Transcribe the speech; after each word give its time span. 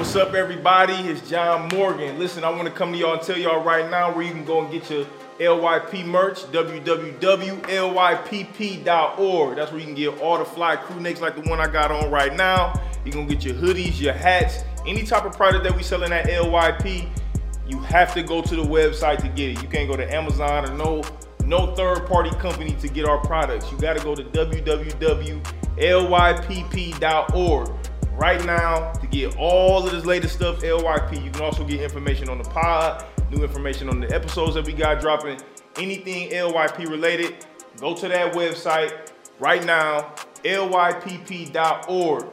What's 0.00 0.16
up, 0.16 0.32
everybody? 0.32 0.94
It's 0.94 1.28
John 1.28 1.68
Morgan. 1.68 2.18
Listen, 2.18 2.42
I 2.42 2.48
want 2.48 2.64
to 2.64 2.70
come 2.70 2.90
to 2.90 2.98
y'all 2.98 3.12
and 3.12 3.20
tell 3.20 3.36
y'all 3.36 3.62
right 3.62 3.90
now 3.90 4.10
where 4.10 4.24
you 4.24 4.32
can 4.32 4.46
go 4.46 4.62
and 4.62 4.72
get 4.72 4.88
your 4.88 5.04
LYP 5.38 6.06
merch, 6.06 6.38
www.lypp.org. 6.44 7.16
That's 9.56 9.70
where 9.70 9.78
you 9.78 9.86
can 9.86 9.94
get 9.94 10.18
all 10.22 10.38
the 10.38 10.44
fly 10.46 10.76
crew 10.76 11.00
necks 11.00 11.20
like 11.20 11.36
the 11.36 11.42
one 11.50 11.60
I 11.60 11.70
got 11.70 11.92
on 11.92 12.10
right 12.10 12.34
now. 12.34 12.80
You 13.04 13.12
can 13.12 13.26
get 13.26 13.44
your 13.44 13.54
hoodies, 13.56 14.00
your 14.00 14.14
hats, 14.14 14.64
any 14.86 15.02
type 15.02 15.26
of 15.26 15.36
product 15.36 15.64
that 15.64 15.76
we 15.76 15.82
selling 15.82 16.14
at 16.14 16.26
LYP. 16.28 17.06
You 17.68 17.78
have 17.80 18.14
to 18.14 18.22
go 18.22 18.40
to 18.40 18.56
the 18.56 18.64
website 18.64 19.20
to 19.20 19.28
get 19.28 19.50
it. 19.50 19.62
You 19.62 19.68
can't 19.68 19.86
go 19.86 19.98
to 19.98 20.14
Amazon 20.14 20.64
or 20.64 20.74
no 20.78 21.02
no 21.44 21.74
third 21.74 22.06
party 22.06 22.30
company 22.36 22.72
to 22.76 22.88
get 22.88 23.04
our 23.04 23.18
products. 23.18 23.70
You 23.70 23.76
got 23.76 23.98
to 23.98 24.02
go 24.02 24.14
to 24.14 24.24
www.lypp.org 24.24 25.40
right 28.12 28.44
now 28.44 28.92
to 28.92 29.06
get 29.06 29.36
all 29.36 29.84
of 29.84 29.90
this 29.90 30.04
latest 30.04 30.34
stuff 30.34 30.60
LYP. 30.60 31.24
You 31.24 31.30
can 31.30 31.42
also 31.42 31.64
get 31.64 31.80
information 31.80 32.28
on 32.28 32.38
the 32.38 32.48
pod, 32.48 33.04
new 33.30 33.42
information 33.42 33.88
on 33.88 34.00
the 34.00 34.14
episodes 34.14 34.54
that 34.54 34.66
we 34.66 34.72
got 34.72 35.00
dropping, 35.00 35.40
anything 35.76 36.30
LYP 36.30 36.88
related. 36.88 37.46
Go 37.78 37.94
to 37.94 38.08
that 38.08 38.32
website 38.34 39.10
right 39.38 39.64
now, 39.64 40.14
lypp.org. 40.44 42.26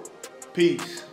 Peace. 0.54 1.07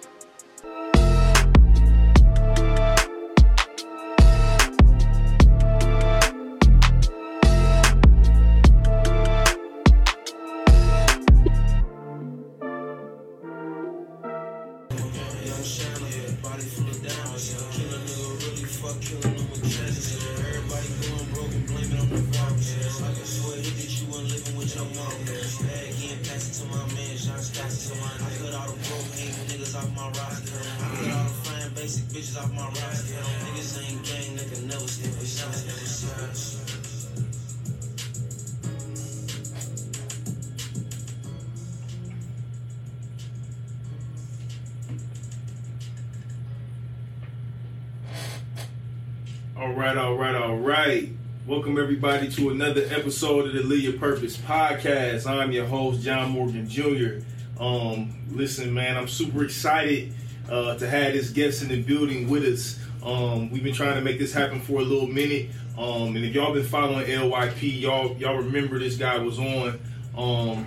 To 52.34 52.50
another 52.50 52.82
episode 52.90 53.46
of 53.46 53.52
the 53.52 53.62
Live 53.62 53.80
Your 53.80 53.92
Purpose 53.92 54.36
podcast. 54.36 55.24
I'm 55.24 55.52
your 55.52 55.66
host, 55.66 56.02
John 56.02 56.30
Morgan 56.30 56.68
Jr. 56.68 57.20
Um, 57.62 58.12
listen, 58.32 58.74
man, 58.74 58.96
I'm 58.96 59.06
super 59.06 59.44
excited 59.44 60.12
uh, 60.50 60.76
to 60.76 60.88
have 60.88 61.12
this 61.12 61.30
guest 61.30 61.62
in 61.62 61.68
the 61.68 61.80
building 61.80 62.28
with 62.28 62.42
us. 62.44 62.80
Um, 63.04 63.52
we've 63.52 63.62
been 63.62 63.72
trying 63.72 63.94
to 63.94 64.00
make 64.00 64.18
this 64.18 64.32
happen 64.32 64.60
for 64.60 64.80
a 64.80 64.82
little 64.82 65.06
minute. 65.06 65.50
Um, 65.78 66.16
and 66.16 66.24
if 66.24 66.34
y'all 66.34 66.52
been 66.52 66.64
following 66.64 67.06
LYP, 67.06 67.80
y'all 67.80 68.16
y'all 68.16 68.38
remember 68.38 68.80
this 68.80 68.96
guy 68.96 69.16
was 69.18 69.38
on 69.38 69.78
um, 70.16 70.66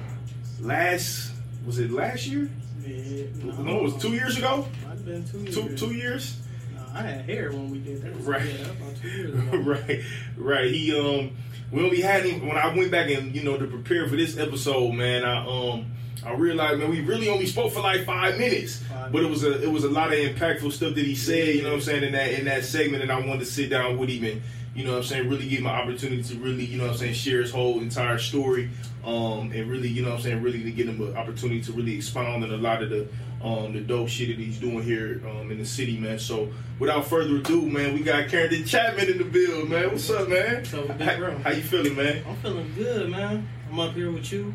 last 0.62 1.34
was 1.66 1.80
it 1.80 1.92
last 1.92 2.28
year? 2.28 2.50
Yeah, 2.82 3.26
No, 3.60 3.80
it 3.80 3.84
was 3.84 3.98
two 3.98 4.14
years 4.14 4.38
ago. 4.38 4.66
Might 4.84 4.90
have 4.92 5.06
been 5.06 5.28
two 5.28 5.40
years. 5.40 5.56
Two 5.56 5.76
two 5.76 5.94
years. 5.94 6.38
No, 6.74 6.82
I 6.94 7.02
had 7.02 7.26
hair 7.26 7.52
when 7.52 7.70
we 7.72 7.80
did 7.80 8.04
that. 8.04 8.16
Right. 8.22 8.46
Yeah, 8.46 8.66
about 8.68 8.96
two 9.02 9.10
years 9.10 9.34
ago. 9.34 9.58
right, 9.58 10.02
right. 10.38 10.72
He 10.72 10.98
um 10.98 11.36
when 11.72 11.90
we 11.90 12.02
had 12.02 12.26
him 12.26 12.48
when 12.48 12.58
I 12.58 12.74
went 12.76 12.92
back 12.92 13.10
and 13.10 13.36
you 13.36 13.44
know 13.44 13.58
to 13.58 13.68
prepare 13.68 14.08
for 14.08 14.16
this 14.16 14.38
episode, 14.38 14.94
man, 14.94 15.24
I 15.24 15.46
um 15.46 15.86
I 16.26 16.34
realized 16.34 16.80
man 16.80 16.90
we 16.90 17.02
really 17.02 17.30
only 17.30 17.46
spoke 17.46 17.74
for 17.74 17.82
like 17.82 18.06
five 18.06 18.38
minutes. 18.38 18.78
Five 18.84 19.12
but 19.12 19.24
it 19.24 19.30
was 19.30 19.44
a 19.44 19.62
it 19.62 19.72
was 19.72 19.84
a 19.84 19.90
lot 19.90 20.14
of 20.14 20.20
impactful 20.20 20.72
stuff 20.72 20.96
that 20.96 21.06
he 21.06 21.16
said, 21.16 21.56
you 21.56 21.64
know 21.64 21.70
what 21.70 21.76
I'm 21.76 21.82
saying, 21.82 22.04
in 22.04 22.14
that 22.14 22.32
in 22.32 22.46
that 22.46 22.66
segment 22.66 23.04
and 23.04 23.12
I 23.12 23.20
wanted 23.20 23.40
to 23.40 23.46
sit 23.46 23.70
down 23.70 23.98
with 23.98 24.10
him 24.10 24.24
and 24.24 24.42
you 24.78 24.86
know 24.86 24.92
what 24.92 24.98
I'm 25.00 25.04
saying, 25.06 25.28
really 25.28 25.50
give 25.50 25.60
him 25.60 25.66
an 25.66 25.74
opportunity 25.74 26.22
to 26.22 26.36
really, 26.36 26.64
you 26.64 26.78
know 26.78 26.84
what 26.84 26.94
I'm 26.94 26.98
saying, 27.00 27.16
share 27.16 27.42
his 27.42 27.52
whole 27.52 27.80
entire 27.80 28.20
story. 28.20 28.70
Um 29.04 29.52
and 29.52 29.72
really, 29.72 29.88
you 29.88 30.04
know 30.04 30.10
what 30.10 30.18
I'm 30.18 30.22
saying, 30.22 30.44
really 30.44 30.62
to 30.64 30.72
get 30.72 30.88
him 30.88 31.02
an 31.02 31.18
opportunity 31.18 31.62
to 31.62 31.72
really 31.72 31.96
expound 31.96 32.44
on 32.44 32.52
a 32.52 32.58
lot 32.58 32.84
of 32.84 32.92
the 32.92 33.08
um 33.44 33.74
the 33.74 33.82
dope 33.82 34.08
shit 34.08 34.28
that 34.28 34.38
he's 34.38 34.60
doing 34.60 34.84
here 34.84 35.20
um 35.28 35.50
in 35.50 35.58
the 35.58 35.66
city, 35.66 35.98
man. 35.98 36.20
So 36.20 36.50
without 36.78 37.08
further 37.08 37.38
ado, 37.38 37.68
man, 37.68 37.96
we 37.96 38.02
got 38.02 38.30
Carrington 38.30 38.64
Chatman 38.66 39.10
in 39.10 39.18
the 39.18 39.24
build, 39.24 39.68
man. 39.68 39.90
What's 39.90 40.12
up, 40.12 40.30
man? 40.30 40.62
Big 40.62 41.02
how, 41.02 41.32
how 41.40 41.50
you 41.50 41.64
feeling, 41.64 41.96
man? 41.96 42.24
I'm 42.28 42.36
feeling 42.36 42.72
good, 42.76 43.10
man. 43.10 43.50
I'm 43.72 43.80
up 43.80 43.96
here 43.96 44.12
with 44.12 44.32
you. 44.32 44.54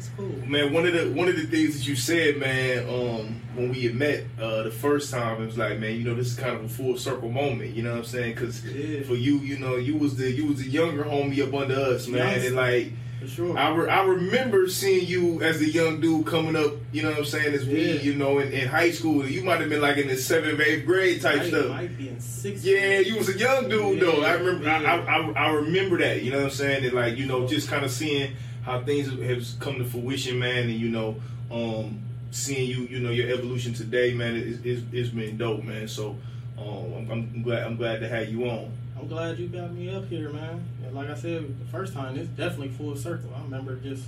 It's 0.00 0.08
cool. 0.16 0.32
Man, 0.48 0.72
one 0.72 0.86
of 0.86 0.94
the 0.94 1.10
one 1.12 1.28
of 1.28 1.36
the 1.36 1.44
things 1.44 1.76
that 1.78 1.86
you 1.86 1.94
said, 1.94 2.38
man, 2.38 2.88
um, 2.88 3.40
when 3.54 3.68
we 3.70 3.82
had 3.82 3.94
met 3.94 4.24
uh, 4.40 4.62
the 4.62 4.70
first 4.70 5.10
time, 5.12 5.42
it 5.42 5.46
was 5.46 5.58
like, 5.58 5.78
man, 5.78 5.94
you 5.96 6.04
know, 6.04 6.14
this 6.14 6.28
is 6.28 6.36
kind 6.36 6.56
of 6.56 6.64
a 6.64 6.68
full 6.70 6.96
circle 6.96 7.28
moment. 7.30 7.74
You 7.76 7.82
know 7.82 7.90
what 7.90 7.98
I'm 7.98 8.04
saying? 8.04 8.34
Because 8.34 8.64
Yeah. 8.64 9.02
for 9.02 9.14
you, 9.14 9.38
you 9.40 9.58
know, 9.58 9.76
you 9.76 9.96
was 9.98 10.16
the 10.16 10.30
you 10.30 10.46
was 10.46 10.58
the 10.58 10.68
younger 10.70 11.04
homie 11.04 11.46
up 11.46 11.52
under 11.54 11.74
us, 11.74 12.06
man, 12.08 12.20
Yes. 12.38 12.46
and 12.46 12.56
like. 12.56 12.92
For 13.20 13.26
sure. 13.28 13.58
I, 13.58 13.68
re- 13.74 13.90
I 13.90 14.02
remember 14.04 14.66
seeing 14.70 15.06
you 15.06 15.42
as 15.42 15.60
a 15.60 15.68
young 15.70 16.00
dude 16.00 16.24
coming 16.26 16.56
up, 16.56 16.72
you 16.90 17.02
know 17.02 17.10
what 17.10 17.18
I'm 17.18 17.24
saying, 17.26 17.52
as 17.52 17.66
we, 17.66 17.84
Yeah. 17.84 18.00
you 18.00 18.14
know, 18.14 18.38
in, 18.38 18.50
in 18.50 18.66
high 18.66 18.92
school. 18.92 19.26
You 19.26 19.44
might 19.44 19.60
have 19.60 19.68
been 19.68 19.82
like 19.82 19.98
in 19.98 20.08
the 20.08 20.16
seventh, 20.16 20.58
eighth 20.58 20.86
grade 20.86 21.20
type 21.20 21.36
might, 21.40 21.48
stuff. 21.48 21.68
might 21.68 21.98
be 21.98 22.08
in 22.08 22.18
sixth. 22.18 22.64
Yeah, 22.64 23.00
you 23.00 23.18
was 23.18 23.28
a 23.28 23.36
young 23.36 23.68
dude 23.68 24.00
though. 24.00 24.22
I 24.22 24.32
remember. 24.32 24.64
yeah. 24.64 24.80
I, 25.06 25.18
I, 25.18 25.48
I 25.48 25.50
remember 25.52 25.98
that. 25.98 26.22
You 26.22 26.30
know 26.30 26.38
what 26.38 26.44
I'm 26.44 26.50
saying? 26.50 26.82
And 26.86 26.94
like 26.94 27.18
you 27.18 27.26
know, 27.26 27.46
just 27.46 27.68
kind 27.68 27.84
of 27.84 27.90
seeing 27.90 28.32
how 28.70 28.82
things 28.84 29.08
have 29.08 29.60
come 29.60 29.78
to 29.78 29.84
fruition, 29.84 30.38
man. 30.38 30.68
And 30.68 30.72
you 30.72 30.88
know, 30.88 31.16
um, 31.50 32.00
seeing 32.30 32.68
you, 32.70 32.86
you 32.86 33.00
know, 33.00 33.10
your 33.10 33.28
evolution 33.30 33.74
today, 33.74 34.14
man. 34.14 34.36
It, 34.36 34.64
it's, 34.64 34.82
it's 34.92 35.08
been 35.10 35.36
dope, 35.36 35.64
man. 35.64 35.88
So 35.88 36.16
um, 36.58 36.92
I'm, 36.94 37.10
I'm 37.10 37.42
glad. 37.42 37.64
I'm 37.64 37.76
glad 37.76 38.00
to 38.00 38.08
have 38.08 38.28
you 38.28 38.48
on. 38.48 38.72
I'm 38.98 39.08
glad 39.08 39.38
you 39.38 39.48
got 39.48 39.72
me 39.72 39.94
up 39.94 40.06
here, 40.08 40.30
man. 40.30 40.62
And 40.84 40.94
like 40.94 41.08
I 41.08 41.14
said 41.14 41.58
the 41.58 41.66
first 41.66 41.94
time, 41.94 42.16
it's 42.18 42.28
definitely 42.30 42.68
full 42.68 42.96
circle. 42.96 43.30
I 43.34 43.42
remember 43.42 43.76
just 43.76 44.04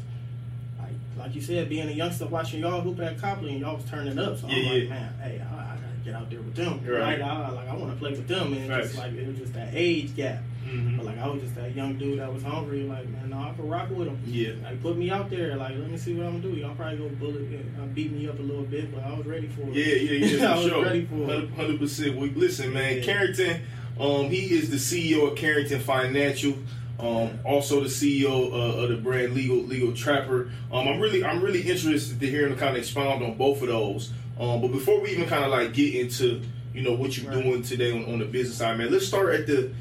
like 0.79 0.93
like 1.19 1.35
you 1.35 1.41
said, 1.41 1.69
being 1.69 1.89
a 1.89 1.93
youngster 1.93 2.27
watching 2.27 2.61
y'all 2.61 2.81
hoop 2.81 3.01
at 3.01 3.19
Copley 3.19 3.51
and 3.53 3.61
y'all 3.61 3.77
was 3.77 3.85
turning 3.87 4.19
up. 4.19 4.39
So 4.39 4.49
Yeah, 4.49 4.57
I'm 4.57 4.81
like, 4.81 4.89
man, 4.89 5.13
hey, 5.21 5.41
I, 5.41 5.55
I 5.57 5.77
gotta 5.77 6.05
get 6.05 6.15
out 6.15 6.31
there 6.31 6.41
with 6.41 6.55
them. 6.55 6.81
Right. 6.87 7.01
Right. 7.01 7.23
I, 7.23 7.51
like 7.51 7.69
I 7.69 7.75
want 7.75 7.93
to 7.93 7.99
play 7.99 8.11
with 8.11 8.29
them, 8.29 8.53
and 8.53 8.57
it's 8.57 8.69
Facts. 8.69 8.87
just 8.89 8.99
like 8.99 9.13
it 9.13 9.27
was 9.27 9.39
just 9.39 9.55
that 9.55 9.71
age 9.73 10.15
gap. 10.15 10.43
Mm-hmm. 10.73 10.97
But 10.97 11.07
like 11.07 11.19
I 11.19 11.29
was 11.29 11.43
just 11.43 11.55
that 11.57 11.75
young 11.75 11.99
dude 11.99 12.19
that 12.19 12.33
was 12.33 12.43
hungry. 12.43 12.83
Like 12.85 13.09
man, 13.09 13.31
no, 13.31 13.39
I 13.39 13.53
could 13.57 13.69
rock 13.69 13.91
with 13.91 14.09
him. 14.09 14.21
Yeah. 14.27 14.53
Like 14.63 14.83
put 14.83 14.97
me 14.97 15.11
out 15.11 15.31
there. 15.31 15.57
Like 15.57 15.77
let 15.77 15.91
me 15.91 15.97
see 15.97 16.15
what 16.15 16.27
I'm 16.27 16.41
gonna 16.41 16.55
do. 16.55 16.61
Y'all 16.61 16.75
probably 16.75 16.99
go 16.99 17.09
bullet, 17.11 17.43
uh, 17.81 17.87
beat 17.87 18.13
me 18.13 18.29
up 18.29 18.39
a 18.39 18.43
little 18.43 18.65
bit, 18.65 18.95
but 18.95 19.05
I 19.05 19.15
was 19.15 19.27
ready 19.27 19.49
for 19.49 19.63
it. 19.63 19.75
Yeah, 19.75 19.95
yeah, 19.95 20.27
yeah, 20.41 20.53
I 20.53 20.57
was 20.59 20.67
sure. 20.67 20.85
ready 20.85 21.05
for 21.07 21.31
it. 21.31 21.51
Hundred 21.51 21.79
percent. 21.79 22.17
Well, 22.17 22.29
listen, 22.35 22.73
man, 22.73 22.97
Yeah. 22.99 23.03
Carrington, 23.03 23.63
um, 24.01 24.31
he 24.31 24.55
is 24.57 24.71
the 24.71 24.77
CEO 24.77 25.31
of 25.31 25.37
Carrington 25.37 25.81
Financial. 25.81 26.55
Um, 26.99 27.41
also 27.45 27.81
the 27.81 27.89
CEO 27.89 28.53
uh, 28.53 28.83
of 28.85 28.91
the 28.91 28.97
brand 28.97 29.35
Legal 29.35 29.57
Legal 29.57 29.93
Trapper. 29.93 30.51
Um, 30.71 30.87
I'm 30.87 31.01
really 31.01 31.25
I'm 31.25 31.43
really 31.43 31.63
interested 31.63 32.21
to 32.21 32.27
hear 32.29 32.47
him 32.47 32.57
kind 32.57 32.77
of 32.77 32.83
expound 32.83 33.25
on 33.25 33.35
both 33.37 33.61
of 33.63 33.69
those. 33.69 34.13
Um, 34.39 34.61
but 34.61 34.69
before 34.69 35.01
we 35.01 35.11
even 35.11 35.27
kind 35.27 35.45
of 35.45 35.51
like 35.51 35.73
get 35.75 35.95
into 35.95 36.43
you 36.73 36.83
know 36.83 36.93
what 36.95 37.17
you're 37.19 37.31
Right. 37.31 37.43
doing 37.43 37.63
today 37.63 37.93
on, 37.93 38.05
on 38.13 38.19
the 38.21 38.25
business 38.25 38.57
side, 38.59 38.79
man, 38.79 38.91
let's 38.93 39.07
start 39.07 39.35
at 39.35 39.47
the 39.49 39.73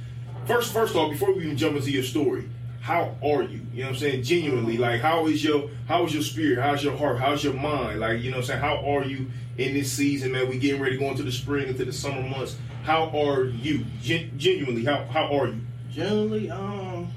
first. 0.46 0.74
First 0.74 0.96
off, 0.96 1.12
before 1.12 1.34
we 1.34 1.44
even 1.44 1.58
jump 1.58 1.76
into 1.76 1.92
your 1.92 2.04
story, 2.04 2.50
how 2.82 3.16
are 3.24 3.44
you? 3.44 3.62
You 3.74 3.82
know 3.82 3.90
what 3.90 3.96
I'm 3.96 4.00
saying? 4.00 4.24
Genuinely, 4.24 4.78
like 4.78 5.02
how 5.02 5.28
is 5.28 5.44
your 5.44 5.70
how 5.88 6.06
is 6.06 6.14
your 6.14 6.24
spirit? 6.24 6.60
How's 6.60 6.84
your 6.84 6.96
heart? 6.98 7.20
How's 7.20 7.44
your 7.44 7.54
mind? 7.54 8.00
Like 8.00 8.22
you 8.22 8.32
know 8.32 8.38
what 8.38 8.44
I'm 8.44 8.48
saying? 8.48 8.62
How 8.62 8.78
are 8.78 9.04
you 9.04 9.28
in 9.58 9.74
this 9.74 9.92
season, 9.92 10.32
man? 10.32 10.50
We 10.50 10.58
getting 10.58 10.82
ready 10.82 10.98
to 10.98 11.00
go 11.04 11.10
into 11.12 11.24
the 11.24 11.32
spring, 11.32 11.68
into 11.68 11.86
the 11.86 11.94
summer 11.94 12.22
months. 12.22 12.58
How 12.84 13.10
are 13.10 13.46
you? 13.46 13.86
Gen- 14.02 14.32
genuinely, 14.38 14.84
how 14.86 15.06
how 15.06 15.26
are 15.38 15.48
you? 15.48 15.62
Generally, 15.92 16.50
um, 16.50 17.08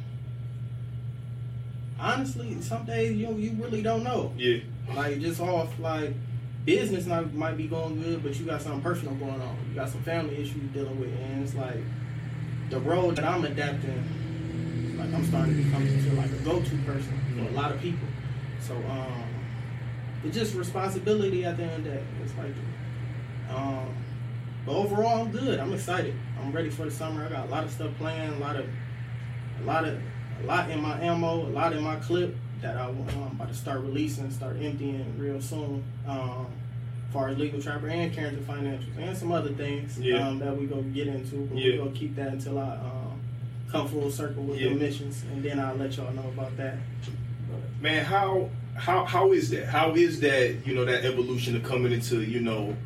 honestly, 1.99 2.61
some 2.61 2.85
days 2.85 3.17
you 3.17 3.33
you 3.35 3.53
really 3.63 3.83
don't 3.83 4.03
know. 4.03 4.33
Yeah, 4.37 4.59
Like 4.95 5.21
just 5.21 5.41
off 5.41 5.69
like 5.79 6.13
business 6.65 7.07
not, 7.07 7.33
might 7.35 7.57
be 7.57 7.67
going 7.69 8.03
good, 8.03 8.23
but 8.23 8.39
you 8.39 8.47
got 8.47 8.61
something 8.61 8.83
personal 8.83 9.15
going 9.15 9.41
on. 9.41 9.57
You 9.69 9.75
got 9.75 9.89
some 9.89 10.03
family 10.03 10.37
issues 10.37 10.57
you're 10.57 10.85
dealing 10.85 11.01
with, 11.01 11.11
and 11.11 11.45
it's 11.45 11.55
like 11.55 11.79
the 12.71 12.81
road 12.81 13.17
that 13.17 13.25
I'm 13.25 13.45
adapting. 13.45 14.97
Like 14.99 15.13
I'm 15.13 15.25
starting 15.27 15.57
to 15.57 15.63
become 15.63 15.87
into 15.87 16.15
like 16.15 16.31
a 16.31 16.45
go-to 16.45 16.77
person 16.87 17.21
for 17.37 17.49
a 17.49 17.53
lot 17.53 17.73
of 17.73 17.81
people. 17.81 18.09
So 18.61 18.75
um, 18.75 19.25
it's 20.25 20.37
just 20.37 20.55
responsibility 20.55 21.45
at 21.45 21.57
the 21.57 21.65
end 21.65 21.73
of 21.75 21.85
the 21.85 21.91
day. 21.91 22.05
It's 22.23 22.35
like, 22.39 22.55
um, 23.55 23.95
but 24.65 24.73
overall 24.73 25.23
I'm 25.23 25.31
good. 25.31 25.59
I'm 25.59 25.73
excited. 25.73 26.15
I'm 26.41 26.53
ready 26.53 26.71
for 26.71 26.85
the 26.85 26.91
summer. 26.91 27.27
I 27.27 27.29
got 27.29 27.49
a 27.49 27.51
lot 27.51 27.65
of 27.65 27.71
stuff 27.71 27.91
planned. 27.99 28.35
A 28.35 28.39
lot 28.39 28.57
of, 28.57 28.67
a 29.61 29.65
lot 29.65 29.85
of, 29.85 30.01
a 30.43 30.47
lot 30.47 30.71
in 30.71 30.81
my 30.81 31.01
ammo. 31.01 31.47
A 31.47 31.51
lot 31.51 31.73
in 31.75 31.83
my 31.83 31.97
clip 31.97 32.35
that 32.63 32.77
I, 32.77 32.89
am 32.89 33.31
about 33.33 33.49
to 33.49 33.55
start 33.55 33.83
releasing, 33.83 34.31
start 34.31 34.57
emptying 34.61 35.19
real 35.19 35.41
soon. 35.41 35.85
Um, 36.09 36.47
far 37.15 37.29
as 37.29 37.39
legal 37.39 37.63
trapper 37.63 37.87
and 37.87 38.13
Carrington 38.13 38.45
Financials 38.45 38.99
and 38.99 39.17
some 39.17 39.31
other 39.31 39.51
things 39.51 39.99
Yeah. 40.01 40.27
um, 40.29 40.41
that 40.41 40.55
we 40.59 40.67
go 40.67 40.83
get 40.83 41.07
into. 41.07 41.37
But 41.47 41.57
Yeah. 41.59 41.73
we 41.73 41.77
go 41.79 41.93
keep 41.95 42.17
that 42.17 42.33
until 42.33 42.59
I 42.59 42.73
um, 42.73 43.21
come 43.71 43.89
full 43.89 44.11
circle 44.11 44.43
with 44.43 44.61
Yeah. 44.61 44.71
the 44.71 44.75
missions, 44.75 45.25
and 45.33 45.43
then 45.43 45.61
I'll 45.61 45.77
let 45.77 45.97
y'all 45.97 46.13
know 46.13 46.29
about 46.35 46.57
that. 46.57 46.77
Man 47.81 48.05
how 48.05 48.51
how 48.75 49.05
how 49.05 49.33
is 49.33 49.51
that 49.51 49.67
how 49.67 49.95
is 49.95 50.19
that 50.21 50.67
you 50.67 50.75
know 50.75 50.85
that 50.85 51.05
evolution 51.05 51.55
of 51.55 51.63
coming 51.63 51.93
into 51.93 52.23
you 52.23 52.41
know 52.41 52.77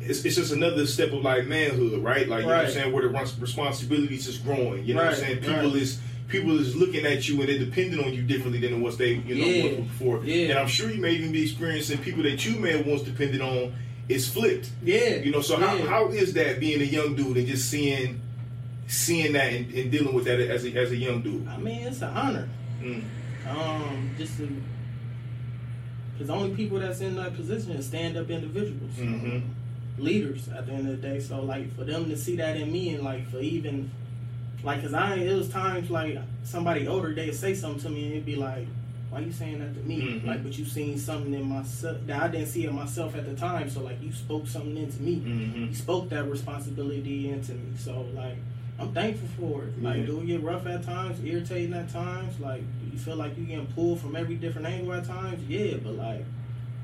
it's, 0.00 0.24
it's 0.24 0.36
just 0.36 0.52
another 0.52 0.86
step 0.86 1.12
of 1.12 1.22
like 1.22 1.46
manhood 1.46 1.98
right 2.04 2.28
like 2.28 2.42
you 2.42 2.46
know 2.48 2.54
what 2.56 2.66
i'm 2.66 2.70
saying 2.70 2.92
where 2.92 3.08
the 3.08 3.34
responsibilities 3.40 4.28
is 4.28 4.38
growing 4.38 4.84
you 4.84 4.94
know 4.94 5.02
what 5.02 5.14
i'm 5.14 5.18
saying 5.18 5.38
people 5.38 5.54
right. 5.56 5.74
is 5.74 5.98
people 6.28 6.58
is 6.58 6.74
looking 6.74 7.04
at 7.04 7.28
you 7.28 7.38
and 7.40 7.48
they're 7.48 7.58
depending 7.58 8.02
on 8.02 8.12
you 8.12 8.22
differently 8.22 8.58
than 8.60 8.80
what 8.80 8.96
they 8.98 9.14
you 9.14 9.34
know 9.34 9.46
Yeah, 9.46 9.80
before 9.80 10.24
yeah. 10.24 10.50
and 10.50 10.58
i'm 10.58 10.66
sure 10.68 10.90
you 10.90 11.00
may 11.00 11.12
even 11.12 11.32
be 11.32 11.42
experiencing 11.42 11.98
people 11.98 12.22
that 12.22 12.44
you 12.46 12.58
may 12.58 12.76
have 12.76 12.86
once 12.86 13.02
depended 13.02 13.40
on 13.40 13.74
is 14.08 14.28
flipped 14.28 14.70
yeah, 14.82 15.16
you 15.16 15.30
know 15.32 15.40
so 15.42 15.56
how, 15.56 15.76
how 15.86 16.08
is 16.08 16.32
that 16.34 16.60
being 16.60 16.80
a 16.80 16.84
young 16.84 17.14
dude 17.14 17.36
and 17.36 17.46
just 17.46 17.70
seeing 17.70 18.20
seeing 18.86 19.32
that 19.34 19.52
and, 19.52 19.72
and 19.74 19.90
dealing 19.90 20.14
with 20.14 20.24
that 20.24 20.40
as 20.40 20.64
a, 20.64 20.74
as 20.76 20.90
a 20.92 20.96
young 20.96 21.20
dude 21.22 21.46
I 21.48 21.56
mean, 21.58 21.86
it's 21.86 22.02
an 22.02 22.10
honor. 22.10 22.48
Mm. 22.82 23.02
Um, 23.48 24.10
just 24.18 24.36
to, 24.38 24.48
because 26.14 26.30
only 26.30 26.54
people 26.54 26.78
that's 26.78 27.00
in 27.00 27.16
that 27.16 27.34
position 27.34 27.72
is 27.72 27.86
stand 27.86 28.16
up 28.16 28.28
individuals, 28.30 28.92
Mhm. 28.98 29.42
leaders 29.98 30.48
at 30.48 30.66
the 30.66 30.72
end 30.72 30.88
of 30.88 31.00
the 31.00 31.08
day. 31.08 31.20
So 31.20 31.40
like 31.42 31.74
for 31.76 31.84
them 31.84 32.08
to 32.10 32.16
see 32.16 32.36
that 32.36 32.56
in 32.56 32.70
me 32.72 32.94
and 32.94 33.02
like 33.04 33.28
for 33.30 33.38
even 33.40 33.90
like, 34.64 34.80
cause 34.82 34.94
I 34.94 35.16
it 35.16 35.34
was 35.34 35.48
times 35.48 35.90
like 35.90 36.18
somebody 36.44 36.86
older 36.88 37.12
they'd 37.14 37.34
say 37.34 37.54
something 37.54 37.82
to 37.82 37.90
me 37.90 38.04
and 38.04 38.12
it'd 38.14 38.26
be 38.26 38.36
like, 38.36 38.66
why 39.10 39.20
you 39.20 39.30
saying 39.32 39.60
that 39.60 39.74
to 39.74 39.80
me? 39.88 40.00
Mhm. 40.00 40.26
Like, 40.26 40.42
but 40.42 40.58
you 40.58 40.64
seen 40.64 40.98
something 40.98 41.32
in 41.34 41.44
myself 41.48 41.98
that 42.06 42.22
I 42.22 42.28
didn't 42.28 42.48
see 42.48 42.64
in 42.66 42.74
myself 42.74 43.14
at 43.14 43.26
the 43.26 43.34
time. 43.34 43.70
So 43.70 43.80
like 43.82 44.02
you 44.02 44.10
spoke 44.12 44.46
something 44.48 44.76
into 44.76 45.00
me. 45.02 45.16
Mhm. 45.24 45.68
You 45.68 45.74
spoke 45.74 46.08
that 46.10 46.28
responsibility 46.28 47.28
into 47.28 47.52
me. 47.52 47.76
So 47.78 48.06
like 48.14 48.36
I'm 48.80 48.90
thankful 48.92 49.28
for 49.38 49.64
it. 49.64 49.80
Like 49.82 49.98
Yeah. 49.98 50.06
do 50.06 50.20
it 50.20 50.26
get 50.26 50.42
rough 50.42 50.66
at 50.66 50.82
times, 50.82 51.18
irritating 51.24 51.74
at 51.74 51.90
times, 51.90 52.40
like 52.40 52.62
you 52.92 52.98
feel 52.98 53.14
like 53.16 53.38
you 53.38 53.44
getting 53.44 53.66
pulled 53.66 54.00
from 54.00 54.16
every 54.16 54.34
different 54.34 54.66
angle 54.66 54.94
at 54.94 55.04
times? 55.04 55.40
Yeah, 55.48 55.74
but 55.82 55.94
like 55.96 56.24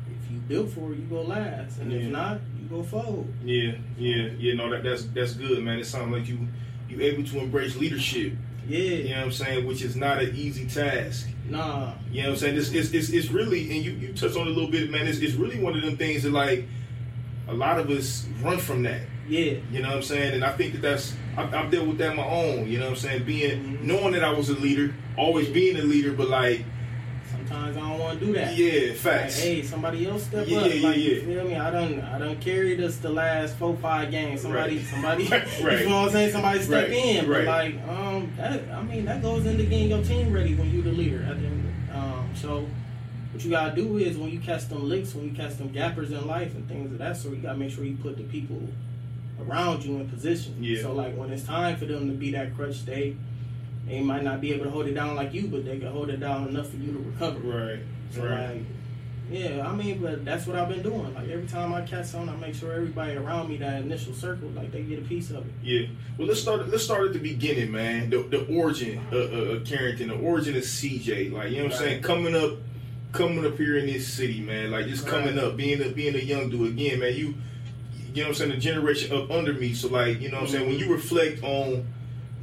if 0.07 0.31
you 0.31 0.39
built 0.47 0.71
for 0.71 0.93
it, 0.93 0.99
you 0.99 1.05
go 1.11 1.23
last. 1.23 1.79
And 1.81 1.91
Yeah. 1.91 1.99
if 1.99 2.11
not, 2.13 2.41
you 2.63 2.69
go 2.69 2.83
forward. 2.85 3.27
Yeah, 3.45 3.73
yeah, 3.99 4.29
yeah. 4.39 4.55
No, 4.55 4.71
that 4.71 4.85
that's 4.85 5.05
that's 5.07 5.33
good, 5.35 5.65
man. 5.65 5.79
It 5.81 5.87
sounds 5.87 6.13
like 6.13 6.29
you 6.29 6.39
you 6.91 7.01
able 7.01 7.25
to 7.25 7.39
embrace 7.41 7.77
leadership. 7.77 8.33
Yeah. 8.69 8.79
You 8.79 9.09
know 9.11 9.17
what 9.17 9.25
I'm 9.27 9.33
saying? 9.33 9.67
Which 9.67 9.83
is 9.83 9.97
not 9.97 10.23
an 10.23 10.35
easy 10.37 10.67
task. 10.67 11.29
Nah. 11.49 11.93
You 12.13 12.23
know 12.23 12.29
what 12.29 12.35
I'm 12.35 12.39
saying? 12.39 12.57
It's 12.57 12.71
it's, 12.73 12.91
it's, 12.93 13.09
it's 13.11 13.29
really 13.31 13.63
and 13.75 13.85
you, 13.85 13.93
you 13.93 14.13
touched 14.13 14.37
on 14.37 14.47
it 14.47 14.51
a 14.51 14.55
little 14.55 14.71
bit, 14.71 14.91
man. 14.91 15.07
It's, 15.09 15.19
it's 15.19 15.35
really 15.35 15.59
one 15.61 15.75
of 15.77 15.83
them 15.83 15.97
things 15.97 16.23
that 16.23 16.33
like 16.33 16.67
a 17.49 17.55
lot 17.55 17.79
of 17.79 17.91
us 17.91 18.27
run 18.43 18.59
from 18.59 18.83
that. 18.85 19.01
Yeah. 19.29 19.55
You 19.73 19.83
know 19.83 19.89
what 19.89 19.97
I'm 19.99 20.03
saying? 20.03 20.35
And 20.35 20.45
I 20.45 20.53
think 20.53 20.73
that 20.75 20.83
that's 20.83 21.15
I've, 21.37 21.53
I've 21.55 21.71
dealt 21.71 21.87
with 21.89 21.99
that 21.99 22.15
my 22.17 22.25
own. 22.25 22.69
You 22.69 22.79
know 22.79 22.85
what 22.87 22.91
I'm 22.93 22.97
saying? 22.97 23.25
Being 23.25 23.79
Mhm. 23.79 23.83
knowing 23.83 24.13
that 24.13 24.25
I 24.25 24.33
was 24.33 24.49
a 24.51 24.55
leader, 24.55 24.95
always 25.17 25.49
being 25.49 25.77
a 25.77 25.83
leader, 25.83 26.13
but 26.13 26.29
like 26.29 26.65
Sometimes 27.51 27.77
I 27.77 27.81
don't 27.81 27.99
want 27.99 28.21
to 28.21 28.27
do 28.27 28.33
that. 28.35 28.57
yeah, 28.57 28.89
Like, 28.91 28.97
facts. 28.97 29.41
hey, 29.41 29.63
somebody 29.63 30.07
else 30.07 30.23
step 30.25 30.47
Yeah, 30.47 30.59
up. 30.59 30.67
yeah, 30.73 30.89
like, 30.89 30.97
yeah, 30.99 31.03
You 31.03 31.15
yeah. 31.17 31.25
feel 31.25 31.45
me? 31.49 31.57
I 31.57 31.71
done, 31.73 32.01
I 32.01 32.19
done 32.19 32.37
carried 32.39 32.81
us 32.81 32.97
the 32.99 33.09
last 33.11 33.57
four, 33.57 33.77
five 33.79 34.13
games. 34.13 34.43
Somebody, 34.43 34.77
Right. 34.79 34.87
somebody, 34.87 35.25
Right. 35.65 35.81
you 35.81 35.89
know 35.89 35.97
what 36.03 36.07
I'm 36.07 36.11
saying? 36.13 36.31
Somebody 36.33 36.61
step 36.61 36.89
Right, 36.89 36.93
in. 36.97 37.27
But 37.27 37.31
right. 37.33 37.75
like, 37.75 37.89
um, 37.89 38.33
that, 38.37 38.61
I 38.73 38.83
mean, 38.83 39.05
that 39.07 39.21
goes 39.21 39.47
into 39.47 39.65
getting 39.65 39.89
your 39.89 40.03
team 40.05 40.33
ready 40.33 40.55
when 40.55 40.71
you're 40.73 40.83
the 40.85 40.93
leader. 40.93 41.25
At 41.29 41.41
the 41.41 41.47
end. 41.47 41.75
Um, 41.93 42.31
so 42.37 42.67
what 43.33 43.45
you 43.45 43.51
gotta 43.51 43.75
do 43.75 43.99
is 43.99 44.17
when 44.17 44.31
you 44.31 44.39
catch 44.39 44.69
them 44.69 44.89
licks, 44.89 45.13
when 45.17 45.25
you 45.25 45.33
catch 45.33 45.57
them 45.57 45.71
gappers 45.73 46.13
in 46.13 46.25
life 46.29 46.55
and 46.55 46.69
things 46.69 46.93
of 46.93 46.99
that 46.99 47.17
sort, 47.17 47.35
you 47.35 47.43
gotta 47.43 47.59
make 47.59 47.73
sure 47.73 47.83
you 47.85 47.97
put 47.97 48.17
the 48.17 48.23
people 48.25 48.63
around 49.45 49.85
you 49.85 49.97
in 49.97 50.09
position. 50.09 50.55
Yeah. 50.61 50.83
So 50.83 50.93
like 50.93 51.17
when 51.17 51.31
it's 51.33 51.43
time 51.43 51.77
for 51.79 51.87
them 51.87 52.07
to 52.09 52.15
be 52.15 52.31
that 52.31 52.55
crutch, 52.55 52.85
they 52.85 53.17
they 53.91 54.01
might 54.01 54.23
not 54.23 54.41
be 54.41 54.53
able 54.53 54.65
to 54.65 54.71
hold 54.71 54.87
it 54.87 54.95
down 54.95 55.17
like 55.17 55.35
you, 55.35 55.49
but 55.49 55.65
they 55.65 55.79
can 55.79 55.89
hold 55.89 56.11
it 56.11 56.21
down 56.21 56.47
enough 56.47 56.69
for 56.71 56.77
you 56.77 56.93
to 56.93 56.99
recover. 56.99 57.41
Right, 57.41 57.81
So 58.13 58.25
right. 58.25 58.55
like, 58.55 58.63
yeah, 59.31 59.67
I 59.67 59.75
mean, 59.75 60.01
but 60.01 60.25
that's 60.25 60.47
what 60.47 60.57
I've 60.57 60.69
been 60.69 60.83
doing. 60.83 61.13
Like 61.15 61.29
every 61.29 61.47
time 61.47 61.75
I 61.75 61.83
catch 61.83 62.15
on, 62.15 62.29
I 62.29 62.37
make 62.37 62.55
sure 62.55 62.73
everybody 62.73 63.17
around 63.17 63.49
me, 63.49 63.57
that 63.59 63.83
initial 63.83 64.15
circle, 64.15 64.49
like 64.51 64.71
they 64.71 64.83
get 64.83 65.01
a 65.01 65.03
piece 65.03 65.31
of 65.31 65.47
it. 65.47 65.53
Yeah. 65.63 65.87
Well, 66.19 66.29
let's 66.29 66.41
start. 66.41 66.69
Let's 66.69 66.85
start 66.85 67.07
at 67.07 67.13
the 67.13 67.19
beginning, 67.21 67.71
man. 67.71 68.11
The, 68.11 68.23
the 68.23 68.47
origin 68.47 68.99
of, 69.09 69.33
of, 69.33 69.49
of 69.51 69.65
Carrington, 69.67 70.09
the 70.09 70.17
origin 70.17 70.57
of 70.57 70.63
CJ. 70.63 71.33
Like 71.33 71.51
you 71.51 71.59
know 71.59 71.65
what 71.65 71.73
I'm 71.75 71.79
saying, 71.79 72.03
coming 72.03 72.35
up, 72.35 72.59
coming 73.13 73.45
up 73.45 73.57
here 73.57 73.77
in 73.77 73.87
this 73.87 74.07
city, 74.07 74.41
man. 74.41 74.73
Like 74.73 74.87
just 74.87 75.07
coming 75.07 75.39
up, 75.39 75.57
being 75.57 75.81
a 75.81 75.91
being 75.91 76.17
a 76.17 76.19
young 76.19 76.51
dude 76.51 76.73
again, 76.73 76.99
man. 76.99 77.15
You, 77.15 77.35
you 78.13 78.23
know 78.23 78.23
what 78.23 78.29
I'm 78.29 78.35
saying, 78.35 78.51
the 78.51 78.57
generation 78.57 79.17
up 79.17 79.31
under 79.31 79.53
me. 79.53 79.75
So 79.75 79.89
like, 79.89 80.21
you 80.21 80.29
know 80.29 80.41
what 80.41 80.43
I'm 80.43 80.47
mm-hmm. 80.47 80.57
saying, 80.57 80.69
when 80.69 80.79
you 80.79 80.93
reflect 80.93 81.45
on 81.45 81.87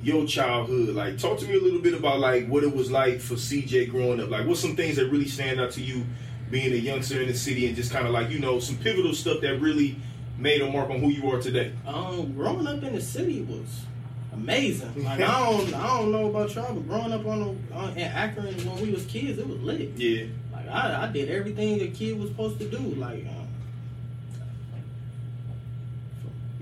your 0.01 0.25
childhood, 0.25 0.89
like 0.89 1.17
talk 1.17 1.39
to 1.39 1.47
me 1.47 1.55
a 1.55 1.61
little 1.61 1.81
bit 1.81 1.93
about 1.93 2.19
like 2.19 2.47
what 2.47 2.63
it 2.63 2.75
was 2.75 2.91
like 2.91 3.19
for 3.19 3.35
CJ 3.35 3.89
growing 3.89 4.19
up. 4.19 4.29
Like 4.29 4.45
what's 4.45 4.59
some 4.59 4.75
things 4.75 4.95
that 4.97 5.09
really 5.09 5.27
stand 5.27 5.59
out 5.59 5.71
to 5.71 5.81
you 5.81 6.05
being 6.49 6.71
a 6.71 6.77
youngster 6.77 7.21
in 7.21 7.27
the 7.27 7.33
city 7.33 7.67
and 7.67 7.75
just 7.75 7.91
kind 7.91 8.05
of 8.07 8.13
like 8.13 8.29
you 8.29 8.39
know 8.39 8.59
some 8.59 8.77
pivotal 8.77 9.13
stuff 9.13 9.41
that 9.41 9.59
really 9.59 9.97
made 10.37 10.61
a 10.61 10.71
mark 10.71 10.89
on 10.89 10.99
who 10.99 11.09
you 11.09 11.29
are 11.31 11.41
today. 11.41 11.73
Um, 11.85 12.33
growing 12.33 12.67
up 12.67 12.81
in 12.83 12.95
the 12.95 13.01
city 13.01 13.41
was 13.41 13.85
amazing. 14.33 14.93
Like 15.03 15.21
I 15.21 15.51
don't, 15.51 15.73
I 15.73 15.87
don't 15.97 16.11
know 16.11 16.29
about 16.29 16.53
y'all, 16.53 16.73
but 16.73 16.87
growing 16.87 17.11
up 17.11 17.25
on, 17.25 17.39
the, 17.39 17.75
on 17.75 17.89
in 17.91 17.99
Akron 18.01 18.55
when 18.67 18.81
we 18.81 18.91
was 18.91 19.05
kids, 19.05 19.39
it 19.39 19.47
was 19.47 19.59
lit. 19.61 19.91
Yeah. 19.95 20.25
Like 20.51 20.67
I, 20.69 21.07
I 21.07 21.11
did 21.11 21.29
everything 21.29 21.81
a 21.81 21.87
kid 21.87 22.19
was 22.19 22.29
supposed 22.29 22.59
to 22.59 22.69
do. 22.69 22.77
Like, 22.77 23.25
um, 23.25 23.46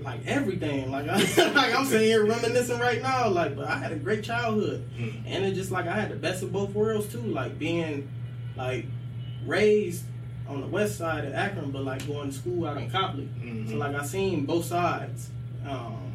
like 0.06 0.26
everything. 0.26 0.90
Like, 0.90 1.08
I, 1.08 1.16
like 1.54 1.74
I'm 1.74 1.84
sitting 1.84 2.06
here 2.08 2.24
reminiscing 2.24 2.78
right 2.78 3.02
now. 3.02 3.28
Like, 3.28 3.56
but 3.56 3.66
I 3.68 3.76
had 3.78 3.92
a 3.92 3.96
great 3.96 4.22
childhood, 4.24 4.84
Mm. 4.98 5.22
and 5.26 5.44
it 5.44 5.54
just 5.54 5.70
like 5.70 5.86
I 5.86 5.94
had 5.94 6.10
the 6.10 6.16
best 6.16 6.42
of 6.42 6.52
both 6.52 6.70
worlds 6.70 7.10
too. 7.12 7.20
Like 7.20 7.58
being 7.58 8.08
like 8.56 8.86
raised 9.44 10.04
on 10.48 10.60
the 10.60 10.66
west 10.68 10.96
side 10.96 11.24
of 11.24 11.34
Akron, 11.34 11.72
but 11.72 11.82
like 11.84 12.06
going 12.06 12.30
to 12.30 12.34
school 12.36 12.66
out 12.66 12.76
in 12.78 12.88
Copley. 12.90 13.28
Mhm. 13.40 13.68
So 13.68 13.76
like 13.76 13.94
I 13.94 14.04
seen 14.04 14.46
both 14.46 14.64
sides. 14.64 15.30
Um, 15.68 16.12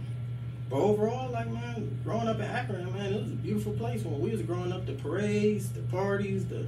but 0.69 0.77
overall, 0.77 1.29
like 1.31 1.49
man, 1.51 1.99
growing 2.05 2.29
up 2.29 2.37
in 2.37 2.43
Akron, 2.45 2.93
man, 2.93 3.13
it 3.13 3.21
was 3.21 3.31
a 3.31 3.35
beautiful 3.35 3.73
place. 3.73 4.03
When 4.03 4.21
we 4.21 4.31
was 4.31 4.41
growing 4.41 4.71
up, 4.71 4.85
the 4.85 4.93
parades, 4.93 5.69
the 5.69 5.81
parties, 5.81 6.45
the 6.47 6.65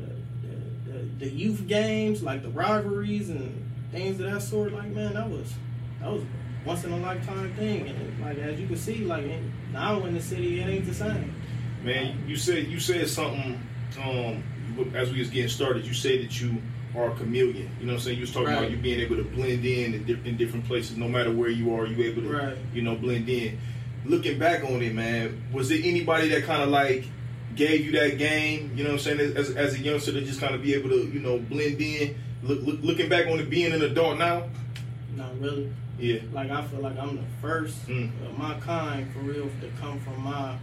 the, 0.00 0.10
the, 0.42 0.92
the, 0.92 0.98
the 1.20 1.28
youth 1.30 1.68
games, 1.68 2.20
like 2.22 2.42
the 2.42 2.48
rivalries 2.50 3.30
and 3.30 3.64
things 3.92 4.18
of 4.20 4.28
that 4.30 4.42
sort. 4.42 4.72
Like 4.72 4.90
man, 4.90 5.14
that 5.14 5.30
was 5.30 5.52
that 6.00 6.10
was 6.10 6.22
once 6.64 6.84
in 6.84 6.92
a 6.92 6.96
lifetime 6.98 7.52
thing. 7.54 7.88
And 7.88 8.20
like 8.20 8.38
as 8.38 8.58
you 8.60 8.66
can 8.66 8.76
see, 8.76 9.04
like 9.04 9.24
now 9.72 10.04
in 10.04 10.14
the 10.14 10.20
city, 10.22 10.60
it 10.60 10.68
ain't 10.68 10.86
the 10.86 10.94
same. 10.94 11.34
Man, 11.82 12.22
you 12.26 12.36
said 12.36 12.66
you 12.66 12.80
said 12.80 13.08
something 13.08 13.60
um, 14.02 14.42
as 14.94 15.10
we 15.12 15.18
was 15.20 15.30
getting 15.30 15.48
started. 15.48 15.84
You 15.86 15.94
said 15.94 16.20
that 16.22 16.40
you 16.40 16.60
are 16.96 17.10
a 17.10 17.14
chameleon. 17.14 17.70
You 17.80 17.86
know 17.86 17.92
what 17.92 17.98
I'm 17.98 18.04
saying? 18.04 18.16
You 18.16 18.22
was 18.22 18.32
talking 18.32 18.48
about 18.48 18.70
you 18.70 18.76
being 18.76 19.00
able 19.00 19.16
to 19.16 19.24
blend 19.24 19.64
in 19.64 19.94
in, 19.94 20.04
di- 20.04 20.20
in 20.28 20.36
different 20.36 20.64
places, 20.66 20.96
no 20.96 21.08
matter 21.08 21.30
where 21.32 21.50
you 21.50 21.74
are. 21.74 21.86
You 21.86 22.04
able 22.10 22.22
to, 22.22 22.28
Right. 22.28 22.56
you 22.72 22.82
know, 22.82 22.96
blend 22.96 23.28
in. 23.28 23.58
Looking 24.04 24.38
back 24.38 24.64
on 24.64 24.80
it, 24.82 24.94
man, 24.94 25.42
was 25.52 25.68
there 25.68 25.78
anybody 25.82 26.28
that 26.30 26.44
kind 26.44 26.62
of 26.62 26.70
like 26.70 27.04
gave 27.54 27.84
you 27.84 27.92
that 27.92 28.16
game? 28.18 28.72
You 28.74 28.84
know 28.84 28.90
what 28.90 29.06
I'm 29.06 29.18
saying? 29.18 29.36
As, 29.36 29.50
as 29.50 29.74
a 29.74 29.78
youngster, 29.80 30.12
to 30.12 30.20
just 30.22 30.40
kind 30.40 30.54
of 30.54 30.62
be 30.62 30.74
able 30.74 30.88
to, 30.90 31.06
you 31.08 31.20
know, 31.20 31.38
blend 31.38 31.80
in. 31.80 32.16
Look, 32.42 32.62
look, 32.62 32.78
looking 32.82 33.08
back 33.08 33.26
on 33.26 33.38
it, 33.38 33.50
being 33.50 33.72
an 33.72 33.82
adult 33.82 34.18
now, 34.18 34.48
Not 35.16 35.38
really. 35.40 35.70
Yeah, 35.98 36.20
Like 36.32 36.50
I 36.50 36.62
feel 36.62 36.80
like 36.80 36.98
I'm 36.98 37.16
the 37.16 37.22
first 37.40 37.86
Mm. 37.88 38.10
of 38.26 38.38
my 38.38 38.54
kind 38.60 39.10
for 39.12 39.20
real 39.20 39.44
to 39.60 39.68
come 39.80 39.98
from 40.00 40.22
my 40.22 40.56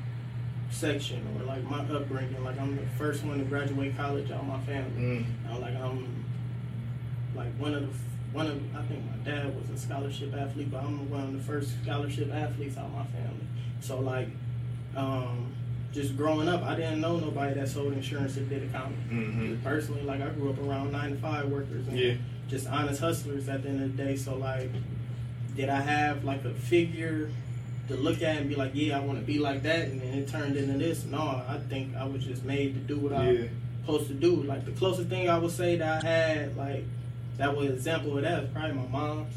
section 0.72 1.22
or 1.38 1.44
like 1.46 1.64
my 1.70 1.80
upbringing. 1.80 2.44
Like 2.44 2.60
I'm 2.60 2.76
the 2.76 2.86
first 2.98 3.24
one 3.24 3.40
to 3.40 3.46
graduate 3.46 3.96
college 3.98 4.32
out 4.32 4.42
of 4.42 4.48
my 4.48 4.60
family. 4.62 5.02
mm, 5.02 5.26
I'm 5.50 5.62
like 5.62 5.76
I'm 5.76 6.26
like 7.36 7.54
one 7.58 7.74
of 7.74 7.82
the 7.82 7.90
one 8.34 8.48
of 8.48 8.76
I 8.76 8.82
think 8.84 9.02
my 9.06 9.18
dad 9.30 9.56
was 9.58 9.70
a 9.70 9.78
scholarship 9.78 10.34
athlete, 10.36 10.72
but 10.72 10.84
I'm 10.84 11.10
one 11.10 11.24
of 11.24 11.34
the 11.34 11.40
first 11.40 11.72
scholarship 11.84 12.34
athletes 12.34 12.78
out 12.78 12.86
of 12.86 12.94
my 12.94 13.06
family. 13.06 13.46
So 13.82 14.00
like 14.00 14.30
um 14.96 15.52
just 15.94 16.18
growing 16.18 16.50
up, 16.50 16.62
I 16.64 16.76
didn't 16.76 17.00
know 17.00 17.18
nobody 17.18 17.54
that 17.54 17.70
sold 17.70 17.94
insurance 17.94 18.36
that 18.36 18.50
did 18.50 18.64
accounting. 18.64 18.98
Mhm. 19.10 19.64
Personally, 19.64 20.02
like 20.04 20.22
I 20.22 20.30
grew 20.30 20.50
up 20.50 20.60
around 20.60 20.92
nine 20.92 21.12
to 21.12 21.18
five 21.18 21.48
workers 21.50 21.88
and 21.88 21.98
Yeah. 21.98 22.14
just 22.50 22.68
honest 22.68 23.00
hustlers 23.00 23.48
at 23.48 23.64
the 23.64 23.70
end 23.70 23.82
of 23.82 23.96
the 23.96 24.04
day. 24.04 24.16
So 24.18 24.36
like, 24.38 24.72
did 25.56 25.70
I 25.70 25.82
have 25.82 26.24
like 26.24 26.44
a 26.46 26.54
figure 26.54 27.30
to 27.88 27.96
look 27.96 28.22
at 28.22 28.38
and 28.38 28.50
be 28.50 28.56
like, 28.56 28.72
yeah, 28.74 28.98
I 28.98 29.00
want 29.02 29.20
to 29.20 29.26
be 29.26 29.38
like 29.40 29.64
that, 29.64 29.88
and 29.88 30.02
then 30.02 30.14
it 30.14 30.28
turned 30.28 30.58
into 30.58 30.78
this? 30.78 31.06
No, 31.06 31.20
I 31.20 31.60
think 31.70 31.96
I 31.96 32.06
was 32.06 32.24
just 32.24 32.44
made 32.44 32.74
to 32.74 32.80
do 32.80 33.00
what 33.00 33.12
yeah, 33.12 33.20
I'm 33.20 33.50
supposed 33.82 34.08
to 34.08 34.14
do. 34.14 34.44
Like 34.44 34.66
the 34.66 34.72
closest 34.72 35.10
thing 35.10 35.30
I 35.30 35.38
would 35.38 35.52
say 35.52 35.78
that 35.78 36.04
I 36.04 36.08
had 36.08 36.58
like 36.58 36.84
that 37.38 37.56
was 37.56 37.70
example 37.70 38.18
of 38.18 38.24
that 38.24 38.44
is 38.44 38.50
probably 38.52 38.74
my 38.74 38.88
mom's. 38.88 39.34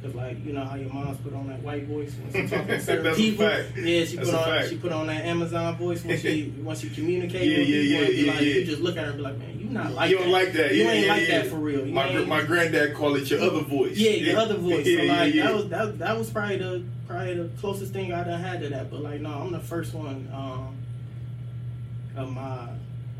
Cause 0.00 0.14
like 0.14 0.44
you 0.44 0.52
know 0.52 0.64
how 0.64 0.76
your 0.76 0.92
mom's 0.92 1.18
put 1.18 1.34
on 1.34 1.48
that 1.48 1.60
white 1.60 1.84
voice 1.86 2.14
when 2.14 2.32
she 2.48 2.48
talking 2.54 2.68
to 2.68 2.80
certain 2.80 3.14
people. 3.16 3.44
Yeah, 3.46 4.04
she 4.04 4.14
That's 4.16 4.30
put 4.30 4.34
on 4.38 4.44
fact. 4.44 4.68
she 4.68 4.76
put 4.76 4.92
on 4.92 5.08
that 5.08 5.24
Amazon 5.24 5.76
voice 5.76 6.04
when 6.04 6.16
she 6.18 6.50
when 6.62 6.76
she 6.76 6.88
communicate 6.90 7.42
Yeah, 7.50 7.58
with 7.58 7.68
yeah, 7.68 7.80
yeah, 7.80 8.06
yeah, 8.08 8.32
like, 8.32 8.40
yeah. 8.42 8.46
You 8.46 8.64
just 8.64 8.80
look 8.80 8.96
at 8.96 9.02
her 9.04 9.10
and 9.10 9.16
be 9.16 9.22
like, 9.24 9.38
man, 9.38 9.58
you 9.58 9.66
not 9.70 9.90
like 9.92 9.98
that. 9.98 10.10
you 10.10 10.16
that. 10.18 10.22
don't 10.22 10.32
like 10.32 10.52
that. 10.52 10.74
You 10.74 10.82
yeah, 10.84 10.90
ain't 10.92 11.06
yeah, 11.06 11.12
like 11.14 11.26
that 11.26 11.46
for 11.48 11.56
real. 11.56 11.84
You 11.84 11.92
My, 11.92 12.12
gr- 12.12 12.26
my 12.26 12.42
granddad 12.42 12.94
called 12.94 13.16
it 13.16 13.28
your 13.28 13.40
other 13.40 13.60
voice. 13.62 13.96
Yeah, 13.96 14.10
your 14.10 14.38
other 14.38 14.56
voice. 14.56 14.86
Yeah, 14.86 14.98
so 14.98 15.02
yeah, 15.02 15.12
like 15.20 15.34
yeah. 15.34 15.42
that 15.46 15.54
was 15.56 15.68
that, 15.70 15.98
that 15.98 16.16
was 16.18 16.30
probably 16.30 16.58
the 16.58 16.84
probably 17.08 17.34
the 17.34 17.48
closest 17.60 17.92
thing 17.92 18.12
I 18.12 18.22
done 18.22 18.40
had 18.40 18.60
to 18.60 18.68
that. 18.68 18.90
But 18.92 19.00
like 19.02 19.20
no, 19.20 19.30
I'm 19.30 19.50
the 19.50 19.58
first 19.58 19.94
one 19.94 20.28
um 20.32 20.76
of 22.16 22.32
my 22.32 22.68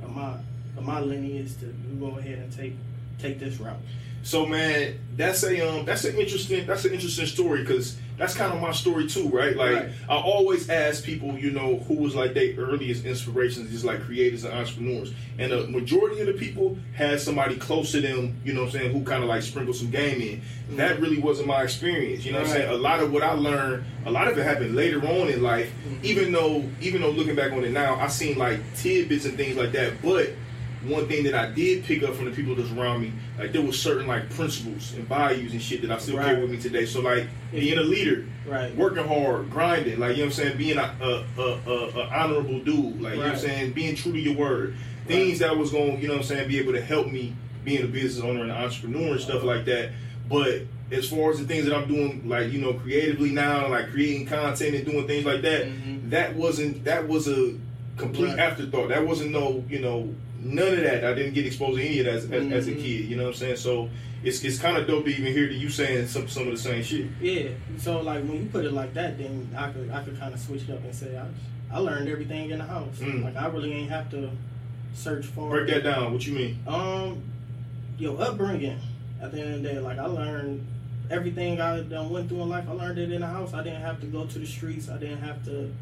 of 0.05 0.15
my 0.15 0.35
of 0.77 0.85
my 0.85 1.01
lineage 1.01 1.59
to 1.59 1.67
go 1.99 2.19
ahead 2.19 2.39
and 2.39 2.53
take 2.53 2.75
take 3.19 3.41
this 3.41 3.59
route. 3.59 3.81
So 4.29 4.45
man, 4.45 4.99
that's 5.17 5.43
a 5.43 5.67
um, 5.67 5.87
that's 5.87 6.05
an 6.05 6.15
interesting 6.19 6.67
that's 6.67 6.85
an 6.85 6.93
interesting 6.93 7.25
story 7.25 7.61
because 7.63 7.97
that's 8.19 8.35
kind 8.35 8.53
of 8.53 8.61
my 8.61 8.73
story 8.73 9.07
too, 9.07 9.27
right? 9.31 9.57
Like 9.57 9.75
Right. 9.75 9.89
I 10.07 10.17
always 10.17 10.69
ask 10.69 11.03
people, 11.03 11.39
you 11.39 11.51
know, 11.51 11.79
who 11.89 11.95
was 11.95 12.15
like 12.15 12.35
their 12.35 12.55
earliest 12.57 13.07
inspirations, 13.07 13.71
just 13.71 13.87
like 13.87 14.03
creators 14.03 14.45
and 14.45 14.53
entrepreneurs, 14.53 15.15
and 15.39 15.51
the 15.51 15.67
majority 15.69 16.21
of 16.21 16.27
the 16.27 16.35
people 16.35 16.77
had 16.93 17.23
somebody 17.23 17.57
close 17.57 17.91
to 17.93 18.03
them, 18.03 18.37
you 18.45 18.53
know, 18.53 18.65
what 18.65 18.75
I'm 18.75 18.81
saying, 18.81 18.93
who 18.93 19.03
kind 19.03 19.23
of 19.23 19.31
like 19.31 19.41
sprinkled 19.41 19.77
some 19.77 19.89
game 19.91 20.21
in. 20.21 20.77
That 20.77 21.01
really 21.01 21.19
wasn't 21.21 21.49
my 21.49 21.63
experience, 21.63 22.27
you 22.27 22.33
know, 22.33 22.41
what 22.41 22.49
I'm 22.49 22.53
saying. 22.53 22.71
A 22.71 22.77
lot 22.77 23.01
of 23.01 23.11
what 23.11 23.23
I 23.23 23.33
learned, 23.33 23.85
a 24.05 24.11
lot 24.11 24.29
of 24.29 24.37
it 24.37 24.45
happened 24.45 24.77
later 24.77 25.01
on 25.07 25.29
in 25.29 25.43
life, 25.43 25.73
even 26.03 26.33
though 26.33 26.69
even 26.83 27.01
though 27.01 27.13
looking 27.13 27.35
back 27.35 27.53
on 27.53 27.65
it 27.65 27.71
now, 27.73 27.95
I 27.95 28.09
seen 28.09 28.37
like 28.37 28.61
tidbits 28.77 29.25
and 29.25 29.39
things 29.39 29.57
like 29.57 29.73
that, 29.73 30.03
but 30.03 30.33
one 30.87 31.09
thing 31.09 31.25
that 31.25 31.35
I 31.35 31.51
did 31.51 31.85
pick 31.85 32.03
up 32.03 32.15
from 32.15 32.27
the 32.27 32.31
people 32.31 32.55
that's 32.55 32.71
around 32.71 33.03
me, 33.03 33.13
like 33.39 33.53
there 33.53 33.63
was 33.63 33.81
certain 33.81 34.07
like 34.07 34.31
principles 34.31 34.93
and 34.95 35.07
values 35.09 35.53
and 35.53 35.61
shit 35.61 35.83
that 35.83 35.91
I 35.91 35.99
still 35.99 36.17
carry 36.19 36.41
with 36.41 36.51
me 36.51 36.57
today. 36.59 36.87
So 36.87 37.01
like 37.01 37.27
being 37.51 37.79
a 37.79 37.83
leader, 37.83 38.25
Right. 38.47 38.75
working 38.77 39.05
hard, 39.07 39.51
grinding, 39.51 39.99
like 39.99 40.13
you 40.17 40.23
know 40.23 40.29
what 40.29 40.39
I'm 40.39 40.45
saying, 40.45 40.57
being 40.59 40.79
a 40.79 40.95
a, 41.01 41.41
a, 41.41 42.01
a, 42.01 42.09
honorable 42.09 42.61
dude, 42.61 43.01
like 43.01 43.15
you 43.15 43.19
know 43.21 43.25
what 43.27 43.33
I'm 43.33 43.39
saying, 43.39 43.73
being 43.73 43.95
true 43.97 44.13
to 44.13 44.19
your 44.21 44.35
word, 44.37 44.75
things 45.07 45.41
that 45.41 45.57
was 45.57 45.71
going, 45.71 46.01
you 46.01 46.07
know 46.09 46.15
what 46.15 46.21
I'm 46.21 46.27
saying, 46.27 46.49
be 46.49 46.59
able 46.59 46.73
to 46.73 46.81
help 46.81 47.11
me 47.11 47.35
being 47.65 47.83
a 47.83 47.87
business 47.87 48.25
owner 48.25 48.43
and 48.43 48.51
an 48.51 48.57
entrepreneur 48.57 49.13
and 49.13 49.21
stuff 49.21 49.43
like 49.43 49.65
that. 49.67 49.91
But 50.31 50.63
as 50.91 51.09
far 51.09 51.31
as 51.31 51.39
the 51.39 51.45
things 51.45 51.67
that 51.67 51.75
I'm 51.77 51.89
doing, 51.89 52.27
like 52.29 52.53
you 52.53 52.61
know, 52.61 52.73
creatively 52.75 53.31
now, 53.33 53.69
like 53.69 53.91
creating 53.91 54.27
content 54.27 54.75
and 54.77 54.87
doing 54.87 55.07
things 55.07 55.27
like 55.27 55.43
that, 55.43 55.67
Mhm. 55.67 56.11
that 56.11 56.35
wasn't 56.37 56.85
that 56.85 57.09
was 57.09 57.29
a 57.29 57.55
complete 57.99 58.29
Right. 58.29 58.39
afterthought. 58.39 58.89
That 58.91 59.07
wasn't 59.07 59.33
no, 59.33 59.65
you 59.69 59.81
know, 59.81 60.15
none 60.41 60.75
of 60.75 60.81
that. 60.83 61.05
I 61.05 61.15
didn't 61.15 61.35
get 61.35 61.47
exposed 61.47 61.79
to 61.79 61.85
any 61.87 61.99
of 62.01 62.07
that 62.07 62.15
as, 62.15 62.25
as, 62.31 62.53
as 62.53 62.69
a 62.69 62.73
Mhm. 62.73 62.77
kid. 62.83 63.05
You 63.11 63.17
know 63.17 63.25
what 63.25 63.29
I'm 63.31 63.35
saying? 63.35 63.57
So 63.57 63.89
it's 64.25 64.43
it's 64.45 64.59
kind 64.59 64.77
of 64.77 64.87
dope 64.87 65.05
to 65.05 65.11
even 65.11 65.33
hear 65.33 65.47
that 65.49 65.55
you 65.55 65.69
saying 65.69 66.07
some 66.09 66.29
some 66.29 66.45
of 66.49 66.53
the 66.53 66.59
same 66.59 66.83
shit. 66.83 67.07
Yeah. 67.21 67.49
So 67.79 68.01
like 68.01 68.25
when 68.25 68.43
you 68.45 68.49
put 68.51 68.65
it 68.65 68.73
like 68.73 68.95
that, 68.95 69.19
then 69.19 69.49
I 69.57 69.71
could 69.71 69.91
I 69.91 70.03
could 70.03 70.19
kind 70.19 70.35
of 70.35 70.41
switch 70.41 70.63
it 70.63 70.71
up 70.71 70.83
and 70.85 70.95
say 70.95 71.17
I 71.17 71.27
I 71.75 71.79
learned 71.79 72.09
everything 72.09 72.51
in 72.51 72.59
the 72.59 72.65
house. 72.65 72.99
Mm. 72.99 73.25
Like 73.25 73.37
I 73.37 73.47
really 73.49 73.73
ain't 73.73 73.91
have 73.91 74.11
to 74.11 74.31
search 74.95 75.27
for 75.27 75.51
Break 75.51 75.69
that 75.69 75.85
down. 75.85 76.13
What 76.13 76.27
you 76.27 76.35
mean? 76.35 76.59
Um, 76.67 77.23
your 77.99 78.21
upbringing. 78.21 78.79
At 79.21 79.33
the 79.33 79.41
end 79.41 79.55
of 79.57 79.63
the 79.63 79.69
day, 79.69 79.79
like 79.81 79.99
I 79.99 80.07
learned 80.07 80.65
everything 81.11 81.61
I 81.61 81.81
done 81.81 82.11
went 82.11 82.29
through 82.29 82.43
in 82.43 82.49
life. 82.49 82.65
I 82.69 82.73
learned 82.73 82.99
it 82.99 83.11
in 83.11 83.21
the 83.21 83.27
house. 83.27 83.53
I 83.53 83.63
didn't 83.65 83.81
have 83.83 84.01
to 84.01 84.07
go 84.07 84.27
to 84.27 84.39
the 84.39 84.47
streets. 84.47 84.89
I 84.89 84.97
didn't 84.99 85.19
have 85.19 85.45
to 85.47 85.73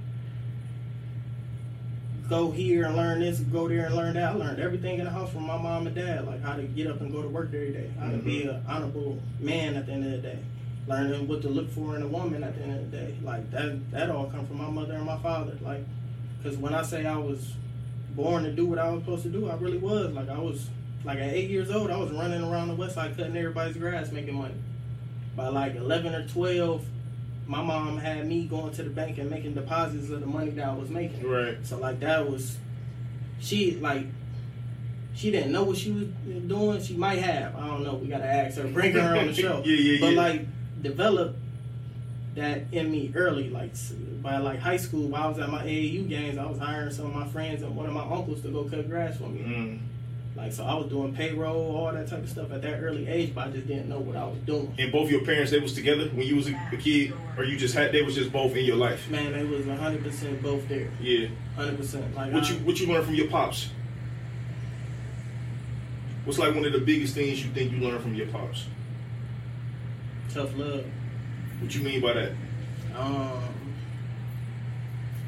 go 2.28 2.50
here 2.50 2.84
and 2.84 2.96
learn 2.96 3.20
this, 3.20 3.38
go 3.40 3.68
there 3.68 3.86
and 3.86 3.94
learn 3.94 4.14
that. 4.14 4.32
I 4.32 4.34
learned 4.34 4.60
everything 4.60 4.98
in 4.98 5.04
the 5.04 5.10
house 5.10 5.30
from 5.30 5.46
my 5.46 5.56
mom 5.56 5.86
and 5.86 5.94
dad, 5.94 6.26
like 6.26 6.42
how 6.42 6.56
to 6.56 6.62
get 6.62 6.86
up 6.88 7.00
and 7.00 7.12
go 7.12 7.22
to 7.22 7.28
work 7.28 7.48
every 7.48 7.72
day, 7.72 7.90
how 7.98 8.10
to 8.10 8.18
be 8.18 8.40
mm-hmm. 8.40 8.50
an 8.50 8.64
honorable 8.68 9.18
man 9.38 9.76
at 9.76 9.86
the 9.86 9.92
end 9.92 10.04
of 10.04 10.10
the 10.10 10.18
day, 10.18 10.38
learning 10.86 11.28
what 11.28 11.42
to 11.42 11.48
look 11.48 11.70
for 11.70 11.96
in 11.96 12.02
a 12.02 12.08
woman 12.08 12.42
at 12.42 12.56
the 12.56 12.62
end 12.62 12.78
of 12.78 12.90
the 12.90 12.96
day. 12.96 13.16
Like 13.22 13.50
that, 13.52 13.90
that 13.92 14.10
all 14.10 14.26
come 14.26 14.46
from 14.46 14.58
my 14.58 14.70
mother 14.70 14.94
and 14.94 15.04
my 15.04 15.18
father. 15.18 15.56
Like, 15.62 15.84
because 16.38 16.58
when 16.58 16.74
I 16.74 16.82
say 16.82 17.06
I 17.06 17.16
was 17.16 17.52
born 18.10 18.44
to 18.44 18.52
do 18.52 18.66
what 18.66 18.78
I 18.78 18.90
was 18.90 19.02
supposed 19.02 19.22
to 19.24 19.28
do, 19.28 19.48
I 19.48 19.54
really 19.56 19.78
was. 19.78 20.12
Like 20.12 20.28
I 20.28 20.38
was, 20.38 20.68
like 21.04 21.18
at 21.18 21.32
eight 21.32 21.50
years 21.50 21.70
old, 21.70 21.90
I 21.90 21.96
was 21.96 22.10
running 22.10 22.42
around 22.42 22.68
the 22.68 22.74
west 22.74 22.94
side 22.94 23.16
cutting 23.16 23.36
everybody's 23.36 23.76
grass, 23.76 24.10
making 24.10 24.34
money. 24.34 24.54
By 25.36 25.48
like 25.48 25.76
eleven 25.76 26.14
or 26.14 26.26
twelve, 26.26 26.84
my 27.46 27.62
mom 27.62 27.98
had 27.98 28.26
me 28.26 28.46
going 28.46 28.72
to 28.72 28.82
the 28.82 28.90
bank 28.90 29.18
and 29.18 29.30
making 29.30 29.54
deposits 29.54 30.10
of 30.10 30.20
the 30.20 30.26
money 30.26 30.50
that 30.50 30.68
I 30.68 30.74
was 30.74 30.90
making. 30.90 31.26
Right. 31.28 31.58
So 31.64 31.78
like 31.78 32.00
that 32.00 32.28
was, 32.28 32.56
she 33.40 33.76
like, 33.76 34.06
she 35.14 35.30
didn't 35.30 35.52
know 35.52 35.62
what 35.62 35.76
she 35.78 35.90
was 35.92 36.08
doing. 36.46 36.82
She 36.82 36.94
might 36.94 37.18
have. 37.18 37.56
I 37.56 37.66
don't 37.66 37.82
know. 37.84 37.94
We 37.94 38.08
gotta 38.08 38.26
ask 38.26 38.58
her. 38.58 38.66
Bring 38.68 38.92
her 38.92 39.16
on 39.16 39.28
the 39.28 39.34
show. 39.42 39.62
Yeah, 39.64 39.76
yeah, 39.76 40.00
But 40.00 40.12
yeah. 40.12 40.20
like, 40.20 40.46
develop 40.82 41.36
that 42.34 42.64
in 42.72 42.90
me 42.90 43.12
early. 43.14 43.48
Like 43.48 43.72
by 44.22 44.38
like 44.38 44.58
high 44.58 44.76
school, 44.76 45.08
while 45.08 45.22
I 45.24 45.28
was 45.28 45.38
at 45.38 45.48
my 45.48 45.62
AAU 45.62 46.08
games, 46.08 46.36
I 46.36 46.44
was 46.46 46.58
hiring 46.58 46.90
some 46.90 47.06
of 47.06 47.14
my 47.14 47.26
friends 47.28 47.62
and 47.62 47.74
one 47.74 47.86
of 47.86 47.92
my 47.92 48.02
uncles 48.02 48.42
to 48.42 48.48
go 48.48 48.64
cut 48.64 48.88
grass 48.88 49.16
for 49.16 49.28
me. 49.28 49.40
Mm. 49.40 49.78
Like 50.36 50.52
so, 50.52 50.64
I 50.64 50.74
was 50.74 50.86
doing 50.88 51.14
payroll, 51.14 51.74
all 51.74 51.90
that 51.92 52.08
type 52.08 52.22
of 52.22 52.28
stuff 52.28 52.52
at 52.52 52.60
that 52.60 52.80
early 52.82 53.08
age, 53.08 53.34
but 53.34 53.48
I 53.48 53.50
just 53.52 53.66
didn't 53.66 53.88
know 53.88 53.98
what 54.00 54.16
I 54.16 54.24
was 54.26 54.36
doing. 54.40 54.74
And 54.78 54.92
both 54.92 55.10
your 55.10 55.22
parents, 55.24 55.50
they 55.50 55.58
was 55.60 55.72
together 55.72 56.08
when 56.10 56.26
you 56.26 56.36
was 56.36 56.46
a, 56.48 56.68
a 56.72 56.76
kid, 56.76 57.14
or 57.38 57.44
you 57.44 57.56
just 57.56 57.74
had 57.74 57.90
they 57.92 58.02
was 58.02 58.14
just 58.14 58.30
both 58.32 58.54
in 58.54 58.66
your 58.66 58.76
life. 58.76 59.08
Man, 59.08 59.32
they 59.32 59.44
was 59.44 59.64
100 59.64 60.02
percent 60.04 60.42
both 60.42 60.68
there. 60.68 60.90
Yeah. 61.00 61.28
100 61.54 61.78
percent. 61.78 62.14
Like 62.14 62.32
What 62.34 62.44
I- 62.44 62.48
you 62.50 62.56
what 62.60 62.78
you 62.78 62.86
learned 62.86 63.06
from 63.06 63.14
your 63.14 63.28
pops? 63.28 63.70
What's 66.24 66.38
like 66.38 66.54
one 66.54 66.64
of 66.66 66.72
the 66.72 66.80
biggest 66.80 67.14
things 67.14 67.42
you 67.44 67.50
think 67.52 67.72
you 67.72 67.78
learned 67.78 68.02
from 68.02 68.14
your 68.14 68.26
pops? 68.26 68.66
tough 70.34 70.54
love. 70.58 70.84
What 71.60 71.74
you 71.74 71.82
mean 71.82 72.02
by 72.02 72.12
that? 72.12 72.32
Um, 72.94 73.42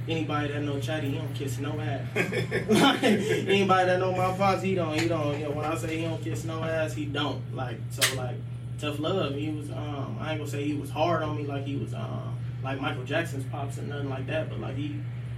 anybody 0.09 0.53
that 0.53 0.62
know 0.62 0.81
Chatty, 0.81 1.11
he 1.11 1.19
don't 1.19 1.35
kiss 1.35 1.59
no 1.59 1.79
ass. 1.81 2.07
Like, 2.69 3.03
anybody 3.03 3.87
that 3.87 3.99
know 4.00 4.12
my 4.12 4.37
pops, 4.37 4.62
he 4.62 4.75
don't, 4.75 4.99
he 4.99 5.09
don't. 5.09 5.38
You 5.38 5.47
know, 5.47 5.50
when 5.53 5.65
I 5.65 5.77
say 5.77 5.97
he 5.99 6.03
don't 6.05 6.23
kiss 6.23 6.45
no 6.45 6.62
ass, 6.62 6.93
he 6.95 7.05
don't. 7.07 7.43
Like, 7.55 7.79
so 7.91 8.17
like, 8.17 8.37
tough 8.81 8.99
love. 8.99 9.35
He 9.35 9.50
was, 9.50 9.71
um, 9.71 10.17
I 10.21 10.31
ain't 10.33 10.41
gonna 10.41 10.50
say 10.50 10.65
he 10.65 10.75
was 10.75 10.91
hard 10.91 11.23
on 11.23 11.37
me 11.37 11.45
like 11.45 11.65
he 11.65 11.77
was, 11.77 11.95
um, 11.95 12.38
like 12.62 12.81
Michael 12.81 13.05
Jackson's 13.05 13.45
pops 13.50 13.79
and 13.79 13.88
nothing 13.88 14.09
like 14.11 14.27
that. 14.27 14.49
But 14.50 14.61
like 14.61 14.77
he, 14.77 14.97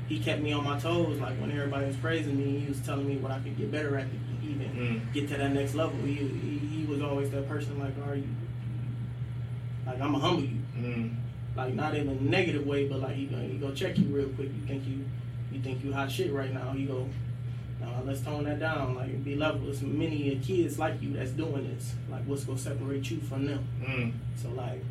he 0.08 0.18
kept 0.18 0.40
me 0.42 0.52
on 0.52 0.64
my 0.64 0.78
toes. 0.78 1.18
Like 1.20 1.38
when 1.40 1.50
everybody 1.52 1.86
was 1.86 1.96
praising 1.96 2.36
me, 2.38 2.60
he 2.60 2.66
was 2.68 2.80
telling 2.80 3.06
me 3.06 3.16
what 3.18 3.30
I 3.32 3.38
could 3.40 3.56
get 3.58 3.70
better 3.70 3.96
at 3.98 4.06
to 4.10 4.16
even 4.48 4.60
Mm. 4.70 5.12
get 5.12 5.28
to 5.28 5.36
that 5.36 5.52
next 5.52 5.74
level. 5.74 5.96
He, 6.04 6.14
he, 6.14 6.58
he 6.58 6.86
was 6.86 7.00
always 7.02 7.30
that 7.30 7.46
person. 7.48 7.78
Like, 7.78 7.92
are 8.06 8.14
you? 8.16 8.24
Like 9.86 10.00
I'm 10.00 10.12
gonna 10.12 10.18
humble 10.18 10.42
you 10.44 10.56
Mm. 10.78 11.14
Like 11.60 11.74
not 11.74 11.94
in 11.94 12.08
a 12.08 12.14
negative 12.14 12.66
way, 12.66 12.88
but 12.88 13.00
like 13.00 13.16
he 13.16 13.26
gonna 13.26 13.44
he 13.44 13.58
go 13.58 13.70
check 13.72 13.98
you 13.98 14.06
real 14.06 14.28
quick. 14.30 14.48
You 14.48 14.66
think 14.66 14.86
you 14.86 15.04
you 15.52 15.60
think 15.60 15.84
you 15.84 15.92
hot 15.92 16.10
shit 16.10 16.32
right 16.32 16.52
now. 16.52 16.72
He 16.72 16.86
go, 16.86 17.06
no, 17.80 18.02
let's 18.04 18.22
tone 18.22 18.44
that 18.44 18.58
down. 18.58 18.94
Like 18.94 19.22
be 19.22 19.36
level. 19.36 19.60
There's 19.64 19.82
many 19.82 20.40
kids 20.42 20.78
like 20.78 21.02
you 21.02 21.12
that's 21.12 21.32
doing 21.32 21.68
this. 21.74 21.94
Like 22.10 22.24
what's 22.24 22.44
gonna 22.44 22.58
separate 22.58 23.10
you 23.10 23.20
from 23.20 23.46
them? 23.46 23.66
Mm. 23.82 24.12
So 24.40 24.48
like, 24.50 24.82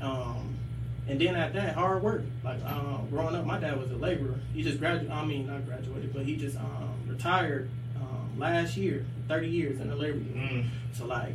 um, 0.00 0.56
and 1.08 1.20
then 1.20 1.36
at 1.36 1.52
that 1.54 1.74
hard 1.74 2.02
work. 2.02 2.22
Like 2.42 2.64
um, 2.64 3.06
growing 3.08 3.36
up, 3.36 3.46
my 3.46 3.58
dad 3.58 3.78
was 3.78 3.90
a 3.92 3.96
laborer. 3.96 4.40
He 4.52 4.62
just 4.62 4.80
graduated. 4.80 5.12
I 5.12 5.24
mean, 5.24 5.46
not 5.46 5.64
graduated, 5.64 6.12
but 6.12 6.24
he 6.24 6.34
just 6.34 6.56
um, 6.56 6.94
retired 7.06 7.70
um, 7.96 8.36
last 8.36 8.76
year. 8.76 9.06
Thirty 9.28 9.48
years 9.48 9.80
in 9.80 9.88
the 9.88 9.96
labor. 9.96 10.18
Mm. 10.18 10.66
So 10.92 11.06
like. 11.06 11.34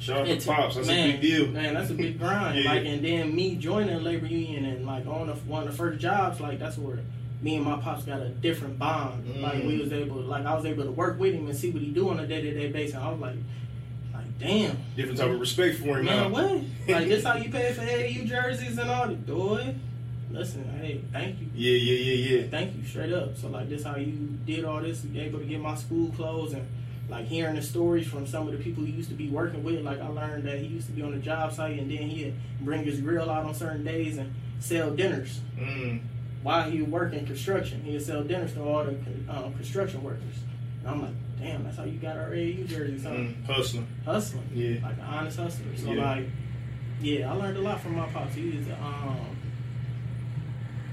Shout 0.00 0.28
out 0.28 0.40
to 0.40 0.46
pops. 0.46 0.74
That's 0.76 0.86
man, 0.86 1.10
a 1.10 1.12
big 1.12 1.20
deal. 1.20 1.46
Man, 1.48 1.74
that's 1.74 1.90
a 1.90 1.94
big 1.94 2.18
grind. 2.18 2.58
Yeah. 2.64 2.72
Like, 2.72 2.84
and 2.86 3.04
then 3.04 3.34
me 3.34 3.56
joining 3.56 3.94
the 3.94 4.00
labor 4.00 4.26
union 4.26 4.64
and 4.64 4.86
like 4.86 5.06
on 5.06 5.26
the, 5.28 5.34
one 5.34 5.62
of 5.64 5.70
the 5.70 5.76
first 5.76 6.00
jobs, 6.00 6.40
like 6.40 6.58
that's 6.58 6.78
where 6.78 6.98
me 7.42 7.56
and 7.56 7.64
my 7.64 7.78
pops 7.78 8.04
got 8.04 8.20
a 8.20 8.28
different 8.30 8.78
bond. 8.78 9.40
Like 9.42 9.62
we 9.64 9.78
Mm. 9.78 9.80
was 9.84 9.92
able, 9.92 10.16
like 10.22 10.44
I 10.46 10.54
was 10.54 10.64
able 10.64 10.84
to 10.84 10.90
work 10.90 11.18
with 11.18 11.34
him 11.34 11.46
and 11.48 11.56
see 11.56 11.70
what 11.70 11.82
he 11.82 11.90
do 11.90 12.08
on 12.08 12.18
a 12.20 12.26
day 12.26 12.40
to 12.40 12.52
day 12.54 12.70
basis. 12.72 12.96
I 12.96 13.10
was 13.10 13.20
like, 13.20 13.36
like 14.14 14.38
damn, 14.38 14.76
Different 14.96 15.18
type 15.18 15.30
of 15.30 15.40
respect 15.40 15.78
for 15.78 15.98
him 15.98 16.06
man, 16.06 16.16
now. 16.16 16.28
what? 16.30 16.62
Like 16.88 17.08
this 17.08 17.24
how 17.24 17.36
you 17.36 17.50
pay 17.50 17.72
for 17.72 17.82
AU 17.82 18.24
jerseys 18.26 18.78
and 18.78 18.90
all 18.90 19.06
that, 19.06 19.26
boy. 19.26 19.74
Listen, 20.32 20.64
hey, 20.80 21.00
thank 21.12 21.40
you. 21.40 21.48
Yeah, 21.54 21.76
yeah, 21.76 22.12
yeah, 22.14 22.36
yeah. 22.42 22.46
Thank 22.50 22.76
you, 22.76 22.84
straight 22.86 23.12
up. 23.12 23.36
So 23.36 23.48
like 23.48 23.68
this 23.68 23.82
how 23.84 23.96
you 23.96 24.12
did 24.46 24.64
all 24.64 24.80
this, 24.80 25.04
you 25.04 25.20
able 25.20 25.40
to 25.40 25.44
get 25.44 25.60
my 25.60 25.74
school 25.74 26.10
clothes 26.12 26.52
and 26.52 26.66
like 27.10 27.26
hearing 27.26 27.56
the 27.56 27.62
stories 27.62 28.06
from 28.06 28.26
some 28.26 28.46
of 28.46 28.52
the 28.56 28.62
people 28.62 28.84
he 28.84 28.92
used 28.92 29.08
to 29.10 29.14
be 29.16 29.28
working 29.28 29.62
with. 29.64 29.80
Like 29.82 30.00
I 30.00 30.08
learned 30.08 30.44
that 30.44 30.58
he 30.58 30.66
used 30.66 30.86
to 30.86 30.92
be 30.92 31.02
on 31.02 31.10
the 31.10 31.18
job 31.18 31.52
site 31.52 31.78
and 31.78 31.90
then 31.90 32.08
he'd 32.08 32.34
bring 32.60 32.84
his 32.84 33.00
grill 33.00 33.28
out 33.28 33.44
on 33.44 33.54
certain 33.54 33.84
days 33.84 34.16
and 34.18 34.32
sell 34.60 34.90
dinners 34.94 35.40
Mm. 35.58 36.00
while 36.42 36.70
he 36.70 36.80
would 36.80 36.90
work 36.92 37.12
in 37.12 37.26
construction. 37.26 37.82
He'd 37.82 38.00
sell 38.02 38.22
dinners 38.22 38.52
to 38.54 38.62
all 38.62 38.84
the 38.84 38.94
um, 39.28 39.52
construction 39.54 40.02
workers. 40.02 40.36
And 40.80 40.88
I'm 40.88 41.02
like, 41.02 41.14
damn, 41.40 41.64
that's 41.64 41.76
how 41.76 41.84
you 41.84 41.98
got 41.98 42.16
our 42.16 42.30
AAU 42.30 42.66
jerseys, 42.66 43.02
huh? 43.02 43.10
Mm. 43.10 43.44
Hustling. 43.46 43.86
Hustling, 44.04 44.48
Yeah. 44.54 44.80
like 44.82 44.94
an 44.96 45.00
honest 45.04 45.36
hustler. 45.38 45.76
So 45.76 45.92
Yeah. 45.92 46.10
like, 46.14 46.26
yeah, 47.02 47.30
I 47.30 47.34
learned 47.34 47.56
a 47.56 47.60
lot 47.62 47.80
from 47.80 47.96
my 47.96 48.06
pops. 48.08 48.34
He 48.34 48.50
is 48.50 48.66
um, 48.68 49.36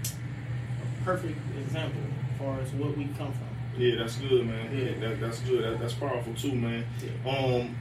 a 0.03 1.03
perfect 1.05 1.38
example 1.59 2.01
as 2.31 2.38
far 2.39 2.59
as 2.59 2.71
what 2.74 2.97
we 2.97 3.05
come 3.17 3.31
from. 3.33 3.47
Yeah, 3.77 3.96
that's 3.98 4.15
good, 4.15 4.46
man. 4.46 4.75
Yeah. 4.75 5.07
That, 5.07 5.22
that's 5.22 5.39
good. 5.39 5.63
That, 5.63 5.79
that's 5.79 5.93
powerful 5.93 6.34
too, 6.34 6.53
man. 6.53 6.86
Yeah. 7.25 7.31
Um, 7.31 7.75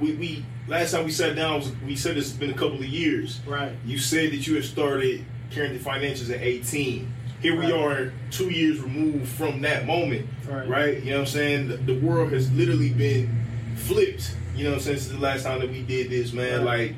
we, 0.00 0.14
we 0.14 0.44
last 0.68 0.92
time 0.92 1.04
we 1.04 1.10
sat 1.10 1.36
down 1.36 1.60
was 1.60 1.72
we 1.86 1.94
said 1.96 2.16
it's 2.16 2.30
been 2.32 2.50
a 2.50 2.54
couple 2.54 2.78
of 2.78 2.86
years. 2.86 3.40
Right. 3.46 3.72
You 3.84 3.98
said 3.98 4.32
that 4.32 4.46
you 4.46 4.54
had 4.56 4.64
started 4.64 5.24
Carrington 5.50 5.78
Financials 5.80 6.30
at 6.34 6.40
18. 6.40 7.12
Here 7.40 7.56
we 7.58 7.64
Right. 7.66 7.72
are, 7.72 8.12
two 8.30 8.50
years 8.50 8.80
removed 8.80 9.28
from 9.28 9.60
that 9.62 9.84
moment, 9.86 10.26
Right. 10.48 10.68
right? 10.68 11.02
You 11.02 11.10
know 11.10 11.16
what 11.18 11.20
I'm 11.22 11.26
saying? 11.26 11.68
The, 11.68 11.76
the 11.76 11.98
world 11.98 12.32
has 12.32 12.50
literally 12.52 12.90
been 12.90 13.28
flipped. 13.76 14.36
You 14.54 14.64
know 14.64 14.70
what 14.70 14.76
I'm 14.76 14.82
saying? 14.84 14.98
Since 14.98 15.12
the 15.12 15.18
last 15.18 15.42
time 15.42 15.58
that 15.60 15.68
we 15.70 15.82
did 15.82 16.08
this, 16.10 16.32
man. 16.32 16.64
Right. 16.64 16.90
Like, 16.90 16.94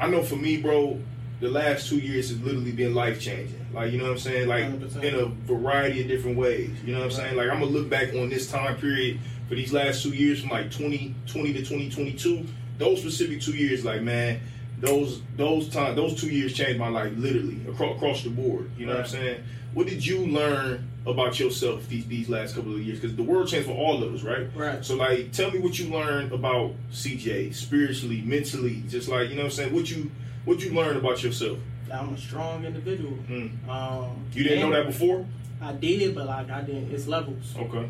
I 0.00 0.08
know 0.08 0.22
for 0.22 0.36
me, 0.36 0.56
bro, 0.58 1.00
the 1.40 1.48
last 1.48 1.88
two 1.88 1.98
years 1.98 2.28
has 2.30 2.40
literally 2.40 2.70
been 2.72 2.94
life 2.94 3.20
changing. 3.20 3.57
Like, 3.72 3.92
you 3.92 3.98
know 3.98 4.04
what 4.04 4.12
I'm 4.12 4.18
saying? 4.18 4.48
Like, 4.48 4.64
100%. 4.64 5.04
in 5.04 5.14
a 5.14 5.26
variety 5.26 6.00
of 6.02 6.08
different 6.08 6.38
ways. 6.38 6.70
You 6.84 6.94
know 6.94 7.00
what 7.00 7.06
I'm 7.06 7.10
saying? 7.12 7.36
Like, 7.36 7.48
I'm 7.48 7.60
gonna 7.60 7.66
look 7.66 7.88
back 7.88 8.14
on 8.14 8.28
this 8.28 8.50
time 8.50 8.76
period 8.76 9.20
for 9.48 9.54
these 9.54 9.72
last 9.72 10.02
two 10.02 10.10
years, 10.10 10.40
from 10.40 10.50
like 10.50 10.70
2020 10.70 11.52
to 11.52 11.58
2022. 11.60 12.46
Those 12.78 13.00
specific 13.00 13.40
two 13.40 13.52
years, 13.52 13.84
like, 13.84 14.02
man, 14.02 14.40
those 14.80 15.22
those 15.36 15.68
time 15.68 15.96
those 15.96 16.20
two 16.20 16.28
years 16.28 16.52
changed 16.54 16.78
my 16.78 16.88
life 16.88 17.12
literally 17.16 17.58
across, 17.68 17.96
across 17.96 18.22
the 18.22 18.30
board. 18.30 18.70
You 18.78 18.86
know 18.86 18.92
what 18.92 19.02
I'm 19.02 19.08
saying? 19.08 19.42
What 19.74 19.86
did 19.86 20.04
you 20.04 20.26
learn 20.26 20.88
about 21.06 21.38
yourself 21.40 21.88
these 21.88 22.06
these 22.06 22.28
last 22.28 22.54
couple 22.54 22.74
of 22.74 22.80
years? 22.80 23.00
Because 23.00 23.16
the 23.16 23.22
world 23.22 23.48
changed 23.48 23.66
for 23.66 23.74
all 23.74 24.02
of 24.02 24.14
us, 24.14 24.22
right? 24.22 24.46
Right. 24.54 24.84
So 24.84 24.94
like, 24.94 25.32
tell 25.32 25.50
me 25.50 25.58
what 25.58 25.78
you 25.78 25.90
learned 25.90 26.32
about 26.32 26.72
CJ 26.92 27.54
spiritually, 27.54 28.22
mentally, 28.24 28.82
just 28.88 29.08
like 29.08 29.30
you 29.30 29.34
know 29.34 29.42
what 29.42 29.46
I'm 29.46 29.50
saying. 29.56 29.74
What 29.74 29.90
you 29.90 30.10
what 30.44 30.60
you 30.60 30.72
learned 30.72 30.96
about 30.96 31.22
yourself? 31.22 31.58
I'm 31.92 32.14
a 32.14 32.18
strong 32.18 32.64
individual. 32.64 33.16
Mm. 33.28 33.68
Um, 33.68 34.16
You 34.32 34.44
didn't 34.44 34.60
know 34.60 34.76
that 34.76 34.86
before? 34.86 35.26
I 35.60 35.72
did, 35.72 36.14
but 36.14 36.26
like 36.26 36.50
I 36.50 36.60
didn't. 36.62 36.92
It's 36.92 37.06
levels, 37.06 37.54
Okay. 37.58 37.88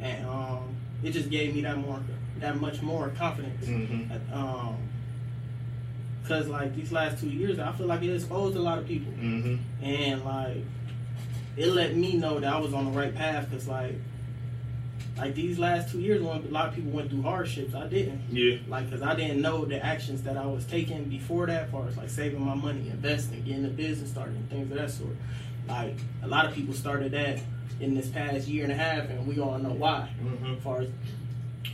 and 0.00 0.26
um, 0.26 0.74
it 1.02 1.12
just 1.12 1.30
gave 1.30 1.54
me 1.54 1.62
that 1.62 1.78
more, 1.78 2.00
that 2.40 2.60
much 2.60 2.82
more 2.82 3.08
confidence. 3.10 3.64
Mm-hmm. 3.66 4.32
Um, 4.34 4.76
cause 6.28 6.48
like 6.48 6.74
these 6.74 6.92
last 6.92 7.20
two 7.20 7.30
years, 7.30 7.58
I 7.58 7.72
feel 7.72 7.86
like 7.86 8.02
it 8.02 8.12
exposed 8.14 8.56
a 8.56 8.60
lot 8.60 8.78
of 8.78 8.86
people, 8.86 9.12
Mm-hmm. 9.12 9.84
and 9.84 10.24
like 10.24 10.58
it 11.56 11.68
let 11.68 11.96
me 11.96 12.14
know 12.14 12.38
that 12.40 12.52
I 12.52 12.58
was 12.58 12.74
on 12.74 12.84
the 12.84 12.90
right 12.90 13.14
path. 13.14 13.50
Cause 13.50 13.66
like, 13.66 13.94
like 15.16 15.34
these 15.34 15.58
last 15.58 15.90
two 15.90 16.00
years, 16.00 16.22
when 16.22 16.36
a 16.44 16.48
lot 16.50 16.68
of 16.68 16.74
people 16.74 16.90
went 16.92 17.10
through 17.10 17.22
hardships, 17.22 17.74
I 17.74 17.86
didn't. 17.86 18.20
Yeah. 18.30 18.58
Like, 18.68 18.90
cause 18.90 19.02
I 19.02 19.14
didn't 19.14 19.40
know 19.40 19.64
the 19.64 19.84
actions 19.84 20.22
that 20.24 20.36
I 20.36 20.44
was 20.46 20.64
taking 20.66 21.04
before 21.04 21.46
that, 21.46 21.64
as 21.64 21.70
far 21.70 21.88
as 21.88 21.96
like 21.96 22.10
saving 22.10 22.40
my 22.44 22.54
money, 22.54 22.88
investing, 22.90 23.42
getting 23.44 23.64
a 23.64 23.68
business 23.68 24.10
started, 24.10 24.36
and 24.36 24.50
things 24.50 24.70
of 24.70 24.76
that 24.78 24.90
sort. 24.90 25.16
Like, 25.68 25.96
a 26.22 26.28
lot 26.28 26.44
of 26.46 26.54
people 26.54 26.74
started 26.74 27.12
that 27.12 27.40
in 27.80 27.94
this 27.94 28.08
past 28.08 28.46
year 28.46 28.62
and 28.64 28.72
a 28.72 28.76
half, 28.76 29.08
and 29.08 29.26
we 29.26 29.40
all 29.40 29.58
know 29.58 29.72
why. 29.72 30.08
Mm-hmm. 30.22 30.54
As 30.54 30.62
far 30.62 30.80
as 30.82 30.88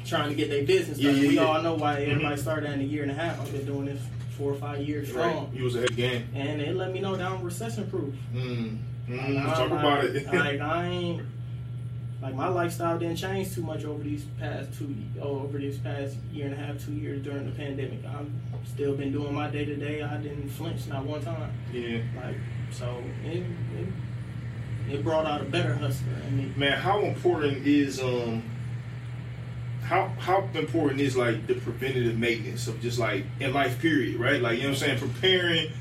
trying 0.07 0.29
to 0.31 0.35
get 0.35 0.49
their 0.49 0.65
business 0.65 0.99
Yeah, 0.99 1.11
started, 1.11 1.23
yeah, 1.23 1.29
we 1.29 1.35
yeah. 1.37 1.43
all 1.45 1.63
know 1.63 1.75
why 1.75 1.97
Mhm. 1.97 2.09
everybody 2.13 2.41
started 2.41 2.67
that 2.67 2.75
in 2.75 2.81
a 2.81 2.85
year 2.85 3.03
and 3.03 3.11
a 3.11 3.15
half. 3.15 3.41
I've 3.41 3.53
been 3.53 3.67
doing 3.67 3.85
this 3.87 4.01
four 4.39 4.53
or 4.53 4.57
five 4.57 4.81
years 4.87 5.11
Right. 5.13 5.31
strong, 5.31 5.53
You 5.55 5.65
was 5.65 5.77
ahead 5.77 5.95
game. 5.95 6.25
and 6.35 6.61
it 6.61 6.75
let 6.75 6.93
me 6.93 7.01
know 7.01 7.15
that 7.17 7.31
I'm 7.31 7.43
recession 7.43 7.87
proof. 7.91 8.15
Mm. 8.35 8.79
Mm. 9.09 9.35
Like, 9.35 9.47
Talk 9.47 9.59
I'm 9.61 9.73
about 9.73 10.05
like- 10.05 10.15
it. 10.15 10.27
like 10.33 10.61
I 10.61 10.87
ain't 10.89 11.23
like 12.23 12.37
my 12.37 12.47
lifestyle 12.47 12.97
didn't 13.01 13.17
change 13.17 13.53
too 13.53 13.63
much 13.63 13.85
over 13.85 14.01
these 14.01 14.25
past 14.39 14.79
two 14.79 14.95
oh, 15.21 15.41
over 15.41 15.59
this 15.59 15.77
past 15.79 16.17
year 16.33 16.47
and 16.47 16.55
a 16.55 16.57
half, 16.57 16.83
two 16.85 16.93
years 16.93 17.21
during 17.23 17.45
the 17.45 17.57
pandemic. 17.57 17.99
I've 18.07 18.31
still 18.69 18.95
been 18.95 19.11
doing 19.11 19.35
my 19.35 19.51
day 19.51 19.65
to 19.65 19.75
day. 19.75 20.03
I 20.03 20.19
didn't 20.19 20.49
flinch 20.51 20.87
not 20.87 21.05
one 21.05 21.21
time. 21.23 21.53
yeah. 21.73 21.99
Like 22.15 22.37
so, 22.71 23.03
it, 23.25 23.45
it 23.77 23.89
it 24.89 25.05
brought 25.05 25.27
out 25.27 25.41
a 25.41 25.45
better 25.45 25.75
hustler 25.75 26.15
in 26.29 26.39
me. 26.39 26.53
Man, 26.57 26.79
how 26.79 27.01
important 27.01 27.67
is 27.67 28.01
um 28.01 28.45
how 29.83 30.07
how 30.21 30.49
important 30.55 31.01
is 31.01 31.17
like 31.17 31.49
the 31.49 31.55
preventative 31.55 32.17
maintenance 32.17 32.69
of 32.69 32.81
just 32.81 33.01
like 33.01 33.25
in 33.41 33.53
life 33.53 33.81
period, 33.81 34.21
right? 34.21 34.41
Like 34.41 34.59
you 34.59 34.63
know 34.63 34.71
what 34.71 34.83
I'm 34.83 34.99
saying, 34.99 34.99
preparing 35.01 35.73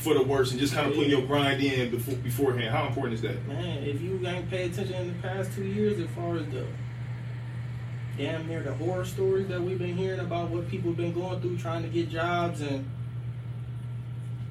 for 0.00 0.14
the 0.14 0.22
worst 0.22 0.52
and 0.52 0.60
just 0.60 0.74
kind 0.74 0.88
of 0.88 0.94
putting 0.94 1.10
your 1.10 1.22
grind 1.22 1.62
in 1.62 1.90
before 1.90 2.14
beforehand. 2.16 2.70
How 2.70 2.86
important 2.86 3.14
is 3.14 3.22
that? 3.22 3.46
Man, 3.46 3.84
if 3.84 4.00
you 4.00 4.18
ain't 4.26 4.48
paid 4.48 4.72
attention 4.72 4.94
in 4.94 5.08
the 5.08 5.22
past 5.22 5.52
two 5.54 5.64
years, 5.64 5.98
as 6.00 6.08
far 6.10 6.36
as 6.36 6.46
the 6.48 6.66
damn 8.16 8.46
near 8.48 8.62
the 8.62 8.72
horror 8.74 9.04
stories 9.04 9.46
that 9.48 9.60
we've 9.60 9.78
been 9.78 9.96
hearing 9.96 10.20
about 10.20 10.48
what 10.48 10.68
people 10.68 10.90
have 10.90 10.96
been 10.96 11.12
going 11.12 11.40
through 11.40 11.58
trying 11.58 11.82
to 11.82 11.88
get 11.88 12.08
jobs 12.08 12.60
and 12.62 12.88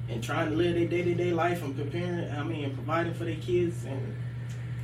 and 0.08 0.22
trying 0.22 0.50
to 0.50 0.56
live 0.56 0.74
their 0.74 0.86
day 0.86 1.02
to 1.02 1.14
day 1.14 1.32
life 1.32 1.62
and 1.62 1.76
preparing, 1.76 2.30
I 2.30 2.42
mean, 2.42 2.64
and 2.64 2.74
providing 2.74 3.14
for 3.14 3.24
their 3.24 3.36
kids 3.36 3.84
and 3.84 4.16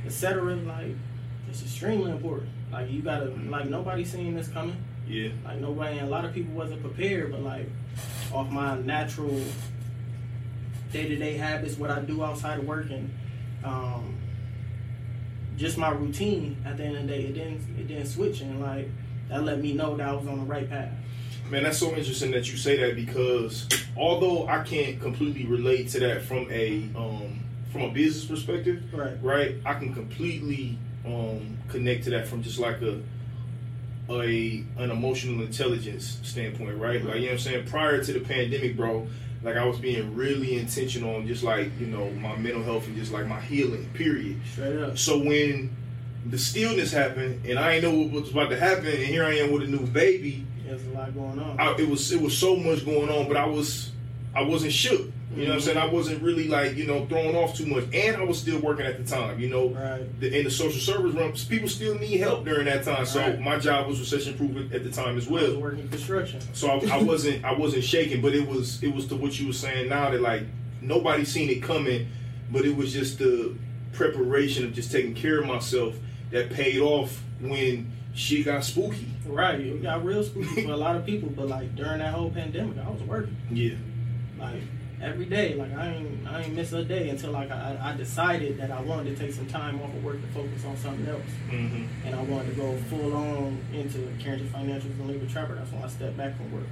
etc. 0.05 0.55
Like, 0.55 0.95
it's 1.49 1.61
extremely 1.61 2.11
important. 2.11 2.49
Like, 2.71 2.91
you 2.91 3.01
gotta, 3.01 3.25
like, 3.49 3.69
nobody 3.69 4.03
seeing 4.03 4.35
this 4.35 4.49
coming. 4.49 4.81
Yeah. 5.07 5.29
Like, 5.45 5.59
nobody, 5.59 5.97
and 5.97 6.07
a 6.07 6.11
lot 6.11 6.25
of 6.25 6.33
people 6.33 6.53
wasn't 6.53 6.81
prepared, 6.81 7.31
but 7.31 7.41
like, 7.41 7.69
off 8.33 8.49
my 8.51 8.77
natural 8.79 9.41
day 10.91 11.07
to 11.07 11.15
day 11.15 11.35
habits, 11.37 11.77
what 11.77 11.89
I 11.89 11.99
do 12.01 12.23
outside 12.23 12.59
of 12.59 12.65
work, 12.65 12.89
and 12.89 13.13
um, 13.63 14.15
just 15.57 15.77
my 15.77 15.89
routine. 15.91 16.57
At 16.65 16.77
the 16.77 16.83
end 16.85 16.97
of 16.97 17.01
the 17.03 17.07
day, 17.09 17.21
it 17.23 17.33
didn't 17.33 17.61
it 17.79 17.87
didn't 17.87 18.07
switch, 18.07 18.41
and 18.41 18.61
like 18.61 18.89
that 19.29 19.43
let 19.43 19.61
me 19.61 19.73
know 19.73 19.95
that 19.97 20.07
I 20.07 20.13
was 20.13 20.27
on 20.27 20.39
the 20.39 20.45
right 20.45 20.69
path. 20.69 20.91
Man, 21.49 21.63
that's 21.63 21.77
so 21.77 21.93
interesting 21.95 22.31
that 22.31 22.51
you 22.51 22.57
say 22.57 22.75
that 22.77 22.95
because 22.95 23.67
although 23.95 24.47
I 24.47 24.63
can't 24.63 24.99
completely 25.01 25.45
relate 25.45 25.87
to 25.89 25.99
that 26.01 26.23
from 26.23 26.47
a 26.51 26.83
um, 26.95 27.39
from 27.71 27.83
a 27.83 27.89
business 27.89 28.25
perspective, 28.25 28.83
Right. 28.93 29.17
right? 29.21 29.55
I 29.65 29.73
can 29.75 29.93
completely 29.93 30.77
um, 31.05 31.57
connect 31.69 32.03
to 32.05 32.09
that 32.11 32.27
from 32.27 32.43
just 32.43 32.59
like 32.59 32.81
a 32.81 33.01
a 34.09 34.63
an 34.77 34.89
emotional 34.91 35.41
intelligence 35.45 36.19
standpoint, 36.23 36.77
right? 36.77 37.03
Like 37.03 37.15
you 37.15 37.21
know 37.21 37.27
what 37.27 37.31
I'm 37.33 37.39
saying. 37.39 37.67
Prior 37.67 38.03
to 38.03 38.13
the 38.13 38.19
pandemic, 38.21 38.75
bro, 38.77 39.07
like 39.43 39.55
I 39.55 39.65
was 39.65 39.79
being 39.79 40.15
really 40.15 40.57
intentional 40.57 41.15
on 41.15 41.27
just 41.27 41.43
like 41.43 41.71
you 41.79 41.87
know 41.87 42.09
my 42.11 42.35
mental 42.35 42.63
health 42.63 42.87
and 42.87 42.95
just 42.95 43.11
like 43.11 43.27
my 43.27 43.39
healing. 43.39 43.89
Period. 43.93 44.39
Straight 44.51 44.77
up. 44.79 44.97
So 44.97 45.17
when 45.17 45.75
the 46.25 46.37
stillness 46.37 46.91
happened 46.91 47.45
and 47.45 47.57
I 47.57 47.75
didn't 47.75 47.91
know 47.91 48.03
what 48.03 48.23
was 48.23 48.31
about 48.31 48.49
to 48.49 48.59
happen, 48.59 48.87
and 48.87 48.97
here 48.97 49.23
I 49.23 49.35
am 49.35 49.51
with 49.51 49.63
a 49.63 49.67
new 49.67 49.85
baby. 49.85 50.45
There's 50.65 50.85
a 50.87 50.89
lot 50.89 51.13
going 51.13 51.39
on. 51.39 51.59
I, 51.59 51.75
it 51.77 51.87
was 51.87 52.11
it 52.11 52.21
was 52.21 52.37
so 52.37 52.55
much 52.55 52.85
going 52.85 53.09
on, 53.09 53.27
but 53.27 53.37
I 53.37 53.45
was 53.45 53.91
I 54.35 54.41
wasn't 54.41 54.73
shook. 54.73 55.09
You 55.37 55.43
know 55.45 55.49
what 55.51 55.55
I'm 55.55 55.61
saying? 55.61 55.77
I 55.77 55.85
wasn't 55.85 56.21
really 56.23 56.47
like 56.47 56.75
you 56.75 56.85
know 56.85 57.05
thrown 57.05 57.35
off 57.35 57.55
too 57.55 57.65
much, 57.65 57.85
and 57.93 58.17
I 58.17 58.23
was 58.23 58.39
still 58.39 58.59
working 58.59 58.85
at 58.85 58.97
the 58.97 59.03
time. 59.03 59.39
You 59.39 59.49
know, 59.49 59.69
Right. 59.69 60.19
the, 60.19 60.37
in 60.39 60.45
the 60.45 60.51
social 60.51 60.79
service 60.79 61.13
realm, 61.13 61.33
people 61.49 61.69
still 61.69 61.95
need 61.99 62.17
help 62.17 62.43
during 62.45 62.65
that 62.65 62.83
time. 62.83 63.05
So 63.05 63.19
Right. 63.19 63.39
my 63.39 63.57
job 63.59 63.87
was 63.87 63.99
recession 63.99 64.35
proof 64.37 64.73
at 64.73 64.83
the 64.83 64.89
time 64.91 65.17
as 65.17 65.27
I 65.27 65.31
was 65.31 65.43
well. 65.49 65.59
working 65.61 65.87
construction. 65.89 66.41
So 66.53 66.69
I, 66.69 66.97
I 66.99 67.03
wasn't 67.03 67.45
I 67.45 67.53
wasn't 67.53 67.83
shaking, 67.83 68.21
but 68.21 68.33
it 68.33 68.47
was 68.47 68.81
it 68.83 68.93
was 68.93 69.07
to 69.07 69.15
what 69.15 69.39
you 69.39 69.47
were 69.47 69.53
saying 69.53 69.89
now 69.89 70.09
that 70.09 70.21
like 70.21 70.43
nobody 70.81 71.23
seen 71.25 71.49
it 71.49 71.61
coming, 71.61 72.07
but 72.51 72.65
it 72.65 72.75
was 72.75 72.93
just 72.93 73.19
the 73.19 73.55
preparation 73.93 74.63
of 74.65 74.73
just 74.73 74.91
taking 74.91 75.13
care 75.13 75.39
of 75.39 75.45
myself 75.47 75.95
that 76.31 76.49
paid 76.51 76.79
off 76.79 77.23
when 77.41 77.91
shit 78.13 78.45
got 78.45 78.63
spooky. 78.63 79.07
Right. 79.25 79.59
It 79.59 79.81
got 79.83 80.03
real 80.03 80.23
spooky 80.23 80.63
for 80.63 80.71
a 80.71 80.77
lot 80.77 80.95
of 80.95 81.05
people, 81.05 81.29
but 81.35 81.47
like 81.47 81.75
during 81.75 81.99
that 81.99 82.13
whole 82.13 82.29
pandemic, 82.31 82.77
I 82.77 82.89
was 82.89 83.01
working. 83.03 83.35
Yeah. 83.51 83.75
like 84.39 84.61
every 85.01 85.25
day. 85.25 85.55
Like 85.55 85.73
I 85.73 85.87
ain't 85.93 86.27
I 86.27 86.41
ain't 86.41 86.53
miss 86.55 86.73
a 86.73 86.83
day 86.83 87.09
until 87.09 87.31
like 87.31 87.51
I, 87.51 87.77
I 87.81 87.95
decided 87.97 88.57
that 88.59 88.71
I 88.71 88.81
wanted 88.81 89.15
to 89.15 89.23
take 89.23 89.33
some 89.33 89.47
time 89.47 89.81
off 89.81 89.93
of 89.93 90.03
work 90.03 90.21
to 90.21 90.27
focus 90.27 90.65
on 90.65 90.77
something 90.77 91.07
else, 91.07 91.21
hmm 91.49 91.85
and 92.05 92.15
I 92.15 92.21
wanted 92.23 92.49
to 92.55 92.55
go 92.61 92.75
full 92.89 93.13
on 93.15 93.59
into 93.73 93.99
Carrington 94.19 94.49
Financials 94.49 94.85
and 94.99 95.07
Legal 95.07 95.27
Trapper. 95.27 95.55
That's 95.55 95.71
when 95.71 95.83
I 95.83 95.87
stepped 95.87 96.17
back 96.17 96.35
from 96.37 96.51
work. 96.51 96.63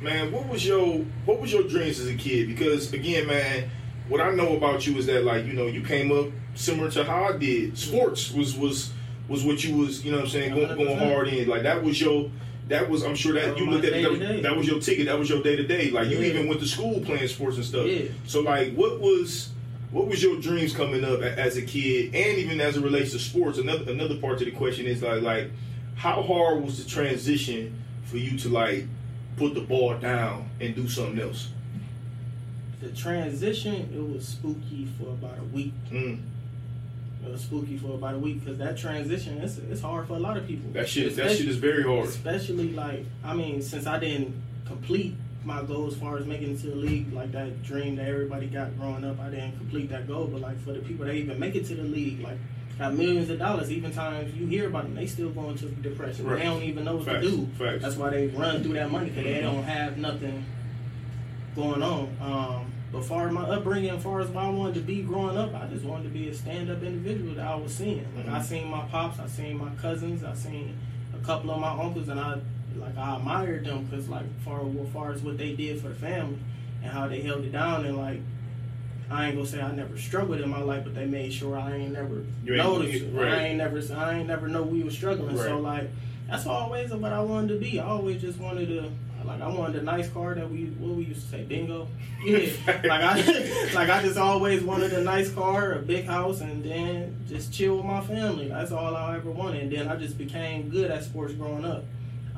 Man, 0.00 0.32
what 0.32 0.48
was 0.48 0.66
your 0.66 0.98
what 1.24 1.40
was 1.40 1.52
your 1.52 1.62
dreams 1.64 1.98
as 2.00 2.08
a 2.08 2.14
kid? 2.14 2.48
Because 2.48 2.92
again, 2.92 3.26
man, 3.26 3.70
what 4.08 4.20
I 4.20 4.30
know 4.32 4.56
about 4.56 4.86
you 4.86 4.96
is 4.98 5.06
that 5.06 5.24
like 5.24 5.44
you 5.46 5.52
know 5.52 5.66
you 5.66 5.82
came 5.82 6.12
up 6.12 6.28
similar 6.54 6.90
to 6.92 7.04
how 7.04 7.24
I 7.24 7.36
did. 7.36 7.76
Sports 7.78 8.32
was 8.32 8.56
was 8.56 8.92
was 9.28 9.42
what 9.44 9.64
you 9.64 9.76
was 9.76 10.04
you 10.04 10.10
know 10.10 10.18
what 10.18 10.24
I'm 10.26 10.30
saying 10.30 10.54
going, 10.54 10.76
going 10.76 10.98
100%. 10.98 11.12
hard 11.12 11.28
in. 11.28 11.48
Like 11.48 11.62
that 11.62 11.82
was 11.82 12.00
your 12.00 12.30
that 12.68 12.88
was 12.88 13.02
I'm 13.02 13.14
sure 13.14 13.32
that 13.34 13.48
That 13.48 13.58
you 13.58 13.70
looked 13.70 13.84
at 13.84 13.92
that, 13.92 14.42
that 14.42 14.56
was 14.56 14.66
your 14.66 14.80
ticket. 14.80 15.06
That 15.06 15.18
was 15.18 15.28
your 15.28 15.42
day 15.42 15.56
to 15.56 15.66
day. 15.66 15.90
Like 15.90 16.08
you 16.08 16.18
Yeah. 16.18 16.28
even 16.28 16.48
went 16.48 16.60
to 16.60 16.66
school 16.66 17.00
playing 17.00 17.28
sports 17.28 17.56
and 17.56 17.64
stuff. 17.64 17.86
Yeah. 17.86 18.02
So 18.26 18.40
like, 18.40 18.74
what 18.74 19.00
was 19.00 19.50
what 19.90 20.08
was 20.08 20.22
your 20.22 20.40
dreams 20.40 20.74
coming 20.74 21.04
up 21.04 21.20
as 21.22 21.56
a 21.56 21.62
kid, 21.62 22.14
and 22.14 22.38
even 22.38 22.60
as 22.60 22.76
it 22.76 22.82
relates 22.82 23.12
to 23.12 23.18
sports? 23.18 23.58
Another 23.58 23.90
another 23.92 24.16
part 24.16 24.38
to 24.38 24.44
the 24.44 24.50
question 24.50 24.86
is 24.86 25.02
like 25.02 25.22
like 25.22 25.50
how 25.94 26.22
hard 26.22 26.64
was 26.64 26.82
the 26.82 26.88
transition 26.90 27.74
for 28.04 28.16
you 28.16 28.36
to 28.38 28.48
like 28.48 28.86
put 29.36 29.54
the 29.54 29.60
ball 29.60 29.94
down 29.98 30.48
and 30.60 30.74
do 30.74 30.88
something 30.88 31.20
else? 31.20 31.48
The 32.80 32.88
transition 32.90 33.88
it 33.94 34.14
was 34.14 34.26
spooky 34.26 34.88
for 34.98 35.10
about 35.10 35.38
a 35.38 35.44
week. 35.54 35.72
Mm. 35.92 36.18
Was 37.24 37.40
spooky 37.40 37.76
for 37.78 37.94
about 37.94 38.14
a 38.14 38.18
week 38.18 38.40
because 38.44 38.58
that 38.58 38.76
transition 38.76 39.38
it's 39.38 39.58
it's 39.58 39.80
hard 39.80 40.06
for 40.06 40.14
a 40.14 40.18
lot 40.18 40.36
of 40.36 40.46
people. 40.46 40.70
That 40.72 40.88
shit 40.88 41.16
that 41.16 41.30
shit 41.36 41.48
is 41.48 41.56
very 41.56 41.82
hard. 41.82 42.06
Especially 42.06 42.70
like 42.72 43.04
I 43.24 43.34
mean, 43.34 43.62
since 43.62 43.86
I 43.86 43.98
didn't 43.98 44.34
complete 44.66 45.14
my 45.44 45.62
goal 45.62 45.86
as 45.86 45.96
far 45.96 46.16
as 46.18 46.26
making 46.26 46.52
it 46.54 46.60
to 46.60 46.68
the 46.68 46.74
league, 46.76 47.12
like 47.12 47.32
that 47.32 47.62
dream 47.62 47.96
that 47.96 48.06
everybody 48.08 48.46
got 48.46 48.76
growing 48.78 49.04
up, 49.04 49.18
I 49.20 49.30
didn't 49.30 49.56
complete 49.58 49.90
that 49.90 50.06
goal. 50.06 50.26
But 50.26 50.42
like 50.42 50.60
for 50.64 50.72
the 50.72 50.80
people 50.80 51.06
that 51.06 51.14
even 51.14 51.38
make 51.38 51.54
it 51.54 51.66
to 51.66 51.74
the 51.74 51.82
league, 51.82 52.20
like 52.20 52.38
got 52.78 52.94
millions 52.94 53.30
of 53.30 53.38
dollars. 53.38 53.70
Even 53.72 53.92
times 53.92 54.34
you 54.34 54.46
hear 54.46 54.66
about 54.68 54.84
them, 54.84 54.94
they 54.94 55.06
still 55.06 55.30
going 55.30 55.50
into 55.50 55.66
depression. 55.66 56.26
Right. 56.26 56.38
They 56.40 56.44
don't 56.44 56.62
even 56.62 56.84
know 56.84 56.96
what 56.96 57.06
Facts. 57.06 57.24
to 57.24 57.30
do. 57.30 57.46
Facts. 57.58 57.82
That's 57.82 57.96
why 57.96 58.10
they 58.10 58.26
run 58.28 58.62
through 58.62 58.74
that 58.74 58.90
money 58.90 59.08
because 59.10 59.24
they 59.24 59.34
Mhm. 59.40 59.42
don't 59.42 59.62
have 59.64 59.96
nothing 59.98 60.44
going 61.56 61.82
on. 61.82 62.08
Um, 62.20 62.72
but 62.94 63.04
far 63.04 63.26
as 63.26 63.32
my 63.34 63.42
upbringing, 63.42 63.90
as 63.90 64.02
far 64.02 64.20
as 64.20 64.28
what 64.28 64.44
I 64.44 64.48
wanted 64.50 64.74
to 64.76 64.80
be 64.80 65.02
growing 65.02 65.36
up, 65.36 65.54
I 65.54 65.66
just 65.66 65.84
wanted 65.84 66.04
to 66.04 66.08
be 66.10 66.28
a 66.28 66.34
stand-up 66.34 66.82
individual 66.82 67.34
that 67.34 67.46
I 67.46 67.54
was 67.56 67.74
seeing. 67.74 68.06
Like 68.16 68.28
I 68.28 68.38
Mhm. 68.38 68.44
seen 68.44 68.68
my 68.70 68.82
pops, 68.84 69.18
I 69.18 69.26
seen 69.26 69.58
my 69.58 69.70
cousins, 69.80 70.22
I 70.24 70.32
seen 70.34 70.76
a 71.12 71.24
couple 71.26 71.50
of 71.50 71.60
my 71.60 71.70
uncles, 71.72 72.08
and 72.08 72.18
I 72.20 72.36
like 72.78 72.96
I 72.96 73.16
admired 73.16 73.64
them 73.66 73.84
because 73.84 74.08
like 74.08 74.24
far 74.44 74.60
as 74.60 74.88
far 74.92 75.12
as 75.12 75.22
what 75.22 75.36
they 75.38 75.54
did 75.54 75.80
for 75.80 75.88
the 75.88 75.94
family 75.94 76.38
and 76.82 76.90
how 76.92 77.06
they 77.08 77.20
held 77.20 77.44
it 77.44 77.52
down 77.52 77.84
and 77.84 77.96
like. 77.96 78.20
I 79.10 79.26
ain't 79.26 79.36
gonna 79.36 79.46
say 79.46 79.60
I 79.60 79.70
never 79.70 79.98
struggled 79.98 80.40
in 80.40 80.48
my 80.48 80.62
life, 80.62 80.82
but 80.84 80.94
they 80.94 81.04
made 81.04 81.30
sure 81.30 81.58
I 81.58 81.76
ain't 81.76 81.92
never 81.92 82.24
You 82.42 82.54
ain't- 82.54 82.64
noticed. 82.64 83.04
right. 83.12 83.34
I 83.34 83.44
ain't 83.48 83.58
never, 83.58 83.78
I 83.94 84.18
ain't 84.18 84.28
never 84.28 84.48
know 84.48 84.62
we 84.62 84.82
was 84.82 84.94
struggling. 84.94 85.36
So 85.36 85.60
like, 85.60 85.90
that's 86.26 86.46
always 86.46 86.90
what 86.90 87.12
I 87.12 87.20
wanted 87.20 87.48
to 87.48 87.58
be. 87.60 87.78
I 87.78 87.84
always 87.84 88.22
just 88.22 88.40
wanted 88.40 88.68
to, 88.68 88.84
like, 89.26 89.40
I 89.40 89.48
wanted 89.48 89.76
a 89.76 89.82
nice 89.82 90.08
car 90.08 90.34
that 90.34 90.50
we, 90.50 90.66
what 90.78 90.96
we 90.96 91.04
used 91.04 91.22
to 91.22 91.28
say, 91.28 91.44
bingo. 91.44 91.88
Yeah, 92.24 92.48
like 92.66 93.02
I, 93.02 93.70
like 93.74 93.90
I 93.90 94.00
just 94.00 94.16
always 94.16 94.62
wanted 94.62 94.94
a 94.94 95.02
nice 95.02 95.30
car, 95.30 95.72
a 95.72 95.78
big 95.80 96.06
house, 96.06 96.40
and 96.40 96.64
then 96.64 97.22
just 97.28 97.52
chill 97.52 97.76
with 97.76 97.84
my 97.84 98.00
family. 98.00 98.48
That's 98.48 98.72
all 98.72 98.96
I 98.96 99.16
ever 99.16 99.30
wanted. 99.30 99.64
And 99.64 99.72
then 99.72 99.88
I 99.88 99.96
just 99.96 100.16
became 100.16 100.70
good 100.70 100.90
at 100.90 101.04
sports 101.04 101.34
growing 101.34 101.66
up. 101.66 101.84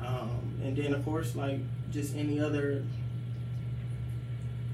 Um, 0.05 0.59
and 0.61 0.75
then 0.75 0.93
of 0.93 1.05
course, 1.05 1.35
like 1.35 1.59
just 1.91 2.15
any 2.17 2.39
other 2.39 2.83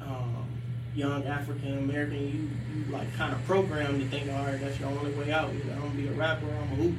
um, 0.02 0.47
young 0.95 1.26
African 1.26 1.78
American, 1.78 2.19
you, 2.19 2.49
you 2.86 2.91
like 2.91 3.13
kind 3.15 3.34
of 3.34 3.43
programmed 3.45 3.99
to 4.02 4.08
think, 4.08 4.32
all 4.32 4.45
right, 4.45 4.60
that's 4.60 4.80
your 4.80 4.89
only 4.89 5.12
way 5.12 5.32
out. 5.32 5.49
Either 5.54 5.73
I'm 5.73 5.82
gonna 5.82 5.93
be 5.93 6.08
a 6.08 6.13
rapper, 6.13 6.47
I'm 6.47 6.71
a 6.71 6.76
hoop. 6.76 6.95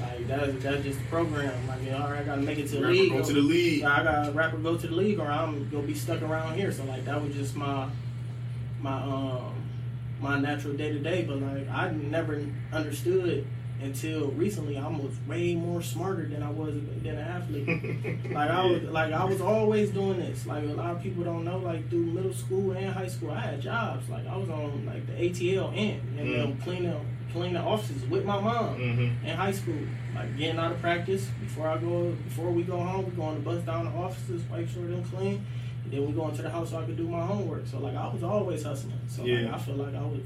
Like 0.00 0.26
that's 0.28 0.62
that's 0.62 0.82
just 0.84 0.98
the 0.98 1.04
program. 1.06 1.52
Like, 1.66 1.80
all 2.00 2.10
right, 2.10 2.20
I 2.20 2.24
gotta 2.24 2.42
make 2.42 2.58
it 2.58 2.68
to 2.68 2.76
the 2.76 2.80
Rapper 2.82 2.92
league. 2.92 3.12
go 3.12 3.24
to 3.24 3.32
the 3.32 3.40
league. 3.40 3.84
I 3.84 4.02
got 4.04 4.28
a 4.28 4.32
rapper 4.32 4.56
go 4.58 4.76
to 4.76 4.86
the 4.86 4.94
league, 4.94 5.18
or 5.18 5.26
I'm 5.26 5.68
gonna 5.70 5.86
be 5.86 5.94
stuck 5.94 6.22
around 6.22 6.56
here. 6.56 6.70
So 6.72 6.84
like 6.84 7.04
that 7.06 7.22
was 7.22 7.34
just 7.34 7.56
my 7.56 7.88
my 8.80 9.00
um 9.02 9.54
my 10.20 10.38
natural 10.38 10.74
day 10.74 10.92
to 10.92 10.98
day. 10.98 11.24
But 11.24 11.40
like 11.40 11.68
I 11.68 11.90
never 11.90 12.44
understood 12.72 13.46
until 13.80 14.28
recently. 14.32 14.76
I 14.76 14.88
was 14.88 15.12
way 15.28 15.54
more 15.54 15.80
smarter 15.82 16.26
than 16.26 16.42
I 16.42 16.50
was 16.50 16.74
than 17.02 17.16
an 17.16 17.18
athlete. 17.18 17.68
Like 18.32 18.50
I 18.50 18.64
was, 18.66 18.82
like 18.84 19.12
I 19.12 19.24
was 19.24 19.40
always 19.40 19.90
doing 19.90 20.18
this. 20.20 20.46
Like 20.46 20.64
a 20.64 20.66
lot 20.66 20.90
of 20.96 21.02
people 21.02 21.24
don't 21.24 21.44
know. 21.44 21.58
Like 21.58 21.88
through 21.90 22.06
middle 22.06 22.32
school 22.34 22.72
and 22.72 22.92
high 22.92 23.06
school, 23.08 23.30
I 23.30 23.40
had 23.40 23.60
jobs. 23.60 24.08
Like 24.08 24.26
I 24.26 24.36
was 24.36 24.48
on 24.48 24.84
like 24.86 25.06
the 25.06 25.12
ATL 25.14 25.68
and 25.76 26.18
and 26.18 26.28
Mm. 26.28 26.44
um, 26.44 27.06
cleaning 27.32 27.54
the 27.54 27.60
offices 27.60 28.04
with 28.08 28.24
my 28.24 28.40
mom 28.40 28.76
Mhm. 28.78 29.24
in 29.24 29.36
high 29.36 29.52
school. 29.52 29.74
Like 30.14 30.36
getting 30.36 30.58
out 30.58 30.72
of 30.72 30.80
practice 30.80 31.26
before 31.40 31.68
I 31.68 31.78
go 31.78 32.10
before 32.24 32.50
we 32.50 32.62
go 32.62 32.78
home, 32.80 33.04
we 33.04 33.10
go 33.12 33.22
on 33.22 33.34
the 33.34 33.40
bus 33.40 33.62
down 33.64 33.84
the 33.84 33.90
offices, 33.92 34.42
wipe 34.50 34.68
sure 34.68 34.86
them 34.86 35.04
clean. 35.04 35.44
And 35.84 35.92
then 35.92 36.06
we 36.06 36.12
go 36.12 36.28
into 36.28 36.42
the 36.42 36.50
house 36.50 36.70
so 36.70 36.78
I 36.78 36.84
could 36.84 36.96
do 36.96 37.06
my 37.08 37.24
homework. 37.24 37.66
So 37.66 37.78
like 37.78 37.94
I 37.96 38.08
was 38.12 38.22
always 38.22 38.62
hustling. 38.62 38.98
So 39.08 39.22
like 39.24 39.52
I 39.54 39.58
feel 39.58 39.76
like 39.76 39.94
I 39.94 40.02
was 40.02 40.20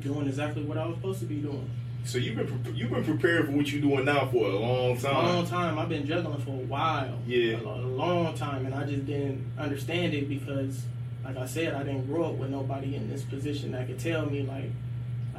doing 0.00 0.26
exactly 0.26 0.62
what 0.62 0.78
I 0.78 0.86
was 0.86 0.96
supposed 0.96 1.20
to 1.20 1.26
be 1.26 1.36
doing. 1.36 1.68
So 2.04 2.16
you've 2.16 2.36
been 2.36 2.46
pre- 2.46 2.72
you've 2.72 2.90
been 2.90 3.04
prepared 3.04 3.46
for 3.46 3.52
what 3.52 3.70
you're 3.70 3.82
doing 3.82 4.06
now 4.06 4.26
for 4.26 4.46
a 4.46 4.58
long 4.58 4.96
A 4.96 5.00
time. 5.00 5.14
long 5.26 5.46
time. 5.46 5.78
I've 5.78 5.88
been 5.90 6.06
juggling 6.06 6.40
for 6.40 6.52
a 6.52 6.64
while. 6.66 7.18
Yeah. 7.26 7.56
A, 7.58 7.62
a 7.66 7.86
long 7.86 8.34
time, 8.34 8.64
and 8.64 8.74
I 8.74 8.84
just 8.84 9.04
didn't 9.04 9.44
understand 9.58 10.14
it 10.14 10.26
because, 10.26 10.86
like 11.22 11.36
I 11.36 11.44
said, 11.46 11.74
I 11.74 11.82
didn't 11.82 12.06
grow 12.06 12.24
up 12.30 12.34
with 12.36 12.48
nobody 12.50 12.96
in 12.96 13.10
this 13.10 13.22
position 13.22 13.72
that 13.72 13.86
could 13.86 13.98
tell 13.98 14.24
me 14.24 14.42
like, 14.42 14.70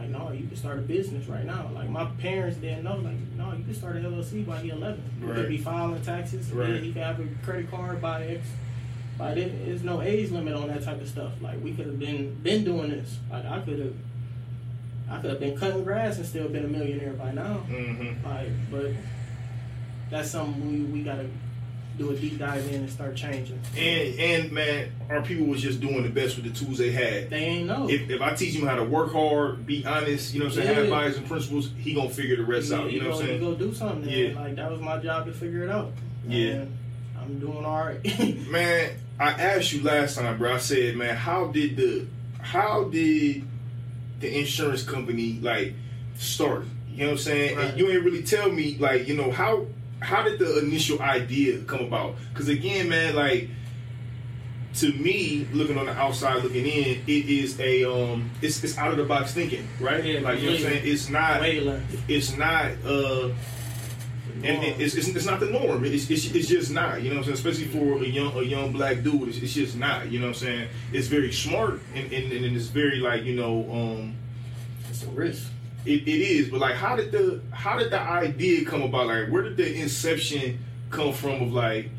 like 0.02 0.10
no, 0.10 0.32
you 0.32 0.48
can 0.48 0.56
start 0.58 0.80
a 0.80 0.82
business 0.82 1.28
right 1.28 1.46
now. 1.46 1.70
Like 1.74 1.90
my 1.90 2.06
parents 2.20 2.58
didn't 2.58 2.84
know. 2.84 2.96
Like 2.98 3.18
no, 3.38 3.54
you 3.54 3.64
can 3.64 3.74
start 3.74 3.96
an 3.96 4.04
LLC 4.06 4.46
by 4.46 4.62
you're 4.62 4.76
11. 4.76 5.02
You 5.22 5.28
Right. 5.28 5.36
could 5.36 5.50
be 5.50 5.58
filing 5.58 6.02
taxes. 6.02 6.52
Right. 6.52 6.82
You 6.84 6.94
can 6.94 7.02
have 7.02 7.20
a 7.20 7.28
credit 7.46 7.70
card 7.72 8.02
by 8.02 8.24
X. 8.26 8.48
But 9.18 9.36
there- 9.36 9.50
there's 9.50 9.84
no 9.84 10.02
age 10.02 10.32
limit 10.32 10.54
on 10.56 10.68
that 10.70 10.84
type 10.84 11.00
of 11.02 11.08
stuff. 11.08 11.34
Like 11.42 11.64
we 11.64 11.74
could 11.74 11.86
have 11.88 12.00
been 12.00 12.34
been 12.42 12.64
doing 12.64 12.90
this. 12.90 13.18
Like 13.30 13.46
I 13.46 13.60
could 13.62 13.80
have. 13.80 13.94
I 15.10 15.20
could 15.20 15.30
have 15.32 15.40
been 15.42 15.58
cutting 15.58 15.84
grass 15.84 16.18
and 16.18 16.26
still 16.26 16.48
been 16.48 16.64
a 16.64 16.68
millionaire 16.70 17.12
by 17.14 17.32
now. 17.34 17.64
Mm-hmm. 17.70 18.26
Like, 18.26 18.48
but 18.72 18.92
that's 20.10 20.32
something 20.32 20.70
we, 20.94 21.00
we 21.00 21.04
gotta 21.04 21.26
do 21.98 22.10
a 22.10 22.16
deep 22.16 22.40
dive 22.40 22.66
in 22.70 22.76
and 22.76 22.90
start 22.90 23.16
changing. 23.16 23.60
And 23.78 24.20
and 24.20 24.52
man, 24.52 24.92
our 25.10 25.22
people 25.22 25.46
was 25.46 25.62
just 25.62 25.82
doing 25.82 26.04
the 26.04 26.10
best 26.10 26.36
with 26.38 26.46
the 26.46 26.66
tools 26.66 26.78
they 26.78 26.92
had. 26.92 27.30
They 27.30 27.38
ain't 27.40 27.68
know. 27.68 27.90
If, 27.90 28.10
if 28.10 28.22
I 28.22 28.34
teach 28.34 28.56
him 28.56 28.66
how 28.66 28.76
to 28.76 28.84
work 28.84 29.12
hard, 29.12 29.66
be 29.66 29.86
honest, 29.86 30.34
you 30.34 30.40
know 30.40 30.46
what 30.46 30.54
I'm 30.58 30.64
saying, 30.64 30.76
have 30.76 30.84
Yeah. 30.86 30.90
values 30.90 31.18
and 31.18 31.28
principles, 31.28 31.70
he 31.78 31.94
gonna 31.94 32.10
figure 32.10 32.38
the 32.38 32.46
rest 32.46 32.72
out. 32.72 32.92
You 32.92 33.02
know 33.02 33.10
what 33.10 33.20
I'm 33.22 33.26
saying? 33.28 33.42
You 33.44 33.50
go 33.50 33.56
do 33.56 33.74
something. 33.74 34.10
Yeah. 34.10 34.18
Yeah. 34.30 34.40
Like 34.40 34.56
that 34.56 34.72
was 34.72 34.80
my 34.80 34.98
job 35.00 35.26
to 35.26 35.34
figure 35.34 35.64
it 35.64 35.70
out. 35.70 35.92
Yeah. 36.28 36.52
And 36.54 36.78
I'm 37.20 37.40
doing 37.40 37.66
all 37.66 37.86
right. 37.86 38.04
Man, 38.50 38.92
I 39.20 39.32
asked 39.34 39.74
you 39.74 39.84
last 39.84 40.18
time, 40.18 40.38
bro. 40.38 40.56
I 40.56 40.58
said, 40.58 40.96
man, 40.96 41.16
how 41.16 41.48
did 41.48 41.76
the 41.76 42.08
how 42.40 42.86
did 42.86 43.44
the 44.20 44.40
insurance 44.40 44.84
company 44.84 45.40
like 45.42 45.74
start? 46.16 46.66
You 46.90 47.00
know 47.00 47.06
what 47.06 47.12
I'm 47.12 47.18
saying? 47.20 47.58
Right. 47.58 47.66
And 47.68 47.80
you 47.80 47.90
ain't 47.92 48.04
really 48.04 48.24
tell 48.24 48.52
me 48.52 48.78
like, 48.80 49.08
you 49.08 49.16
know, 49.16 49.30
how 49.32 49.66
how 50.02 50.24
did 50.24 50.40
the 50.40 50.60
initial 50.60 51.02
idea 51.02 51.60
come 51.62 51.82
about? 51.82 52.16
Because 52.34 52.50
again, 52.50 52.90
man, 52.90 53.16
like 53.16 53.50
to 54.76 54.92
me, 54.94 55.48
looking 55.52 55.78
on 55.78 55.86
the 55.86 55.92
outside, 55.92 56.44
looking 56.44 56.66
in, 56.66 57.02
it 57.06 57.10
is 57.30 57.60
a 57.60 57.84
um, 57.84 58.30
it's 58.42 58.64
it's 58.64 58.78
out 58.78 58.92
of 58.92 58.98
the 58.98 59.04
box 59.04 59.34
thinking, 59.34 59.68
right? 59.80 60.04
Yeah, 60.04 60.22
like 60.22 60.40
you 60.40 60.46
know 60.46 60.52
what 60.54 60.62
I'm 60.62 60.68
saying. 60.72 60.82
It's 60.86 61.10
not 61.10 61.42
Way 61.42 61.60
it's 62.08 62.36
not 62.38 62.66
uh 62.86 63.30
and 64.44 64.64
it- 64.64 64.80
it's, 64.82 64.96
it's, 64.96 65.08
it's 65.10 65.26
not 65.26 65.40
the 65.40 65.48
norm. 65.48 65.84
It's, 65.86 66.10
it's, 66.10 66.34
it's 66.34 66.48
just 66.48 66.72
not. 66.72 67.02
You 67.04 67.10
know 67.12 67.18
what 67.18 67.28
I'm 67.28 67.36
saying? 67.36 67.54
Especially 67.54 67.66
for 67.66 68.02
a 68.04 68.08
young 68.08 68.34
a 68.36 68.42
young 68.42 68.72
black 68.72 69.04
dude, 69.04 69.28
it's, 69.28 69.38
it's 69.38 69.54
just 69.54 69.76
not. 69.78 70.10
You 70.10 70.20
know 70.20 70.28
what 70.28 70.38
I'm 70.38 70.42
saying? 70.48 70.70
It's 70.94 71.08
very 71.08 71.32
smart 71.34 71.80
and, 71.94 72.12
and, 72.12 72.32
and 72.32 72.56
it's 72.56 72.68
very 72.68 73.00
like 73.00 73.24
you 73.24 73.36
know 73.36 73.70
um 73.72 74.16
It's 74.90 75.04
a 75.04 75.08
risk. 75.10 75.51
It, 75.86 76.08
it 76.08 76.08
is. 76.08 76.50
But 76.50 76.60
like, 76.60 76.76
how 76.76 76.96
did 76.96 77.12
the 77.12 77.42
how 77.52 77.78
did 77.78 77.92
the 77.92 78.00
idea 78.00 78.66
come 78.66 78.82
about? 78.82 79.08
Like, 79.08 79.30
where 79.30 79.44
did 79.44 79.58
the 79.58 79.74
inception 79.82 80.60
come 80.90 81.14
from? 81.14 81.42
Of 81.42 81.54
like, 81.54 81.90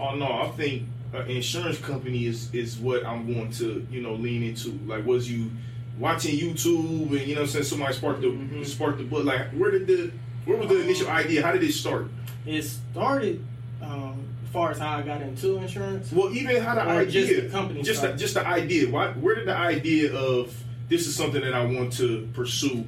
oh 0.00 0.14
no, 0.14 0.26
I 0.42 0.48
think 0.56 0.84
an 1.12 1.28
insurance 1.28 1.78
company 1.78 2.26
is 2.26 2.52
is 2.54 2.78
what 2.78 3.04
I'm 3.06 3.32
going 3.32 3.50
to 3.52 3.86
you 3.90 4.00
know 4.02 4.14
lean 4.14 4.42
into. 4.42 4.78
Like, 4.86 5.04
was 5.06 5.30
you 5.30 5.50
watching 5.98 6.38
YouTube 6.38 7.10
and 7.10 7.26
you 7.26 7.34
know 7.34 7.42
I'm 7.42 7.46
saying 7.46 7.64
somebody 7.64 7.94
sparked 7.94 8.20
the 8.20 8.28
Mhm. 8.28 8.64
sparked 8.66 8.98
the 8.98 9.04
book? 9.04 9.24
Like, 9.24 9.50
where 9.50 9.70
did 9.70 9.86
the 9.86 10.10
where 10.44 10.56
was 10.58 10.68
the 10.68 10.80
initial 10.80 11.08
idea? 11.08 11.42
How 11.42 11.52
did 11.52 11.62
it 11.62 11.72
start? 11.72 12.08
It 12.46 12.62
started 12.62 13.44
um, 13.82 14.24
as 14.44 14.50
far 14.52 14.70
as 14.70 14.78
how 14.78 14.96
I 14.98 15.02
got 15.02 15.20
into 15.20 15.56
insurance. 15.58 16.12
Well, 16.12 16.32
even 16.34 16.62
how 16.62 16.74
the 16.76 16.82
idea, 16.82 17.10
just 17.26 17.42
the 17.42 17.48
company 17.50 17.82
just 17.82 18.02
the, 18.02 18.12
just 18.12 18.34
the 18.34 18.46
idea. 18.46 18.88
Why, 18.88 19.08
where 19.12 19.34
did 19.34 19.46
the 19.48 19.56
idea 19.56 20.14
of 20.14 20.54
this 20.88 21.06
is 21.06 21.14
something 21.16 21.40
that 21.42 21.52
I 21.52 21.64
want 21.64 21.92
to 21.94 22.28
pursue? 22.32 22.86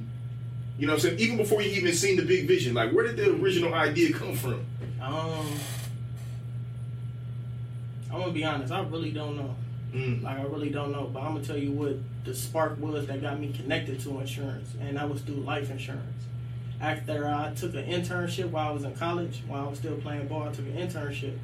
You 0.79 0.87
know 0.87 0.93
what 0.93 1.05
I'm 1.05 1.11
saying? 1.11 1.19
Even 1.19 1.37
before 1.37 1.61
you 1.61 1.71
even 1.73 1.93
seen 1.93 2.17
the 2.17 2.25
big 2.25 2.47
vision, 2.47 2.75
like 2.75 2.93
where 2.93 3.05
did 3.07 3.17
the 3.17 3.35
original 3.43 3.75
idea 3.75 4.13
come 4.13 4.35
from? 4.35 4.65
Um, 5.03 5.47
I'm 8.13 8.21
gonna 8.21 8.33
be 8.33 8.45
honest. 8.45 8.73
I 8.73 8.83
really 8.83 9.11
don't 9.11 9.37
know. 9.37 9.55
Mm. 9.93 10.23
Like 10.23 10.39
I 10.39 10.43
really 10.43 10.71
don't 10.71 10.93
know, 10.93 11.11
but 11.13 11.21
I'm 11.21 11.35
gonna 11.35 11.45
tell 11.45 11.57
you 11.57 11.73
what 11.73 11.97
the 12.25 12.35
spark 12.35 12.79
was 12.81 13.07
that 13.07 13.21
got 13.21 13.41
me 13.41 13.53
connected 13.53 14.01
to 14.01 14.21
insurance, 14.21 14.71
and 14.81 14.97
that 14.97 15.09
was 15.09 15.23
through 15.23 15.37
life 15.37 15.71
insurance. 15.71 16.25
After 16.81 17.27
I 17.27 17.53
took 17.55 17.75
an 17.75 17.85
internship 17.87 18.51
while 18.51 18.69
I 18.69 18.71
was 18.71 18.85
in 18.85 18.95
college, 18.95 19.43
while 19.49 19.67
I 19.67 19.69
was 19.69 19.81
still 19.81 19.97
playing 19.97 20.29
ball, 20.29 20.45
I 20.45 20.53
took 20.53 20.67
an 20.67 20.77
internship, 20.77 21.37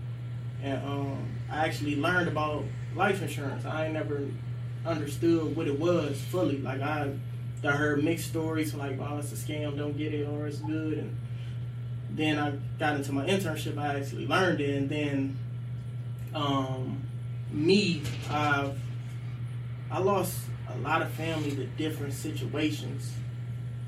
and 0.63 0.81
um, 0.87 1.29
I 1.51 1.67
actually 1.67 1.97
learned 1.97 2.29
about 2.29 2.65
life 2.95 3.21
insurance. 3.21 3.65
I 3.65 3.87
ain't 3.87 3.95
never 3.95 4.29
understood 4.87 5.57
what 5.57 5.67
it 5.67 5.79
was 5.79 6.21
fully. 6.31 6.59
Like 6.59 6.83
I, 6.83 7.11
I 7.65 7.73
heard 7.73 8.05
mixed 8.05 8.29
stories 8.29 8.75
like, 8.75 8.99
"Oh, 9.01 9.19
it's 9.19 9.33
a 9.33 9.37
scam, 9.37 9.77
don't 9.77 9.97
get 9.97 10.15
it," 10.15 10.27
or 10.29 10.47
"It's 10.47 10.59
good," 10.59 10.99
and 10.99 11.17
then 12.11 12.39
I 12.39 12.53
got 12.79 12.97
into 12.97 13.13
my 13.13 13.27
internship. 13.27 13.79
I 13.79 13.99
actually 13.99 14.27
learned 14.27 14.61
it, 14.61 14.77
and 14.77 14.89
then 14.89 15.39
um, 16.35 17.03
me, 17.51 18.03
I've 18.31 18.79
I 19.91 19.99
lost 19.99 20.37
a 20.69 20.79
lot 20.79 21.03
of 21.03 21.11
family 21.13 21.55
to 21.57 21.67
different 21.67 22.15
situations, 22.15 23.13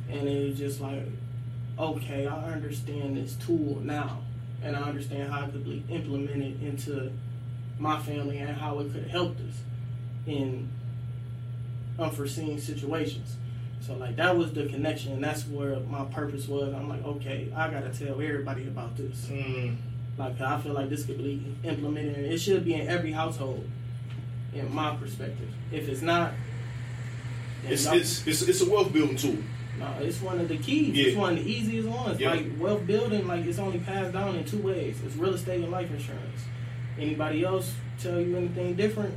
and 0.09 0.29
it 0.29 0.49
was 0.49 0.59
just 0.59 0.81
like, 0.81 1.05
okay, 1.79 2.27
I 2.27 2.53
understand 2.53 3.17
this 3.17 3.35
tool 3.35 3.81
now, 3.83 4.21
and 4.63 4.77
I 4.77 4.83
understand 4.83 5.33
how 5.33 5.47
it 5.47 5.53
could 5.53 5.65
be 5.65 5.83
implemented 5.89 6.63
into 6.63 7.11
my 7.79 8.01
family 8.01 8.39
and 8.39 8.57
how 8.57 8.79
it 8.79 8.93
could 8.93 9.09
help 9.09 9.37
us 9.37 9.57
in 10.27 10.69
unforeseen 11.99 12.61
situations. 12.61 13.37
So 13.87 13.95
like 13.95 14.17
that 14.17 14.37
was 14.37 14.53
the 14.53 14.67
connection, 14.67 15.13
and 15.13 15.23
that's 15.23 15.47
where 15.47 15.79
my 15.81 16.05
purpose 16.07 16.49
was. 16.49 16.75
I'm 16.75 16.89
like, 16.89 17.05
okay, 17.05 17.53
I 17.55 17.71
gotta 17.71 17.91
tell 17.91 18.21
everybody 18.21 18.67
about 18.67 18.97
this. 18.97 19.27
Mm. 19.27 19.77
Like 20.19 20.41
I 20.41 20.61
feel 20.61 20.73
like 20.73 20.89
this 20.91 21.07
could 21.07 21.19
be 21.19 21.41
implemented. 21.63 22.17
and 22.17 22.27
It 22.27 22.39
should 22.39 22.65
be 22.65 22.75
in 22.75 22.89
every 22.89 23.13
household, 23.13 23.65
in 24.53 24.75
my 24.75 24.97
perspective. 24.97 25.49
If 25.71 25.89
it's 25.89 26.03
not, 26.03 26.33
It's 27.65 27.87
it's, 27.87 28.27
it's 28.27 28.43
it's 28.43 28.61
a 28.61 28.69
wealth 28.69 28.93
building 28.93 29.17
tool. 29.17 29.37
No, 29.79 29.87
it's 30.01 30.21
one 30.21 30.41
of 30.41 30.49
the 30.49 30.57
keys. 30.57 30.95
Yeah. 30.97 31.07
It's 31.09 31.17
one 31.17 31.37
of 31.37 31.45
the 31.45 31.51
easiest 31.51 31.87
ones. 31.87 32.19
Yeah. 32.19 32.31
Like 32.31 32.47
wealth 32.59 32.87
building, 32.87 33.29
like 33.29 33.45
it's 33.45 33.59
only 33.59 33.79
passed 33.79 34.13
down 34.15 34.35
in 34.35 34.45
two 34.45 34.63
ways. 34.63 34.97
It's 35.05 35.15
real 35.15 35.35
estate 35.35 35.63
and 35.63 35.71
life 35.71 35.91
insurance. 35.93 36.41
Anybody 36.99 37.45
else 37.45 37.73
tell 38.01 38.21
you 38.21 38.37
anything 38.37 38.75
different? 38.75 39.15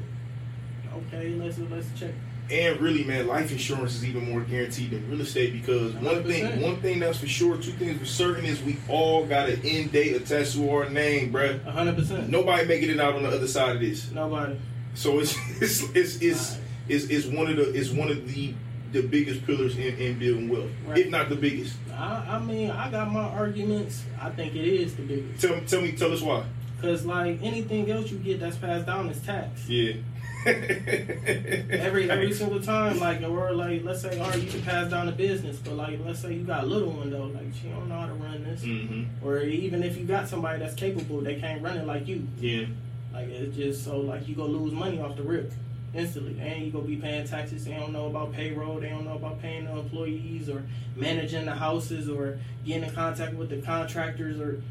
Okay, 1.08 1.30
let's 1.36 1.58
let's 1.58 1.88
check. 2.00 2.12
And 2.52 2.80
really, 2.82 3.04
man, 3.04 3.28
life 3.28 3.52
insurance 3.52 3.94
is 3.96 4.06
even 4.06 4.30
more 4.32 4.42
guaranteed 4.42 4.90
than 4.92 5.08
real 5.10 5.22
estate 5.22 5.54
because 5.54 5.94
one 5.94 6.24
thing, 6.24 6.46
100%. 6.46 6.62
one 6.62 6.78
thing 6.82 7.00
that's 7.00 7.20
for 7.20 7.28
sure, 7.28 7.58
two 7.58 7.72
things 7.74 8.00
for 8.00 8.06
certain 8.06 8.44
is 8.46 8.62
we 8.64 8.78
all 8.88 9.26
got 9.26 9.50
an 9.50 9.62
end 9.64 9.92
date 9.92 10.16
attached 10.16 10.54
to 10.54 10.70
our 10.72 10.90
name, 10.90 11.32
bruh. 11.32 11.64
A 11.68 11.72
hundred 11.72 11.96
percent. 11.96 12.30
Nobody 12.30 12.66
making 12.68 12.90
it 12.90 13.00
out 13.00 13.14
on 13.16 13.22
the 13.24 13.30
other 13.30 13.48
side 13.48 13.76
of 13.76 13.82
this. 13.82 14.12
Nobody. 14.12 14.58
So 14.96 15.20
it's 15.20 15.36
it's 15.62 15.84
it's 15.96 16.22
it's, 16.22 16.52
Right. 16.56 16.60
it's, 16.88 17.06
it's 17.06 17.26
one 17.28 17.48
of 17.52 17.58
the 17.58 17.72
it's 17.78 17.90
one 17.92 18.10
of 18.10 18.28
the 18.34 18.54
the 18.92 19.04
biggest 19.04 19.46
pillars 19.46 19.78
in, 19.78 19.96
in 19.98 20.18
building 20.18 20.50
wealth, 20.50 20.72
Right. 20.88 20.98
if 20.98 21.10
not 21.12 21.30
the 21.30 21.36
biggest. 21.36 21.76
I, 21.96 22.26
I 22.28 22.40
mean, 22.40 22.72
I 22.72 22.90
got 22.90 23.12
my 23.12 23.22
arguments. 23.22 24.04
I 24.20 24.32
think 24.32 24.56
it 24.56 24.66
is 24.66 24.96
the 24.96 25.04
biggest. 25.04 25.40
Tell 25.40 25.62
tell 25.68 25.82
me 25.82 25.92
tell 25.92 26.12
us 26.12 26.22
why. 26.22 26.44
Cause 26.82 27.06
like 27.06 27.38
anything 27.44 27.92
else 27.92 28.10
you 28.10 28.18
get 28.18 28.40
that's 28.40 28.56
passed 28.58 28.88
down 28.88 29.08
is 29.10 29.22
tax. 29.22 29.70
Yeah. 29.70 29.94
Every 30.46 32.10
every 32.10 32.32
single 32.34 32.62
time, 32.62 33.00
like 33.00 33.22
or 33.24 33.52
like 33.52 33.84
let's 33.84 34.02
say, 34.02 34.18
all 34.20 34.30
right, 34.30 34.42
you 34.42 34.50
can 34.50 34.62
pass 34.62 34.90
down 34.90 35.08
the 35.08 35.12
business, 35.12 35.58
but 35.58 35.74
like 35.74 36.00
let's 36.06 36.20
say 36.20 36.34
you 36.34 36.44
got 36.44 36.64
a 36.64 36.66
little 36.66 36.92
one 36.92 37.10
though, 37.10 37.26
like 37.26 37.54
she 37.62 37.68
don't 37.68 37.90
know 37.90 38.00
how 38.00 38.08
to 38.08 38.14
run 38.14 38.44
this, 38.46 38.64
hmm 38.64 39.04
or 39.22 39.40
even 39.42 39.84
if 39.84 39.98
you 39.98 40.06
got 40.06 40.30
somebody 40.30 40.60
that's 40.60 40.76
capable, 40.76 41.20
they 41.20 41.36
can't 41.36 41.62
run 41.62 41.78
it 41.78 41.86
like 41.86 42.08
you. 42.08 42.26
Yeah. 42.40 42.68
Like 43.14 43.28
it's 43.28 43.56
just 43.56 43.84
so 43.84 44.00
like 44.00 44.28
you 44.30 44.36
go 44.36 44.46
lose 44.46 44.72
money 44.72 45.02
off 45.02 45.18
the 45.18 45.24
rip 45.24 45.52
instantly, 45.94 46.40
and 46.40 46.66
you 46.66 46.72
go 46.72 46.82
be 46.82 46.96
paying 46.96 47.28
taxes. 47.28 47.66
They 47.66 47.74
don't 47.74 47.92
know 47.92 48.06
about 48.08 48.32
payroll. 48.32 48.80
They 48.80 48.90
don't 48.90 49.06
know 49.06 49.16
about 49.16 49.42
paying 49.42 49.66
the 49.66 49.78
employees 49.78 50.48
or 50.50 50.64
managing 50.96 51.46
the 51.46 51.56
houses 51.56 52.08
or 52.08 52.40
getting 52.66 52.84
in 52.84 52.96
contact 52.96 53.34
with 53.34 53.50
the 53.50 53.62
contractors 53.62 54.40
or 54.40 54.62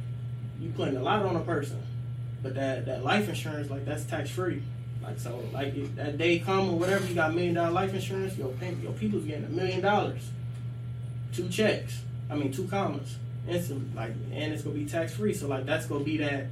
you 0.61 0.71
putting 0.71 0.97
a 0.97 1.03
lot 1.03 1.25
on 1.27 1.37
a 1.37 1.41
person. 1.41 1.83
But 2.43 2.55
that 2.55 2.87
that 2.87 3.05
life 3.05 3.29
insurance 3.29 3.69
like 3.71 3.85
that's 3.85 4.05
tax 4.05 4.31
free. 4.31 4.63
Like 5.09 5.19
so 5.19 5.43
like 5.55 5.75
if 5.75 5.95
that 5.97 6.19
day 6.19 6.39
come 6.39 6.69
or 6.71 6.79
whatever 6.79 7.07
you 7.07 7.15
got 7.15 7.35
million 7.35 7.55
dollar 7.55 7.71
life 7.71 7.95
insurance, 7.95 8.37
your 8.37 8.53
your 8.83 8.93
people's 8.93 9.25
getting 9.25 9.45
a 9.45 9.49
million 9.49 9.81
dollars, 9.81 10.21
two 11.33 11.49
checks. 11.49 12.03
I 12.31 12.35
mean 12.37 12.53
two 12.53 12.65
commas 12.69 13.17
instantly. 13.49 13.87
Like 13.97 14.13
and 14.33 14.53
it's 14.53 14.63
gonna 14.63 14.77
be 14.77 14.85
tax 14.85 15.15
free. 15.15 15.33
So 15.33 15.49
like 15.49 15.65
that's 15.65 15.87
gonna 15.87 16.05
be 16.05 16.19
that 16.19 16.47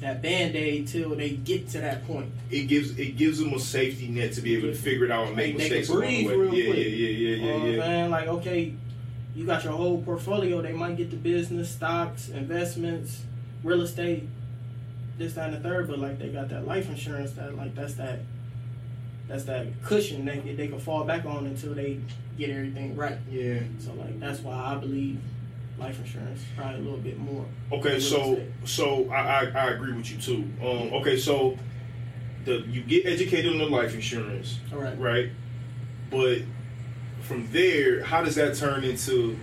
that 0.00 0.22
band 0.22 0.54
aid 0.54 0.86
till 0.86 1.16
they 1.16 1.30
get 1.30 1.68
to 1.70 1.80
that 1.80 2.06
point. 2.06 2.30
It 2.52 2.68
gives 2.68 2.96
it 2.96 3.16
gives 3.16 3.38
them 3.40 3.52
a 3.52 3.58
safety 3.58 4.06
net 4.06 4.32
to 4.34 4.40
be 4.40 4.54
able 4.56 4.68
to 4.68 4.74
figure 4.74 5.04
it 5.06 5.10
out 5.10 5.26
and 5.26 5.36
make 5.36 5.56
They- 5.58 5.68
they 5.68 5.78
mistakes 5.80 5.88
can 5.88 5.96
along 5.96 6.08
the 6.12 6.26
way. 6.28 6.34
real 6.36 6.54
yeah, 6.54 6.64
quick. 6.66 6.76
yeah, 6.78 6.84
yeah, 6.84 7.08
yeah, 7.08 7.08
You 7.08 7.36
know 7.40 7.46
yeah, 7.46 7.52
what 7.54 7.62
I'm 7.62 7.72
yeah. 7.74 7.82
saying? 7.82 8.10
Like, 8.12 8.28
okay, 8.28 8.72
you 9.34 9.44
got 9.44 9.64
your 9.64 9.72
whole 9.72 10.00
portfolio. 10.02 10.62
They 10.62 10.72
might 10.72 10.96
get 10.96 11.10
the 11.10 11.16
business, 11.16 11.70
stocks, 11.70 12.28
investments, 12.28 13.22
real 13.64 13.80
estate, 13.82 14.22
this, 15.18 15.34
that, 15.34 15.52
and 15.52 15.56
the 15.56 15.68
third. 15.68 15.88
But 15.88 15.98
like, 15.98 16.18
they 16.18 16.28
got 16.28 16.48
that 16.50 16.66
life 16.66 16.88
insurance. 16.88 17.32
That 17.32 17.56
like, 17.56 17.74
that's 17.74 17.94
that, 17.94 18.20
that's 19.26 19.44
that 19.44 19.66
cushion 19.84 20.24
that 20.24 20.44
they 20.44 20.54
they 20.54 20.68
can 20.68 20.78
fall 20.78 21.04
back 21.04 21.24
on 21.24 21.46
until 21.46 21.74
they 21.74 22.00
get 22.38 22.50
everything 22.50 22.96
right. 22.96 23.18
Yeah. 23.30 23.60
So 23.78 23.92
like, 23.94 24.18
that's 24.20 24.40
why 24.40 24.54
I 24.54 24.76
believe 24.76 25.20
life 25.78 25.98
insurance 26.00 26.40
probably 26.56 26.80
a 26.80 26.82
little 26.82 26.98
bit 26.98 27.18
more. 27.18 27.44
Okay, 27.72 28.00
so 28.00 28.32
estate. 28.32 28.48
so 28.64 29.10
I, 29.10 29.16
I 29.16 29.44
I 29.54 29.70
agree 29.70 29.92
with 29.92 30.10
you 30.10 30.18
too. 30.18 30.50
Um, 30.60 30.92
okay, 31.00 31.16
so 31.16 31.56
the 32.44 32.60
you 32.68 32.82
get 32.82 33.06
educated 33.06 33.52
on 33.52 33.58
the 33.58 33.66
life 33.66 33.94
insurance, 33.94 34.58
All 34.72 34.78
right. 34.78 34.98
right? 34.98 35.30
But 36.10 36.38
from 37.20 37.48
there, 37.52 38.02
how 38.02 38.22
does 38.22 38.34
that 38.36 38.56
turn 38.56 38.84
into? 38.84 39.38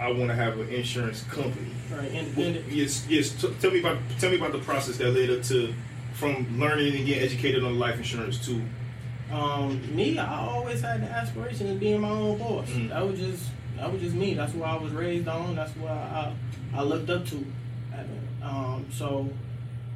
I 0.00 0.10
want 0.12 0.28
to 0.30 0.34
have 0.34 0.58
an 0.58 0.68
insurance 0.70 1.22
company. 1.24 1.68
Right. 1.92 2.10
Independent. 2.12 2.66
yes, 2.72 3.06
yes. 3.08 3.30
T- 3.30 3.52
tell 3.60 3.70
me 3.70 3.80
about 3.80 3.98
tell 4.18 4.30
me 4.30 4.36
about 4.36 4.52
the 4.52 4.58
process 4.60 4.96
that 4.98 5.10
led 5.10 5.28
up 5.30 5.42
to 5.44 5.74
from 6.14 6.58
learning 6.58 6.96
and 6.96 7.06
getting 7.06 7.22
educated 7.22 7.62
on 7.64 7.78
life 7.78 7.96
insurance 7.98 8.44
to 8.46 8.62
Um, 9.30 9.94
me, 9.94 10.18
I 10.18 10.40
always 10.40 10.80
had 10.80 11.02
the 11.02 11.06
aspiration 11.10 11.70
of 11.70 11.78
being 11.78 12.00
my 12.00 12.08
own 12.10 12.38
boss. 12.38 12.68
Mhm. 12.70 12.88
That 12.88 13.06
was 13.06 13.20
just 13.20 13.44
that 13.76 13.92
was 13.92 14.00
just 14.02 14.14
me. 14.16 14.34
That's 14.34 14.52
what 14.54 14.68
I 14.68 14.76
was 14.76 14.92
raised 14.92 15.28
on. 15.28 15.54
That's 15.54 15.74
what 15.76 15.92
I 15.92 16.32
I 16.74 16.82
looked 16.82 17.10
up 17.10 17.26
to. 17.26 17.44
Um, 18.42 18.86
so 18.90 19.28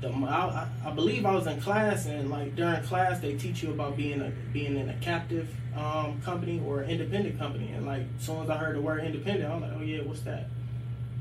the 0.05 0.27
I, 0.27 0.69
I 0.85 0.91
believe 0.91 1.25
I 1.27 1.35
was 1.35 1.47
in 1.47 1.61
class 1.61 2.07
and 2.07 2.31
like 2.31 2.55
during 2.55 2.83
class 2.83 3.21
they 3.21 3.37
teach 3.37 3.63
you 3.63 3.71
about 3.71 3.97
being 3.97 4.21
a 4.21 4.33
being 4.53 4.77
in 4.77 4.89
a 4.89 4.95
captive 4.95 5.49
um, 5.77 6.21
company 6.23 6.63
or 6.65 6.81
an 6.81 6.91
independent 6.91 7.39
company. 7.39 7.73
And 7.73 7.87
like 7.87 8.03
as 8.19 8.27
soon 8.27 8.43
as 8.43 8.51
I 8.51 8.57
heard 8.57 8.77
the 8.77 8.81
word 8.81 9.05
independent, 9.05 9.51
I'm 9.51 9.61
like, 9.61 9.73
oh 9.75 9.83
yeah, 9.83 10.03
what's 10.03 10.21
that? 10.21 10.47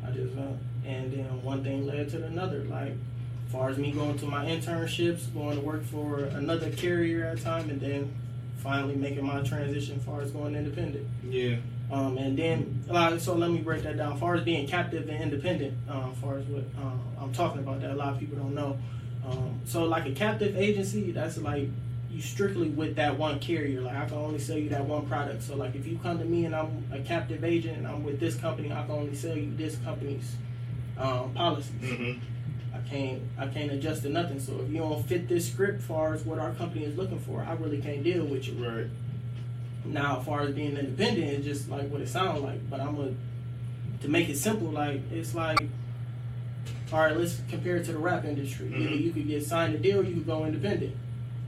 I 0.05 0.11
just 0.11 0.37
uh, 0.37 0.53
and 0.85 1.11
then 1.11 1.43
one 1.43 1.63
thing 1.63 1.87
led 1.87 2.09
to 2.09 2.23
another. 2.23 2.63
Like 2.65 2.93
as 3.45 3.51
far 3.51 3.69
as 3.69 3.77
me 3.77 3.91
going 3.91 4.17
to 4.19 4.25
my 4.25 4.45
internships, 4.45 5.33
going 5.33 5.59
to 5.59 5.65
work 5.65 5.83
for 5.85 6.25
another 6.25 6.71
carrier 6.71 7.25
at 7.25 7.39
a 7.39 7.43
time, 7.43 7.69
and 7.69 7.79
then 7.79 8.13
finally 8.57 8.95
making 8.95 9.25
my 9.25 9.41
transition 9.41 9.97
as 9.97 10.05
far 10.05 10.21
as 10.21 10.31
going 10.31 10.55
independent. 10.55 11.05
yeah. 11.29 11.57
Um, 11.93 12.17
and 12.17 12.35
then, 12.35 12.83
uh, 12.89 13.19
so 13.19 13.35
let 13.35 13.51
me 13.51 13.59
break 13.59 13.83
that 13.83 13.97
down. 13.97 14.13
As 14.13 14.19
far 14.19 14.33
as 14.33 14.43
being 14.43 14.67
captive 14.67 15.07
and 15.09 15.21
independent, 15.21 15.77
um, 15.87 16.11
as 16.11 16.17
far 16.17 16.39
as 16.39 16.45
what 16.47 16.63
um, 16.81 16.99
I'm 17.19 17.31
talking 17.31 17.59
about, 17.59 17.81
that 17.81 17.91
a 17.91 17.95
lot 17.95 18.13
of 18.13 18.19
people 18.19 18.35
don't 18.37 18.55
know. 18.55 18.79
Um, 19.23 19.61
so, 19.65 19.83
like 19.83 20.07
a 20.07 20.11
captive 20.11 20.57
agency, 20.57 21.11
that's 21.11 21.37
like 21.37 21.69
you 22.09 22.19
strictly 22.19 22.69
with 22.69 22.95
that 22.95 23.19
one 23.19 23.39
carrier. 23.39 23.81
Like 23.81 23.95
I 23.95 24.05
can 24.05 24.17
only 24.17 24.39
sell 24.39 24.57
you 24.57 24.69
that 24.69 24.85
one 24.85 25.05
product. 25.05 25.43
So, 25.43 25.55
like 25.55 25.75
if 25.75 25.85
you 25.85 25.99
come 26.01 26.17
to 26.17 26.25
me 26.25 26.45
and 26.45 26.55
I'm 26.55 26.83
a 26.91 26.99
captive 26.99 27.43
agent 27.43 27.77
and 27.77 27.87
I'm 27.87 28.03
with 28.03 28.19
this 28.19 28.35
company, 28.35 28.71
I 28.71 28.81
can 28.81 28.91
only 28.91 29.15
sell 29.15 29.37
you 29.37 29.53
this 29.55 29.75
company's 29.77 30.35
um, 30.97 31.31
policies. 31.35 31.71
hmm 31.79 32.13
I 32.73 32.79
can't 32.89 33.21
I 33.37 33.45
can't 33.47 33.71
adjust 33.71 34.01
to 34.01 34.09
nothing. 34.09 34.39
So 34.39 34.59
if 34.61 34.71
you 34.71 34.79
don't 34.79 35.05
fit 35.05 35.27
this 35.29 35.47
script, 35.51 35.83
far 35.83 36.15
as 36.15 36.23
what 36.23 36.39
our 36.39 36.53
company 36.53 36.85
is 36.85 36.97
looking 36.97 37.19
for, 37.19 37.43
I 37.47 37.53
really 37.53 37.79
can't 37.79 38.03
deal 38.03 38.25
with 38.25 38.47
you. 38.47 38.67
Right. 38.67 38.87
Now, 39.85 40.19
as 40.19 40.25
far 40.25 40.41
as 40.41 40.53
being 40.55 40.77
independent, 40.77 41.27
it's 41.27 41.45
just 41.45 41.69
like 41.69 41.89
what 41.89 42.01
it 42.01 42.07
sounds 42.09 42.41
like. 42.41 42.69
But 42.69 42.79
I'm 42.79 42.95
gonna 42.95 43.13
to 44.01 44.07
make 44.09 44.29
it 44.29 44.37
simple. 44.37 44.69
Like 44.69 45.01
it's 45.11 45.35
like, 45.35 45.59
all 46.91 46.99
right, 46.99 47.15
let's 47.17 47.39
compare 47.49 47.77
it 47.77 47.85
to 47.85 47.91
the 47.93 47.97
rap 47.99 48.25
industry. 48.25 48.67
Either 48.67 48.77
Mhm. 48.91 49.01
you 49.03 49.11
could 49.11 49.27
get 49.27 49.45
signed 49.45 49.75
a 49.75 49.77
deal, 49.77 49.99
or 49.99 50.03
you 50.03 50.13
could 50.15 50.25
go 50.25 50.45
independent. 50.45 50.95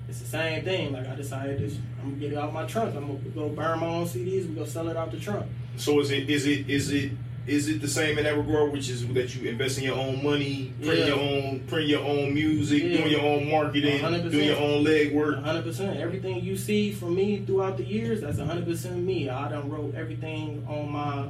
It's 0.10 0.20
the 0.20 0.28
same 0.28 0.64
thing. 0.64 0.92
Like 0.94 1.08
I 1.08 1.16
decided, 1.16 1.60
this, 1.60 1.78
I'm 2.02 2.10
gonna 2.12 2.20
get 2.22 2.32
it 2.34 2.38
out 2.38 2.54
my 2.54 2.66
trunk. 2.66 2.96
I'm 2.96 3.08
gonna 3.08 3.20
go 3.34 3.50
burn 3.50 3.80
my 3.80 3.88
own 3.88 4.06
CDs. 4.06 4.48
We 4.48 4.56
go 4.56 4.66
sell 4.66 4.88
it 4.90 4.98
out 4.98 5.12
the 5.12 5.18
trunk. 5.20 5.46
So 5.78 6.00
is 6.00 6.12
it 6.12 6.30
is 6.30 6.46
it 6.46 6.70
is 6.70 6.92
it 6.92 7.12
is 7.48 7.68
it 7.68 7.80
the 7.82 7.88
same 7.88 8.18
in 8.18 8.24
that 8.24 8.36
regard, 8.38 8.72
which 8.72 8.90
is 8.90 9.08
that 9.14 9.36
you 9.36 9.48
invest 9.50 9.78
in 9.78 9.84
your 9.84 9.96
own 9.98 10.24
money, 10.24 10.74
print 10.84 11.00
Yeah. 11.00 11.08
your 11.08 11.20
own 11.20 11.60
print 11.68 11.88
your 11.88 12.02
own 12.04 12.34
music, 12.34 12.82
Yeah. 12.84 12.98
doing 12.98 13.12
your 13.12 13.22
own 13.22 13.50
marketing, 13.52 14.02
100%. 14.02 14.32
doing 14.32 14.48
your 14.48 14.58
own 14.60 14.84
leg 14.84 15.14
work. 15.14 15.36
100%. 15.38 15.98
Everything 16.00 16.44
you 16.44 16.56
see 16.58 16.92
from 16.92 17.16
me 17.16 17.44
throughout 17.46 17.78
the 17.78 17.84
years, 17.86 18.22
that's 18.22 18.40
100% 18.40 19.06
me. 19.06 19.30
I 19.30 19.50
done 19.50 19.70
wrote 19.70 19.94
everything 19.96 20.66
on 20.68 20.92
my 20.92 21.28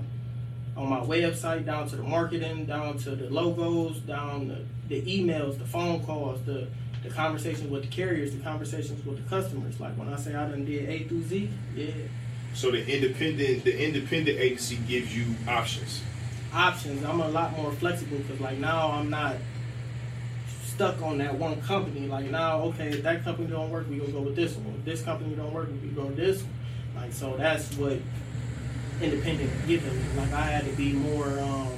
on 0.77 0.89
my 0.89 0.99
website, 0.99 1.65
down 1.65 1.87
to 1.87 1.95
the 1.95 2.03
marketing, 2.03 2.65
down 2.65 2.97
to 2.97 3.11
the 3.15 3.29
logos, 3.29 3.99
down 3.99 4.49
the, 4.49 4.57
the 4.89 5.01
emails, 5.03 5.57
the 5.57 5.63
phone 5.65 6.01
calls, 6.03 6.41
the 6.45 6.67
the 7.03 7.09
conversations 7.11 7.69
with 7.69 7.83
the 7.83 7.87
carriers, 7.87 8.33
the 8.35 8.41
conversations 8.41 9.05
with 9.05 9.17
the 9.23 9.29
customers. 9.29 9.79
Like 9.79 9.95
when 9.97 10.11
I 10.11 10.17
say 10.17 10.33
I 10.33 10.49
done 10.49 10.65
did 10.65 10.89
A 10.89 11.03
through 11.03 11.23
Z, 11.23 11.49
yeah, 11.75 11.85
So 12.55 12.71
the 12.71 12.87
independent 12.87 13.63
the 13.65 13.77
independent 13.85 14.39
agency 14.39 14.77
gives 14.87 15.15
you 15.15 15.35
options. 15.47 16.01
options. 16.53 17.03
I'm 17.03 17.19
a 17.19 17.27
lot 17.27 17.55
more 17.57 17.71
flexible 17.73 18.17
because 18.17 18.39
like 18.39 18.57
now 18.57 18.91
I'm 18.91 19.09
not 19.09 19.35
stuck 20.63 21.01
on 21.01 21.17
that 21.17 21.35
one 21.37 21.61
company. 21.61 22.07
Like 22.07 22.25
now, 22.31 22.61
okay, 22.63 22.89
if 22.89 23.03
that 23.03 23.23
company 23.23 23.47
don't 23.49 23.69
work, 23.69 23.89
we 23.89 23.97
gonna 23.97 24.11
go 24.11 24.21
with 24.21 24.35
this 24.37 24.55
one. 24.55 24.73
If 24.79 24.85
this 24.85 25.01
company 25.01 25.35
don't 25.35 25.53
work, 25.53 25.69
we 25.83 25.89
go 25.89 26.05
with 26.05 26.15
this 26.15 26.41
one. 26.41 26.51
Like 26.95 27.13
so, 27.13 27.35
that's 27.37 27.73
what 27.75 27.97
independent 29.01 29.51
given 29.67 29.93
me. 29.93 30.03
Like 30.17 30.31
I 30.31 30.41
had 30.43 30.65
to 30.65 30.71
be 30.77 30.93
more 30.93 31.27
um, 31.39 31.73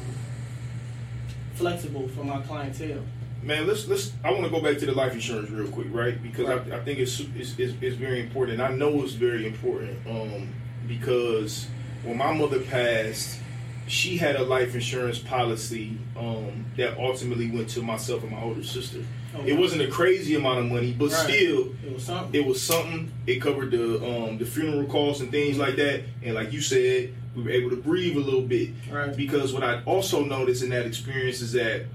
flexible 1.56 2.08
for 2.10 2.24
my 2.24 2.40
clientele. 2.42 3.02
Man, 3.42 3.66
let's 3.68 3.88
let's. 3.88 4.14
I 4.24 4.32
want 4.32 4.44
to 4.44 4.50
go 4.50 4.62
back 4.62 4.78
to 4.80 4.86
the 4.86 4.92
life 4.92 5.14
insurance 5.14 5.50
real 5.50 5.68
quick, 5.70 5.88
right? 5.92 6.22
Because 6.22 6.48
Right. 6.48 6.74
I, 6.74 6.78
I 6.78 6.80
think 6.82 7.00
it's, 7.00 7.20
it's 7.36 7.58
it's 7.58 7.74
it's 7.82 7.96
very 7.96 8.22
important. 8.22 8.62
I 8.62 8.70
know 8.74 9.02
it's 9.04 9.14
very 9.14 9.48
important 9.48 9.98
um, 10.08 10.50
because 10.88 11.68
when 12.04 12.18
my 12.18 12.34
mother 12.34 12.60
passed, 12.60 13.40
she 13.88 14.18
had 14.18 14.36
a 14.36 14.44
life 14.44 14.76
insurance 14.76 15.20
policy 15.20 15.98
um, 16.18 16.66
that 16.76 16.98
ultimately 16.98 17.50
went 17.50 17.70
to 17.70 17.82
myself 17.82 18.22
and 18.24 18.32
my 18.32 18.42
older 18.42 18.64
sister. 18.64 19.00
Okay. 19.36 19.52
It 19.52 19.58
wasn't 19.58 19.82
a 19.82 19.88
crazy 19.88 20.36
amount 20.36 20.60
of 20.60 20.66
money, 20.66 20.94
but 20.98 21.12
Right. 21.12 21.24
still, 21.30 21.70
It 21.86 21.94
was 21.94 22.04
something. 22.04 22.42
it 22.42 22.46
was 22.46 22.62
something. 22.62 23.12
It 23.28 23.42
covered 23.42 23.72
the 23.72 23.96
um, 24.06 24.38
the 24.38 24.46
funeral 24.46 24.86
costs 24.86 25.22
and 25.22 25.32
things 25.32 25.58
like 25.58 25.76
that. 25.78 26.04
And 26.24 26.34
like 26.36 26.52
you 26.52 26.62
said, 26.62 27.14
we 27.36 27.44
were 27.44 27.52
able 27.52 27.70
to 27.70 27.76
breathe 27.76 28.18
a 28.18 28.20
little 28.20 28.42
bit. 28.42 28.70
right. 28.92 29.16
Because 29.16 29.54
what 29.54 29.64
I 29.64 29.82
also 29.86 30.24
noticed 30.24 30.64
in 30.64 30.70
that 30.70 30.86
experience 30.86 31.42
is 31.42 31.52
that 31.54 31.86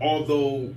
although 0.00 0.72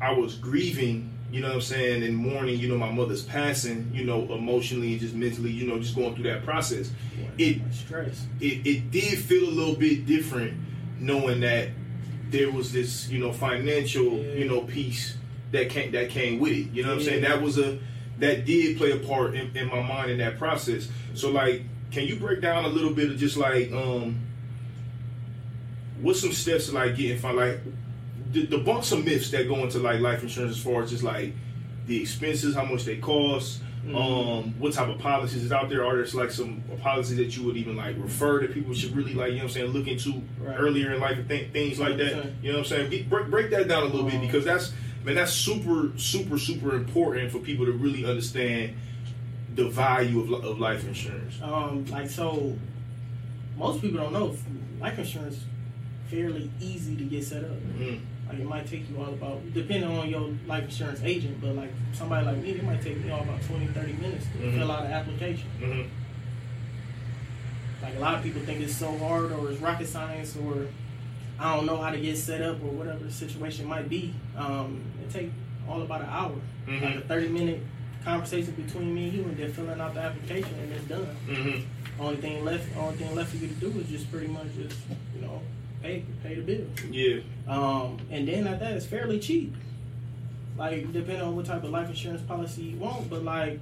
I 0.00 0.12
was 0.12 0.34
grieving 0.34 1.10
you 1.30 1.40
know 1.40 1.48
what 1.48 1.54
I'm 1.56 1.60
saying, 1.60 2.02
in 2.02 2.14
mourning, 2.14 2.58
you 2.58 2.68
know, 2.68 2.76
my 2.76 2.90
mother's 2.90 3.22
passing, 3.22 3.90
you 3.94 4.04
know, 4.04 4.22
emotionally 4.32 4.92
and 4.92 5.00
just 5.00 5.14
mentally, 5.14 5.50
you 5.50 5.66
know, 5.66 5.78
just 5.78 5.94
going 5.94 6.14
through 6.14 6.24
that 6.24 6.44
process. 6.44 6.90
It 7.38 7.60
stress. 7.72 8.26
It 8.40 8.66
it 8.66 8.90
did 8.90 9.18
feel 9.18 9.48
a 9.48 9.50
little 9.50 9.76
bit 9.76 10.06
different 10.06 10.54
knowing 10.98 11.40
that 11.40 11.68
there 12.30 12.50
was 12.50 12.72
this, 12.72 13.08
you 13.08 13.18
know, 13.18 13.32
financial, 13.32 14.04
Yeah. 14.18 14.34
you 14.34 14.44
know, 14.48 14.62
piece 14.62 15.16
that 15.52 15.68
came 15.70 15.92
that 15.92 16.10
came 16.10 16.38
with 16.40 16.52
it. 16.52 16.72
You 16.72 16.82
know 16.82 16.90
what 16.90 16.98
I'm 16.98 17.04
saying? 17.04 17.22
That 17.22 17.40
was 17.42 17.58
a 17.58 17.78
that 18.18 18.44
did 18.44 18.76
play 18.76 18.90
a 18.92 18.98
part 18.98 19.34
in, 19.34 19.56
in 19.56 19.68
my 19.68 19.80
mind 19.82 20.10
in 20.10 20.18
that 20.18 20.36
process. 20.38 20.88
So 21.14 21.30
like, 21.30 21.62
can 21.90 22.06
you 22.06 22.16
break 22.16 22.40
down 22.42 22.64
a 22.64 22.68
little 22.68 22.92
bit 22.92 23.10
of 23.10 23.18
just 23.18 23.36
like 23.36 23.72
um 23.72 24.20
what's 26.00 26.20
some 26.20 26.32
steps 26.32 26.66
to 26.66 26.72
like 26.72 26.96
getting 26.96 27.18
fin 27.18 27.36
like 27.36 27.60
debunk 28.32 28.84
some 28.84 29.04
myths 29.04 29.30
that 29.30 29.48
go 29.48 29.56
into 29.56 29.78
like 29.78 30.00
life 30.00 30.22
insurance 30.22 30.56
as 30.56 30.62
far 30.62 30.82
as 30.82 30.90
just 30.90 31.02
like 31.02 31.32
the 31.86 32.00
expenses, 32.00 32.54
how 32.54 32.64
much 32.64 32.84
they 32.84 32.96
cost, 32.98 33.62
Mhm. 33.84 33.96
um, 33.96 34.54
what 34.58 34.72
type 34.74 34.88
of 34.88 34.98
policies 34.98 35.42
is 35.42 35.52
out 35.52 35.70
there? 35.70 35.84
Are 35.86 35.96
there 35.96 36.06
like 36.20 36.30
some 36.30 36.62
policies 36.82 37.16
that 37.16 37.34
you 37.36 37.44
would 37.44 37.56
even 37.56 37.76
like 37.76 37.96
refer 37.98 38.40
that 38.42 38.52
people 38.52 38.74
should 38.74 38.94
really 38.94 39.14
like, 39.14 39.30
you 39.30 39.38
know 39.38 39.44
what 39.44 39.50
I'm 39.50 39.54
saying, 39.54 39.70
look 39.72 39.88
into 39.88 40.22
Right. 40.38 40.54
earlier 40.58 40.92
in 40.92 41.00
life 41.00 41.16
and 41.18 41.28
th- 41.28 41.50
things 41.50 41.80
like 41.80 41.96
that? 41.96 42.12
100%. 42.12 42.32
You 42.42 42.52
know 42.52 42.58
what 42.58 42.66
I'm 42.70 42.76
saying? 42.76 42.90
Get, 42.90 43.08
break, 43.08 43.30
break 43.30 43.50
that 43.50 43.68
down 43.68 43.84
a 43.84 43.86
little 43.86 44.08
bit 44.08 44.20
because 44.20 44.44
that's 44.44 44.72
man, 45.04 45.14
that's 45.14 45.32
super, 45.32 45.90
super, 45.96 46.38
super 46.38 46.76
important 46.76 47.32
for 47.32 47.38
people 47.38 47.64
to 47.64 47.72
really 47.72 48.04
understand 48.04 48.74
the 49.54 49.66
value 49.68 50.20
of, 50.20 50.44
of 50.44 50.60
life 50.60 50.86
insurance. 50.86 51.40
Um, 51.42 51.86
like 51.86 52.10
so, 52.10 52.56
most 53.58 53.80
people 53.80 53.98
don't 53.98 54.12
know 54.12 54.36
life 54.78 54.98
insurance 54.98 55.40
fairly 56.08 56.50
easy 56.60 56.96
to 56.96 57.04
get 57.04 57.24
set 57.24 57.44
up. 57.44 57.50
Mm. 57.78 58.00
Like 58.30 58.38
it 58.38 58.46
might 58.46 58.66
take 58.66 58.88
you 58.88 58.96
all 58.98 59.08
about, 59.12 59.52
depending 59.52 59.90
on 59.90 60.08
your 60.08 60.30
life 60.46 60.64
insurance 60.64 61.00
agent, 61.02 61.40
but 61.40 61.56
like 61.56 61.70
somebody 61.92 62.24
like 62.26 62.38
me, 62.38 62.50
it 62.50 62.62
might 62.64 62.80
take 62.80 63.02
me 63.04 63.10
all 63.10 63.22
about 63.22 63.42
20, 63.42 63.66
30 63.68 63.92
minutes 63.94 64.26
to 64.26 64.38
Mhm. 64.38 64.54
fill 64.58 64.70
out 64.70 64.86
an 64.86 64.92
application. 64.92 65.48
hmm 65.58 65.82
Like 67.82 67.96
a 67.96 67.98
lot 67.98 68.14
of 68.14 68.22
people 68.22 68.40
think 68.42 68.60
it's 68.60 68.76
so 68.76 68.96
hard 68.98 69.32
or 69.32 69.50
it's 69.50 69.60
rocket 69.60 69.88
science 69.88 70.36
or 70.36 70.66
I 71.40 71.56
don't 71.56 71.66
know 71.66 71.78
how 71.78 71.90
to 71.90 71.98
get 71.98 72.16
set 72.18 72.42
up 72.42 72.62
or 72.62 72.68
whatever 72.70 73.02
the 73.04 73.10
situation 73.10 73.66
might 73.66 73.88
be. 73.88 74.14
Um, 74.36 74.80
it 75.02 75.10
take 75.12 75.30
all 75.68 75.82
about 75.82 76.02
an 76.02 76.08
hour, 76.10 76.34
Mhm. 76.68 76.82
like 76.82 76.96
a 76.96 77.00
30 77.00 77.28
minute 77.30 77.60
conversation 78.04 78.52
between 78.54 78.94
me 78.94 79.04
and 79.08 79.12
you, 79.14 79.22
and 79.24 79.36
then 79.36 79.52
filling 79.52 79.80
out 79.80 79.94
the 79.94 80.00
application 80.00 80.54
and 80.62 80.72
it's 80.72 80.84
done. 80.84 81.06
hmm 81.26 81.60
Only 81.98 82.16
thing 82.16 82.44
left, 82.44 82.64
only 82.76 82.96
thing 82.96 83.14
left 83.14 83.30
for 83.30 83.36
you 83.38 83.48
to 83.48 83.54
do 83.54 83.66
is 83.80 83.88
just 83.88 84.10
pretty 84.10 84.28
much 84.28 84.46
just 84.56 84.76
you 85.16 85.22
know 85.22 85.42
pay 85.82 86.04
pay 86.22 86.34
the 86.34 86.42
bill. 86.42 86.66
Yeah. 86.90 87.20
Um, 87.48 87.98
and 88.10 88.26
then 88.28 88.46
at 88.46 88.60
that, 88.60 88.72
it's 88.72 88.86
fairly 88.86 89.18
cheap. 89.18 89.54
Like 90.56 90.92
depending 90.92 91.22
on 91.22 91.36
what 91.36 91.46
type 91.46 91.64
of 91.64 91.70
life 91.70 91.88
insurance 91.88 92.22
policy 92.22 92.62
you 92.62 92.76
want, 92.78 93.08
but 93.08 93.24
like, 93.24 93.60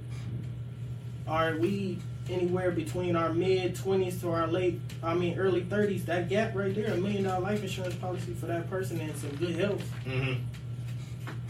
are 1.27 1.55
we 1.57 1.99
anywhere 2.29 2.71
between 2.71 3.15
our 3.15 3.33
mid 3.33 3.75
twenties 3.75 4.19
to 4.21 4.31
our 4.31 4.47
late, 4.47 4.79
I 5.01 5.13
mean 5.13 5.37
early 5.39 5.61
thirties? 5.63 6.05
That 6.05 6.27
gap 6.29 6.55
right 6.55 6.73
there, 6.75 6.87
a 6.93 6.97
million 6.97 7.23
dollar 7.23 7.39
life 7.41 7.61
insurance 7.61 7.95
policy 7.95 8.33
for 8.33 8.47
that 8.47 8.69
person 8.69 8.99
and 8.99 9.15
some 9.15 9.31
good 9.37 9.55
health. 9.55 9.81
hmm 10.05 10.33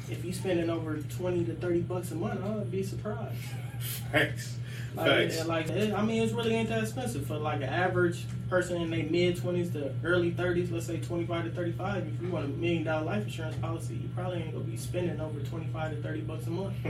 If 0.10 0.24
you 0.24 0.34
spending 0.34 0.70
over 0.70 0.98
twenty 1.18 1.46
to 1.46 1.54
thirty 1.56 1.82
bucks 1.82 2.12
a 2.12 2.16
month, 2.16 2.44
I'd 2.46 2.70
be 2.72 2.84
surprised. 2.84 3.36
Facts. 4.12 4.58
Like, 5.08 5.48
like 5.48 5.70
it- 5.70 5.94
I 5.94 6.04
mean, 6.04 6.22
it's 6.24 6.34
really 6.34 6.54
ain't 6.56 6.70
that 6.70 6.84
expensive 6.84 7.26
for 7.26 7.38
like 7.38 7.58
an 7.58 7.70
average 7.70 8.26
person 8.50 8.82
in 8.82 8.90
their 8.90 9.04
mid 9.06 9.38
twenties 9.38 9.70
to 9.72 9.94
early 10.04 10.32
thirties. 10.32 10.72
Let's 10.72 10.86
say 10.88 10.98
twenty 11.00 11.26
five 11.26 11.46
to 11.46 11.52
thirty 11.52 11.72
five. 11.72 12.06
If 12.08 12.22
you 12.22 12.30
want 12.30 12.46
a 12.46 12.48
million 12.50 12.84
dollar 12.84 13.06
life 13.06 13.24
insurance 13.24 13.56
policy, 13.58 13.96
you 13.96 14.10
probably 14.16 14.40
ain't 14.44 14.54
gonna 14.54 14.64
be 14.66 14.78
spending 14.78 15.20
over 15.22 15.40
twenty 15.42 15.68
five 15.74 15.92
to 15.96 16.02
thirty 16.02 16.22
bucks 16.22 16.48
a 16.48 16.50
month. 16.50 16.74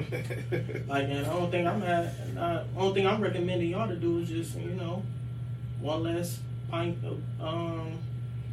Like, 0.87 1.07
and 1.09 1.25
the 1.25 1.31
only 1.31 1.51
thing 1.51 1.67
I'm 1.67 1.83
at, 1.83 2.13
uh, 2.37 2.63
only 2.75 2.93
thing 2.95 3.07
I'm 3.07 3.21
recommending 3.21 3.69
y'all 3.69 3.87
to 3.87 3.95
do 3.95 4.19
is 4.19 4.29
just 4.29 4.55
you 4.57 4.71
know, 4.71 5.03
one 5.79 6.03
less 6.03 6.39
pint 6.71 6.97
of 7.05 7.19
um 7.41 7.97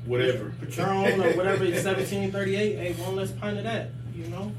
Whatever. 0.04 0.52
Patron 0.60 1.20
or 1.20 1.32
whatever 1.36 1.64
it's 1.64 1.82
seventeen 1.90 2.30
thirty 2.30 2.54
eight. 2.56 2.76
Hey, 2.76 2.92
one 3.02 3.16
less 3.16 3.30
pint 3.32 3.56
of 3.58 3.64
that. 3.64 3.90
You 4.14 4.26
know, 4.28 4.52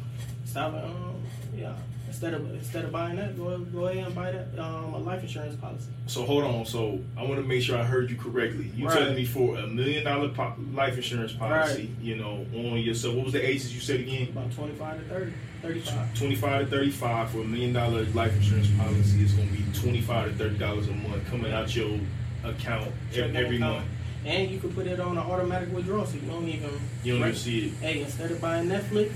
stop. 0.46 0.74
Um, 0.74 1.16
yeah. 1.56 1.74
Instead 2.08 2.34
of 2.34 2.50
instead 2.54 2.86
of 2.86 2.92
buying 2.92 3.18
that, 3.18 3.38
go 3.38 3.58
go 3.60 3.88
ahead 3.88 4.06
and 4.06 4.16
buy 4.16 4.32
that 4.32 4.48
um, 4.58 4.94
a 4.94 4.98
life 4.98 5.22
insurance 5.22 5.56
policy. 5.58 5.90
So 6.08 6.24
hold 6.26 6.44
on. 6.46 6.66
So 6.66 7.00
I 7.18 7.24
want 7.24 7.36
to 7.36 7.44
make 7.44 7.62
sure 7.62 7.78
I 7.78 7.84
heard 7.84 8.10
you 8.10 8.16
correctly. 8.16 8.72
You 8.76 8.88
Right. 8.88 8.98
telling 8.98 9.16
me 9.16 9.26
for 9.26 9.58
a 9.58 9.68
million 9.68 10.04
dollar 10.06 10.30
po- 10.30 10.56
life 10.74 10.96
insurance 10.96 11.34
policy, 11.34 11.92
you 12.02 12.16
know, 12.16 12.46
on 12.56 12.80
yourself. 12.80 13.16
What 13.16 13.26
was 13.26 13.34
the 13.34 13.46
ages 13.48 13.74
you 13.76 13.82
said 13.82 14.00
again? 14.00 14.30
About 14.30 14.52
twenty 14.54 14.74
five 14.76 14.98
to 15.00 15.06
30, 15.14 15.34
35. 15.62 16.18
Twenty 16.18 16.36
five 16.36 16.62
to 16.66 16.68
thirty 16.76 16.92
five 16.92 17.30
for 17.30 17.40
a 17.40 17.44
million 17.44 17.74
dollar 17.74 18.04
life 18.14 18.36
insurance 18.38 18.70
policy 18.78 19.24
is 19.24 19.34
going 19.34 19.50
to 19.50 19.54
be 19.56 19.64
twenty 19.78 20.02
five 20.02 20.32
to 20.32 20.38
thirty 20.38 20.58
dollars 20.58 20.88
a 20.88 20.94
month 20.94 21.26
coming 21.30 21.52
out 21.52 21.76
your 21.76 22.00
account 22.46 22.90
Checking 23.12 23.36
every 23.36 23.58
account. 23.58 23.78
month. 23.80 23.88
And 24.26 24.50
you 24.52 24.60
can 24.60 24.74
put 24.74 24.88
it 24.88 25.00
on 25.00 25.12
an 25.18 25.24
automatic 25.24 25.72
withdrawal, 25.74 26.06
so 26.06 26.16
you 26.16 26.22
don't 26.22 26.48
even. 26.48 26.70
You 27.04 27.14
don't 27.14 27.22
even 27.28 27.36
see 27.36 27.68
it. 27.68 27.74
Hey, 27.82 28.02
instead 28.02 28.32
of 28.32 28.42
buying 28.42 28.68
Netflix, 28.68 29.12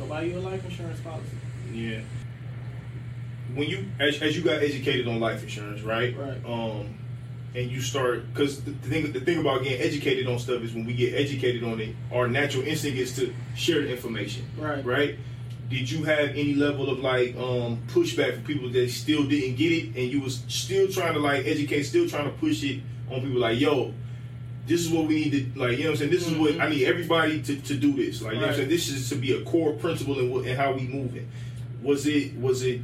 go 0.00 0.06
buy 0.06 0.22
you 0.22 0.38
a 0.38 0.40
life 0.40 0.64
insurance 0.64 1.00
policy. 1.00 1.36
Yeah. 1.72 2.00
When 3.54 3.68
you 3.68 3.86
as, 3.98 4.20
as 4.22 4.36
you 4.36 4.42
got 4.42 4.62
educated 4.62 5.06
on 5.08 5.20
life 5.20 5.42
insurance, 5.42 5.82
right? 5.82 6.16
Right. 6.16 6.38
Um, 6.44 6.94
and 7.54 7.68
you 7.70 7.80
start 7.80 8.32
because 8.32 8.62
the, 8.62 8.70
the 8.70 8.88
thing 8.88 9.12
the 9.12 9.20
thing 9.20 9.38
about 9.40 9.64
getting 9.64 9.80
educated 9.80 10.26
on 10.28 10.38
stuff 10.38 10.62
is 10.62 10.72
when 10.72 10.84
we 10.86 10.94
get 10.94 11.14
educated 11.14 11.64
on 11.64 11.80
it, 11.80 11.94
our 12.12 12.28
natural 12.28 12.64
instinct 12.64 12.98
is 12.98 13.14
to 13.16 13.34
share 13.56 13.82
the 13.82 13.90
information, 13.90 14.46
Right. 14.56 14.84
right? 14.84 15.16
Did 15.68 15.88
you 15.90 16.04
have 16.04 16.30
any 16.30 16.54
level 16.54 16.90
of 16.90 17.00
like 17.00 17.36
um, 17.36 17.80
pushback 17.88 18.34
from 18.34 18.44
people 18.44 18.70
that 18.70 18.90
still 18.90 19.24
didn't 19.24 19.56
get 19.56 19.72
it, 19.72 19.84
and 19.96 20.12
you 20.12 20.20
was 20.20 20.42
still 20.48 20.88
trying 20.88 21.14
to 21.14 21.20
like 21.20 21.46
educate, 21.46 21.82
still 21.84 22.08
trying 22.08 22.24
to 22.24 22.36
push 22.38 22.62
it 22.62 22.80
on 23.10 23.20
people 23.20 23.40
like, 23.40 23.58
yo, 23.60 23.92
this 24.70 24.82
is 24.82 24.88
what 24.88 25.08
we 25.08 25.16
need 25.16 25.52
to 25.52 25.60
like, 25.60 25.78
you 25.78 25.84
know 25.84 25.90
what 25.90 25.94
I'm 25.94 25.96
saying? 25.96 26.10
This 26.12 26.28
is 26.28 26.34
what 26.34 26.52
I 26.52 26.54
mm-hmm. 26.54 26.70
need 26.70 26.84
everybody 26.84 27.42
to, 27.42 27.56
to 27.60 27.74
do 27.74 27.92
this. 27.92 28.22
Like, 28.22 28.34
you 28.34 28.40
know 28.40 28.46
what 28.46 28.50
I'm 28.52 28.56
saying? 28.56 28.68
This 28.68 28.88
is 28.88 29.08
to 29.08 29.16
be 29.16 29.32
a 29.32 29.42
core 29.42 29.72
principle 29.72 30.20
in, 30.20 30.30
what, 30.30 30.46
in 30.46 30.56
how 30.56 30.72
we 30.72 30.82
move 30.82 31.16
it. 31.16 31.26
Was 31.82 32.06
it 32.06 32.38
was 32.38 32.62
it 32.62 32.80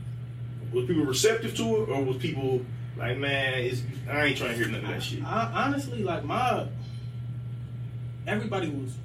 was 0.73 0.87
people 0.87 1.05
receptive 1.05 1.57
to 1.59 1.63
it, 1.63 1.89
or 1.89 2.03
was 2.03 2.17
people 2.17 2.61
like, 2.97 3.19
man, 3.19 3.61
it's, 3.61 3.83
I 4.11 4.25
ain't 4.25 4.37
trying 4.37 4.51
to 4.51 4.57
hear 4.57 4.67
none 4.67 4.85
of 4.85 4.89
that 4.89 5.01
shit. 5.01 5.23
I, 5.23 5.65
honestly, 5.67 6.03
like 6.03 6.25
my 6.25 6.67
everybody 8.27 8.69
was 8.69 8.97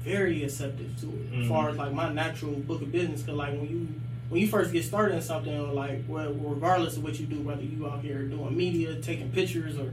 very 0.00 0.42
receptive 0.42 0.98
to 1.02 1.06
it, 1.06 1.40
as 1.40 1.48
far 1.48 1.68
as 1.68 1.76
mm-hmm. 1.76 1.84
like 1.84 1.92
my 1.92 2.12
natural 2.12 2.54
book 2.54 2.82
of 2.82 2.90
business. 2.90 3.22
Cause 3.22 3.36
like 3.36 3.52
when 3.52 3.68
you 3.68 3.88
when 4.28 4.40
you 4.40 4.48
first 4.48 4.72
get 4.72 4.84
started 4.84 5.14
in 5.14 5.22
something, 5.22 5.56
or 5.56 5.72
like 5.72 6.02
well, 6.08 6.32
regardless 6.32 6.96
of 6.96 7.04
what 7.04 7.20
you 7.20 7.26
do, 7.26 7.40
whether 7.42 7.62
you 7.62 7.86
out 7.86 8.00
here 8.00 8.24
doing 8.24 8.56
media, 8.56 9.00
taking 9.00 9.30
pictures, 9.30 9.78
or 9.78 9.92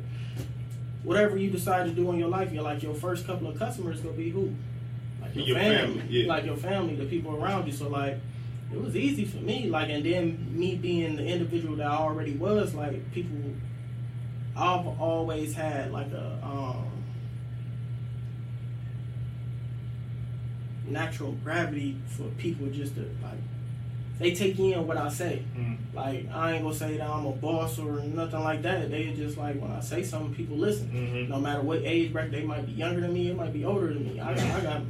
whatever 1.04 1.38
you 1.38 1.50
decide 1.50 1.86
to 1.86 1.92
do 1.92 2.10
in 2.12 2.18
your 2.18 2.30
life, 2.30 2.52
you're 2.52 2.64
like 2.64 2.84
your 2.84 2.96
first 2.96 3.26
couple 3.26 3.48
of 3.48 3.58
customers 3.58 4.00
gonna 4.02 4.16
be 4.16 4.30
who, 4.30 4.54
like 5.22 5.36
your, 5.36 5.46
Your 5.48 5.58
family, 5.58 6.00
family, 6.00 6.04
yeah. 6.10 6.28
like 6.28 6.46
your 6.46 6.58
family, 6.58 6.96
the 6.96 7.06
people 7.06 7.36
around 7.36 7.68
you. 7.68 7.74
So 7.74 7.90
like. 7.90 8.18
It 8.74 8.82
was 8.82 8.96
easy 8.96 9.26
for 9.26 9.40
me, 9.40 9.68
like, 9.68 9.90
and 9.90 10.02
then 10.06 10.48
me 10.58 10.76
being 10.76 11.18
the 11.18 11.26
individual 11.26 11.76
that 11.76 11.88
I 11.88 11.98
already 11.98 12.32
was, 12.38 12.74
like, 12.74 13.12
people 13.12 13.36
I've 14.56 14.86
always 15.00 15.54
had 15.54 15.92
like 15.92 16.12
a 16.12 16.40
um, 16.44 17.04
natural 20.88 21.34
gravity 21.44 21.98
for 22.08 22.24
people 22.38 22.68
just 22.68 22.96
to 22.96 23.02
like 23.22 23.40
they 24.22 24.34
take 24.34 24.58
in 24.60 24.86
what 24.88 24.98
I 24.98 25.10
say. 25.10 25.44
Mm. 25.58 25.78
Like 25.94 26.28
I 26.32 26.54
ain't 26.54 26.64
gonna 26.64 26.76
say 26.76 26.98
that 26.98 27.10
I'm 27.10 27.26
a 27.26 27.32
boss 27.32 27.78
or 27.80 28.00
nothing 28.02 28.44
like 28.44 28.62
that. 28.62 28.90
They 28.92 29.12
just 29.14 29.38
like 29.38 29.60
when 29.60 29.72
I 29.72 29.80
say 29.82 30.04
something, 30.04 30.34
people 30.34 30.58
listen. 30.58 30.88
Mhm. 30.90 31.30
No 31.30 31.40
matter 31.40 31.62
what 31.62 31.82
age 31.84 32.14
bracket, 32.14 32.32
they 32.32 32.44
might 32.44 32.66
be 32.66 32.72
younger 32.74 33.02
than 33.02 33.14
me, 33.14 33.30
it 33.30 33.36
might 33.36 33.52
be 33.54 33.66
older 33.66 33.88
than 33.94 34.06
me. 34.06 34.20
I 34.20 34.34
got, 34.36 34.44
I 34.46 34.62
got, 34.62 34.82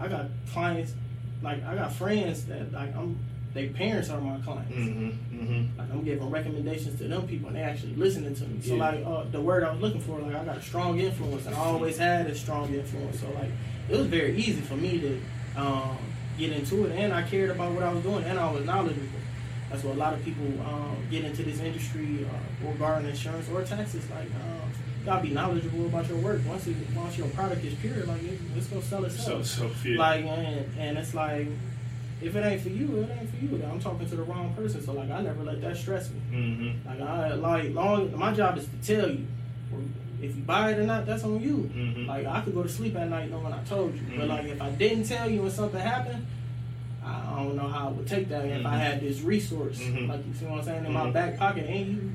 I 0.00 0.08
got 0.08 0.26
clients, 0.52 0.94
like 1.42 1.62
I 1.64 1.74
got 1.74 1.92
friends 1.92 2.44
that 2.46 2.72
like 2.72 2.94
I'm, 2.96 3.18
their 3.52 3.68
parents 3.70 4.08
are 4.10 4.20
my 4.20 4.38
clients. 4.38 4.72
Mhm. 4.72 5.12
Mhm. 5.34 5.68
Like 5.76 5.90
I'm 5.92 6.02
giving 6.04 6.30
recommendations 6.30 6.98
to 7.00 7.08
them 7.08 7.26
people, 7.26 7.48
and 7.48 7.56
they 7.56 7.62
actually 7.62 7.94
listening 7.96 8.34
to 8.36 8.44
me. 8.44 8.60
So 8.62 8.74
Yeah. 8.76 8.80
like 8.90 9.04
uh, 9.04 9.24
the 9.32 9.40
word 9.40 9.64
I 9.64 9.72
was 9.72 9.80
looking 9.80 10.00
for, 10.00 10.18
like 10.20 10.34
I 10.34 10.44
got 10.44 10.56
a 10.56 10.62
strong 10.62 10.98
influence, 11.00 11.44
and 11.46 11.54
I 11.54 11.58
always 11.58 11.98
had 11.98 12.26
a 12.28 12.34
strong 12.34 12.72
influence. 12.72 13.20
So 13.20 13.26
like 13.34 13.50
it 13.90 13.96
was 13.98 14.06
very 14.06 14.36
easy 14.36 14.60
for 14.60 14.76
me 14.76 14.98
to 15.00 15.20
um, 15.60 15.96
get 16.38 16.52
into 16.52 16.86
it, 16.86 16.92
and 16.96 17.12
I 17.12 17.22
cared 17.22 17.50
about 17.50 17.72
what 17.72 17.82
I 17.82 17.92
was 17.92 18.02
doing, 18.02 18.24
and 18.24 18.38
I 18.38 18.50
was 18.50 18.64
knowledgeable. 18.64 19.06
That's 19.70 19.84
what 19.84 19.96
a 19.96 19.98
lot 19.98 20.14
of 20.14 20.24
people 20.24 20.46
um, 20.62 20.96
get 21.10 21.24
into 21.24 21.42
this 21.42 21.60
industry 21.60 22.24
uh, 22.24 22.66
regarding 22.70 23.10
insurance 23.10 23.48
or 23.50 23.62
taxes. 23.62 24.08
Like 24.10 24.24
um, 24.26 24.70
you 25.00 25.04
gotta 25.04 25.22
be 25.22 25.30
knowledgeable 25.30 25.86
about 25.86 26.08
your 26.08 26.18
work. 26.18 26.40
Once 26.46 26.66
it, 26.66 26.76
once 26.96 27.18
your 27.18 27.28
product 27.28 27.62
is 27.64 27.74
pure, 27.74 28.04
like 28.06 28.22
it, 28.22 28.38
it's 28.56 28.66
gonna 28.68 28.80
sell 28.82 29.04
itself. 29.04 29.44
So 29.44 29.68
so 29.68 29.88
yeah. 29.88 29.98
Like 29.98 30.24
and, 30.24 30.78
and 30.78 30.96
it's 30.98 31.12
like 31.12 31.48
if 32.22 32.34
it 32.34 32.44
ain't 32.44 32.62
for 32.62 32.70
you, 32.70 32.96
it 33.02 33.10
ain't 33.20 33.28
for 33.30 33.36
you. 33.44 33.62
I'm 33.70 33.78
talking 33.78 34.08
to 34.08 34.16
the 34.16 34.22
wrong 34.22 34.54
person. 34.54 34.82
So 34.82 34.92
like 34.94 35.10
I 35.10 35.20
never 35.20 35.42
let 35.44 35.60
that 35.60 35.76
stress 35.76 36.08
me. 36.10 36.20
Mhm. 36.32 36.86
Like 36.86 37.00
I 37.02 37.34
like 37.34 37.74
long. 37.74 38.16
My 38.18 38.32
job 38.32 38.56
is 38.56 38.64
to 38.66 38.94
tell 38.96 39.10
you 39.10 39.26
if 40.22 40.34
you 40.34 40.42
buy 40.42 40.72
it 40.72 40.78
or 40.78 40.84
not. 40.84 41.04
That's 41.04 41.24
on 41.24 41.40
you. 41.42 41.70
Mhm. 41.76 42.06
Like 42.06 42.24
I 42.26 42.40
could 42.40 42.54
go 42.54 42.62
to 42.62 42.68
sleep 42.70 42.96
at 42.96 43.10
night 43.10 43.30
knowing 43.30 43.52
I 43.52 43.62
told 43.64 43.94
you. 43.94 44.00
But 44.16 44.24
Mhm. 44.24 44.28
like 44.30 44.44
if 44.46 44.62
I 44.62 44.70
didn't 44.70 45.04
tell 45.04 45.30
you 45.30 45.42
and 45.42 45.52
something 45.52 45.78
happened, 45.80 46.26
I 47.08 47.42
don't 47.44 47.56
know 47.56 47.68
how 47.68 47.88
I 47.88 47.90
would 47.92 48.06
take 48.06 48.28
that 48.28 48.44
if 48.44 48.64
I 48.66 48.74
Mhm. 48.74 48.78
had 48.78 49.00
this 49.00 49.20
resource. 49.22 49.78
Mhm. 49.80 50.08
Like 50.08 50.26
you 50.26 50.34
see 50.34 50.44
what 50.46 50.58
I'm 50.58 50.64
saying 50.64 50.84
in 50.86 50.92
my 50.92 51.06
Mhm. 51.06 51.12
back 51.12 51.38
pocket, 51.38 51.66
and 51.68 51.86
you, 51.88 52.10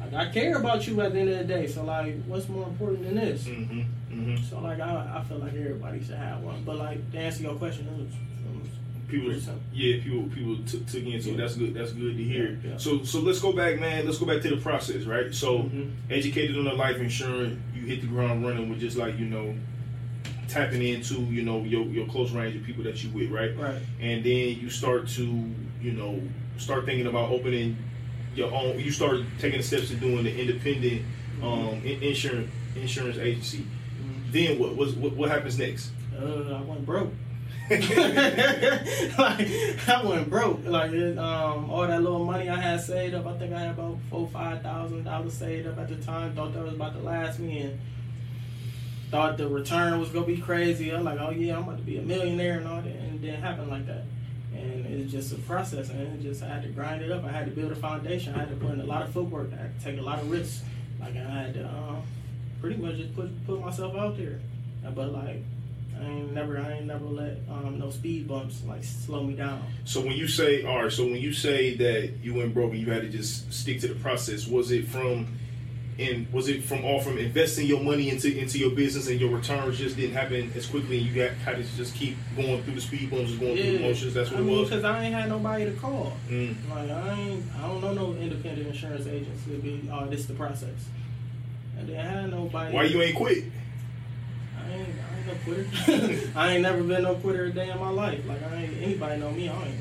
like 0.00 0.14
I 0.14 0.32
care 0.32 0.56
about 0.56 0.86
you 0.86 1.00
at 1.00 1.12
the 1.12 1.20
end 1.20 1.28
of 1.30 1.38
the 1.38 1.44
day. 1.44 1.66
So 1.66 1.84
like, 1.84 2.14
what's 2.26 2.48
more 2.48 2.66
important 2.66 3.04
than 3.04 3.14
this? 3.16 3.44
Mm-hmm. 3.44 3.80
Mm-hmm. 3.80 4.44
So 4.44 4.60
like, 4.60 4.80
I, 4.80 5.18
I 5.18 5.22
feel 5.24 5.38
like 5.38 5.54
everybody 5.54 6.02
should 6.02 6.14
have 6.16 6.40
one. 6.42 6.62
But 6.64 6.76
like, 6.78 7.12
to 7.12 7.18
answer 7.18 7.42
your 7.42 7.54
question, 7.54 7.86
it 7.88 7.98
was, 7.98 8.08
it 8.08 8.60
was 8.62 8.70
People, 9.08 9.32
yeah, 9.72 10.02
people, 10.02 10.28
people 10.34 10.56
took 10.66 10.82
it. 10.94 11.02
Yeah. 11.24 11.36
That's 11.36 11.54
good. 11.54 11.74
That's 11.74 11.92
good 11.92 12.16
to 12.16 12.24
hear. 12.24 12.58
Yeah, 12.64 12.70
yeah. 12.72 12.76
So, 12.76 13.04
so 13.04 13.20
let's 13.20 13.38
go 13.38 13.52
back, 13.52 13.78
man. 13.78 14.04
Let's 14.04 14.18
go 14.18 14.26
back 14.26 14.42
to 14.42 14.48
the 14.48 14.56
process, 14.56 15.04
right? 15.04 15.32
So, 15.32 15.60
Mhm. 15.60 15.90
educated 16.10 16.58
on 16.58 16.64
the 16.64 16.72
life 16.72 16.98
insurance, 16.98 17.56
you 17.72 17.82
hit 17.86 18.00
the 18.00 18.08
ground 18.08 18.44
running 18.44 18.68
with 18.68 18.80
just 18.80 18.96
like 18.96 19.16
you 19.16 19.26
know, 19.26 19.54
tapping 20.48 20.82
into 20.82 21.14
you 21.22 21.42
know 21.42 21.62
your 21.62 21.84
your 21.86 22.06
close 22.06 22.32
range 22.32 22.56
of 22.56 22.62
people 22.62 22.84
that 22.84 23.02
you 23.02 23.10
with, 23.10 23.30
right? 23.30 23.56
right. 23.58 23.76
And 24.00 24.24
then 24.24 24.58
you 24.60 24.70
start 24.70 25.08
to 25.08 25.24
you 25.80 25.92
know 25.92 26.20
start 26.58 26.84
thinking 26.84 27.06
about 27.06 27.30
opening 27.30 27.76
your 28.34 28.52
own. 28.52 28.78
You 28.78 28.90
start 28.90 29.20
taking 29.38 29.58
the 29.58 29.64
steps 29.64 29.88
to 29.88 29.94
doing 29.96 30.24
the 30.24 30.38
independent 30.38 31.02
um, 31.42 31.82
insurance 31.84 32.50
insurance 32.74 33.18
agency. 33.18 33.58
Mhm. 33.58 34.32
Then 34.32 34.58
what? 34.58 34.74
What, 34.74 34.96
what, 34.96 35.12
what 35.14 35.30
happens 35.30 35.58
next? 35.58 35.90
Uh, 36.18 36.54
I 36.54 36.60
went 36.62 36.84
broke. 36.86 37.12
like 37.70 37.80
I 39.88 40.02
went 40.04 40.30
broke. 40.30 40.64
Like 40.64 40.92
um, 40.92 41.68
all 41.70 41.86
that 41.86 42.00
little 42.00 42.24
money 42.24 42.48
I 42.48 42.60
had 42.60 42.80
saved 42.80 43.14
up, 43.14 43.26
I 43.26 43.36
think 43.38 43.52
I 43.52 43.58
had 43.58 43.70
about 43.70 43.98
four, 44.08 44.28
five 44.28 44.62
thousand 44.62 45.04
dollars 45.04 45.34
saved 45.34 45.66
up 45.66 45.78
at 45.78 45.88
the 45.88 45.96
time. 45.96 46.34
Thought 46.34 46.54
that 46.54 46.62
was 46.62 46.74
about 46.74 46.94
to 46.94 47.00
last 47.00 47.38
me, 47.40 47.58
and 47.60 47.80
thought 49.16 49.38
the 49.38 49.48
return 49.48 49.98
was 49.98 50.10
gonna 50.10 50.26
be 50.26 50.36
crazy. 50.36 50.90
I'm 50.90 51.04
like, 51.04 51.18
oh 51.18 51.30
yeah, 51.30 51.56
I'm 51.56 51.62
about 51.62 51.78
to 51.78 51.82
be 51.82 51.96
a 51.96 52.02
millionaire 52.02 52.58
and 52.58 52.68
all 52.68 52.82
that, 52.82 52.86
and 52.86 53.14
it 53.14 53.22
didn't 53.22 53.40
happen 53.40 53.70
like 53.70 53.86
that. 53.86 54.02
And 54.52 54.86
it's 54.86 55.10
just 55.10 55.32
a 55.32 55.36
process, 55.36 55.88
and 55.88 56.00
it 56.00 56.22
just 56.22 56.42
I 56.42 56.48
had 56.48 56.62
to 56.64 56.68
grind 56.68 57.02
it 57.02 57.10
up. 57.10 57.24
I 57.24 57.30
had 57.30 57.46
to 57.46 57.50
build 57.50 57.72
a 57.72 57.76
foundation. 57.76 58.34
I 58.34 58.40
had 58.40 58.50
to 58.50 58.56
put 58.56 58.72
in 58.72 58.80
a 58.80 58.84
lot 58.84 59.02
of 59.02 59.12
footwork. 59.12 59.50
I 59.54 59.56
had 59.56 59.78
to 59.78 59.84
take 59.84 59.98
a 59.98 60.02
lot 60.02 60.18
of 60.18 60.30
risks. 60.30 60.62
Like 61.00 61.16
I 61.16 61.20
had 61.20 61.54
to 61.54 61.66
um, 61.66 62.02
pretty 62.60 62.76
much 62.76 62.96
just 62.96 63.14
put 63.16 63.46
put 63.46 63.60
myself 63.60 63.96
out 63.96 64.18
there. 64.18 64.40
But 64.94 65.12
like 65.12 65.42
I 65.98 66.04
ain't 66.04 66.32
never 66.32 66.58
I 66.58 66.72
ain't 66.74 66.86
never 66.86 67.06
let 67.06 67.38
um, 67.50 67.78
no 67.78 67.90
speed 67.90 68.28
bumps 68.28 68.62
like 68.66 68.84
slow 68.84 69.22
me 69.24 69.34
down. 69.34 69.62
So 69.84 70.00
when 70.00 70.12
you 70.12 70.28
say, 70.28 70.64
all 70.64 70.82
right, 70.82 70.92
so 70.92 71.04
when 71.04 71.16
you 71.16 71.32
say 71.32 71.74
that 71.76 72.12
you 72.22 72.34
went 72.34 72.52
broke 72.52 72.72
and 72.72 72.80
you 72.80 72.90
had 72.90 73.02
to 73.02 73.08
just 73.08 73.52
stick 73.52 73.80
to 73.80 73.88
the 73.88 73.94
process, 73.94 74.46
was 74.46 74.70
it 74.72 74.88
from, 74.88 75.26
and 75.98 76.30
was 76.32 76.48
it 76.48 76.62
from 76.62 76.84
all 76.84 77.00
from 77.00 77.16
investing 77.18 77.66
your 77.66 77.80
money 77.80 78.10
into 78.10 78.36
into 78.38 78.58
your 78.58 78.70
business 78.70 79.08
and 79.08 79.18
your 79.18 79.30
returns 79.30 79.78
just 79.78 79.96
didn't 79.96 80.14
happen 80.14 80.52
as 80.54 80.66
quickly 80.66 80.98
and 80.98 81.06
you 81.06 81.14
got 81.14 81.34
had 81.38 81.56
to 81.56 81.62
just 81.76 81.94
keep 81.94 82.16
going 82.36 82.62
through 82.62 82.74
the 82.74 82.80
speed 82.80 83.10
bumps, 83.10 83.30
just 83.30 83.40
going 83.40 83.56
through 83.56 83.78
the 83.78 83.78
motions? 83.78 84.14
That's 84.14 84.30
what 84.30 84.38
I 84.38 84.42
it 84.42 84.46
mean, 84.46 84.58
was. 84.58 84.68
because 84.68 84.84
I 84.84 85.04
ain't 85.04 85.14
had 85.14 85.28
nobody 85.28 85.64
to 85.64 85.72
call. 85.72 86.12
Mm. 86.28 86.54
Like 86.68 86.90
I 86.90 87.12
ain't 87.12 87.44
I 87.58 87.68
don't 87.68 87.80
know 87.80 87.94
no 87.94 88.14
independent 88.14 88.66
insurance 88.68 89.06
agents 89.06 89.44
to 89.44 89.50
be 89.58 89.88
oh 89.90 90.06
this 90.06 90.26
the 90.26 90.34
process. 90.34 90.88
And 91.78 91.88
then 91.88 91.98
I 91.98 92.20
had 92.20 92.30
nobody. 92.30 92.74
Why 92.74 92.84
you 92.84 93.02
ain't 93.02 93.16
quit? 93.16 93.44
I 94.58 94.72
ain't, 94.72 94.88
I 94.88 95.18
ain't 95.18 95.26
no 95.26 95.34
quitter. 95.44 96.30
I 96.38 96.52
ain't 96.52 96.62
never 96.62 96.82
been 96.82 97.02
no 97.02 97.14
quitter 97.16 97.44
a 97.44 97.50
day 97.50 97.70
in 97.70 97.78
my 97.78 97.90
life. 97.90 98.26
Like 98.26 98.42
I 98.42 98.56
ain't 98.56 98.82
anybody 98.82 99.20
know 99.20 99.30
me. 99.30 99.48
I 99.48 99.52
ain't 99.62 99.80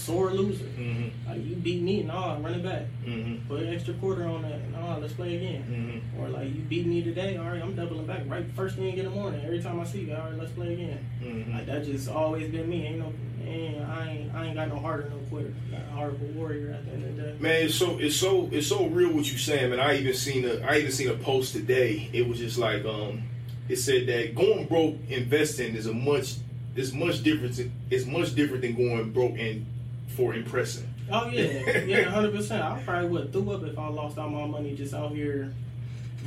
sore 0.00 0.32
loser. 0.32 0.64
Mm-hmm. 0.64 1.28
Like 1.28 1.44
you 1.44 1.56
beat 1.56 1.82
me, 1.82 2.02
nah, 2.02 2.38
run 2.40 2.54
it 2.54 2.62
back. 2.62 2.86
Mm-hmm. 3.04 3.46
Put 3.48 3.62
an 3.62 3.74
extra 3.74 3.94
quarter 3.94 4.26
on 4.26 4.42
that. 4.42 4.70
Nah, 4.70 4.96
let's 4.96 5.12
play 5.12 5.36
again. 5.36 5.62
Mm-hmm. 5.62 6.20
Or 6.20 6.28
like 6.28 6.48
you 6.54 6.62
beat 6.62 6.86
me 6.86 7.02
today, 7.02 7.36
all 7.36 7.44
right, 7.44 7.62
I'm 7.62 7.74
doubling 7.74 8.06
back. 8.06 8.22
Right, 8.26 8.50
first 8.52 8.76
thing 8.76 8.96
in 8.96 9.04
the 9.04 9.10
morning. 9.10 9.44
Every 9.44 9.62
time 9.62 9.78
I 9.80 9.84
see 9.84 10.00
you, 10.00 10.14
all 10.14 10.22
right, 10.22 10.38
let's 10.38 10.52
play 10.52 10.72
again. 10.72 11.06
Mm-hmm. 11.22 11.54
Like 11.54 11.66
that 11.66 11.84
just 11.84 12.08
always 12.08 12.50
been 12.50 12.68
me. 12.68 12.86
Ain't 12.86 12.98
no, 12.98 13.12
ain't, 13.44 13.82
I 13.82 14.08
ain't, 14.08 14.34
I 14.34 14.46
ain't 14.46 14.54
got 14.54 14.68
no 14.68 14.78
heart 14.78 15.06
or 15.06 15.10
no 15.10 15.18
quitter. 15.28 15.54
Heart 15.92 16.14
of 16.14 16.22
a 16.22 16.24
warrior 16.26 16.70
at 16.72 16.86
the 16.86 16.92
end 16.92 17.04
of 17.04 17.16
the 17.16 17.22
day. 17.22 17.36
Man, 17.38 17.66
it's 17.66 17.74
so 17.74 17.98
it's 17.98 18.16
so 18.16 18.48
it's 18.52 18.66
so 18.66 18.86
real 18.86 19.12
what 19.12 19.30
you 19.30 19.38
saying, 19.38 19.70
man. 19.70 19.80
I 19.80 19.98
even 19.98 20.14
seen 20.14 20.44
a 20.44 20.60
I 20.66 20.78
even 20.78 20.92
seen 20.92 21.08
a 21.08 21.14
post 21.14 21.52
today. 21.52 22.08
It 22.12 22.26
was 22.26 22.38
just 22.38 22.58
like 22.58 22.84
um, 22.84 23.22
it 23.68 23.76
said 23.76 24.06
that 24.06 24.34
going 24.34 24.66
broke 24.66 24.96
investing 25.08 25.74
is 25.74 25.86
a 25.86 25.92
much 25.92 26.36
is 26.76 26.92
much 26.92 27.22
different. 27.22 27.60
It's 27.90 28.06
much 28.06 28.34
different 28.34 28.62
than 28.62 28.76
going 28.76 29.12
broke 29.12 29.38
and 29.38 29.66
for 30.20 30.34
impressing. 30.34 30.86
Oh 31.10 31.28
yeah, 31.28 31.78
yeah, 31.80 32.02
hundred 32.02 32.34
percent. 32.34 32.62
I 32.62 32.80
probably 32.84 33.08
would 33.08 33.32
threw 33.32 33.52
up 33.52 33.64
if 33.64 33.78
I 33.78 33.88
lost 33.88 34.18
all 34.18 34.28
my 34.28 34.46
money 34.46 34.76
just 34.76 34.92
out 34.94 35.12
here 35.12 35.52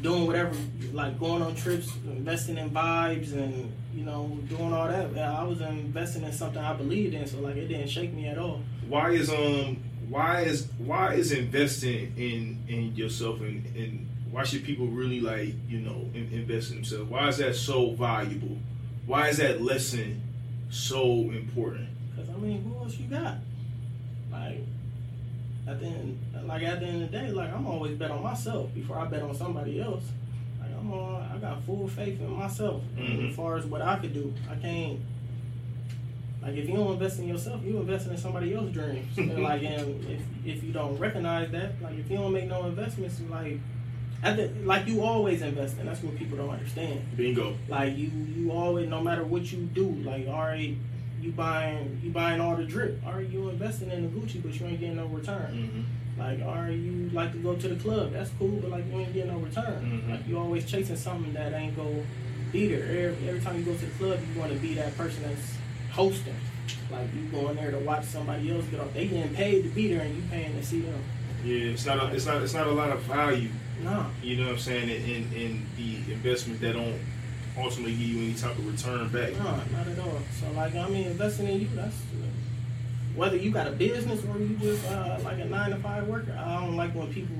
doing 0.01 0.25
whatever, 0.25 0.55
like 0.91 1.19
going 1.19 1.43
on 1.43 1.55
trips, 1.55 1.89
investing 2.05 2.57
in 2.57 2.71
vibes, 2.71 3.33
and 3.33 3.71
you 3.93 4.03
know 4.03 4.37
doing 4.49 4.73
all 4.73 4.87
that. 4.87 5.13
Yeah, 5.15 5.39
I 5.39 5.43
was 5.43 5.61
investing 5.61 6.23
in 6.23 6.33
something 6.33 6.61
I 6.61 6.73
believed 6.73 7.13
in, 7.13 7.27
so 7.27 7.39
like 7.39 7.55
it 7.55 7.67
didn't 7.67 7.87
shake 7.87 8.13
me 8.13 8.27
at 8.27 8.39
all. 8.39 8.61
Why 8.87 9.11
is 9.11 9.29
um 9.29 9.77
why 10.09 10.41
is 10.41 10.67
why 10.79 11.13
is 11.13 11.31
investing 11.31 12.13
in 12.17 12.63
in 12.67 12.95
yourself 12.95 13.41
and 13.41 13.63
and 13.75 14.09
why 14.31 14.43
should 14.43 14.63
people 14.63 14.87
really 14.87 15.21
like 15.21 15.53
you 15.69 15.79
know 15.81 16.09
in, 16.15 16.29
invest 16.33 16.71
in 16.71 16.77
themselves? 16.77 17.09
Why 17.09 17.27
is 17.27 17.37
that 17.37 17.55
so 17.55 17.91
valuable? 17.91 18.57
Why 19.05 19.27
is 19.29 19.37
that 19.37 19.61
lesson 19.61 20.21
so 20.71 21.05
important? 21.05 21.89
Cause 22.15 22.27
I 22.29 22.39
mean, 22.39 22.63
who 22.63 22.75
else 22.83 22.97
you 22.97 23.07
got? 23.07 23.37
At 25.65 25.79
the 25.79 25.85
end, 25.85 26.19
like 26.45 26.63
at 26.63 26.79
the 26.81 26.85
end 26.87 27.03
of 27.03 27.11
the 27.11 27.17
day, 27.17 27.31
like 27.31 27.53
I'm 27.53 27.65
always 27.65 27.97
bet 27.97 28.11
on 28.11 28.21
myself 28.21 28.73
before 28.73 28.97
I 28.99 29.05
bet 29.05 29.21
on 29.23 29.33
somebody 29.33 29.81
else. 29.81 30.03
Like 30.59 30.71
I'm 30.77 30.91
on, 30.91 31.21
I 31.33 31.37
got 31.37 31.63
full 31.63 31.87
faith 31.87 32.19
in 32.19 32.31
myself 32.31 32.81
Mhm. 32.97 33.29
as 33.29 33.35
far 33.35 33.55
as 33.57 33.65
what 33.65 33.81
I 33.81 33.97
could 33.97 34.13
do. 34.13 34.33
I 34.51 34.55
can't. 34.55 34.99
Like 36.41 36.55
if 36.57 36.67
you 36.67 36.75
don't 36.75 36.91
invest 36.93 37.19
in 37.19 37.29
yourself, 37.29 37.63
you 37.63 37.77
investing 37.79 38.11
in 38.11 38.17
somebody 38.17 38.53
else's 38.53 38.73
dreams. 38.73 39.07
and 39.17 39.41
like 39.43 39.63
and 39.63 40.03
if 40.05 40.21
if 40.45 40.63
you 40.63 40.73
don't 40.73 40.97
recognize 40.97 41.49
that, 41.51 41.81
like 41.81 41.97
if 41.97 42.11
you 42.11 42.17
don't 42.17 42.33
make 42.33 42.47
no 42.49 42.65
investments, 42.65 43.21
like 43.29 43.59
at 44.21 44.35
the, 44.37 44.49
like 44.65 44.85
you 44.87 45.01
always 45.01 45.41
invest 45.41 45.77
in. 45.79 45.85
That's 45.85 46.03
what 46.03 46.17
people 46.17 46.37
don't 46.37 46.49
understand. 46.49 47.01
Bingo. 47.15 47.55
Like 47.69 47.95
you, 47.97 48.07
you 48.09 48.51
always, 48.51 48.89
no 48.89 49.01
matter 49.01 49.23
what 49.23 49.49
you 49.51 49.59
do, 49.59 49.87
like 50.03 50.27
all 50.27 50.41
right, 50.41 50.75
you 51.23 51.31
buying, 51.31 52.01
you 52.03 52.11
buying 52.11 52.41
all 52.41 52.55
the 52.55 52.65
drip. 52.65 53.01
Right, 53.05 53.27
you 53.27 53.49
investing 53.49 53.89
in 53.91 54.03
the 54.03 54.19
Gucci, 54.19 54.43
but 54.43 54.59
you 54.59 54.65
ain't 54.65 54.79
getting 54.79 54.97
no 54.97 55.05
return. 55.05 55.53
Mm-hmm. 55.53 56.19
Like 56.19 56.41
are 56.41 56.69
you 56.69 57.09
like 57.11 57.31
to 57.31 57.37
go 57.37 57.55
to 57.55 57.67
the 57.67 57.75
club. 57.75 58.11
That's 58.11 58.29
cool, 58.37 58.59
but 58.61 58.69
like 58.69 58.85
you 58.91 58.99
ain't 58.99 59.13
getting 59.13 59.31
no 59.31 59.39
return. 59.39 60.03
Mhm. 60.05 60.11
Like 60.11 60.27
you 60.27 60.37
always 60.37 60.69
chasing 60.69 60.95
something 60.95 61.33
that 61.33 61.53
ain't 61.53 61.75
go 61.75 62.03
be 62.51 62.67
there. 62.67 62.83
Every, 62.83 63.29
every 63.29 63.41
time 63.41 63.57
you 63.57 63.63
go 63.63 63.73
to 63.73 63.85
the 63.85 63.91
club, 63.93 64.19
you 64.21 64.39
want 64.39 64.51
to 64.51 64.59
be 64.59 64.73
that 64.75 64.95
person 64.95 65.23
that's 65.23 65.55
hosting. 65.91 66.35
Like 66.91 67.07
you 67.15 67.21
going 67.31 67.55
there 67.55 67.71
to 67.71 67.79
watch 67.79 68.03
somebody 68.05 68.51
else 68.51 68.65
get 68.65 68.79
off. 68.79 68.93
They 68.93 69.07
getting 69.07 69.33
paid 69.33 69.63
to 69.63 69.69
be 69.69 69.93
there, 69.93 70.01
and 70.01 70.15
you 70.15 70.21
paying 70.29 70.53
to 70.53 70.63
see 70.63 70.81
them. 70.81 71.01
Yeah, 71.43 71.71
it's 71.71 71.85
not 71.85 72.03
a, 72.03 72.15
it's 72.15 72.25
not 72.25 72.43
it's 72.43 72.53
not 72.53 72.67
a 72.67 72.71
lot 72.71 72.91
of 72.91 73.01
value 73.03 73.49
Nah. 73.81 74.05
You 74.21 74.37
know 74.37 74.43
what 74.43 74.53
I'm 74.53 74.59
saying? 74.59 74.89
In, 74.89 75.01
in, 75.03 75.33
in 75.33 75.65
the 75.77 76.13
investment 76.13 76.61
that 76.61 76.73
don't 76.73 76.99
ultimately 77.57 77.91
give 77.93 78.01
you 78.01 78.23
any 78.23 78.33
type 78.33 78.57
of 78.57 78.65
return 78.65 79.07
back. 79.09 79.33
No, 79.33 79.43
not 79.43 79.87
at 79.87 79.99
all. 79.99 80.19
So 80.39 80.51
like 80.55 80.75
I 80.75 80.87
mean, 80.89 81.07
investing 81.07 81.47
in 81.47 81.61
you, 81.61 81.67
that's 81.75 81.95
whether 83.15 83.37
you 83.37 83.51
got 83.51 83.67
a 83.67 83.71
business 83.71 84.23
or 84.25 84.37
you 84.39 84.55
just 84.57 84.85
uh, 84.87 85.19
like 85.23 85.39
a 85.39 85.45
nine 85.45 85.69
to 85.71 85.77
five 85.77 86.07
worker. 86.07 86.35
I 86.37 86.59
don't 86.65 86.75
like 86.75 86.95
when 86.95 87.13
people 87.13 87.35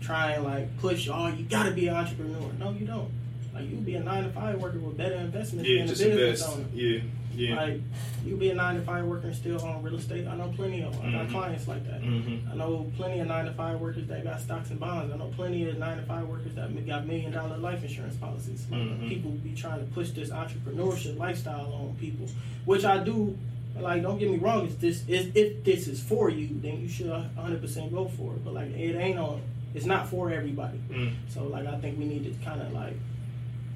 try 0.00 0.32
and 0.32 0.44
like 0.44 0.76
push, 0.78 1.08
oh, 1.12 1.28
you 1.28 1.44
got 1.44 1.64
to 1.64 1.70
be 1.70 1.86
an 1.88 1.96
entrepreneur. 1.96 2.50
No, 2.58 2.72
you 2.72 2.86
don't. 2.86 3.10
Like 3.54 3.70
you 3.70 3.76
be 3.76 3.94
a 3.94 4.00
nine 4.00 4.24
to 4.24 4.30
five 4.30 4.60
worker 4.60 4.78
with 4.80 4.96
better 4.96 5.14
investments 5.14 5.68
Yeah, 5.68 5.76
than 5.78 5.84
a 5.84 5.88
just 5.88 6.02
business 6.02 6.40
invest. 6.42 6.48
owner. 6.56 6.64
Yeah, 6.74 7.00
yeah. 7.34 7.56
Like 7.56 7.80
you 8.24 8.36
be 8.36 8.50
a 8.50 8.54
nine 8.54 8.76
to 8.76 8.82
five 8.82 9.04
worker 9.04 9.26
and 9.26 9.36
still 9.36 9.60
own 9.64 9.82
real 9.82 9.96
estate. 9.96 10.26
I 10.26 10.36
know 10.36 10.52
plenty 10.56 10.82
of 10.82 10.92
them. 10.96 11.06
I 11.08 11.12
got 11.12 11.26
Mhm. 11.26 11.30
clients 11.32 11.68
like 11.68 11.84
that. 11.86 12.00
Mm-hmm. 12.02 12.50
I 12.52 12.54
know 12.56 12.90
plenty 12.96 13.20
of 13.20 13.26
nine 13.28 13.44
to 13.46 13.52
five 13.52 13.80
workers 13.80 14.06
that 14.08 14.24
got 14.24 14.40
stocks 14.40 14.70
and 14.70 14.80
bonds. 14.80 15.12
I 15.12 15.16
know 15.16 15.32
plenty 15.36 15.68
of 15.68 15.78
nine 15.78 15.96
to 15.98 16.02
five 16.04 16.26
workers 16.28 16.54
that 16.54 16.86
got 16.86 17.06
million 17.06 17.32
dollar 17.32 17.56
life 17.58 17.82
insurance 17.82 18.16
policies. 18.16 18.66
Like, 18.70 18.80
Mhm. 18.80 19.08
People 19.08 19.30
be 19.32 19.54
trying 19.54 19.80
to 19.80 19.86
push 19.92 20.10
this 20.10 20.30
entrepreneurship 20.30 21.18
lifestyle 21.18 21.72
on 21.72 21.96
people, 22.00 22.26
which 22.64 22.84
I 22.84 23.02
do. 23.02 23.36
Like, 23.78 24.02
don't 24.02 24.18
get 24.18 24.30
me 24.30 24.36
wrong. 24.38 24.66
If 24.66 24.78
this 24.80 25.04
is 25.08 25.34
if 25.34 25.64
this 25.64 25.88
is 25.88 26.00
for 26.00 26.30
you, 26.30 26.48
then 26.62 26.80
you 26.80 26.88
should 26.88 27.08
100 27.10 27.60
percent 27.60 27.92
go 27.92 28.06
for 28.06 28.34
it. 28.34 28.44
But 28.44 28.54
like, 28.54 28.70
it 28.70 28.94
ain't 28.96 29.18
on. 29.18 29.40
It's 29.74 29.84
not 29.86 30.06
for 30.08 30.30
everybody. 30.30 30.78
Mm. 30.88 31.14
So 31.28 31.48
like, 31.48 31.66
I 31.66 31.76
think 31.78 31.98
we 31.98 32.04
need 32.04 32.22
to 32.24 32.44
kind 32.44 32.62
of 32.62 32.72
like 32.72 32.94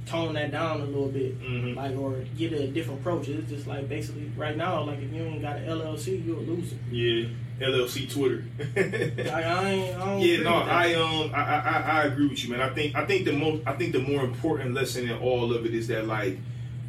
tone 0.09 0.34
that 0.34 0.50
down 0.50 0.80
a 0.80 0.84
little 0.84 1.09
bit 1.09 1.40
Mhm. 1.40 1.76
like 1.76 1.96
or 1.96 2.24
get 2.36 2.52
a 2.52 2.66
different 2.68 3.00
approach. 3.00 3.28
It's 3.28 3.48
just 3.50 3.66
like 3.66 3.88
basically 3.88 4.30
right 4.36 4.56
now, 4.56 4.82
like 4.84 4.98
if 5.02 5.12
you 5.12 5.22
ain't 5.22 5.42
got 5.42 5.56
an 5.59 5.64
LLC, 5.68 6.16
you're 6.24 6.36
a 6.38 6.40
loser. 6.40 6.76
Yeah. 6.90 7.26
LLC 7.61 8.06
Twitter. 8.09 8.44
Like 8.76 9.28
I 9.44 9.70
ain't. 9.70 9.96
I 9.96 10.04
don't 10.06 10.20
yeah, 10.20 10.36
no. 10.42 10.54
I 10.54 10.94
um, 10.94 11.30
I, 11.34 11.42
I 11.42 11.80
I 12.00 12.02
agree 12.04 12.28
with 12.28 12.42
you, 12.44 12.50
man. 12.50 12.61
I 12.61 12.68
think 12.70 12.94
I 12.96 13.04
think 13.04 13.24
the 13.24 13.32
most 13.32 13.62
I 13.66 13.72
think 13.72 13.92
the 13.92 13.98
more 14.00 14.22
important 14.24 14.74
lesson 14.74 15.09
in 15.09 15.18
all 15.18 15.52
of 15.52 15.66
it 15.66 15.74
is 15.74 15.88
that 15.88 16.06
like 16.06 16.38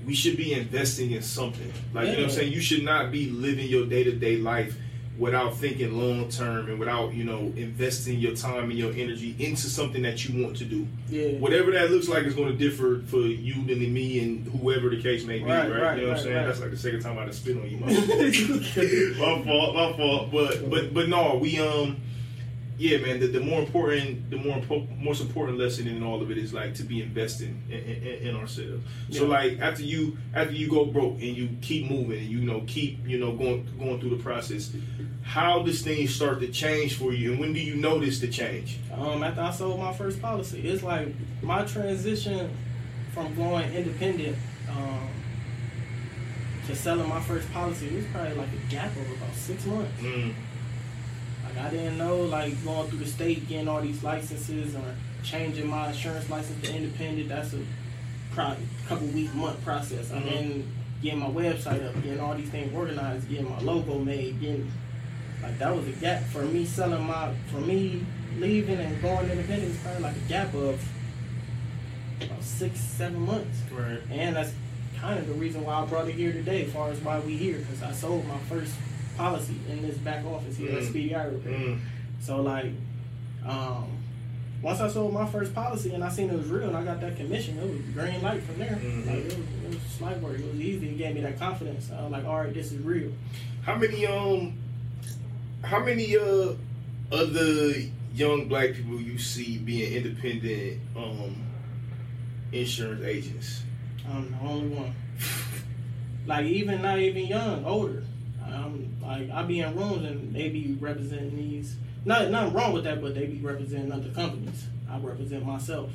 we 0.05 0.13
should 0.13 0.37
be 0.37 0.53
investing 0.53 1.11
in 1.11 1.21
something. 1.23 1.71
Like 1.93 2.05
you 2.07 2.11
know 2.13 2.17
what 2.19 2.23
I'm 2.25 2.29
saying. 2.31 2.53
You 2.53 2.61
should 2.61 2.83
not 2.83 3.11
be 3.11 3.29
living 3.29 3.67
your 3.67 3.85
day 3.87 4.03
to 4.03 4.11
day 4.11 4.37
life 4.37 4.77
without 5.19 5.55
thinking 5.55 5.97
long 5.97 6.29
term 6.29 6.69
and 6.69 6.79
without 6.79 7.13
you 7.13 7.25
know 7.25 7.51
investing 7.55 8.17
your 8.17 8.35
time 8.35 8.69
and 8.69 8.79
your 8.79 8.91
energy 8.93 9.35
into 9.37 9.69
something 9.69 10.01
that 10.01 10.27
you 10.27 10.43
want 10.43 10.57
to 10.57 10.65
do. 10.65 10.87
Yeah. 11.09 11.37
Whatever 11.39 11.71
that 11.71 11.91
looks 11.91 12.07
like 12.07 12.23
is 12.23 12.33
going 12.33 12.51
to 12.51 12.57
differ 12.57 13.01
for 13.07 13.17
you 13.19 13.53
than 13.65 13.93
me 13.93 14.19
and 14.19 14.47
whoever 14.47 14.89
the 14.89 15.01
case 15.01 15.25
may 15.25 15.39
be, 15.39 15.45
right? 15.45 15.69
Right, 15.69 15.81
right, 15.81 15.97
you 15.97 16.03
know 16.03 16.09
what 16.09 16.17
I'm 16.17 16.23
saying? 16.23 16.35
right. 16.35 16.45
That's 16.47 16.61
like 16.61 16.71
the 16.71 16.77
second 16.77 17.01
time 17.01 17.17
I 17.17 17.23
had 17.23 17.31
to 17.31 17.37
spit 17.37 17.57
on 17.57 17.69
you. 17.69 17.77
My, 17.79 17.87
my 17.91 19.43
fault, 19.43 19.75
my 19.75 19.93
fault. 19.97 20.31
But 20.31 20.69
but 20.69 20.93
but 20.93 21.09
no, 21.09 21.35
we 21.35 21.59
um 21.59 21.97
yeah, 22.79 22.97
man. 22.99 23.19
The, 23.19 23.27
the 23.27 23.41
more 23.41 23.59
important, 23.59 24.29
the 24.29 24.37
more 24.37 24.57
impo- 24.57 24.87
most 25.01 25.21
important 25.21 25.57
lesson 25.59 25.85
in 25.85 26.01
all 26.01 26.21
of 26.21 26.31
it 26.31 26.37
is 26.37 26.53
like 26.53 26.73
to 26.75 26.83
be 26.83 27.03
investing 27.03 27.61
in, 27.69 27.77
in, 27.77 28.27
in 28.29 28.35
ourselves. 28.37 28.81
So 29.11 29.25
like 29.25 29.59
after 29.59 29.83
you 29.83 30.17
after 30.33 30.53
you 30.53 30.69
go 30.69 30.85
broke 30.85 31.15
and 31.15 31.35
you 31.35 31.49
keep 31.61 31.91
moving 31.91 32.19
and 32.19 32.27
you 32.27 32.39
know 32.39 32.63
keep 32.67 33.05
you 33.05 33.19
know 33.19 33.33
going 33.33 33.67
going 33.77 33.99
through 33.99 34.11
the 34.11 34.23
process, 34.23 34.71
how 35.23 35.61
does 35.61 35.81
things 35.81 36.15
start 36.15 36.39
to 36.39 36.47
change 36.47 36.97
for 36.97 37.11
you 37.11 37.31
and 37.31 37.39
when 37.41 37.51
do 37.51 37.59
you 37.59 37.75
notice 37.75 38.19
the 38.21 38.29
change? 38.29 38.79
Um, 38.93 39.23
after 39.23 39.41
I 39.41 39.51
sold 39.51 39.77
my 39.77 39.91
first 39.93 40.21
policy, 40.21 40.61
it's 40.61 40.81
like 40.81 41.09
my 41.41 41.65
transition 41.65 42.49
from 43.13 43.35
going 43.35 43.73
independent 43.73 44.37
um, 44.69 45.09
to 46.67 46.75
selling 46.75 47.09
my 47.09 47.19
first 47.19 47.51
policy. 47.51 47.87
It 47.87 47.95
was 47.95 48.05
probably 48.13 48.35
like 48.35 48.47
a 48.47 48.71
gap 48.71 48.95
of 48.95 49.11
about 49.17 49.35
six 49.35 49.65
months. 49.65 49.91
Mm, 50.01 50.33
I 51.59 51.69
didn't 51.69 51.97
know, 51.97 52.17
like 52.23 52.63
going 52.63 52.89
through 52.89 52.99
the 52.99 53.07
state, 53.07 53.47
getting 53.47 53.67
all 53.67 53.81
these 53.81 54.01
licenses, 54.03 54.75
or 54.75 54.95
changing 55.23 55.67
my 55.67 55.89
insurance 55.89 56.29
license 56.29 56.65
to 56.67 56.75
independent. 56.75 57.29
That's 57.29 57.53
a 57.53 57.59
pro- 58.33 58.55
couple 58.87 59.07
week 59.07 59.33
month 59.35 59.63
process. 59.63 60.11
And 60.11 60.23
Mhm. 60.23 60.29
then 60.33 60.63
getting 61.03 61.19
my 61.19 61.27
website 61.29 61.85
up, 61.85 61.95
getting 62.03 62.19
all 62.19 62.35
these 62.35 62.49
things 62.49 62.73
organized, 62.73 63.29
getting 63.29 63.49
my 63.49 63.59
logo 63.59 63.99
made, 63.99 64.39
getting 64.39 64.71
like 65.41 65.57
that 65.59 65.73
was 65.75 65.87
a 65.87 65.91
gap 65.91 66.23
for 66.25 66.43
me 66.43 66.65
selling 66.65 67.03
my 67.05 67.31
for 67.51 67.61
me 67.61 68.03
leaving 68.37 68.77
and 68.79 69.01
going 69.01 69.29
independent. 69.29 69.71
It's 69.73 69.81
probably 69.83 70.01
like 70.03 70.15
a 70.15 70.29
gap 70.29 70.53
of 70.53 70.81
about 72.21 72.43
six, 72.43 72.79
seven 72.79 73.21
months. 73.25 73.57
right. 73.71 73.99
And 74.11 74.35
that's 74.35 74.51
kind 74.99 75.17
of 75.17 75.27
the 75.27 75.33
reason 75.33 75.63
why 75.63 75.75
I 75.81 75.85
brought 75.85 76.09
it 76.09 76.15
here 76.15 76.33
today, 76.33 76.65
as 76.65 76.71
far 76.73 76.89
as 76.89 76.99
why 76.99 77.19
we 77.19 77.37
here, 77.37 77.57
because 77.59 77.81
I 77.81 77.93
sold 77.93 78.27
my 78.27 78.37
first 78.49 78.73
policy 79.23 79.55
in 79.69 79.81
this 79.81 79.97
back 79.97 80.25
office 80.25 80.55
here 80.57 80.71
at 80.71 80.83
Mm. 80.83 80.89
Speedy 80.89 81.13
Eye 81.15 81.25
Repair. 81.25 81.53
Mm, 81.53 81.79
So 82.21 82.41
like, 82.41 82.71
um, 83.45 83.85
once 84.61 84.79
I 84.79 84.87
sold 84.89 85.13
my 85.13 85.25
first 85.25 85.53
policy 85.53 85.93
and 85.93 86.03
I 86.03 86.09
seen 86.09 86.29
it 86.29 86.37
was 86.37 86.47
real 86.47 86.67
and 86.69 86.77
I 86.77 86.83
got 86.83 86.99
that 87.01 87.17
commission, 87.17 87.57
it 87.57 87.69
was 87.69 87.79
green 87.93 88.21
light 88.21 88.41
from 88.43 88.57
there. 88.59 88.77
Mhm. 88.81 89.05
Like 89.07 89.15
it 89.17 89.25
was, 89.25 89.33
it 89.33 89.69
was 89.69 90.01
light 90.01 90.21
work. 90.21 90.39
It 90.39 90.45
was 90.51 90.59
easy. 90.61 90.89
It 90.89 90.97
gave 90.97 91.15
me 91.15 91.21
that 91.21 91.37
confidence. 91.39 91.91
I 91.91 92.01
was 92.03 92.11
like, 92.11 92.25
all 92.25 92.39
right, 92.39 92.53
this 92.53 92.71
is 92.71 92.79
real. 92.79 93.11
How 93.63 93.75
many 93.77 94.05
um 94.07 94.53
how 95.63 95.83
many 95.83 96.15
uh 96.17 96.53
other 97.11 97.73
young 98.15 98.47
black 98.47 98.73
people 98.73 98.99
you 99.01 99.17
see 99.17 99.57
being 99.57 99.93
independent 99.93 100.79
um 100.95 101.35
insurance 102.51 103.03
agents? 103.05 103.63
I'm 104.09 104.31
the 104.31 104.37
only 104.41 104.67
one. 104.75 104.93
like 106.25 106.45
even 106.45 106.81
not 106.81 106.99
even 106.99 107.25
young, 107.27 107.63
older. 107.65 108.03
Um, 108.53 108.95
like 109.01 109.29
I 109.31 109.43
be 109.43 109.59
in 109.59 109.75
rooms 109.75 110.05
and 110.05 110.35
they 110.35 110.49
be 110.49 110.77
representing 110.79 111.35
these. 111.35 111.75
Not 112.05 112.29
nothing 112.29 112.53
wrong 112.53 112.73
with 112.73 112.85
that, 112.85 113.01
but 113.01 113.13
they 113.15 113.25
be 113.25 113.39
representing 113.39 113.91
other 113.91 114.09
companies. 114.09 114.65
I 114.89 114.97
represent 114.99 115.45
myself. 115.45 115.91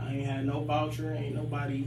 I 0.00 0.14
ain't 0.14 0.26
had 0.26 0.46
no 0.46 0.60
voucher. 0.60 1.12
Ain't 1.12 1.34
nobody 1.34 1.86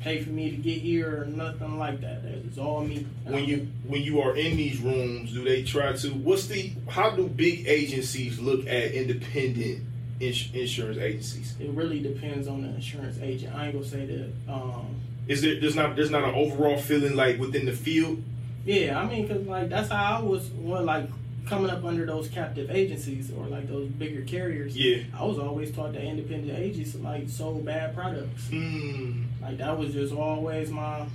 pay 0.00 0.22
for 0.22 0.30
me 0.30 0.50
to 0.50 0.56
get 0.56 0.78
here 0.78 1.22
or 1.22 1.26
nothing 1.26 1.78
like 1.78 2.00
that. 2.00 2.24
It's 2.24 2.58
all 2.58 2.82
me. 2.84 3.06
When 3.24 3.44
you 3.44 3.68
when 3.86 4.02
you 4.02 4.20
are 4.20 4.34
in 4.36 4.56
these 4.56 4.80
rooms, 4.80 5.32
do 5.32 5.44
they 5.44 5.62
try 5.62 5.92
to 5.92 6.08
what's 6.10 6.46
the 6.46 6.72
how 6.88 7.10
do 7.10 7.28
big 7.28 7.66
agencies 7.66 8.38
look 8.38 8.66
at 8.66 8.92
independent 8.92 9.84
ins- 10.18 10.50
insurance 10.52 10.98
agencies? 10.98 11.54
it 11.60 11.70
really 11.70 12.00
depends 12.00 12.48
on 12.48 12.62
the 12.62 12.68
insurance 12.68 13.18
agent. 13.20 13.54
I 13.54 13.66
ain't 13.66 13.74
gonna 13.74 13.84
say 13.84 14.06
that. 14.06 14.52
Um, 14.52 15.00
Is 15.28 15.42
there 15.42 15.60
there's 15.60 15.76
not 15.76 15.96
there's 15.96 16.10
not 16.10 16.24
an 16.24 16.34
overall 16.34 16.78
feeling 16.78 17.14
like 17.14 17.38
within 17.38 17.66
the 17.66 17.72
field? 17.72 18.22
Yeah, 18.70 19.00
I 19.00 19.06
mean, 19.06 19.26
cause 19.28 19.46
like 19.46 19.68
that's 19.68 19.90
how 19.90 20.18
I 20.18 20.22
was 20.22 20.48
when 20.50 20.84
like 20.86 21.08
coming 21.46 21.70
up 21.70 21.84
under 21.84 22.06
those 22.06 22.28
captive 22.28 22.70
agencies 22.70 23.32
or 23.32 23.46
like 23.46 23.68
those 23.68 23.88
bigger 23.88 24.22
carriers. 24.22 24.76
Yeah. 24.76 25.02
I 25.18 25.24
was 25.24 25.38
always 25.38 25.72
taught 25.74 25.92
that 25.94 26.02
independent 26.04 26.56
agents 26.58 26.94
like 26.96 27.28
sold 27.28 27.64
bad 27.64 27.94
products. 27.94 28.48
Mm. 28.48 29.24
Like 29.42 29.58
that 29.58 29.76
was 29.76 29.92
just 29.92 30.12
always 30.14 30.70
my. 30.70 31.06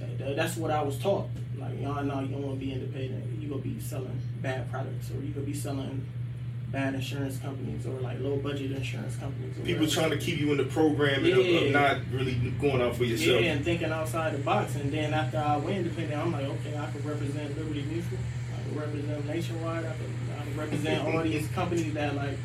that- 0.00 0.18
that- 0.18 0.36
That's 0.36 0.56
what 0.56 0.70
I 0.70 0.82
was 0.82 0.98
taught. 0.98 1.26
Like 1.58 1.80
y'all 1.80 2.02
know 2.04 2.20
you 2.20 2.28
don't 2.28 2.42
want 2.42 2.60
to 2.60 2.64
be 2.66 2.72
independent. 2.72 3.40
You 3.40 3.48
gonna 3.48 3.60
be 3.62 3.78
selling 3.80 4.20
bad 4.40 4.70
products, 4.70 5.10
or 5.10 5.20
you 5.22 5.32
gonna 5.32 5.44
be 5.46 5.52
selling 5.54 6.06
bad 6.70 6.94
insurance 6.94 7.38
companies, 7.38 7.86
or 7.86 7.98
like 8.00 8.20
low 8.20 8.36
budget 8.36 8.72
insurance 8.72 9.16
companies. 9.16 9.54
People 9.56 9.86
whatever. 9.86 9.90
trying 9.90 10.10
to 10.10 10.18
keep 10.18 10.38
you 10.38 10.50
in 10.52 10.58
the 10.58 10.64
program 10.64 11.24
and 11.24 11.32
of- 11.34 11.62
of 11.62 11.70
not 11.70 11.98
really 12.12 12.34
going 12.60 12.82
out 12.82 12.94
for 12.96 13.04
yourself. 13.04 13.40
Yeah, 13.42 13.52
and 13.52 13.64
thinking 13.64 13.90
outside 13.90 14.34
the 14.34 14.38
box. 14.38 14.74
And 14.76 14.92
then 14.92 15.14
after 15.14 15.38
I 15.38 15.56
went 15.56 15.78
independent, 15.78 16.20
I'm 16.20 16.32
like, 16.32 16.44
okay, 16.44 16.76
I 16.76 16.86
could 16.86 17.04
represent 17.04 17.56
Liberty 17.56 17.82
Mutual. 17.90 18.18
I 18.54 18.68
could 18.68 18.76
represent 18.76 19.26
Nationwide. 19.26 19.84
I 19.86 19.92
could, 19.92 20.10
I 20.38 20.44
could 20.44 20.56
represent 20.56 21.04
all 21.06 21.22
these 21.22 21.48
companies 21.48 21.94
that 21.94 22.14
like, 22.14 22.36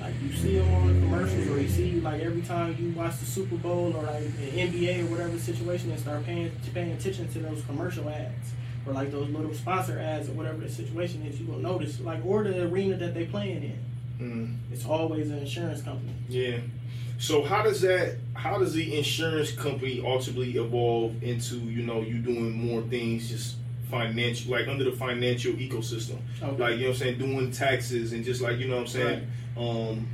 like 0.00 0.14
you 0.22 0.32
see 0.36 0.58
them 0.58 0.74
on 0.74 0.86
the 0.88 1.00
commercials, 1.06 1.48
or 1.48 1.60
you 1.60 1.68
see 1.68 2.00
like 2.00 2.20
every 2.20 2.42
time 2.42 2.76
you 2.78 2.90
watch 2.90 3.18
the 3.20 3.24
Super 3.26 3.56
Bowl 3.56 3.94
or 3.96 4.02
like 4.02 4.36
the 4.36 4.50
NBA 4.50 5.04
or 5.04 5.06
whatever 5.06 5.38
situation, 5.38 5.90
and 5.92 5.98
start 6.00 6.26
paying 6.26 6.50
paying 6.74 6.92
attention 6.92 7.26
to 7.32 7.38
those 7.38 7.62
commercial 7.64 8.06
ads. 8.10 8.52
Or 8.86 8.92
like 8.92 9.10
those 9.10 9.28
little 9.30 9.54
sponsor 9.54 9.98
ads 9.98 10.28
or 10.28 10.32
whatever 10.32 10.58
the 10.58 10.68
situation 10.68 11.22
is, 11.26 11.40
you 11.40 11.46
will 11.46 11.58
notice 11.58 12.00
like 12.00 12.24
or 12.24 12.42
the 12.44 12.64
arena 12.64 12.96
that 12.96 13.14
they 13.14 13.24
playing 13.24 13.62
in. 13.62 13.78
Mm. 14.20 14.56
It's 14.72 14.84
always 14.86 15.30
an 15.30 15.38
insurance 15.38 15.82
company. 15.82 16.12
Yeah. 16.28 16.58
So 17.18 17.42
how 17.42 17.62
does 17.62 17.80
that? 17.82 18.16
How 18.34 18.58
does 18.58 18.74
the 18.74 18.96
insurance 18.96 19.52
company 19.52 20.02
ultimately 20.04 20.56
evolve 20.58 21.22
into 21.22 21.56
you 21.56 21.82
know 21.82 22.02
you 22.02 22.18
doing 22.18 22.52
more 22.52 22.82
things 22.82 23.28
just 23.30 23.56
financial 23.90 24.50
like 24.50 24.66
under 24.66 24.82
the 24.84 24.92
financial 24.92 25.52
ecosystem 25.52 26.18
Okay. 26.42 26.56
like 26.56 26.72
you 26.76 26.80
know 26.80 26.88
what 26.88 26.94
I'm 26.94 26.94
saying 26.94 27.18
doing 27.18 27.50
taxes 27.52 28.12
and 28.12 28.24
just 28.24 28.40
like 28.40 28.58
you 28.58 28.66
know 28.66 28.76
what 28.76 28.80
I'm 28.82 28.86
saying 28.88 29.26
um 29.56 30.08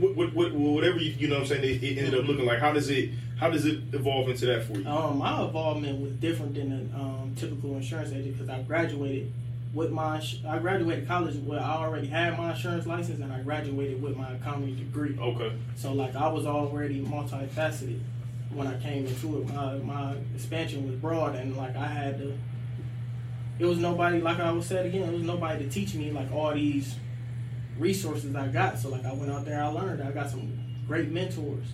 what, 0.00 0.14
what, 0.16 0.34
what, 0.34 0.52
whatever 0.52 0.98
you, 0.98 1.12
you 1.18 1.28
know 1.28 1.36
what 1.36 1.42
I'm 1.42 1.46
saying 1.48 1.64
it, 1.64 1.82
it 1.82 1.98
ended 1.98 2.14
up 2.14 2.26
looking 2.26 2.44
like 2.44 2.58
how 2.58 2.72
does 2.72 2.90
it 2.90 3.10
how 3.36 3.50
does 3.50 3.66
it 3.66 3.78
evolve 3.92 4.28
into 4.28 4.46
that 4.46 4.64
for 4.64 4.78
you 4.78 4.88
Um, 4.88 5.18
my 5.18 5.42
involvement 5.44 6.00
was 6.00 6.12
different 6.12 6.54
than 6.54 6.90
a 6.94 6.98
um, 6.98 7.34
typical 7.36 7.74
insurance 7.76 8.10
agent 8.10 8.32
because 8.32 8.48
I 8.48 8.62
graduated 8.62 9.32
with 9.74 9.90
my 9.90 10.22
I 10.48 10.58
graduated 10.58 11.06
college 11.06 11.36
where 11.36 11.60
I 11.60 11.76
already 11.76 12.06
had 12.06 12.38
my 12.38 12.52
insurance 12.52 12.86
license 12.86 13.20
and 13.20 13.32
I 13.32 13.40
graduated 13.40 14.00
with 14.02 14.16
my 14.16 14.32
accounting 14.32 14.74
degree. 14.76 15.16
okay 15.20 15.52
So 15.76 15.92
like 15.92 16.16
I 16.16 16.28
was 16.28 16.46
already 16.46 17.04
multifaceted 17.04 18.00
when 18.52 18.66
I 18.66 18.80
came 18.80 19.06
into 19.06 19.38
it. 19.42 19.52
My 19.52 19.74
my 19.78 20.14
expansion 20.34 20.86
was 20.86 20.96
broad 20.96 21.34
and 21.34 21.56
like 21.56 21.76
I 21.76 21.86
had 21.86 22.18
to. 22.18 22.38
It 23.58 23.66
was 23.66 23.78
nobody 23.78 24.20
like 24.20 24.38
I 24.40 24.50
was 24.50 24.66
said 24.66 24.86
again. 24.86 25.08
It 25.08 25.12
was 25.12 25.22
nobody 25.22 25.64
to 25.64 25.70
teach 25.70 25.94
me 25.94 26.10
like 26.10 26.32
all 26.32 26.54
these 26.54 26.96
resources 27.78 28.34
I 28.34 28.46
got. 28.48 28.78
So 28.78 28.88
like 28.88 29.04
I 29.04 29.12
went 29.12 29.30
out 29.30 29.44
there, 29.44 29.62
I 29.62 29.66
learned. 29.68 30.02
I 30.02 30.10
got 30.10 30.30
some 30.30 30.58
great 30.86 31.10
mentors. 31.10 31.66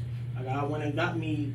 Like 0.44 0.56
I 0.56 0.64
went 0.64 0.84
and 0.84 0.94
got 0.94 1.16
me 1.18 1.52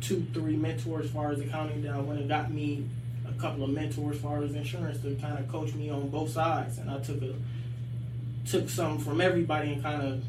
two, 0.00 0.26
three 0.32 0.56
mentors 0.56 1.06
as 1.06 1.10
far 1.10 1.32
as 1.32 1.40
accounting. 1.40 1.82
Then 1.82 1.92
I 1.92 2.00
went 2.00 2.20
and 2.20 2.28
got 2.28 2.50
me 2.50 2.86
a 3.28 3.32
couple 3.40 3.64
of 3.64 3.70
mentors 3.70 4.16
as 4.16 4.22
far 4.22 4.42
as 4.42 4.54
insurance 4.54 5.00
to 5.02 5.14
kind 5.16 5.38
of 5.38 5.48
coach 5.48 5.74
me 5.74 5.90
on 5.90 6.08
both 6.08 6.30
sides. 6.30 6.78
And 6.78 6.90
I 6.90 6.98
took 7.00 7.22
a 7.22 7.34
took 8.46 8.68
some 8.70 8.98
from 8.98 9.20
everybody 9.20 9.74
and 9.74 9.82
kind 9.82 10.02
of 10.02 10.24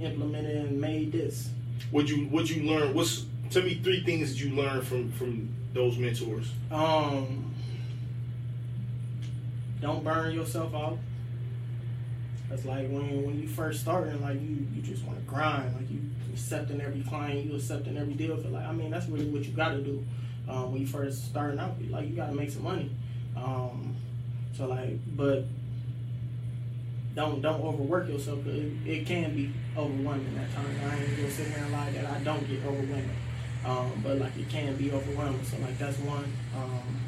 implemented 0.00 0.56
and 0.66 0.80
made 0.80 1.12
this. 1.12 1.48
what 1.90 2.08
you 2.08 2.26
what 2.26 2.50
you 2.50 2.64
learn 2.64 2.92
what's 2.94 3.24
tell 3.50 3.62
me 3.62 3.74
three 3.82 4.02
things 4.04 4.32
that 4.34 4.44
you 4.44 4.54
learned 4.54 4.86
from 4.86 5.10
from 5.12 5.48
those 5.72 5.96
mentors 5.96 6.50
Um, 6.70 7.54
don't 9.80 10.04
burn 10.04 10.34
yourself 10.34 10.74
out. 10.74 10.98
That's 12.48 12.64
like 12.64 12.88
when 12.88 13.24
when 13.24 13.40
you 13.40 13.48
first 13.48 13.80
starting, 13.80 14.20
like 14.20 14.40
you 14.40 14.66
you 14.74 14.82
just 14.82 15.04
want 15.04 15.18
to 15.18 15.24
grind, 15.24 15.74
like 15.74 15.90
you 15.90 16.00
accepting 16.34 16.80
every 16.80 17.02
client, 17.02 17.46
you 17.46 17.56
accepting 17.56 17.96
every 17.96 18.14
deal. 18.14 18.36
Cause 18.36 18.46
like 18.46 18.66
I 18.66 18.72
mean 18.72 18.90
that's 18.90 19.06
really 19.06 19.26
what 19.26 19.44
you 19.44 19.52
got 19.52 19.70
to 19.70 19.80
do 19.80 20.04
um, 20.48 20.72
when 20.72 20.82
you 20.82 20.86
first 20.86 21.26
starting 21.26 21.58
out. 21.58 21.76
Like 21.88 22.08
you 22.08 22.16
got 22.16 22.28
to 22.28 22.34
make 22.34 22.50
some 22.50 22.64
money. 22.64 22.90
Um, 23.36 23.96
so 24.56 24.66
like, 24.66 24.98
but 25.16 25.44
don't 27.14 27.40
don't 27.40 27.62
overwork 27.62 28.08
yourself. 28.08 28.46
It, 28.46 28.72
it 28.84 29.06
can 29.06 29.34
be 29.34 29.52
overwhelming 29.76 30.36
at 30.36 30.52
times. 30.54 30.78
I 30.84 31.02
ain't 31.02 31.16
gonna 31.16 31.30
sit 31.30 31.46
here 31.46 31.62
and 31.62 31.72
lie 31.72 31.90
that 31.90 32.06
I 32.06 32.18
don't 32.20 32.46
get 32.48 32.64
overwhelmed. 32.64 33.10
Um, 33.64 33.92
but 34.02 34.18
like 34.18 34.36
it 34.36 34.48
can 34.48 34.76
be 34.76 34.92
overwhelming. 34.92 35.44
So 35.44 35.56
like 35.58 35.78
that's 35.78 35.98
one. 35.98 36.30
Um, 36.56 37.00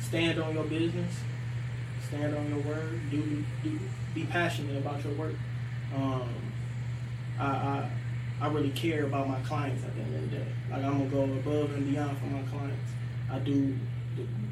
stand 0.00 0.38
on 0.38 0.54
your 0.54 0.64
business. 0.64 1.12
Stand 2.08 2.34
on 2.36 2.48
your 2.48 2.58
word. 2.60 3.00
Do, 3.10 3.44
do 3.62 3.78
be 4.14 4.24
passionate 4.24 4.76
about 4.76 5.02
your 5.04 5.14
work. 5.14 5.34
Um, 5.94 6.28
I, 7.38 7.46
I 7.46 7.90
I 8.40 8.48
really 8.48 8.70
care 8.70 9.04
about 9.04 9.28
my 9.28 9.40
clients 9.40 9.84
at 9.84 9.94
the 9.94 10.02
end 10.02 10.14
of 10.14 10.30
the 10.30 10.36
day. 10.38 10.46
Like 10.70 10.84
I'm 10.84 10.98
gonna 10.98 11.10
go 11.10 11.22
above 11.24 11.74
and 11.74 11.90
beyond 11.90 12.18
for 12.18 12.26
my 12.26 12.42
clients. 12.42 12.90
I 13.30 13.38
do 13.38 13.76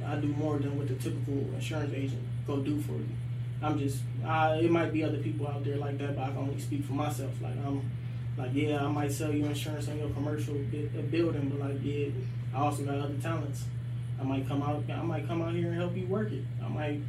I 0.04 0.16
do 0.16 0.28
more 0.28 0.58
than 0.58 0.76
what 0.76 0.88
the 0.88 0.94
typical 0.94 1.34
insurance 1.54 1.92
agent 1.94 2.22
go 2.46 2.58
do 2.58 2.80
for 2.80 2.92
you. 2.92 3.08
I'm 3.62 3.78
just 3.78 4.02
I, 4.24 4.56
it 4.56 4.70
might 4.70 4.92
be 4.92 5.04
other 5.04 5.18
people 5.18 5.46
out 5.46 5.64
there 5.64 5.76
like 5.76 5.98
that, 5.98 6.16
but 6.16 6.22
I 6.22 6.28
can 6.28 6.38
only 6.38 6.60
speak 6.60 6.84
for 6.84 6.94
myself. 6.94 7.32
Like 7.40 7.56
I'm 7.64 7.90
like 8.36 8.50
yeah, 8.54 8.84
I 8.84 8.88
might 8.88 9.12
sell 9.12 9.32
you 9.32 9.44
insurance 9.44 9.88
on 9.88 9.98
your 9.98 10.10
commercial 10.10 10.54
uh, 10.54 11.02
building, 11.10 11.48
but 11.50 11.68
like 11.68 11.78
yeah, 11.82 12.08
I 12.54 12.58
also 12.58 12.84
got 12.84 12.98
other 12.98 13.14
talents. 13.22 13.64
I 14.20 14.24
might 14.24 14.46
come 14.46 14.62
out 14.62 14.84
I 14.90 15.02
might 15.02 15.26
come 15.26 15.42
out 15.42 15.54
here 15.54 15.68
and 15.68 15.76
help 15.76 15.96
you 15.96 16.06
work 16.06 16.32
it. 16.32 16.44
I 16.64 16.68
might 16.68 17.00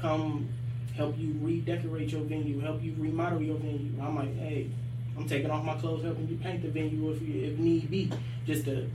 come 0.00 0.48
help 0.96 1.16
you 1.18 1.34
redecorate 1.40 2.10
your 2.10 2.22
venue, 2.22 2.60
help 2.60 2.82
you 2.82 2.94
remodel 2.98 3.40
your 3.40 3.56
venue. 3.56 3.92
I'm 4.02 4.16
like, 4.16 4.36
hey, 4.36 4.70
I'm 5.16 5.26
taking 5.26 5.50
off 5.50 5.64
my 5.64 5.76
clothes, 5.76 6.02
helping 6.04 6.28
you 6.28 6.36
paint 6.36 6.62
the 6.62 6.68
venue 6.68 7.10
if 7.10 7.22
you, 7.22 7.44
if 7.44 7.58
need 7.58 7.90
be, 7.90 8.12
just 8.46 8.64
to 8.64 8.88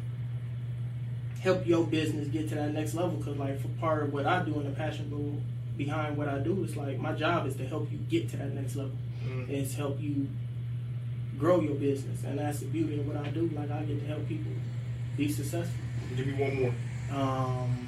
help 1.40 1.66
your 1.66 1.86
business 1.86 2.28
get 2.30 2.50
to 2.50 2.56
that 2.56 2.74
next 2.74 2.94
level. 2.94 3.22
Cause 3.24 3.38
like 3.38 3.60
for 3.62 3.68
part 3.80 4.04
of 4.04 4.14
what 4.14 4.26
I 4.26 4.44
do 4.44 4.56
and 4.56 4.66
the 4.66 4.72
passion 4.72 5.44
behind 5.78 6.18
what 6.18 6.28
I 6.28 6.40
do 6.40 6.64
is 6.64 6.76
like 6.76 7.00
my 7.00 7.14
job 7.14 7.48
is 7.48 7.56
to 7.58 7.66
help 7.66 7.92
you 7.92 7.98
get 7.98 8.30
to 8.30 8.38
that 8.38 8.54
next 8.54 8.76
level. 8.76 8.94
Mm. 9.26 9.50
It's 9.50 9.76
help 9.76 10.00
you 10.00 10.28
grow 11.38 11.60
your 11.60 11.76
business, 11.76 12.24
and 12.24 12.40
that's 12.40 12.60
the 12.62 12.68
beauty 12.68 13.00
of 13.00 13.08
what 13.08 13.18
I 13.18 13.30
do. 13.30 13.50
Like 13.54 13.70
I 13.72 13.84
get 13.84 14.00
to 14.00 14.06
help 14.06 14.28
people 14.28 14.52
be 15.18 15.32
successful. 15.32 15.76
Give 16.16 16.28
me 16.28 16.34
one 16.34 16.56
more. 16.62 16.74
Um, 17.12 17.85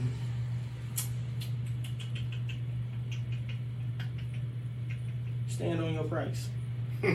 stand 5.57 5.81
on 5.81 5.93
your 5.93 6.03
price. 6.03 6.49
yeah. 7.03 7.09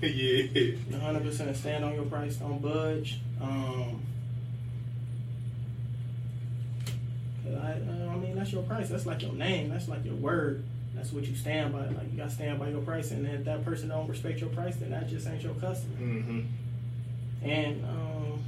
100% 0.00 1.56
stand 1.56 1.84
on 1.84 1.94
your 1.94 2.06
price. 2.06 2.36
Don't 2.36 2.60
budge. 2.60 3.20
Um, 3.40 4.02
I, 7.46 7.72
I 7.72 8.16
mean, 8.16 8.34
that's 8.34 8.50
your 8.50 8.62
price. 8.62 8.88
That's 8.88 9.04
like 9.04 9.20
your 9.20 9.34
name. 9.34 9.68
That's 9.68 9.88
like 9.88 10.04
your 10.06 10.14
word. 10.14 10.64
That's 10.94 11.12
what 11.12 11.24
you 11.24 11.34
stand 11.34 11.74
by. 11.74 11.86
Like 11.86 12.10
you 12.10 12.16
got 12.16 12.30
to 12.30 12.34
stand 12.34 12.58
by 12.58 12.70
your 12.70 12.80
price. 12.80 13.10
And 13.10 13.26
if 13.26 13.44
that 13.44 13.62
person 13.62 13.90
don't 13.90 14.08
respect 14.08 14.40
your 14.40 14.50
price, 14.50 14.76
then 14.76 14.90
that 14.90 15.08
just 15.08 15.26
ain't 15.26 15.42
your 15.42 15.54
customer. 15.54 15.96
Mm-hmm. 15.96 16.40
And 17.46 17.84
um, 17.84 18.42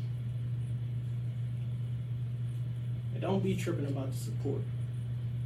don't 3.20 3.42
be 3.42 3.56
tripping 3.56 3.86
about 3.86 4.10
the 4.10 4.16
support. 4.16 4.62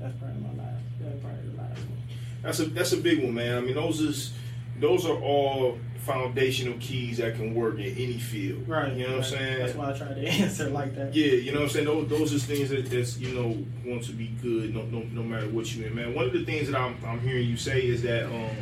That's 0.00 0.16
probably 0.18 0.40
my 0.40 0.62
last. 0.62 0.84
That's 1.00 1.20
probably 1.20 1.50
the 1.50 1.56
last 1.56 1.78
one. 1.78 2.07
That's 2.42 2.60
a 2.60 2.66
that's 2.66 2.92
a 2.92 2.96
big 2.96 3.22
one, 3.22 3.34
man. 3.34 3.56
I 3.56 3.60
mean, 3.60 3.74
those 3.74 4.00
is 4.00 4.32
those 4.80 5.06
are 5.06 5.16
all 5.20 5.78
foundational 6.08 6.74
keys 6.80 7.18
that 7.18 7.34
can 7.34 7.54
work 7.54 7.74
in 7.74 7.94
any 7.96 8.18
field. 8.18 8.66
Right. 8.66 8.92
You 8.94 9.02
know 9.02 9.08
right. 9.08 9.16
what 9.18 9.24
I'm 9.26 9.30
saying? 9.30 9.58
That's 9.58 9.74
why 9.74 9.90
I 9.90 9.98
try 9.98 10.08
to 10.08 10.26
answer 10.28 10.70
like 10.70 10.94
that. 10.94 11.14
Yeah, 11.14 11.32
you 11.32 11.52
know 11.52 11.58
what 11.58 11.64
I'm 11.64 11.70
saying? 11.70 11.84
Those, 11.84 12.08
those 12.08 12.34
are 12.34 12.38
things 12.38 12.70
that, 12.70 12.88
that's, 12.88 13.18
you 13.18 13.34
know, 13.34 13.64
want 13.84 14.04
to 14.04 14.12
be 14.12 14.28
good 14.40 14.74
no, 14.74 14.82
no, 14.84 15.02
no 15.12 15.22
matter 15.22 15.48
what 15.48 15.74
you 15.74 15.84
in, 15.84 15.94
man. 15.94 16.14
One 16.14 16.24
of 16.24 16.32
the 16.32 16.44
things 16.44 16.70
that 16.70 16.80
I'm, 16.80 16.96
I'm 17.04 17.20
hearing 17.20 17.46
you 17.46 17.58
say 17.58 17.84
is 17.84 18.02
that, 18.02 18.24
um, 18.24 18.56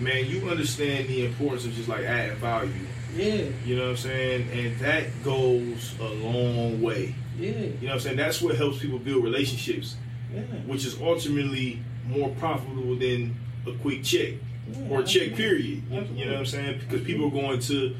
man, 0.00 0.26
you 0.26 0.50
understand 0.50 1.08
the 1.08 1.26
importance 1.26 1.64
of 1.64 1.74
just 1.74 1.88
like 1.88 2.02
adding 2.02 2.36
value. 2.38 2.72
Yeah. 3.14 3.44
You 3.64 3.76
know 3.76 3.82
what 3.82 3.90
I'm 3.90 3.96
saying? 3.98 4.48
And 4.50 4.78
that 4.80 5.22
goes 5.22 5.94
a 6.00 6.08
long 6.08 6.82
way. 6.82 7.14
Yeah. 7.38 7.50
You 7.50 7.66
know 7.66 7.86
what 7.86 7.92
I'm 7.94 8.00
saying? 8.00 8.16
That's 8.16 8.42
what 8.42 8.56
helps 8.56 8.80
people 8.80 8.98
build 8.98 9.22
relationships. 9.22 9.96
Yeah. 10.34 10.40
Which 10.66 10.84
is 10.84 11.00
ultimately 11.00 11.78
more 12.06 12.30
profitable 12.30 12.96
than 12.96 13.36
a 13.66 13.72
quick 13.72 14.02
check 14.02 14.34
yeah, 14.68 14.88
or 14.90 15.02
check 15.02 15.34
period. 15.34 15.82
You, 15.90 16.06
you, 16.14 16.24
know 16.24 16.32
what 16.32 16.40
I'm 16.40 16.46
saying? 16.46 16.80
Because 16.80 17.02
people 17.02 17.26
are 17.26 17.30
going 17.30 17.60
to 17.60 17.96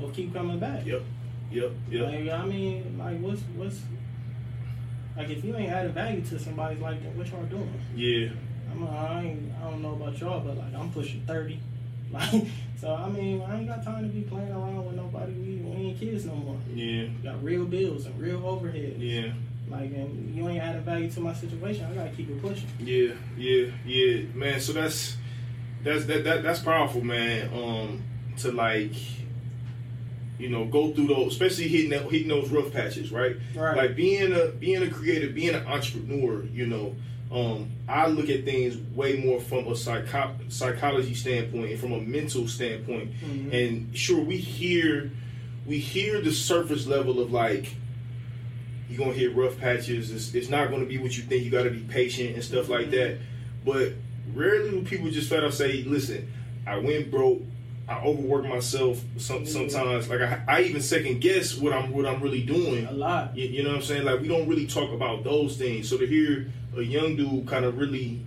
will 0.00 0.10
keep 0.10 0.32
coming 0.32 0.58
back. 0.58 0.86
Yep. 0.86 1.02
Yep. 1.50 1.72
Yep. 1.90 2.04
Like, 2.04 2.30
I 2.30 2.44
mean, 2.46 2.98
like 2.98 3.20
what's 3.20 3.42
what's 3.56 3.80
like 5.16 5.28
if 5.30 5.44
you 5.44 5.56
ain't 5.56 5.72
adding 5.72 5.92
value 5.92 6.22
to 6.22 6.38
somebody's 6.38 6.80
like 6.80 7.02
what 7.14 7.28
y'all 7.28 7.44
doing? 7.44 7.80
Yeah. 7.94 8.30
I'm 8.70 8.82
a, 8.84 8.90
I 8.90 9.22
ain't 9.22 9.52
I 9.60 9.70
don't 9.70 9.82
know 9.82 9.92
about 9.92 10.18
y'all, 10.18 10.40
but 10.40 10.56
like 10.56 10.74
I'm 10.74 10.90
pushing 10.90 11.22
thirty. 11.26 11.60
Like 12.12 12.42
so 12.76 12.92
I 12.92 13.08
mean 13.08 13.40
I 13.40 13.58
ain't 13.58 13.68
got 13.68 13.84
time 13.84 14.02
to 14.02 14.08
be 14.08 14.22
playing 14.22 14.50
around 14.50 14.84
with 14.84 14.96
nobody. 14.96 15.32
We, 15.32 15.56
we 15.58 15.76
ain't 15.76 16.00
kids 16.00 16.24
no 16.24 16.34
more. 16.34 16.58
Yeah. 16.74 17.04
got 17.22 17.40
real 17.40 17.64
bills 17.64 18.06
and 18.06 18.20
real 18.20 18.44
overhead. 18.44 18.96
Yeah. 18.98 19.30
Like, 19.70 19.92
and 19.92 20.34
you 20.34 20.48
ain't 20.48 20.62
adding 20.62 20.82
value 20.82 21.10
to 21.12 21.20
my 21.20 21.32
situation. 21.32 21.84
I 21.84 21.94
gotta 21.94 22.10
keep 22.10 22.28
it 22.28 22.42
pushing. 22.42 22.68
Yeah, 22.80 23.14
yeah, 23.36 23.70
yeah, 23.86 24.22
man. 24.34 24.60
So 24.60 24.72
that's 24.72 25.16
that's 25.84 26.06
that, 26.06 26.24
that 26.24 26.42
that's 26.42 26.60
powerful, 26.60 27.02
man. 27.02 27.52
Um, 27.54 28.02
to 28.38 28.50
like, 28.50 28.92
you 30.38 30.48
know, 30.48 30.64
go 30.66 30.92
through 30.92 31.06
those, 31.06 31.32
especially 31.32 31.68
hitting 31.68 31.90
that, 31.90 32.10
hitting 32.10 32.28
those 32.28 32.50
rough 32.50 32.72
patches, 32.72 33.12
right? 33.12 33.36
Right. 33.54 33.76
Like 33.76 33.96
being 33.96 34.32
a 34.32 34.48
being 34.48 34.82
a 34.82 34.90
creator, 34.90 35.30
being 35.30 35.54
an 35.54 35.66
entrepreneur. 35.66 36.44
You 36.46 36.66
know, 36.66 36.96
um, 37.30 37.70
I 37.88 38.08
look 38.08 38.28
at 38.28 38.44
things 38.44 38.76
way 38.94 39.18
more 39.18 39.40
from 39.40 39.68
a 39.68 39.76
psycho- 39.76 40.34
psychology 40.48 41.14
standpoint 41.14 41.70
and 41.70 41.78
from 41.78 41.92
a 41.92 42.00
mental 42.00 42.48
standpoint. 42.48 43.12
Mm-hmm. 43.20 43.52
And 43.52 43.96
sure, 43.96 44.20
we 44.20 44.36
hear 44.36 45.12
we 45.64 45.78
hear 45.78 46.20
the 46.20 46.32
surface 46.32 46.88
level 46.88 47.20
of 47.20 47.32
like 47.32 47.76
you're 48.90 48.98
gonna 48.98 49.16
hit 49.16 49.34
rough 49.36 49.56
patches. 49.58 50.10
It's, 50.10 50.34
it's 50.34 50.48
not 50.48 50.70
gonna 50.70 50.84
be 50.84 50.98
what 50.98 51.16
you 51.16 51.22
think. 51.22 51.44
You 51.44 51.50
got 51.50 51.62
to 51.62 51.70
be 51.70 51.80
patient 51.80 52.34
and 52.34 52.44
stuff 52.44 52.68
like 52.68 52.90
that. 52.90 53.18
But 53.64 53.92
rarely 54.34 54.70
do 54.70 54.82
people 54.82 55.10
just 55.10 55.28
flat 55.28 55.44
out 55.44 55.54
say, 55.54 55.84
"Listen, 55.84 56.30
I 56.66 56.78
went 56.78 57.10
broke. 57.10 57.40
I 57.88 58.02
overworked 58.02 58.48
myself. 58.48 59.00
Some, 59.16 59.46
sometimes, 59.46 60.08
like 60.08 60.20
I, 60.20 60.42
I, 60.46 60.62
even 60.62 60.80
second 60.80 61.20
guess 61.20 61.56
what 61.56 61.72
I'm 61.72 61.92
what 61.92 62.06
I'm 62.06 62.20
really 62.20 62.42
doing. 62.42 62.86
A 62.86 62.92
lot. 62.92 63.36
You, 63.36 63.46
you 63.46 63.62
know 63.62 63.70
what 63.70 63.76
I'm 63.76 63.82
saying? 63.82 64.04
Like 64.04 64.20
we 64.20 64.28
don't 64.28 64.48
really 64.48 64.66
talk 64.66 64.92
about 64.92 65.24
those 65.24 65.56
things. 65.56 65.88
So 65.88 65.96
to 65.96 66.06
hear 66.06 66.52
a 66.76 66.82
young 66.82 67.16
dude 67.16 67.46
kind 67.46 67.64
of 67.64 67.78
really 67.78 68.24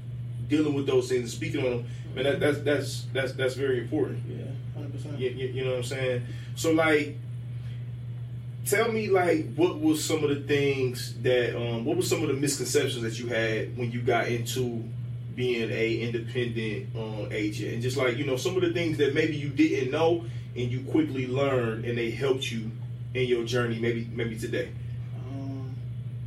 dealing 0.48 0.74
with 0.74 0.86
those 0.86 1.10
things 1.10 1.22
and 1.22 1.30
speaking 1.30 1.66
on 1.66 1.72
them, 1.72 1.86
man, 2.16 2.24
that, 2.26 2.40
that's 2.40 2.60
that's 2.60 3.06
that's 3.14 3.34
that's 3.34 3.54
very 3.56 3.80
important. 3.80 4.22
Yeah, 4.28 4.46
hundred 4.76 4.94
percent. 4.94 5.20
You, 5.20 5.30
you 5.30 5.64
know 5.64 5.72
what 5.72 5.78
I'm 5.78 5.84
saying? 5.84 6.24
So 6.56 6.72
like 6.72 7.18
tell 8.66 8.92
me 8.92 9.10
like 9.10 9.54
what 9.56 9.80
was 9.80 10.04
some 10.04 10.24
of 10.24 10.30
the 10.30 10.42
things 10.42 11.16
that 11.22 11.56
um, 11.56 11.86
what 11.86 11.98
were 11.98 12.04
some 12.04 12.22
of 12.22 12.28
the 12.28 12.34
misconceptions 12.34 13.02
that 13.02 13.20
you 13.20 13.28
had 13.28 13.78
when 13.78 13.92
you 13.92 14.02
got 14.02 14.28
into 14.28 14.84
being 15.36 15.70
a 15.72 16.00
independent 16.00 16.96
um, 16.96 17.28
agent? 17.32 17.74
And 17.74 17.82
just 17.82 17.98
like 17.98 18.18
you 18.18 18.26
know 18.26 18.38
some 18.38 18.56
of 18.56 18.62
the 18.62 18.74
things 18.74 18.98
that 18.98 19.14
maybe 19.14 19.36
you 19.36 19.50
didn't 19.50 19.92
know 19.92 20.26
and 20.56 20.72
you 20.72 20.82
quickly 20.84 21.28
learned 21.28 21.86
and 21.86 21.98
they 21.98 22.12
helped 22.12 22.52
you 22.52 22.72
in 23.14 23.28
your 23.28 23.44
journey 23.44 23.80
maybe 23.80 24.10
maybe 24.14 24.38
today. 24.38 24.72
Um, 25.30 25.76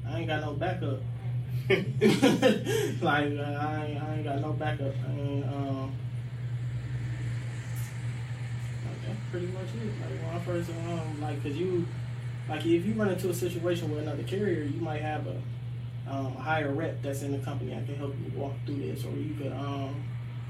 i 0.09 0.19
ain't 0.19 0.29
got 0.29 0.43
no 0.43 0.53
backup. 0.53 1.01
Like 3.03 3.25
I, 3.25 3.87
ain't, 3.87 4.03
I 4.03 4.15
ain't 4.15 4.25
got 4.25 4.41
no 4.41 4.53
backup. 4.53 4.93
I 5.05 5.13
mean 5.13 5.43
um, 5.45 5.93
that's 9.07 9.19
pretty 9.31 9.47
much 9.47 9.69
it. 9.75 9.93
Like 10.01 10.23
when 10.23 10.37
i 10.37 10.39
first 10.45 10.71
um, 10.71 11.21
like 11.21 11.43
because 11.43 11.57
you 11.57 11.87
like 12.49 12.65
if 12.65 12.85
you 12.87 12.95
run 12.95 13.09
into 13.11 13.29
a 13.29 13.35
situation 13.35 13.91
with 13.91 14.01
another 14.01 14.23
carrier, 14.23 14.63
you 14.63 14.81
might 14.81 15.03
have 15.03 15.27
a, 15.27 15.37
um, 16.09 16.37
a 16.37 16.41
higher 16.41 16.73
rep 16.73 17.03
that's 17.03 17.23
in 17.23 17.33
the 17.33 17.39
company 17.39 17.75
that 17.75 17.85
can 17.87 17.97
help 17.97 18.15
you 18.25 18.39
walk 18.39 18.53
through 18.65 18.77
this, 18.77 19.05
or 19.05 19.11
you 19.13 19.35
could 19.35 19.53
um, 19.53 20.05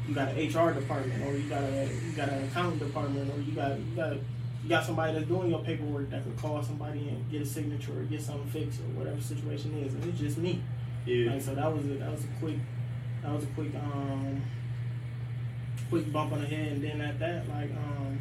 you 0.06 0.14
got 0.14 0.28
an 0.28 0.36
HR 0.36 0.72
department, 0.72 1.24
or 1.26 1.36
you 1.36 1.48
got 1.48 1.62
a 1.62 1.88
you 2.04 2.12
got 2.12 2.28
an 2.28 2.44
accounting 2.44 2.78
department, 2.78 3.32
or 3.32 3.40
you 3.40 3.52
got 3.52 3.78
you 3.78 3.96
got 3.96 4.12
you 4.12 4.68
got 4.68 4.84
somebody 4.84 5.14
that's 5.14 5.26
doing 5.26 5.50
your 5.50 5.60
paperwork 5.60 6.10
that 6.10 6.22
could 6.24 6.36
call 6.36 6.62
somebody 6.62 7.08
and 7.08 7.30
get 7.30 7.40
a 7.40 7.46
signature 7.46 7.98
or 7.98 8.02
get 8.04 8.20
something 8.20 8.48
fixed 8.48 8.80
or 8.80 8.98
whatever 8.98 9.20
situation 9.20 9.72
is, 9.84 9.94
and 9.94 10.04
it's 10.04 10.18
just 10.18 10.38
me. 10.38 10.62
Yeah. 11.06 11.32
Like 11.32 11.40
so 11.40 11.54
that 11.54 11.72
was 11.72 11.84
a, 11.86 11.94
that 11.94 12.10
was 12.10 12.24
a 12.24 12.40
quick 12.40 12.56
that 13.22 13.32
was 13.32 13.44
a 13.44 13.48
quick 13.48 13.74
um 13.76 14.42
quick 15.88 16.12
bump 16.12 16.32
on 16.32 16.42
the 16.42 16.46
head, 16.46 16.72
and 16.72 16.84
then 16.84 17.00
at 17.00 17.18
that 17.20 17.48
like 17.48 17.70
um 17.70 18.18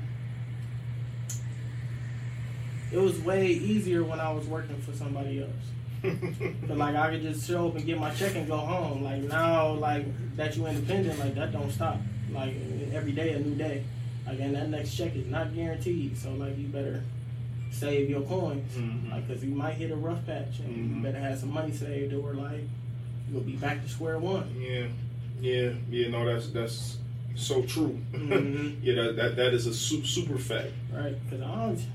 it 2.95 3.01
was 3.01 3.19
way 3.19 3.47
easier 3.47 4.05
when 4.05 4.21
I 4.21 4.31
was 4.31 4.47
working 4.47 4.77
for 4.77 4.93
somebody 4.93 5.41
else. 5.41 5.51
but 6.67 6.77
like 6.77 6.95
I 6.95 7.11
could 7.11 7.23
just 7.23 7.45
show 7.45 7.67
up 7.67 7.75
and 7.75 7.85
get 7.85 7.99
my 7.99 8.09
check 8.11 8.35
and 8.35 8.47
go 8.47 8.57
home. 8.57 9.03
Like 9.03 9.23
now, 9.23 9.73
like 9.73 10.05
that 10.37 10.55
you 10.55 10.65
independent, 10.65 11.19
like 11.19 11.35
that 11.35 11.51
don't 11.51 11.71
stop. 11.71 11.97
Like 12.31 12.53
every 12.93 13.11
day 13.11 13.33
a 13.33 13.39
new 13.39 13.55
day. 13.55 13.83
Like 14.25 14.39
and 14.39 14.55
that 14.55 14.69
next 14.69 14.95
check 14.95 15.13
is 15.15 15.27
not 15.27 15.53
guaranteed. 15.53 16.17
So 16.17 16.31
like 16.33 16.57
you 16.57 16.67
better 16.67 17.03
save 17.69 18.09
your 18.09 18.21
coins. 18.21 18.71
Mm-hmm. 18.75 19.11
Like 19.11 19.27
because 19.27 19.43
you 19.43 19.53
might 19.53 19.73
hit 19.73 19.91
a 19.91 19.95
rough 19.95 20.25
patch 20.25 20.59
and 20.59 20.69
mm-hmm. 20.69 20.95
you 20.95 21.03
better 21.03 21.19
have 21.19 21.37
some 21.37 21.51
money 21.51 21.73
saved 21.73 22.13
or 22.13 22.33
like 22.33 22.61
you'll 23.29 23.41
be 23.41 23.57
back 23.57 23.83
to 23.83 23.89
square 23.89 24.19
one. 24.19 24.55
Yeah, 24.57 24.87
yeah, 25.41 25.71
yeah. 25.89 26.07
No, 26.07 26.25
that's 26.25 26.49
that's 26.51 26.97
so 27.35 27.61
true. 27.63 27.99
Mm-hmm. 28.13 28.79
yeah, 28.83 28.95
that, 28.95 29.15
that 29.17 29.35
that 29.35 29.53
is 29.53 29.67
a 29.67 29.73
super, 29.73 30.07
super 30.07 30.37
fact. 30.37 30.71
Right, 30.93 31.15
because 31.25 31.41
I 31.41 31.55
don't. 31.55 31.85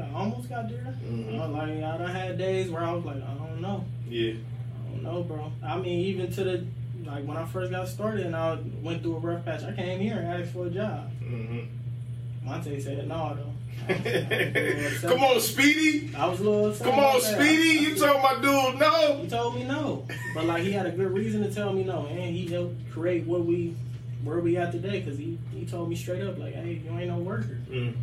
I 0.00 0.14
almost 0.14 0.48
got 0.48 0.68
there. 0.68 0.94
Mm-hmm. 1.04 1.40
I, 1.40 1.46
like 1.46 1.70
I 1.70 1.98
done 1.98 2.10
had 2.10 2.38
days 2.38 2.70
where 2.70 2.82
I 2.82 2.92
was 2.92 3.04
like, 3.04 3.16
I 3.16 3.34
don't 3.34 3.60
know. 3.60 3.84
Yeah. 4.08 4.32
I 4.32 4.90
don't 4.90 5.02
know, 5.02 5.22
bro. 5.22 5.52
I 5.64 5.76
mean, 5.78 6.00
even 6.06 6.32
to 6.32 6.44
the 6.44 6.66
like 7.04 7.24
when 7.26 7.36
I 7.36 7.46
first 7.46 7.70
got 7.70 7.88
started 7.88 8.26
and 8.26 8.36
I 8.36 8.58
went 8.82 9.02
through 9.02 9.16
a 9.16 9.18
rough 9.18 9.44
patch, 9.44 9.62
I 9.64 9.72
came 9.72 10.00
here 10.00 10.18
and 10.18 10.28
asked 10.28 10.52
for 10.52 10.66
a 10.66 10.70
job. 10.70 11.10
Mm-hmm. 11.22 12.46
Monte 12.46 12.80
said 12.80 13.06
no 13.08 13.36
though. 13.36 13.54
Come 15.08 15.22
on, 15.22 15.40
Speedy. 15.40 16.10
I 16.16 16.26
was 16.26 16.40
a 16.40 16.42
little. 16.42 16.74
Come 16.74 16.98
on, 16.98 17.20
Speedy. 17.20 17.80
You 17.80 17.94
told 17.96 18.22
my 18.22 18.34
dude 18.34 18.78
no? 18.78 19.18
He 19.22 19.28
told 19.28 19.54
me 19.54 19.64
no, 19.64 20.06
but 20.34 20.44
like 20.44 20.62
he 20.62 20.72
had 20.72 20.86
a 20.86 20.90
good 20.90 21.12
reason 21.12 21.42
to 21.42 21.54
tell 21.54 21.72
me 21.72 21.84
no, 21.84 22.06
and 22.06 22.34
he 22.34 22.46
helped 22.46 22.90
create 22.90 23.24
what 23.24 23.44
we 23.44 23.76
where 24.24 24.40
we 24.40 24.56
at 24.56 24.72
today. 24.72 25.00
Cause 25.02 25.16
he 25.16 25.38
he 25.54 25.64
told 25.64 25.88
me 25.88 25.96
straight 25.96 26.22
up 26.22 26.38
like, 26.38 26.54
hey, 26.54 26.82
you 26.84 26.90
ain't 26.98 27.08
no 27.08 27.18
worker. 27.18 27.58
Mm. 27.70 27.94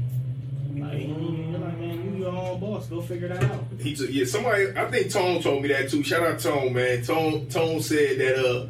You're 0.75 0.85
like, 1.59 1.77
man, 1.79 2.03
you 2.17 2.23
your 2.25 2.31
own 2.35 2.59
boss. 2.59 2.87
Go 2.87 3.01
figure 3.01 3.27
that 3.29 3.43
out. 3.43 3.63
He 3.79 3.95
took 3.95 4.09
yeah. 4.11 4.25
Somebody, 4.25 4.67
I 4.75 4.89
think 4.91 5.11
Tone 5.11 5.41
told 5.41 5.61
me 5.61 5.69
that 5.69 5.89
too. 5.89 6.03
Shout 6.03 6.23
out 6.25 6.39
Tone, 6.39 6.73
man. 6.73 7.03
Tone 7.03 7.47
Tone 7.47 7.81
said 7.81 8.17
that 8.19 8.37
uh, 8.45 8.67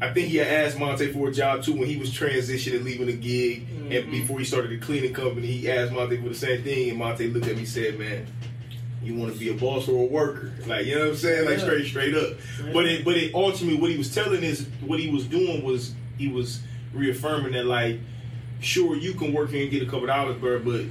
I 0.00 0.12
think 0.12 0.28
he 0.28 0.36
had 0.38 0.46
asked 0.48 0.78
Monte 0.78 1.12
for 1.12 1.28
a 1.28 1.32
job 1.32 1.62
too 1.62 1.74
when 1.74 1.88
he 1.88 1.96
was 1.96 2.10
transitioning, 2.10 2.84
leaving 2.84 3.06
the 3.06 3.12
gig, 3.16 3.66
and 3.90 4.06
Mhm. 4.06 4.10
before 4.10 4.38
he 4.38 4.44
started 4.44 4.70
the 4.70 4.78
cleaning 4.78 5.12
company, 5.12 5.46
he 5.48 5.70
asked 5.70 5.92
Monte 5.92 6.16
for 6.16 6.28
the 6.28 6.34
same 6.34 6.62
thing, 6.62 6.90
and 6.90 6.98
Monte 6.98 7.26
looked 7.28 7.46
at 7.46 7.52
me 7.54 7.60
and 7.60 7.68
said, 7.68 7.98
"Man, 7.98 8.26
you 9.02 9.14
want 9.14 9.32
to 9.34 9.38
be 9.38 9.50
a 9.50 9.54
boss 9.54 9.88
or 9.88 10.02
a 10.02 10.06
worker? 10.06 10.52
Like 10.66 10.86
you 10.86 10.94
know 10.94 11.00
what 11.02 11.08
I'm 11.10 11.16
saying? 11.16 11.44
Like 11.44 11.58
Yeah. 11.58 11.64
straight 11.64 11.86
straight 11.86 12.14
up." 12.14 12.32
But 12.72 12.86
it 12.86 13.04
but 13.04 13.16
it 13.16 13.34
ultimately 13.34 13.78
what 13.80 13.90
he 13.90 13.98
was 13.98 14.14
telling 14.14 14.42
is 14.42 14.66
what 14.86 14.98
he 15.00 15.10
was 15.10 15.26
doing 15.26 15.62
was 15.62 15.94
he 16.18 16.28
was 16.28 16.60
reaffirming 16.94 17.52
that 17.52 17.66
like, 17.66 17.98
sure 18.60 18.96
you 18.96 19.12
can 19.14 19.32
work 19.32 19.50
here 19.50 19.62
and 19.62 19.70
get 19.70 19.82
a 19.82 19.86
couple 19.86 20.06
dollars, 20.06 20.36
bro, 20.38 20.58
but 20.60 20.82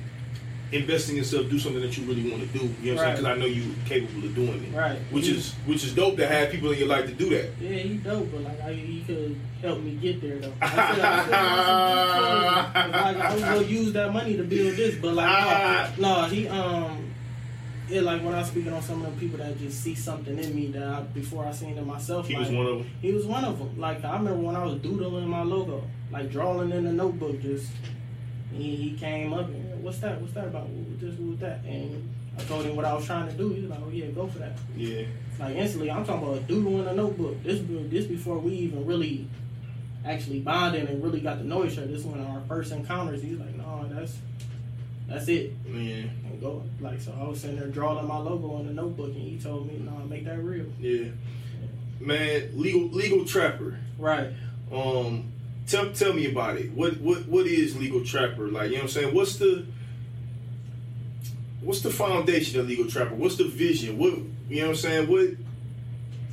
invest 0.72 1.10
in 1.10 1.18
yourself, 1.18 1.50
do 1.50 1.60
something 1.60 1.82
that 1.82 1.98
you 1.98 2.04
really 2.06 2.30
want 2.30 2.44
to 2.44 2.58
do. 2.58 2.66
You 2.82 2.94
know 2.96 2.98
what 3.02 3.08
I'm 3.08 3.18
saying? 3.18 3.24
Because 3.24 3.26
I 3.26 3.36
know 3.40 3.46
you're 3.46 3.76
capable 3.86 4.26
of 4.28 4.36
doing 4.36 4.64
it. 4.64 4.76
Right. 4.76 4.98
Which 5.12 5.28
He- 5.28 5.36
is 5.38 5.54
which 5.66 5.84
is 5.84 5.94
dope 5.94 6.18
to 6.18 6.28
have 6.28 6.50
people 6.50 6.72
in 6.72 6.80
your 6.80 6.88
life 6.88 7.06
to 7.08 7.14
do 7.14 7.30
that. 7.32 7.50
Yeah, 7.60 7.78
he 7.78 7.96
dope, 7.98 8.32
but 8.32 8.42
like 8.42 8.62
I, 8.62 8.74
he 8.74 9.02
could 9.02 9.36
help 9.62 9.82
me 9.82 9.92
get 9.96 10.22
there 10.22 10.40
though. 10.40 10.54
I 10.62 10.70
said, 10.70 10.80
I 11.06 11.24
said, 11.26 11.34
I 11.34 13.12
like, 13.12 13.18
I 13.18 13.34
was 13.34 13.44
gonna 13.44 13.62
use 13.64 13.94
that 13.94 14.14
money 14.14 14.38
to 14.38 14.44
build 14.44 14.76
this, 14.76 14.96
but 14.96 15.14
like 15.14 15.98
no, 16.00 16.22
no, 16.22 16.28
he 16.28 16.48
um, 16.48 17.12
yeah, 17.90 18.02
like 18.02 18.24
when 18.24 18.34
I 18.34 18.40
was 18.40 18.48
speaking 18.48 18.72
on 18.72 18.82
some 18.82 19.04
of 19.04 19.14
the 19.14 19.20
people 19.20 19.38
that 19.40 19.58
just 19.60 19.82
see 19.84 19.96
something 19.96 20.38
in 20.40 20.56
me 20.56 20.68
that 20.68 20.84
I, 20.88 21.02
before 21.02 21.46
I 21.46 21.52
seen 21.52 21.78
it 21.78 21.86
myself. 21.86 22.28
He 22.28 22.36
like, 22.36 22.48
was 22.48 22.56
one 22.56 22.66
of 22.66 22.78
them. 22.80 22.90
He 23.02 23.12
was 23.12 23.26
one 23.26 23.44
of 23.44 23.60
them. 23.60 23.78
Like 23.78 24.06
I 24.06 24.14
remember 24.18 24.40
when 24.42 24.56
I 24.56 24.64
was 24.64 24.76
doodling 24.76 25.28
my 25.28 25.44
logo, 25.44 25.84
like 26.12 26.32
drawing 26.32 26.72
in 26.72 26.86
the 26.86 26.94
notebook, 26.94 27.42
just 27.42 27.68
he, 28.54 28.76
he 28.78 28.98
came 28.98 29.34
up 29.34 29.48
and 29.50 29.61
what's 29.82 30.00
that? 30.00 30.20
What's 30.22 30.34
that 30.34 30.48
about? 30.48 30.68
This? 31.00 31.16
What 31.16 31.40
that? 31.40 31.64
And 31.66 32.10
I 32.38 32.44
told 32.44 32.66
him 32.66 32.76
what 32.76 32.86
I 32.86 32.94
was 32.94 33.06
trying 33.06 33.30
to 33.30 33.34
do. 33.36 33.50
He 33.50 33.62
was 33.62 33.70
like, 33.70 33.80
oh 33.86 33.90
yeah, 33.92 34.08
go 34.08 34.28
for 34.28 34.40
that. 34.40 34.54
Yeah. 34.76 35.04
Like 35.40 35.56
instantly, 35.56 35.92
I'm 35.92 36.06
talking 36.06 36.28
about 36.28 36.38
a 36.38 36.42
doodle 36.42 36.82
in 36.82 36.88
a 36.88 36.94
notebook. 36.94 37.44
This 37.44 37.62
this 37.90 38.06
before 38.06 38.40
we 38.40 38.54
even 38.54 38.86
really 38.86 39.28
actually 40.06 40.40
bonded 40.40 40.90
and 40.90 41.04
really 41.04 41.20
got 41.20 41.36
to 41.36 41.48
know 41.48 41.66
each 41.66 41.78
other. 41.78 41.88
This 41.88 42.00
is 42.00 42.06
one 42.06 42.20
of 42.20 42.28
our 42.28 42.42
first 42.48 42.72
encounters. 42.72 43.22
He's 43.22 43.40
like, 43.40 43.56
no, 43.56 43.86
that's 43.90 44.18
that's 45.08 45.28
it. 45.28 45.54
Man. 45.66 46.10
And 46.26 46.40
go 46.40 46.64
like 46.80 47.02
so. 47.02 47.14
I 47.20 47.28
was 47.28 47.42
sitting 47.42 47.58
there 47.58 47.68
drawing 47.68 48.08
my 48.08 48.18
logo 48.18 48.60
in 48.60 48.68
the 48.68 48.74
notebook, 48.74 49.08
and 49.08 49.16
he 49.16 49.38
told 49.38 49.68
me, 49.68 49.78
no, 49.80 49.92
make 50.08 50.26
that 50.26 50.42
real. 50.42 50.68
Yeah. 50.80 51.10
Man, 52.00 52.50
legal 52.54 52.84
legal 52.90 53.26
trapper. 53.26 53.78
Right. 53.98 54.32
Um 54.72 55.32
tell 55.72 55.92
tell 55.92 56.14
me 56.14 56.30
about 56.30 56.58
it. 56.58 56.72
What 56.72 57.00
what 57.00 57.28
what 57.28 57.48
is 57.48 57.78
legal 57.78 58.04
trapper? 58.04 58.48
Like, 58.48 58.70
you 58.70 58.76
know 58.76 58.84
what 58.84 58.84
I'm 58.84 58.90
saying? 58.90 59.16
What's 59.16 59.38
the 59.38 59.66
what's 61.62 61.82
the 61.82 61.92
foundation 61.92 62.60
of 62.60 62.68
legal 62.68 62.88
trapper? 62.88 63.16
What's 63.16 63.38
the 63.38 63.46
vision? 63.46 63.98
What 63.98 64.14
you 64.50 64.62
know 64.62 64.68
what 64.68 64.70
I'm 64.70 64.76
saying? 64.76 65.10
What 65.10 65.30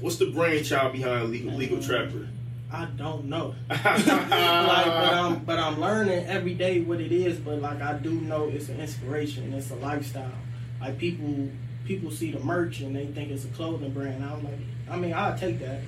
what's 0.00 0.16
the 0.16 0.30
brainchild 0.30 0.92
behind 0.92 1.30
legal 1.30 1.52
legal 1.54 1.80
trapper? 1.80 2.28
I 2.70 2.84
don't 2.84 3.26
know. 3.26 3.54
like, 3.70 3.86
but 3.86 5.14
I'm 5.14 5.38
but 5.44 5.58
I'm 5.58 5.80
learning 5.80 6.26
every 6.26 6.54
day 6.54 6.80
what 6.80 7.00
it 7.00 7.12
is. 7.12 7.38
But 7.38 7.62
like 7.62 7.80
I 7.80 7.94
do 7.94 8.12
know 8.12 8.48
it's 8.48 8.68
an 8.68 8.80
inspiration. 8.80 9.44
And 9.44 9.54
it's 9.54 9.70
a 9.70 9.76
lifestyle. 9.76 10.30
Like 10.80 10.98
people 10.98 11.48
people 11.86 12.10
see 12.10 12.30
the 12.30 12.40
merch 12.40 12.80
and 12.80 12.94
they 12.94 13.06
think 13.06 13.30
it's 13.30 13.44
a 13.44 13.48
clothing 13.48 13.92
brand. 13.92 14.22
I'm 14.22 14.44
like, 14.44 14.58
I 14.90 14.96
mean, 14.96 15.14
I'll 15.14 15.38
take 15.38 15.60
that. 15.60 15.80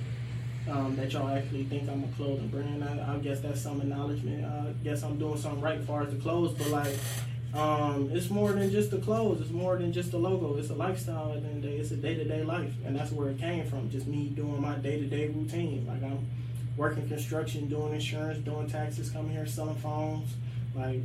Um, 0.69 0.95
that 0.95 1.11
y'all 1.11 1.27
actually 1.27 1.63
think 1.63 1.89
I'm 1.89 2.03
a 2.03 2.07
clothing 2.15 2.47
brand. 2.49 2.83
I, 2.83 3.15
I 3.15 3.17
guess 3.17 3.39
that's 3.39 3.61
some 3.61 3.81
acknowledgement. 3.81 4.45
I 4.45 4.71
guess 4.83 5.01
I'm 5.03 5.17
doing 5.17 5.37
something 5.37 5.59
right 5.59 5.79
as 5.79 5.85
far 5.87 6.03
as 6.03 6.11
the 6.13 6.19
clothes. 6.19 6.53
But 6.53 6.67
like, 6.69 6.95
um, 7.53 8.09
it's 8.13 8.29
more 8.29 8.51
than 8.51 8.69
just 8.69 8.91
the 8.91 8.99
clothes. 8.99 9.41
It's 9.41 9.49
more 9.49 9.75
than 9.77 9.91
just 9.91 10.11
the 10.11 10.19
logo. 10.19 10.57
It's 10.57 10.69
a 10.69 10.75
lifestyle. 10.75 11.33
At 11.33 11.41
the 11.41 11.47
end 11.49 11.57
of 11.57 11.61
the 11.63 11.67
day, 11.69 11.77
it's 11.77 11.91
a 11.91 11.95
day 11.95 12.13
to 12.13 12.23
day 12.23 12.43
life, 12.43 12.71
and 12.85 12.95
that's 12.95 13.11
where 13.11 13.29
it 13.29 13.39
came 13.39 13.65
from. 13.65 13.89
Just 13.89 14.05
me 14.05 14.27
doing 14.29 14.61
my 14.61 14.75
day 14.75 14.99
to 14.99 15.05
day 15.07 15.27
routine. 15.29 15.85
Like 15.87 16.03
I'm 16.03 16.27
working 16.77 17.07
construction, 17.07 17.67
doing 17.67 17.93
insurance, 17.93 18.37
doing 18.45 18.69
taxes, 18.69 19.09
coming 19.09 19.31
here 19.31 19.47
selling 19.47 19.75
phones, 19.77 20.29
like 20.75 21.01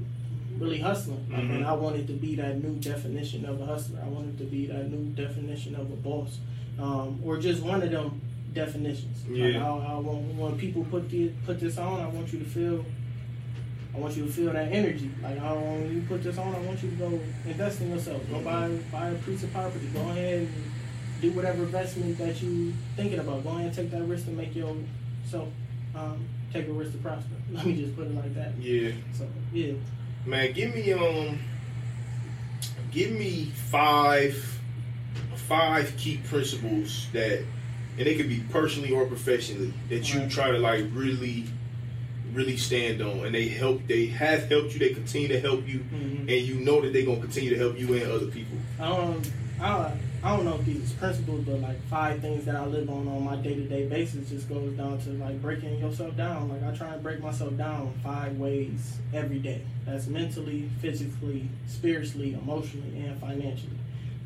really 0.59 0.79
hustling. 0.81 1.27
Like, 1.31 1.41
Mhm. 1.43 1.57
And 1.57 1.67
I 1.67 1.73
wanted 1.73 2.07
to 2.09 2.13
be 2.13 2.35
that 2.37 2.63
new 2.63 2.77
definition 2.77 3.47
of 3.47 3.61
a 3.61 3.67
hustler. 3.67 4.01
I 4.05 4.09
wanted 4.09 4.37
to 4.39 4.45
be 4.45 4.67
that 4.67 4.91
new 4.91 5.11
definition 5.15 5.75
of 5.75 5.91
a 5.91 5.97
boss, 5.97 6.39
um, 6.79 7.21
or 7.25 7.39
just 7.39 7.63
one 7.63 7.83
of 7.83 7.91
them 7.91 8.21
definitions. 8.57 9.25
Like, 9.29 9.39
Yeah. 9.55 9.65
I, 9.65 9.69
I 9.95 9.99
want 9.99 10.35
when 10.35 10.59
people 10.59 10.85
put 10.85 11.09
the, 11.09 11.29
put 11.47 11.61
this 11.61 11.79
on, 11.79 12.01
I 12.01 12.09
want 12.09 12.33
you 12.33 12.41
to 12.41 12.45
feel. 12.45 12.85
I 13.95 13.99
want 13.99 14.15
you 14.17 14.27
to 14.27 14.31
feel 14.33 14.53
that 14.53 14.71
energy. 14.73 15.11
Like 15.23 15.39
I 15.41 15.49
don't, 15.55 15.83
when 15.85 15.95
you 15.95 16.03
put 16.03 16.23
this 16.23 16.37
on, 16.37 16.55
I 16.55 16.59
want 16.59 16.83
you 16.83 16.91
to 16.91 16.97
go 16.97 17.21
invest 17.47 17.81
in 17.81 17.91
yourself. 17.91 18.21
Go 18.31 18.41
buy 18.41 18.69
buy 18.93 19.09
a 19.11 19.15
piece 19.15 19.43
of 19.45 19.53
property. 19.55 19.87
Go 19.95 20.01
ahead 20.11 20.41
and 20.41 20.73
do 21.23 21.31
whatever 21.33 21.63
investment 21.63 22.19
that 22.19 22.43
you 22.43 22.75
thinking 22.97 23.19
about. 23.21 23.43
Go 23.43 23.51
ahead 23.51 23.67
and 23.67 23.75
take 23.75 23.91
that 23.93 24.03
risk 24.03 24.27
to 24.27 24.33
make 24.33 24.55
yourself 24.55 25.49
um, 25.95 26.27
take 26.53 26.69
a 26.69 26.73
risk 26.73 26.93
to 26.93 26.99
prosper. 26.99 27.37
Let 27.53 27.65
me 27.65 27.77
just 27.77 27.97
put 27.97 28.07
it 28.09 28.15
like 28.15 28.35
that. 28.35 28.53
Yeah. 28.59 28.93
So 29.17 29.27
yeah, 29.53 29.73
Man, 30.27 30.53
give 30.53 30.75
me 30.75 30.93
um 30.93 31.39
give 32.91 33.13
me 33.13 33.47
five 33.71 34.37
five 35.49 35.97
key 35.97 36.19
principles 36.29 37.07
that 37.15 37.45
and 37.99 38.07
they 38.07 38.15
could 38.15 38.29
be 38.29 38.41
personally 38.51 38.91
or 38.93 39.07
professionally 39.07 39.73
that 39.89 40.13
you 40.13 40.29
try 40.29 40.51
to 40.51 40.59
like 40.59 40.85
really 40.93 41.45
really 42.33 42.57
stand 42.57 43.01
on 43.01 43.25
and 43.25 43.35
they 43.35 43.49
help 43.49 43.81
they 43.87 44.07
have 44.07 44.49
helped 44.51 44.73
you 44.75 44.79
they 44.79 44.91
continue 44.93 45.29
to 45.29 45.41
help 45.41 45.67
you 45.67 45.79
Mhm. 45.95 46.21
and 46.21 46.31
you 46.31 46.57
know 46.57 46.81
that 46.83 46.93
they're 46.93 47.07
gonna 47.07 47.21
continue 47.21 47.51
to 47.51 47.57
help 47.59 47.79
you 47.79 47.95
and 47.95 48.11
other 48.11 48.27
people 48.27 48.59
I 48.81 48.89
don't 48.89 49.31
I, 49.59 49.93
I 50.23 50.37
don't 50.37 50.45
know 50.45 50.57
if 50.57 50.67
these 50.67 50.93
principles, 50.95 51.45
but 51.47 51.61
like 51.61 51.81
five 51.89 52.21
things 52.21 52.45
that 52.47 52.57
I 52.57 52.67
live 52.67 52.91
on 52.91 53.07
on 53.09 53.23
my 53.25 53.37
day 53.37 53.55
to 53.55 53.63
day 53.63 53.87
basis 53.87 54.29
just 54.29 54.49
goes 54.51 54.73
down 54.73 54.99
to 55.03 55.11
like 55.13 55.41
breaking 55.41 55.79
yourself 55.79 56.15
down. 56.17 56.49
Like 56.51 56.63
I 56.65 56.77
try 56.77 56.93
and 56.95 57.03
break 57.03 57.21
myself 57.23 57.57
down 57.57 57.95
five 58.03 58.37
ways 58.37 58.99
every 59.15 59.39
day. 59.39 59.63
That's 59.87 60.09
mentally, 60.09 60.69
physically, 60.83 61.49
spiritually, 61.69 62.35
emotionally, 62.35 62.99
and 63.07 63.19
financially. 63.21 63.77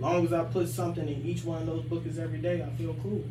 Long 0.00 0.24
as 0.24 0.32
I 0.32 0.44
put 0.44 0.68
something 0.68 1.06
in 1.06 1.22
each 1.24 1.44
one 1.44 1.62
of 1.62 1.66
those 1.66 1.82
buckets 1.84 2.18
every 2.18 2.38
day, 2.38 2.62
I 2.62 2.70
feel 2.76 2.94
cool. 3.02 3.24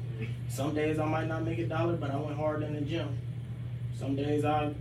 Some 0.50 0.74
days 0.76 1.00
I 1.00 1.06
might 1.06 1.28
not 1.28 1.44
make 1.44 1.60
a 1.60 1.66
dollar, 1.66 1.96
but 1.96 2.12
I 2.12 2.18
went 2.18 2.38
hard 2.38 2.64
in 2.64 2.74
the 2.74 2.82
gym. 2.82 3.18
Some 3.98 4.16
days 4.16 4.46
I 4.46 4.74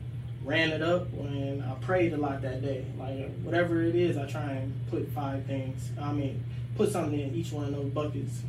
ran 0.45 0.70
it 0.70 0.82
up 0.82 1.12
and 1.12 1.62
I 1.62 1.74
prayed 1.80 2.12
a 2.12 2.16
lot 2.16 2.43
that 2.43 2.62
day. 2.62 2.84
Like 2.99 3.34
whatever 3.43 3.82
it 3.82 3.95
is, 3.97 4.16
I 4.16 4.26
try 4.26 4.53
and 4.53 4.72
put 4.91 5.09
five 5.12 5.45
things. 5.47 5.91
I 6.01 6.12
mean, 6.12 6.45
put 6.76 6.93
something 6.93 7.18
in 7.18 7.34
each 7.34 7.53
one 7.53 7.64
of 7.66 7.72
those 7.74 7.91
buckets 7.91 8.43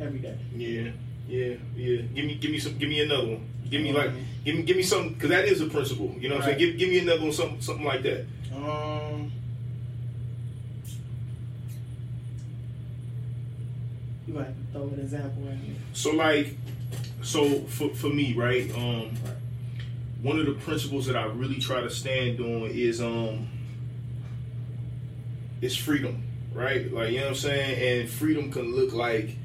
every 0.00 0.20
day. 0.20 0.38
Yeah, 0.54 0.90
yeah, 1.26 1.56
yeah. 1.76 2.02
Give 2.14 2.24
me, 2.24 2.34
give 2.36 2.50
me 2.50 2.58
some, 2.58 2.78
give 2.78 2.88
me 2.88 3.00
another 3.00 3.28
one. 3.28 3.48
Give 3.68 3.82
me 3.82 3.92
like, 3.92 4.10
give 4.44 4.56
me, 4.56 4.62
give 4.62 4.76
me 4.76 4.82
something 4.82 5.14
because 5.14 5.30
that 5.30 5.46
is 5.46 5.60
a 5.60 5.66
principle. 5.66 6.14
You 6.18 6.28
know 6.28 6.36
what 6.36 6.44
I'm 6.44 6.50
saying? 6.50 6.58
Give, 6.58 6.78
give 6.78 6.88
me 6.90 6.98
another 7.00 7.22
one, 7.22 7.32
something, 7.32 7.60
something 7.60 7.84
like 7.84 8.02
that. 8.02 8.26
Um, 8.54 9.32
you 14.34 14.40
gonna 14.40 14.46
have 14.46 14.56
to 14.66 14.72
throw 14.72 14.82
an 14.88 15.00
example 15.00 15.48
in 15.48 15.58
here. 15.58 15.76
So 15.92 16.10
like, 16.12 16.56
so 17.22 17.60
for 17.62 17.88
for 17.94 18.08
me, 18.08 18.34
right? 18.34 18.70
Um, 18.74 19.10
Right. 19.24 19.34
one 20.22 20.38
of 20.38 20.46
the 20.46 20.52
principles 20.52 21.06
that 21.06 21.16
I 21.16 21.24
really 21.26 21.58
try 21.60 21.80
to 21.80 21.90
stand 21.90 22.40
on 22.40 22.70
is 22.70 23.00
um, 23.00 23.48
is 25.60 25.76
freedom, 25.76 26.22
right? 26.52 26.92
Like 26.92 27.10
you 27.12 27.18
know 27.18 27.24
what 27.24 27.28
I'm 27.30 27.34
saying, 27.36 28.00
and 28.00 28.08
freedom 28.10 28.50
can 28.50 28.74
look 28.74 28.92
like 28.92 29.36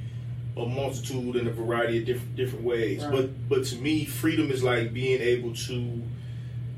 a 0.57 0.65
multitude 0.65 1.35
and 1.35 1.47
a 1.47 1.51
variety 1.51 1.99
of 1.99 2.05
different 2.05 2.35
different 2.35 2.65
ways. 2.65 3.03
Right. 3.03 3.11
But 3.11 3.49
but 3.49 3.65
to 3.65 3.75
me, 3.75 4.05
freedom 4.05 4.51
is 4.51 4.63
like 4.63 4.93
being 4.93 5.21
able 5.21 5.53
to 5.55 6.01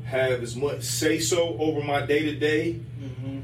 have 0.05 0.41
as 0.43 0.55
much 0.57 0.82
say 0.84 1.20
so 1.20 1.55
over 1.57 1.82
my 1.82 2.05
day 2.05 2.24
to 2.24 2.36
day. 2.36 2.80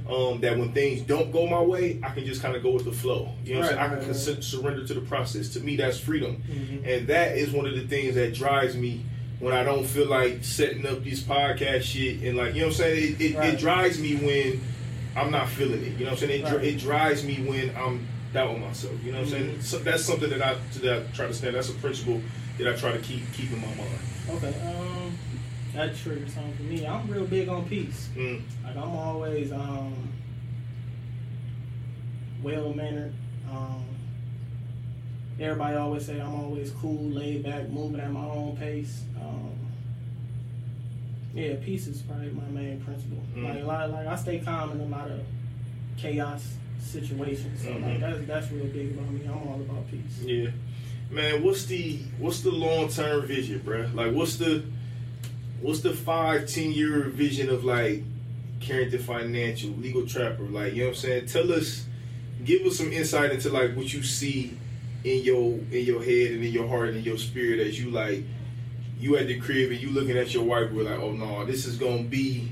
Um, 0.10 0.40
that 0.42 0.58
when 0.58 0.72
things 0.74 1.02
don't 1.02 1.32
go 1.32 1.46
my 1.48 1.62
way, 1.62 2.00
I 2.04 2.10
can 2.10 2.26
just 2.26 2.42
kind 2.42 2.56
of 2.56 2.64
go 2.64 2.72
with 2.72 2.86
the 2.86 2.92
flow. 2.92 3.30
You 3.44 3.56
know 3.56 3.60
what 3.62 3.72
I'm 3.74 3.78
Right, 3.78 3.78
saying? 3.78 3.80
I 3.80 3.88
can 3.88 3.98
right. 3.98 4.06
consent, 4.06 4.44
surrender 4.44 4.88
to 4.88 4.94
the 4.94 5.02
process. 5.02 5.50
To 5.50 5.60
me, 5.60 5.76
that's 5.76 6.00
freedom. 6.00 6.44
Mm-hmm. 6.50 6.88
And 6.88 7.08
that 7.08 7.38
is 7.38 7.52
one 7.52 7.66
of 7.66 7.74
the 7.76 7.88
things 7.88 8.16
that 8.16 8.34
drives 8.34 8.76
me 8.76 9.04
when 9.40 9.54
I 9.54 9.64
don't 9.64 9.86
feel 9.86 10.08
like 10.08 10.44
setting 10.44 10.86
up 10.88 11.04
this 11.04 11.22
podcast 11.22 11.84
shit. 11.84 12.22
And 12.24 12.38
like, 12.38 12.54
you 12.56 12.62
know 12.62 12.68
what 12.68 12.74
I'm 12.76 12.78
saying? 12.78 13.14
It, 13.20 13.22
it, 13.22 13.36
Right. 13.38 13.54
it 13.54 13.60
drives 13.60 14.00
me 14.00 14.16
when 14.16 14.62
I'm 15.16 15.30
not 15.32 15.50
feeling 15.50 15.84
it. 15.84 15.94
You 16.00 16.06
know 16.06 16.12
what 16.12 16.22
I'm 16.24 16.28
saying? 16.30 16.42
It, 16.46 16.50
Right. 16.52 16.64
it 16.64 16.78
drives 16.80 17.24
me 17.24 17.36
when 17.48 17.76
I'm 17.76 18.08
doubting 18.34 18.62
myself. 18.62 18.94
You 19.04 19.12
know 19.12 19.20
what 19.20 19.26
I'm 19.28 19.32
saying? 19.32 19.56
Mhm. 19.58 19.64
So 19.64 19.78
that's 19.80 20.04
something 20.04 20.30
that 20.30 20.42
I, 20.42 20.56
that 20.82 20.98
I 21.04 21.16
try 21.16 21.28
to 21.28 21.34
stand. 21.34 21.56
That's 21.56 21.70
a 21.70 21.74
principle 21.74 22.22
that 22.58 22.68
I 22.68 22.76
try 22.76 22.92
to 22.92 23.00
keep 23.00 23.22
keep 23.34 23.52
in 23.52 23.62
my 23.62 23.68
mind. 23.68 24.00
Okay. 24.30 24.54
Um, 24.68 25.07
that 25.78 25.96
triggers 25.96 26.34
something 26.34 26.54
for 26.56 26.64
me. 26.64 26.86
I'm 26.88 27.08
real 27.08 27.26
big 27.26 27.48
on 27.50 27.66
peace. 27.70 28.10
Mm. 28.16 28.42
Like 28.64 28.76
I'm 28.76 28.90
always 28.96 29.52
um 29.52 29.94
well 32.42 32.74
mannered. 32.74 33.14
Um, 33.52 33.84
everybody 35.40 35.78
always 35.78 36.06
say 36.06 36.20
I'm 36.20 36.34
always 36.34 36.72
cool, 36.72 37.10
laid 37.10 37.44
back, 37.44 37.70
moving 37.70 38.00
at 38.00 38.12
my 38.12 38.26
own 38.26 38.58
pace. 38.58 39.04
Um, 39.22 39.52
yeah, 41.36 41.54
peace 41.64 41.86
is 41.88 42.02
probably 42.02 42.32
my 42.32 42.48
main 42.50 42.82
principle. 42.82 43.22
Mhm. 43.36 43.44
Like, 43.44 43.64
like, 43.64 43.92
like 43.92 44.08
I 44.08 44.16
stay 44.16 44.40
calm 44.40 44.72
in 44.72 44.82
a 44.82 44.86
lot 44.86 45.12
of 45.12 45.22
chaos 45.98 46.56
situations. 46.82 47.62
So 47.62 47.70
Mhm. 47.70 47.84
like 47.84 48.00
that's 48.00 48.26
that's 48.28 48.52
real 48.52 48.66
big 48.66 48.94
about 48.98 49.12
me. 49.12 49.22
I'm 49.26 49.48
all 49.48 49.62
about 49.62 49.90
peace. 49.92 50.24
Yeah, 50.26 50.50
man. 51.12 51.44
What's 51.44 51.66
the 51.66 52.00
what's 52.18 52.42
the 52.42 52.52
long 52.52 52.90
term 52.90 53.28
vision, 53.28 53.60
bruh? 53.60 53.94
Like, 53.94 54.14
what's 54.14 54.38
the 54.38 54.64
what's 55.62 55.82
the 55.82 55.94
five 55.94 56.48
ten 56.48 56.72
year 56.72 57.02
vision 57.04 57.50
of 57.50 57.64
like 57.64 58.04
Carrington 58.60 59.00
Financial, 59.00 59.70
Legal 59.72 60.06
Trapper? 60.06 60.44
Like, 60.44 60.74
you 60.74 60.80
know 60.80 60.88
what 60.90 60.96
I'm 60.96 61.02
saying? 61.02 61.26
Tell 61.28 61.52
us, 61.52 61.86
give 62.44 62.66
us 62.66 62.78
some 62.78 62.92
insight 62.92 63.32
into 63.32 63.50
like 63.50 63.76
what 63.76 63.94
you 63.94 64.04
see 64.04 64.58
in 65.04 65.24
your 65.24 65.54
in 65.72 65.86
your 65.86 66.04
head 66.04 66.32
and 66.32 66.44
in 66.44 66.52
your 66.52 66.68
heart 66.68 66.90
and 66.90 66.98
in 66.98 67.04
your 67.04 67.18
spirit 67.18 67.60
as 67.66 67.80
you 67.80 67.92
like 67.92 68.24
you 69.00 69.16
at 69.16 69.28
the 69.28 69.40
crib 69.40 69.72
and 69.72 69.80
you 69.80 69.92
looking 69.92 70.18
at 70.18 70.34
your 70.34 70.44
wife. 70.44 70.72
We're 70.72 70.84
like, 70.84 71.00
oh 71.00 71.12
no, 71.12 71.46
this 71.46 71.66
is 71.66 71.78
gonna 71.78 72.04
be 72.04 72.52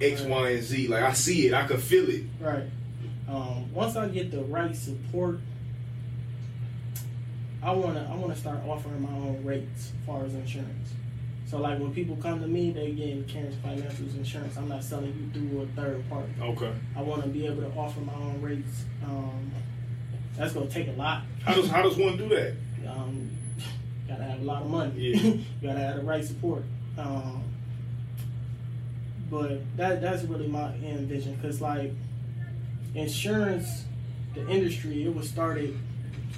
X, 0.00 0.22
Right. 0.22 0.30
Y, 0.30 0.50
and 0.50 0.62
Z. 0.62 0.88
Like 0.88 1.02
I 1.02 1.12
see 1.12 1.48
it, 1.48 1.54
I 1.54 1.66
can 1.66 1.78
feel 1.78 2.08
it. 2.08 2.22
Right. 2.40 2.64
Um, 3.28 3.72
once 3.74 3.96
I 3.96 4.08
get 4.08 4.30
the 4.30 4.42
right 4.44 4.74
support, 4.74 5.40
I 7.62 7.72
wanna 7.72 8.08
I 8.10 8.16
wanna 8.16 8.36
start 8.36 8.60
offering 8.66 9.02
my 9.02 9.10
own 9.10 9.44
rates 9.44 9.92
as 10.00 10.06
far 10.06 10.24
as 10.24 10.34
insurance. 10.34 10.90
So 11.46 11.58
like 11.58 11.78
when 11.78 11.94
people 11.94 12.16
come 12.16 12.40
to 12.40 12.46
me, 12.48 12.72
they 12.72 12.90
getting 12.90 13.24
Carrington 13.24 13.60
Financial's 13.62 14.14
insurance. 14.16 14.56
I'm 14.56 14.68
not 14.68 14.82
selling 14.82 15.30
you 15.34 15.48
through 15.48 15.62
a 15.62 15.66
third 15.80 16.08
party. 16.10 16.32
Okay. 16.40 16.72
I 16.96 17.02
want 17.02 17.22
to 17.22 17.28
be 17.28 17.46
able 17.46 17.62
to 17.62 17.70
offer 17.78 18.00
my 18.00 18.14
own 18.14 18.40
rates. 18.42 18.84
Um, 19.04 19.50
that's 20.36 20.52
gonna 20.52 20.66
take 20.66 20.88
a 20.88 20.92
lot. 20.92 21.22
How 21.44 21.54
does 21.54 21.68
how 21.70 21.82
does 21.82 21.96
one 21.96 22.16
do 22.16 22.28
that? 22.30 22.54
Um, 22.88 23.30
gotta 24.08 24.24
have 24.24 24.40
a 24.40 24.44
lot 24.44 24.62
of 24.62 24.70
money. 24.70 24.92
Yeah. 24.98 25.32
gotta 25.62 25.78
have 25.78 25.96
the 25.96 26.02
right 26.02 26.24
support. 26.24 26.64
Um, 26.98 27.44
but 29.30 29.60
that 29.76 30.00
that's 30.00 30.24
really 30.24 30.48
my 30.48 30.72
end 30.74 31.08
vision 31.08 31.36
because 31.36 31.60
like 31.60 31.92
insurance, 32.94 33.84
the 34.34 34.48
industry, 34.48 35.04
it 35.04 35.14
was 35.14 35.28
started, 35.28 35.76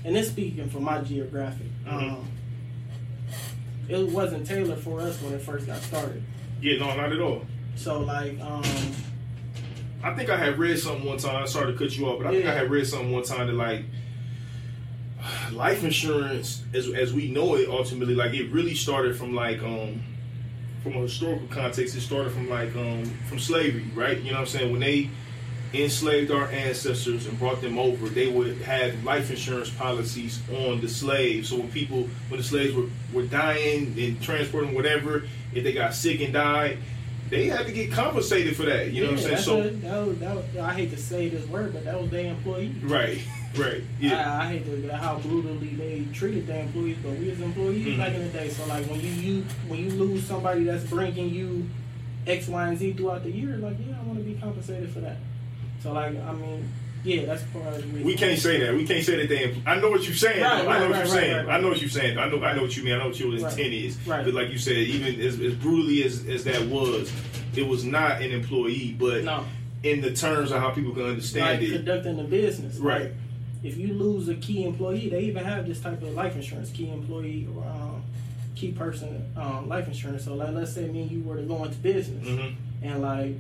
and 0.05 0.17
it's 0.17 0.29
speaking 0.29 0.69
for 0.69 0.81
my 0.81 1.01
geographic. 1.01 1.67
Mhm. 1.87 2.13
Um, 2.13 2.29
it 3.89 4.09
wasn't 4.11 4.47
tailored 4.47 4.79
for 4.79 5.01
us 5.01 5.21
when 5.23 5.33
it 5.33 5.41
first 5.41 5.67
got 5.67 5.81
started. 5.83 6.23
Yeah, 6.61 6.79
no, 6.79 6.95
not 6.95 7.13
at 7.13 7.21
all. 7.21 7.43
So 7.77 8.01
like, 8.01 8.41
um, 8.41 8.63
I 10.03 10.15
think 10.15 10.31
I 10.31 10.37
had 10.37 10.59
read 10.59 10.79
something 10.79 11.05
one 11.07 11.19
time. 11.19 11.47
Sorry 11.47 11.73
to 11.73 11.79
cut 11.79 11.97
you 11.97 12.07
off, 12.07 12.19
but 12.19 12.29
I 12.29 12.31
think 12.31 12.47
I 12.47 12.55
had 12.55 12.71
read 12.71 12.87
something 12.87 13.13
one 13.13 13.23
time 13.23 13.47
that 13.47 13.55
like 13.55 13.85
life 15.53 15.85
insurance, 15.85 16.63
as 16.75 16.89
as 16.89 17.13
we 17.13 17.31
know 17.31 17.57
it, 17.57 17.69
ultimately, 17.69 18.15
like 18.15 18.35
it 18.35 18.51
really 18.51 18.75
started 18.75 19.17
from 19.17 19.35
like 19.35 19.63
um 19.63 20.03
from 20.83 20.95
a 20.95 21.01
historical 21.01 21.47
context. 21.49 21.97
It 21.97 22.01
started 22.01 22.33
from 22.33 22.49
like 22.49 22.75
um 22.77 23.05
from 23.29 23.39
slavery, 23.39 23.91
right? 23.95 24.19
You 24.19 24.31
know 24.31 24.39
what 24.39 24.41
I'm 24.41 24.47
saying? 24.47 24.71
When 24.73 24.81
they 24.81 25.11
enslaved 25.75 26.31
our 26.31 26.49
ancestors 26.49 27.27
and 27.27 27.39
brought 27.39 27.61
them 27.61 27.79
over, 27.79 28.09
they 28.09 28.29
would 28.29 28.57
have 28.63 29.05
life 29.05 29.31
insurance 29.31 29.71
policies 29.71 30.41
on 30.53 30.81
the 30.81 30.89
slaves. 30.89 31.49
So 31.51 31.57
when 31.59 31.71
people, 31.71 32.09
when 32.29 32.39
the 32.39 32.45
slaves 32.45 32.75
were, 32.75 32.87
were 33.13 33.25
dying 33.27 33.95
and 33.99 34.21
transporting 34.23 34.75
whatever, 34.75 35.25
if 35.55 35.65
they 35.65 35.73
got 35.73 35.95
sick 35.95 36.21
and 36.21 36.33
died, 36.33 36.79
they 37.29 37.45
had 37.47 37.67
to 37.67 37.73
get 37.73 37.93
compensated 37.93 38.57
for 38.57 38.63
that. 38.63 38.91
You 38.93 39.03
know 39.05 39.11
what 39.13 39.19
I'm 39.21 39.25
saying? 39.25 39.37
So 39.39 39.61
a- 39.61 39.71
that 39.71 40.07
was, 40.07 40.19
that 40.21 40.35
was, 40.37 40.45
I 40.57 40.73
hate 40.73 40.91
to 40.93 40.97
say 40.97 41.29
this 41.29 41.47
word, 41.49 41.75
but 41.75 41.85
that 41.85 42.01
was 42.01 42.11
their 42.11 42.31
employee. 42.31 42.75
right, 42.85 43.19
right, 43.57 43.83
yeah, 44.01 44.39
I, 44.41 44.45
I 44.47 44.53
hate 44.53 44.65
to, 44.89 44.97
how 44.97 45.19
brutally 45.19 45.69
they 45.75 46.07
treated 46.15 46.47
their 46.47 46.63
employees, 46.63 46.97
but 47.03 47.13
we 47.13 47.31
as 47.31 47.41
employees 47.43 47.87
Mhm. 47.87 47.99
back 47.99 48.15
in 48.15 48.23
the 48.23 48.29
day. 48.31 48.49
So 48.49 48.65
like 48.67 48.87
when 48.87 49.01
you, 49.01 49.11
you 49.11 49.45
when 49.67 49.79
you 49.81 49.91
lose 49.91 50.25
somebody 50.25 50.65
that's 50.65 50.85
bringing 50.85 51.29
you 51.29 51.69
X, 52.27 52.49
Y, 52.49 52.67
and 52.69 52.79
Z 52.79 52.95
throughout 52.95 53.25
the 53.25 53.31
year, 53.31 53.57
like 53.59 53.77
yeah, 53.87 53.97
I 54.01 54.05
want 54.05 54.19
to 54.21 54.25
be 54.25 54.35
compensated 54.41 54.91
for 54.91 55.01
that. 55.01 55.17
So 55.83 55.93
like 55.93 56.17
I 56.21 56.33
mean, 56.33 56.69
yeah, 57.05 57.25
that's 57.27 57.43
part 57.45 57.67
of 57.75 57.93
the 57.93 58.03
we 58.03 58.17
can't 58.17 58.39
say 58.39 58.59
that. 58.61 58.75
We 58.75 58.85
can't 58.87 59.05
say 59.05 59.17
that 59.17 59.29
they. 59.29 59.55
I 59.67 59.79
know 59.81 59.91
what 59.91 60.05
you're 60.05 60.15
saying. 60.17 60.43
Right, 60.43 60.63
though. 60.65 60.69
I 60.71 60.79
know 60.79 60.81
right, 60.85 60.91
what 60.91 60.91
you're 60.91 60.99
right, 61.01 61.09
saying. 61.09 61.37
right, 61.37 61.47
right. 61.47 61.59
I 61.59 61.61
know 61.61 61.69
what 61.69 61.81
you're 61.81 61.91
saying. 61.91 62.19
I 62.19 62.29
know. 62.29 62.43
I 62.45 62.55
know 62.57 62.63
what 62.63 62.77
you 62.77 62.83
mean. 62.85 62.95
I 62.95 62.99
know 62.99 63.07
what 63.09 63.19
your 63.21 63.33
intent 63.33 63.57
Right. 63.57 63.73
is. 63.73 64.07
Right. 64.07 64.25
But 64.25 64.35
like 64.35 64.51
you 64.51 64.59
said, 64.59 64.77
even 64.79 65.21
as, 65.21 65.41
as 65.41 65.55
brutally 65.55 66.03
as, 66.05 66.27
as 66.27 66.45
that 66.45 66.63
was, 66.67 67.13
it 67.55 67.67
was 67.67 67.85
not 67.85 68.21
an 68.21 68.33
employee, 68.33 68.97
but 68.99 69.23
No, 69.25 69.45
in 69.85 70.01
the 70.01 70.13
terms 70.13 70.51
of 70.51 70.61
how 70.61 70.71
people 70.71 70.93
can 70.93 71.03
like 71.03 71.11
understand 71.13 71.63
it. 71.63 71.71
conducting 71.73 72.17
the 72.17 72.25
business. 72.25 72.77
Right. 72.79 73.03
Like, 73.03 73.13
if 73.65 73.77
you 73.77 73.93
lose 73.95 74.29
a 74.29 74.35
key 74.35 74.65
employee, 74.65 75.09
they 75.09 75.21
even 75.23 75.45
have 75.45 75.67
this 75.67 75.81
type 75.81 76.01
of 76.03 76.15
life 76.15 76.35
insurance, 76.37 76.71
key 76.71 76.91
employee 76.91 77.49
or 77.57 77.65
um, 77.65 78.03
key 78.55 78.71
person 78.73 79.33
um, 79.37 79.69
life 79.69 79.87
insurance. 79.89 80.25
So 80.25 80.35
like, 80.35 80.51
let's 80.55 80.73
say 80.75 80.87
me 80.89 81.03
and 81.03 81.11
you 81.11 81.23
were 81.23 81.37
to 81.37 81.43
go 81.43 81.65
into 81.65 81.77
business. 81.79 82.27
hmm 82.27 82.55
and 82.83 83.03
like 83.03 83.35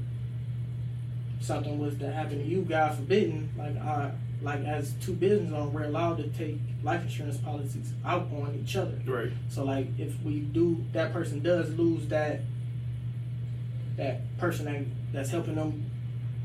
something 1.41 1.78
was 1.78 1.97
to 1.99 2.11
happen 2.11 2.39
to 2.39 2.45
you, 2.45 2.62
God 2.62 2.95
forbidden, 2.97 3.53
like 3.57 3.76
I 3.76 4.12
like 4.43 4.64
as 4.64 4.93
two 5.01 5.14
business 5.14 5.53
owners, 5.53 5.72
we're 5.72 5.84
allowed 5.84 6.18
to 6.18 6.28
take 6.28 6.59
life 6.82 7.03
insurance 7.03 7.36
policies 7.39 7.93
out 8.05 8.28
on 8.32 8.57
each 8.62 8.76
other. 8.76 8.99
Right. 9.05 9.32
So 9.49 9.64
like 9.64 9.89
if 9.99 10.20
we 10.22 10.41
do 10.41 10.84
that 10.93 11.12
person 11.12 11.43
does 11.43 11.70
lose 11.74 12.07
that 12.09 12.41
that 13.97 14.39
person 14.39 14.66
that, 14.66 14.84
that's 15.12 15.30
helping 15.30 15.57
them 15.57 15.91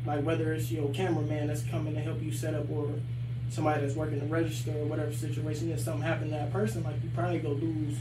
like 0.06 0.24
whether 0.24 0.54
it's 0.54 0.72
your 0.72 0.90
cameraman 0.90 1.48
that's 1.48 1.64
coming 1.64 1.94
to 1.94 2.02
help 2.02 2.22
you 2.22 2.32
set 2.32 2.56
up 2.56 2.70
or 2.70 2.90
somebody 3.50 3.82
that's 3.82 3.96
working 3.96 4.20
the 4.20 4.26
register 4.26 4.72
or 4.72 4.86
whatever 4.86 5.14
situation 5.14 5.72
is 5.72 5.84
something 5.84 6.02
happened 6.02 6.32
to 6.32 6.38
that 6.38 6.52
person 6.52 6.84
like 6.84 6.96
you 7.04 7.10
probably 7.14 7.40
go 7.40 7.50
lose 7.50 7.96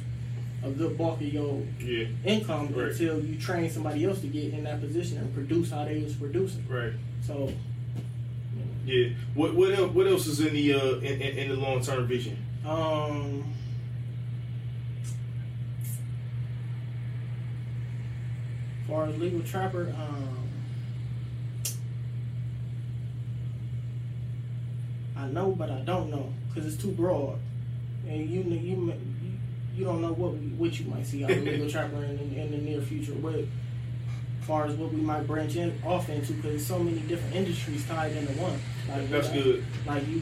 a 0.64 0.70
good 0.70 0.96
bulk 0.96 1.20
of 1.20 1.26
your 1.32 1.62
Yeah. 1.80 2.06
income 2.24 2.68
Right. 2.74 2.90
until 2.92 3.20
you 3.24 3.36
train 3.36 3.68
somebody 3.70 4.04
else 4.04 4.20
to 4.20 4.28
get 4.28 4.52
in 4.52 4.64
that 4.64 4.80
position 4.80 5.18
and 5.18 5.34
produce 5.34 5.70
how 5.70 5.84
they 5.84 6.00
was 6.02 6.14
producing. 6.14 6.64
Right. 6.68 6.92
So 7.26 7.52
Yeah. 8.86 9.10
What 9.34 9.54
what 9.54 9.72
else, 9.72 9.92
what 9.92 10.06
else 10.06 10.26
is 10.26 10.40
in 10.40 10.52
the 10.54 10.74
uh 10.74 10.96
in, 10.96 11.20
in, 11.20 11.38
in 11.38 11.48
the 11.50 11.56
long 11.56 11.80
term 11.82 12.06
vision? 12.06 12.36
um 12.64 13.44
as 18.82 18.88
far 18.88 19.06
as 19.06 19.18
legal 19.18 19.40
trapper, 19.40 19.94
um 19.98 20.38
I 25.16 25.26
know 25.28 25.52
but 25.52 25.70
I 25.70 25.80
don't 25.80 26.10
know 26.10 26.32
because 26.48 26.72
it's 26.72 26.82
too 26.82 26.90
broad. 26.92 27.38
And 28.08 28.28
you 28.28 28.42
you 28.42 28.92
you 29.74 29.84
don't 29.84 30.00
know 30.02 30.12
what 30.12 30.32
what 30.58 30.78
you 30.78 30.86
might 30.86 31.06
see 31.06 31.24
out 31.24 31.30
of 31.30 31.42
legal 31.42 31.68
trapper 31.70 32.02
in, 32.04 32.16
the- 32.16 32.40
in 32.40 32.50
the 32.50 32.58
near 32.58 32.80
future. 32.80 33.12
What 33.12 33.34
as 33.36 33.46
far 34.46 34.66
as 34.66 34.74
what 34.74 34.92
we 34.92 35.00
might 35.00 35.26
branch 35.26 35.56
in 35.56 35.72
off 35.84 36.08
into 36.08 36.32
because 36.34 36.50
there's 36.50 36.66
so 36.66 36.78
many 36.78 36.98
different 37.00 37.34
industries 37.36 37.86
tied 37.86 38.12
into 38.12 38.32
one. 38.32 38.58
Like 38.88 39.08
That's 39.10 39.28
like- 39.30 39.42
good. 39.42 39.64
Like 39.86 40.08
you, 40.08 40.20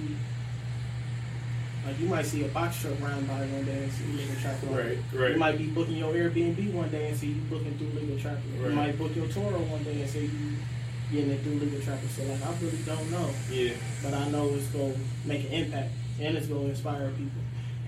like 1.86 1.98
you 1.98 2.06
might 2.08 2.26
see 2.26 2.44
a 2.44 2.48
box 2.48 2.80
truck 2.82 3.00
round 3.00 3.26
by 3.26 3.38
one 3.40 3.64
day 3.64 3.84
and 3.84 3.92
see 3.92 4.04
legal 4.12 4.34
trapper. 4.40 4.66
on. 4.68 4.76
Right. 4.76 4.98
Right. 5.14 5.30
You 5.32 5.36
might 5.38 5.56
be 5.58 5.66
booking 5.68 5.96
your 5.96 6.12
Airbnb 6.12 6.72
one 6.74 6.90
day 6.90 7.08
and 7.08 7.16
see 7.18 7.28
you 7.28 7.40
booking 7.48 7.76
through 7.78 7.98
legal 7.98 8.18
trapper. 8.18 8.40
Right. 8.60 8.68
You 8.70 8.76
might 8.76 8.98
book 8.98 9.16
your 9.16 9.26
Turo 9.26 9.58
one 9.68 9.82
day 9.84 10.00
and 10.02 10.08
see 10.10 10.26
you 10.26 10.52
getting 11.10 11.30
it 11.30 11.40
through 11.42 11.54
legal 11.54 11.80
trapper. 11.80 12.06
So 12.08 12.22
like 12.24 12.44
I 12.46 12.52
really 12.60 12.78
don't 12.84 13.10
know, 13.10 13.30
Yeah. 13.50 13.72
but 14.02 14.12
I 14.14 14.28
know 14.28 14.48
it's 14.50 14.66
gonna 14.66 14.94
make 15.24 15.44
an 15.46 15.52
impact 15.52 15.90
and 16.20 16.36
it's 16.36 16.46
gonna 16.46 16.66
inspire 16.68 17.08
people. 17.12 17.40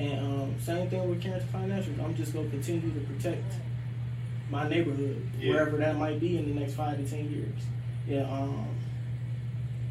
And 0.03 0.19
um, 0.43 0.55
same 0.61 0.89
thing 0.91 1.09
with 1.09 1.23
Carrington 1.23 1.49
Financial. 1.51 1.93
I'm 2.05 2.15
just 2.17 2.33
gonna 2.35 2.49
continue 2.49 2.91
to 2.93 3.01
protect 3.07 3.45
my 4.51 4.69
neighborhood, 4.69 5.25
Yeah. 5.39 5.51
wherever 5.53 5.77
that 5.77 5.97
might 5.97 6.19
be 6.19 6.37
in 6.39 6.53
the 6.53 6.61
next 6.61 6.75
five 6.75 6.97
to 6.97 7.09
ten 7.09 7.31
years. 7.31 7.61
Yeah, 8.09 8.23
um, 8.23 8.67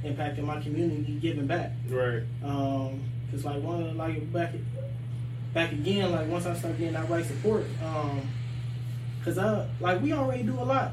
impacting 0.03 0.43
my 0.43 0.59
community, 0.59 1.14
giving 1.22 1.47
back. 1.47 1.72
Right. 1.88 2.24
Um, 2.43 3.01
cause 3.32 3.45
like 3.45 3.62
one 3.64 3.95
like 3.97 4.32
back 4.34 4.53
back 5.53 5.72
again, 5.72 6.12
like 6.12 6.28
once 6.28 6.45
I 6.45 6.55
start 6.55 6.78
getting 6.78 6.93
that 6.93 7.09
right 7.09 7.26
support, 7.26 7.64
um, 7.82 8.22
cause 9.24 9.38
I 9.38 9.66
like 9.80 10.01
we 10.01 10.12
already 10.12 10.43
do 10.43 10.59
a 10.59 10.66
lot 10.66 10.91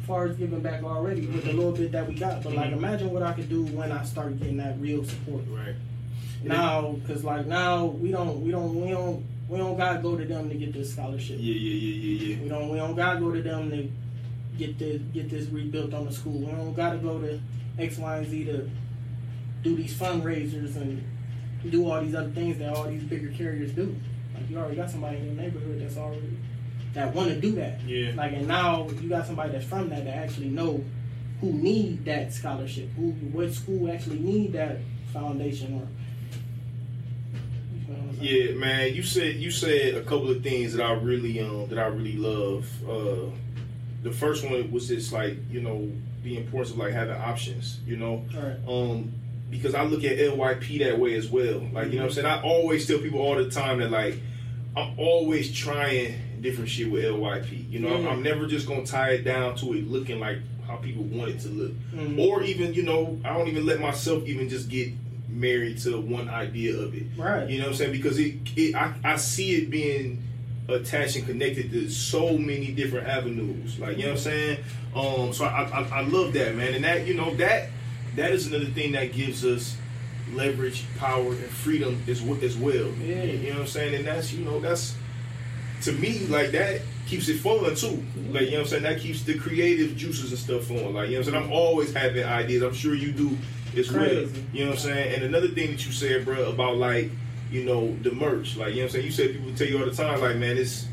as 0.00 0.06
far 0.06 0.26
as 0.26 0.36
giving 0.36 0.60
back 0.60 0.82
already 0.82 1.22
with 1.26 1.44
the 1.44 1.50
Mhm. 1.52 1.56
little 1.56 1.72
bit 1.72 1.92
that 1.92 2.06
we 2.06 2.14
got. 2.14 2.42
But 2.42 2.54
like 2.54 2.70
Mhm. 2.72 2.76
imagine 2.76 3.10
what 3.10 3.22
I 3.22 3.32
could 3.32 3.48
do 3.48 3.64
when 3.64 3.90
I 3.90 4.04
start 4.04 4.38
getting 4.38 4.58
that 4.58 4.78
real 4.78 5.02
support 5.02 5.44
Right. 5.48 5.76
Now, 6.44 6.96
cause 7.06 7.24
like 7.24 7.46
now 7.46 7.86
we 7.86 8.10
don't 8.10 8.42
we 8.42 8.50
don't 8.50 8.80
we 8.80 8.90
don't 8.90 9.24
we 9.48 9.58
don't 9.58 9.76
gotta 9.76 10.00
go 10.00 10.16
to 10.16 10.24
them 10.24 10.48
to 10.48 10.54
get 10.54 10.72
this 10.72 10.92
scholarship. 10.92 11.36
Yeah. 11.40 11.54
Yeah. 11.54 11.74
Yeah. 11.74 11.94
Yeah. 11.94 12.36
Yeah. 12.36 12.42
We 12.42 12.48
don't 12.48 12.68
we 12.70 12.78
don't 12.78 12.94
gotta 12.94 13.20
go 13.20 13.32
to 13.32 13.42
them 13.42 13.70
to 13.70 13.88
get 14.58 14.78
this 14.78 15.00
get 15.12 15.30
this 15.30 15.48
rebuilt 15.48 15.94
on 15.94 16.06
the 16.06 16.12
school. 16.12 16.38
We 16.40 16.46
don't 16.52 16.74
gotta 16.74 16.98
go 16.98 17.20
to 17.20 17.40
X, 17.78 17.98
Y, 17.98 18.16
and 18.16 18.28
Z 18.28 18.44
to 18.44 18.70
do 19.62 19.76
these 19.76 19.94
fundraisers 19.94 20.76
and 20.76 21.02
do 21.70 21.90
all 21.90 22.00
these 22.02 22.14
other 22.14 22.30
things 22.30 22.58
that 22.58 22.74
all 22.74 22.84
these 22.84 23.02
bigger 23.02 23.30
carriers 23.30 23.72
do. 23.72 23.96
Like 24.34 24.50
you 24.50 24.58
already 24.58 24.76
got 24.76 24.90
somebody 24.90 25.18
in 25.18 25.24
your 25.26 25.34
neighborhood 25.34 25.80
that's 25.80 25.96
already 25.96 26.36
that 26.94 27.14
want 27.14 27.30
to 27.30 27.40
do 27.40 27.52
that. 27.52 27.82
Yeah. 27.82 28.12
Like 28.14 28.32
and 28.32 28.46
now 28.46 28.88
you 29.00 29.08
got 29.08 29.26
somebody 29.26 29.52
that's 29.52 29.64
from 29.64 29.88
that 29.90 30.04
that 30.04 30.16
actually 30.16 30.48
know 30.48 30.84
who 31.40 31.52
need 31.52 32.04
that 32.04 32.32
scholarship, 32.32 32.88
who 32.96 33.10
what 33.32 33.52
school 33.52 33.90
actually 33.90 34.18
need 34.18 34.52
that 34.52 34.78
foundation 35.12 35.74
or. 35.74 35.88
you 37.74 37.86
feel 37.86 37.96
what 37.96 38.10
I'm 38.10 38.13
Yeah, 38.24 38.52
man. 38.54 38.94
You 38.94 39.02
said 39.02 39.36
you 39.36 39.50
said 39.50 39.94
a 39.94 40.02
couple 40.02 40.30
of 40.30 40.42
things 40.42 40.72
that 40.74 40.82
I 40.84 40.92
really 40.94 41.40
um 41.40 41.68
that 41.68 41.78
I 41.78 41.86
really 41.86 42.16
love. 42.16 42.66
Uh, 42.88 43.30
the 44.02 44.10
first 44.10 44.44
one 44.44 44.70
was 44.70 44.88
just 44.88 45.12
like 45.12 45.36
you 45.50 45.60
know 45.60 45.90
the 46.22 46.36
importance 46.38 46.70
of 46.72 46.78
like 46.78 46.92
having 46.92 47.16
options. 47.16 47.80
You 47.86 47.96
know, 47.96 48.24
Right. 48.34 48.56
um, 48.68 49.12
because 49.50 49.74
I 49.74 49.84
look 49.84 50.04
at 50.04 50.16
LYP 50.18 50.78
that 50.80 50.98
way 50.98 51.14
as 51.14 51.28
well. 51.28 51.62
Like 51.72 51.88
you 51.92 51.98
know, 51.98 52.02
what 52.04 52.08
I'm 52.08 52.12
saying 52.12 52.26
I 52.26 52.42
always 52.42 52.86
tell 52.86 52.98
people 52.98 53.20
all 53.20 53.34
the 53.36 53.50
time 53.50 53.78
that 53.80 53.90
like 53.90 54.16
I'm 54.76 54.98
always 54.98 55.52
trying 55.54 56.14
different 56.40 56.68
shit 56.70 56.90
with 56.90 57.04
LYP. 57.04 57.70
You 57.70 57.80
know, 57.80 57.94
I'm, 57.94 58.06
I'm 58.08 58.22
never 58.22 58.46
just 58.46 58.66
gonna 58.66 58.84
tie 58.86 59.10
it 59.12 59.24
down 59.24 59.54
to 59.56 59.74
it 59.74 59.86
looking 59.88 60.18
like 60.18 60.38
how 60.66 60.76
people 60.76 61.04
want 61.04 61.30
it 61.30 61.40
to 61.40 61.48
look, 61.48 61.72
Mhm. 61.94 62.18
or 62.18 62.42
even 62.42 62.72
you 62.72 62.84
know 62.84 63.20
I 63.24 63.36
don't 63.36 63.48
even 63.48 63.66
let 63.66 63.80
myself 63.80 64.26
even 64.26 64.48
just 64.48 64.68
get 64.70 64.88
married 65.34 65.78
to 65.78 66.00
one 66.00 66.28
idea 66.28 66.78
of 66.78 66.94
it. 66.94 67.04
Right. 67.16 67.48
You 67.48 67.58
know 67.58 67.64
what 67.64 67.70
I'm 67.72 67.76
saying? 67.76 67.92
Because 67.92 68.18
it, 68.18 68.34
it 68.56 68.74
I, 68.74 68.94
I 69.04 69.16
see 69.16 69.56
it 69.56 69.70
being 69.70 70.22
attached 70.68 71.16
and 71.16 71.26
connected 71.26 71.70
to 71.72 71.88
so 71.90 72.38
many 72.38 72.72
different 72.72 73.08
avenues. 73.08 73.78
Like 73.78 73.96
you 73.96 74.04
know 74.04 74.10
what 74.10 74.18
I'm 74.18 74.22
saying? 74.22 74.58
Um, 74.94 75.32
so 75.32 75.44
I, 75.44 75.64
I 75.64 75.98
I 75.98 76.00
love 76.02 76.32
that 76.34 76.54
man, 76.54 76.74
and 76.74 76.84
that 76.84 77.06
you 77.06 77.14
know 77.14 77.34
that 77.36 77.68
that 78.16 78.30
is 78.32 78.46
another 78.46 78.66
thing 78.66 78.92
that 78.92 79.12
gives 79.12 79.44
us 79.44 79.76
leverage, 80.32 80.84
power, 80.96 81.28
and 81.32 81.44
freedom 81.44 82.02
as 82.08 82.20
w- 82.20 82.42
as 82.42 82.56
well. 82.56 82.88
Yeah. 83.02 83.24
You 83.24 83.48
know 83.48 83.54
what 83.54 83.60
I'm 83.62 83.66
saying? 83.66 83.94
And 83.94 84.06
that's 84.06 84.32
you 84.32 84.44
know 84.44 84.60
that's 84.60 84.94
to 85.82 85.92
me 85.92 86.20
like 86.28 86.52
that 86.52 86.80
keeps 87.06 87.28
it 87.28 87.38
fun 87.40 87.74
too. 87.74 88.02
Like 88.30 88.42
you 88.44 88.52
know 88.52 88.58
what 88.58 88.60
I'm 88.60 88.66
saying? 88.66 88.82
That 88.84 89.00
keeps 89.00 89.22
the 89.22 89.38
creative 89.38 89.96
juices 89.96 90.30
and 90.30 90.38
stuff 90.38 90.64
flowing. 90.64 90.94
Like 90.94 91.10
you 91.10 91.16
know 91.16 91.20
what 91.20 91.28
I'm 91.28 91.32
saying? 91.34 91.44
I'm 91.44 91.52
always 91.52 91.92
having 91.92 92.24
ideas. 92.24 92.62
I'm 92.62 92.74
sure 92.74 92.94
you 92.94 93.12
do 93.12 93.36
well. 93.90 94.00
Crazy. 94.04 94.44
You 94.52 94.64
know 94.64 94.70
what 94.70 94.78
I'm 94.78 94.82
saying? 94.84 95.14
And 95.14 95.22
another 95.24 95.48
thing 95.48 95.72
that 95.72 95.84
you 95.86 95.92
said, 95.92 96.24
bro, 96.24 96.50
about 96.50 96.76
like 96.76 97.10
you 97.50 97.64
know 97.64 97.94
the 98.02 98.12
merch. 98.12 98.56
Like 98.56 98.70
you 98.70 98.76
know 98.76 98.82
what 98.82 98.84
I'm 98.86 98.90
saying? 98.90 99.04
You 99.06 99.12
said 99.12 99.32
people 99.32 99.54
tell 99.54 99.66
you 99.68 99.78
all 99.78 99.84
the 99.84 99.92
time, 99.94 100.20
like 100.20 100.36
man, 100.36 100.56
it's 100.58 100.86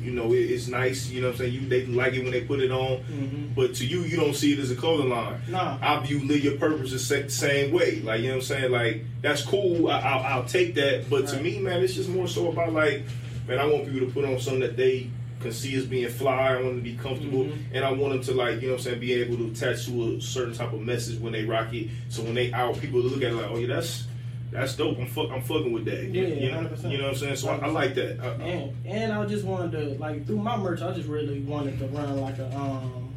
you 0.00 0.10
know 0.10 0.32
it, 0.32 0.38
it's 0.38 0.66
nice. 0.66 1.08
You 1.10 1.20
know 1.20 1.28
what 1.28 1.34
I'm 1.34 1.38
saying? 1.38 1.52
You 1.54 1.68
they 1.68 1.86
like 1.86 2.14
it 2.14 2.22
when 2.22 2.32
they 2.32 2.42
put 2.42 2.60
it 2.60 2.70
on. 2.72 2.98
Mhm. 3.04 3.54
But 3.54 3.74
to 3.76 3.86
you, 3.86 4.00
you 4.00 4.16
don't 4.16 4.34
see 4.34 4.52
it 4.52 4.58
as 4.58 4.70
a 4.70 4.74
clothing 4.76 5.08
line. 5.10 5.40
Nah. 5.48 5.78
I 5.80 6.00
view 6.04 6.20
live 6.26 6.42
your 6.42 6.56
purpose 6.56 6.90
the 6.90 7.28
same 7.30 7.70
way. 7.72 8.00
Like 8.00 8.20
you 8.20 8.26
know 8.28 8.34
what 8.34 8.36
I'm 8.38 8.42
saying? 8.42 8.72
Like 8.72 9.04
that's 9.20 9.42
cool. 9.44 9.88
I, 9.88 10.00
I'll, 10.00 10.38
I'll 10.40 10.44
take 10.44 10.74
that. 10.74 11.08
But 11.08 11.28
to 11.28 11.40
me, 11.40 11.60
man, 11.60 11.82
it's 11.82 11.94
just 11.94 12.08
more 12.08 12.26
so 12.26 12.50
about 12.50 12.72
like, 12.72 13.04
man, 13.46 13.58
I 13.58 13.66
want 13.66 13.84
people 13.90 14.06
to 14.06 14.12
put 14.12 14.24
on 14.24 14.38
something 14.40 14.60
that 14.60 14.76
they 14.76 15.08
can 15.42 15.52
see 15.52 15.74
as 15.76 15.84
being 15.84 16.08
fly. 16.08 16.48
I 16.50 16.54
want 16.54 16.66
them 16.66 16.76
to 16.76 16.82
be 16.82 16.94
comfortable, 16.96 17.44
Mhm. 17.44 17.56
and 17.72 17.84
I 17.84 17.92
want 17.92 18.14
them 18.14 18.22
to 18.22 18.32
like, 18.32 18.60
you 18.62 18.68
know 18.68 18.74
what 18.74 18.80
I'm 18.80 18.84
saying, 18.84 19.00
be 19.00 19.12
able 19.14 19.36
to 19.38 19.46
attach 19.48 19.86
to 19.86 20.16
a 20.16 20.20
certain 20.20 20.54
type 20.54 20.72
of 20.72 20.80
message 20.80 21.18
when 21.20 21.32
they 21.32 21.44
rock 21.44 21.72
it. 21.74 21.88
So 22.08 22.22
when 22.22 22.34
they 22.34 22.52
out, 22.52 22.80
people 22.80 23.00
look 23.00 23.16
at 23.22 23.32
it 23.32 23.34
like, 23.34 23.50
oh 23.50 23.58
yeah, 23.58 23.66
that's 23.68 24.06
that's 24.50 24.76
dope. 24.76 24.98
I'm 24.98 25.06
fuck, 25.06 25.30
I'm 25.30 25.40
fucking 25.42 25.72
with 25.72 25.86
that. 25.86 26.04
Yeah, 26.10 26.22
you 26.26 26.50
know, 26.50 26.58
100%. 26.58 26.90
you 26.92 26.98
know 26.98 27.04
what 27.04 27.12
I'm 27.14 27.18
saying. 27.18 27.36
So 27.36 27.48
I, 27.48 27.56
I 27.56 27.66
like 27.68 27.94
that. 27.94 28.20
I- 28.20 28.26
I- 28.26 28.46
And 28.48 28.72
and 28.86 29.12
I 29.12 29.24
just 29.26 29.44
wanted 29.44 29.72
to 29.72 29.98
like 29.98 30.26
through 30.26 30.38
my 30.38 30.56
merch, 30.56 30.82
I 30.82 30.92
just 30.92 31.08
really 31.08 31.40
wanted 31.40 31.78
to 31.78 31.86
run 31.86 32.20
like 32.20 32.38
a 32.38 32.46
um. 32.56 33.08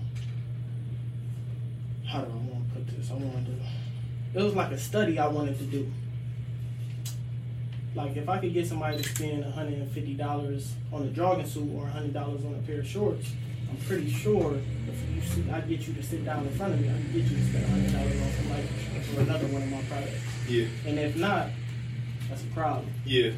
How 2.05 2.21
do 2.21 2.32
I 2.32 2.36
want 2.36 2.69
to 2.69 2.76
put 2.80 2.88
this? 2.97 3.09
I 3.11 3.15
wanted 3.15 3.45
to. 3.47 4.39
It 4.39 4.43
was 4.43 4.53
like 4.53 4.71
a 4.71 4.78
study 4.78 5.17
I 5.19 5.28
wanted 5.28 5.57
to 5.59 5.65
do. 5.65 5.91
Like 7.95 8.17
if 8.17 8.27
I 8.27 8.37
could 8.39 8.53
get 8.53 8.67
somebody 8.67 8.97
to 9.01 9.03
spend 9.09 9.45
hundred 9.45 9.73
and 9.75 9.91
fifty 9.91 10.13
dollars 10.15 10.73
on 10.91 11.03
a 11.03 11.07
jogging 11.07 11.45
suit 11.45 11.69
or 11.75 11.87
hundred 11.87 12.13
dollars 12.13 12.43
on 12.43 12.53
a 12.55 12.57
pair 12.67 12.79
of 12.79 12.87
shorts, 12.87 13.31
I'm 13.69 13.77
pretty 13.87 14.09
sure 14.11 14.55
if 14.87 15.15
you 15.15 15.21
see, 15.21 15.49
I 15.49 15.61
get 15.61 15.87
you 15.87 15.93
to 15.93 16.03
sit 16.03 16.25
down 16.25 16.45
in 16.45 16.51
front 16.55 16.73
of 16.73 16.81
me, 16.81 16.89
I 16.89 16.91
can 16.93 17.11
get 17.13 17.23
you 17.23 17.37
to 17.37 17.45
spend 17.45 17.65
hundred 17.67 17.93
dollars 17.93 18.21
on 18.21 18.31
somebody 18.33 18.67
or 19.15 19.21
another 19.21 19.47
one 19.47 19.61
of 19.63 19.69
my 19.69 19.81
products. 19.83 20.19
yeah, 20.49 20.65
And 20.85 20.99
if 20.99 21.15
not, 21.15 21.47
that's 22.29 22.43
a 22.43 22.47
problem. 22.47 22.87
yeah. 23.05 23.31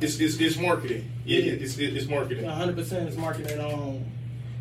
It's, 0.00 0.18
it's, 0.18 0.40
it's 0.40 0.56
marketing. 0.56 1.10
Yeah, 1.26 1.40
Yeah. 1.40 1.52
it's, 1.52 1.76
it's 1.76 2.08
marketing. 2.08 2.46
hundred 2.46 2.76
percent 2.76 3.06
is 3.06 3.18
marketed 3.18 3.60
on 3.60 4.02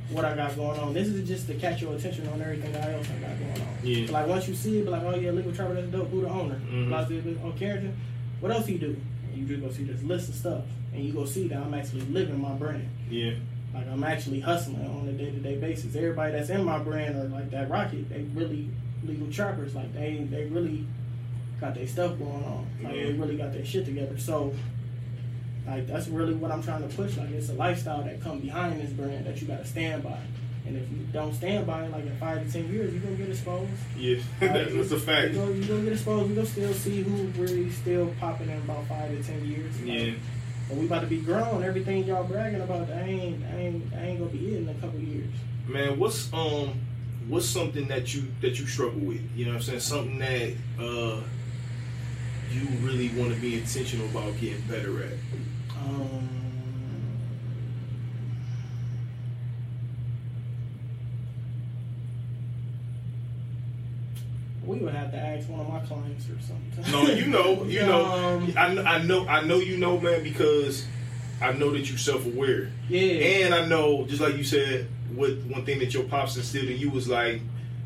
what 0.09 0.25
I 0.25 0.35
got 0.35 0.53
going 0.57 0.77
on. 0.81 0.93
This 0.93 1.07
is 1.07 1.25
just 1.25 1.47
to 1.47 1.53
catch 1.55 1.81
your 1.81 1.95
attention 1.95 2.27
on 2.27 2.41
everything 2.41 2.75
else 2.75 3.07
I 3.09 3.19
got 3.25 3.39
going 3.39 3.61
on. 3.61 3.67
Yeah. 3.83 4.11
Like 4.11 4.27
once 4.27 4.49
you 4.49 4.53
see 4.55 4.79
it, 4.79 4.83
be 4.83 4.89
like, 4.89 5.03
oh 5.03 5.15
yeah, 5.15 5.31
Legal 5.31 5.53
Trapper, 5.53 5.75
that's 5.75 5.87
dope. 5.87 6.09
Who 6.09 6.21
the 6.23 6.27
owner? 6.29 6.59
Mhm. 6.69 6.89
Like, 6.89 7.37
Oh, 7.45 7.53
Carrington. 7.57 7.95
What 8.41 8.51
else 8.51 8.65
he 8.65 8.77
do? 8.77 8.97
You 9.39 9.47
just 9.47 9.61
go 9.61 9.71
see 9.71 9.83
this 9.83 10.03
list 10.03 10.29
of 10.29 10.35
stuff, 10.35 10.63
and 10.93 11.03
you 11.03 11.13
go 11.13 11.25
see 11.25 11.47
that 11.47 11.57
I'm 11.57 11.73
actually 11.73 12.01
living 12.01 12.39
my 12.41 12.53
brand. 12.53 12.87
Yeah, 13.09 13.33
Like 13.73 13.87
I'm 13.87 14.03
actually 14.03 14.39
hustling 14.39 14.85
on 14.85 15.07
a 15.07 15.11
day 15.13 15.31
to 15.31 15.37
day 15.39 15.55
basis. 15.57 15.95
Everybody 15.95 16.33
that's 16.33 16.49
in 16.49 16.63
my 16.63 16.79
brand 16.79 17.15
or 17.15 17.23
like 17.29 17.49
that 17.51 17.69
Rocket, 17.69 18.09
they 18.09 18.23
really 18.33 18.69
legal 19.03 19.31
trappers. 19.31 19.75
Like 19.75 19.93
they 19.93 20.27
they 20.29 20.45
really 20.45 20.85
got 21.61 21.75
their 21.75 21.87
stuff 21.87 22.17
going 22.19 22.43
on. 22.43 22.67
Like 22.83 22.93
they 22.93 23.13
really 23.13 23.37
got 23.37 23.53
their 23.53 23.65
shit 23.65 23.85
together. 23.85 24.17
So 24.17 24.53
like 25.67 25.87
that's 25.87 26.07
really 26.07 26.33
what 26.33 26.51
I'm 26.51 26.63
trying 26.63 26.87
to 26.87 26.95
push. 26.95 27.17
Like 27.17 27.29
it's 27.31 27.49
a 27.49 27.53
lifestyle 27.53 28.03
that 28.03 28.21
come 28.21 28.39
behind 28.39 28.81
this 28.81 28.91
brand 28.91 29.25
that 29.25 29.39
you 29.41 29.47
gotta 29.47 29.65
stand 29.65 30.03
by. 30.03 30.17
And 30.67 30.75
if 30.77 30.83
you 30.91 30.97
don't 31.11 31.33
stand 31.33 31.65
by 31.65 31.85
it, 31.85 31.91
like 31.91 32.05
in 32.05 32.15
five 32.17 32.45
to 32.45 32.51
ten 32.51 32.71
years, 32.71 32.93
you're 32.93 33.01
gonna 33.01 33.15
get 33.15 33.29
exposed. 33.29 33.69
yeah. 33.97 34.19
that's, 34.39 34.73
that's 34.75 34.91
a 34.91 34.99
fact. 34.99 35.33
You're 35.33 35.45
gonna, 35.45 35.57
you 35.57 35.65
gonna 35.65 35.83
get 35.83 35.93
exposed. 35.93 36.29
We're 36.29 36.35
gonna 36.35 36.47
still 36.47 36.73
see 36.73 37.01
who 37.01 37.11
really 37.41 37.69
still 37.71 38.13
popping 38.19 38.49
in 38.49 38.57
about 38.57 38.85
five 38.87 39.09
to 39.09 39.23
ten 39.23 39.43
years. 39.45 39.79
Like, 39.81 39.87
Yeah. 39.87 40.13
but 40.67 40.77
we 40.77 40.85
about 40.85 41.01
to 41.01 41.07
be 41.07 41.21
grown. 41.21 41.63
Everything 41.63 42.03
y'all 42.05 42.23
bragging 42.23 42.61
about, 42.61 42.89
I 42.89 43.01
ain't, 43.01 43.43
I 43.45 43.57
ain't, 43.57 43.93
I 43.95 44.01
ain't 44.07 44.19
gonna 44.19 44.31
be 44.31 44.53
it 44.55 44.57
in 44.63 44.69
a 44.69 44.73
couple 44.75 44.99
years. 44.99 45.31
Man, 45.67 45.97
what's 45.99 46.31
um 46.33 46.73
what's 47.27 47.45
something 47.47 47.87
that 47.87 48.13
you 48.13 48.23
that 48.41 48.59
you 48.59 48.65
struggle 48.67 48.99
with? 48.99 49.21
You 49.35 49.45
know 49.45 49.51
what 49.51 49.57
I'm 49.57 49.63
saying? 49.63 49.79
Something 49.79 50.19
that 50.19 50.51
uh 50.79 51.21
you 52.51 52.61
really 52.81 53.09
want 53.09 53.33
to 53.33 53.39
be 53.39 53.55
intentional 53.57 54.07
about 54.07 54.35
getting 54.39 54.61
better 54.61 55.03
at. 55.03 55.13
Um, 55.77 56.27
we 64.69 64.77
would 64.77 64.93
have 64.93 65.11
to 65.11 65.17
ask 65.17 65.49
one 65.49 65.59
of 65.61 65.67
my 65.67 65.79
clients 65.79 66.27
or 66.29 66.37
something. 66.41 66.91
No, 66.91 67.07
you 67.11 67.25
know, 67.25 67.63
you 67.63 67.81
know. 67.81 68.05
Um, 68.05 68.53
I, 68.55 68.95
I 68.97 69.03
know 69.03 69.27
I 69.27 69.43
know 69.43 69.57
you 69.57 69.77
know, 69.77 69.99
man, 69.99 70.21
because 70.23 70.85
I 71.41 71.53
know 71.53 71.71
that 71.71 71.89
you're 71.89 71.97
self 71.97 72.23
aware. 72.25 72.69
yeah. 72.87 73.45
And 73.45 73.55
I 73.55 73.65
know, 73.65 74.05
just 74.05 74.21
like 74.21 74.37
you 74.37 74.43
said, 74.43 74.87
what 75.15 75.31
one 75.47 75.65
thing 75.65 75.79
that 75.79 75.91
your 75.93 76.03
pops 76.03 76.37
instilled 76.37 76.67
in 76.69 76.77
you 76.77 76.91
was 76.91 77.07
like, 77.09 77.41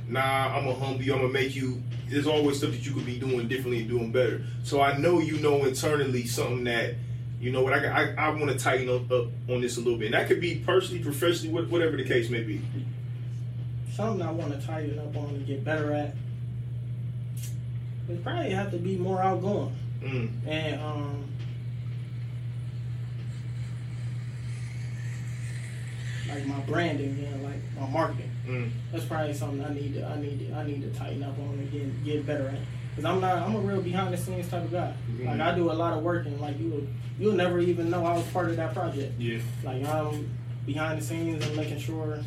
nah, 0.10 0.58
I'm 0.58 0.66
gonna 0.66 0.76
humble 0.78 1.02
you, 1.04 1.14
I'm 1.14 1.22
gonna 1.22 1.32
make 1.32 1.56
you. 1.56 1.82
There's 2.10 2.28
always 2.28 2.58
stuff 2.58 2.72
that 2.72 2.86
you 2.86 2.94
could 2.94 3.06
be 3.06 3.18
doing 3.18 3.48
differently 3.48 3.80
and 3.80 3.90
doing 3.90 4.12
better. 4.12 4.44
So 4.64 4.82
I 4.82 4.98
know 4.98 5.20
you 5.20 5.38
know 5.40 5.64
internally 5.64 6.26
something 6.28 6.66
that, 6.66 6.96
you 7.40 7.52
know 7.52 7.64
what, 7.64 7.74
I 7.74 7.86
I, 7.86 8.26
I 8.26 8.30
want 8.30 8.52
to 8.52 8.58
tighten 8.58 8.90
up, 8.90 9.10
up 9.10 9.28
on 9.50 9.62
this 9.62 9.78
a 9.78 9.80
little 9.80 9.98
bit. 9.98 10.08
And 10.08 10.16
that 10.16 10.28
could 10.28 10.42
be 10.42 10.56
personally, 10.56 11.02
professionally, 11.02 11.64
whatever 11.64 11.96
the 11.96 12.04
case 12.04 12.30
may 12.30 12.44
be. 12.44 12.62
something 13.96 14.22
I 14.22 14.32
want 14.32 14.60
to 14.60 14.68
tighten 14.68 15.00
up 15.00 15.16
on 15.16 15.30
and 15.30 15.48
get 15.48 15.64
better 15.64 15.94
at. 15.94 16.14
It 18.10 18.24
probably 18.24 18.50
have 18.52 18.72
to 18.72 18.78
be 18.78 18.98
more 18.98 19.22
outgoing 19.22 19.76
Mm, 20.02 20.30
and 20.48 20.82
um. 20.82 21.30
Like 26.28 26.46
my 26.46 26.60
branding, 26.62 27.18
you 27.18 27.28
know, 27.30 27.44
like 27.48 27.60
my 27.80 27.88
marketing. 27.88 28.32
mm, 28.48 28.70
That's 28.92 29.06
probably 29.06 29.34
something 29.34 29.64
I 29.64 29.74
need 29.74 29.94
to 29.96 30.06
I 30.06 30.20
need 30.20 30.40
to 30.48 30.54
I 30.56 30.66
need 30.66 30.82
to 30.82 30.90
tighten 30.98 31.22
up 31.24 31.38
on 31.38 31.60
and 31.60 31.72
get 31.72 32.04
get 32.04 32.26
better 32.26 32.48
at. 32.48 32.60
Cause 32.96 33.06
I'm 33.06 33.20
not 33.22 33.38
I'm 33.44 33.56
a 33.56 33.60
real 33.60 33.82
behind 33.82 34.14
the 34.14 34.18
scenes 34.18 34.50
type 34.50 34.64
of 34.64 34.72
guy. 34.72 34.94
Mhm. 35.12 35.26
Like 35.28 35.40
I 35.40 35.56
do 35.56 35.72
a 35.72 35.74
lot 35.74 35.98
of 35.98 36.04
work 36.04 36.26
and 36.26 36.40
like 36.42 36.60
you 36.60 36.88
you'll 37.20 37.34
never 37.34 37.60
even 37.60 37.90
know 37.90 38.06
I 38.06 38.14
was 38.18 38.26
part 38.28 38.50
of 38.50 38.56
that 38.58 38.74
project. 38.74 39.14
yeah, 39.20 39.40
Like 39.64 39.86
I'm 39.86 40.30
behind 40.66 41.00
the 41.00 41.04
scenes 41.06 41.46
and 41.46 41.56
making 41.56 41.80
sure 41.80 42.20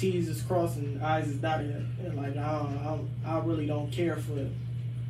T's 0.00 0.28
is 0.28 0.42
crossed 0.42 0.76
and 0.76 1.02
I's 1.02 1.28
is 1.28 1.36
dotted. 1.36 1.70
And 2.04 2.16
like 2.16 2.36
I 2.36 2.98
I, 3.26 3.34
I 3.36 3.38
really 3.40 3.66
don't 3.66 3.90
care 3.92 4.16
for 4.16 4.46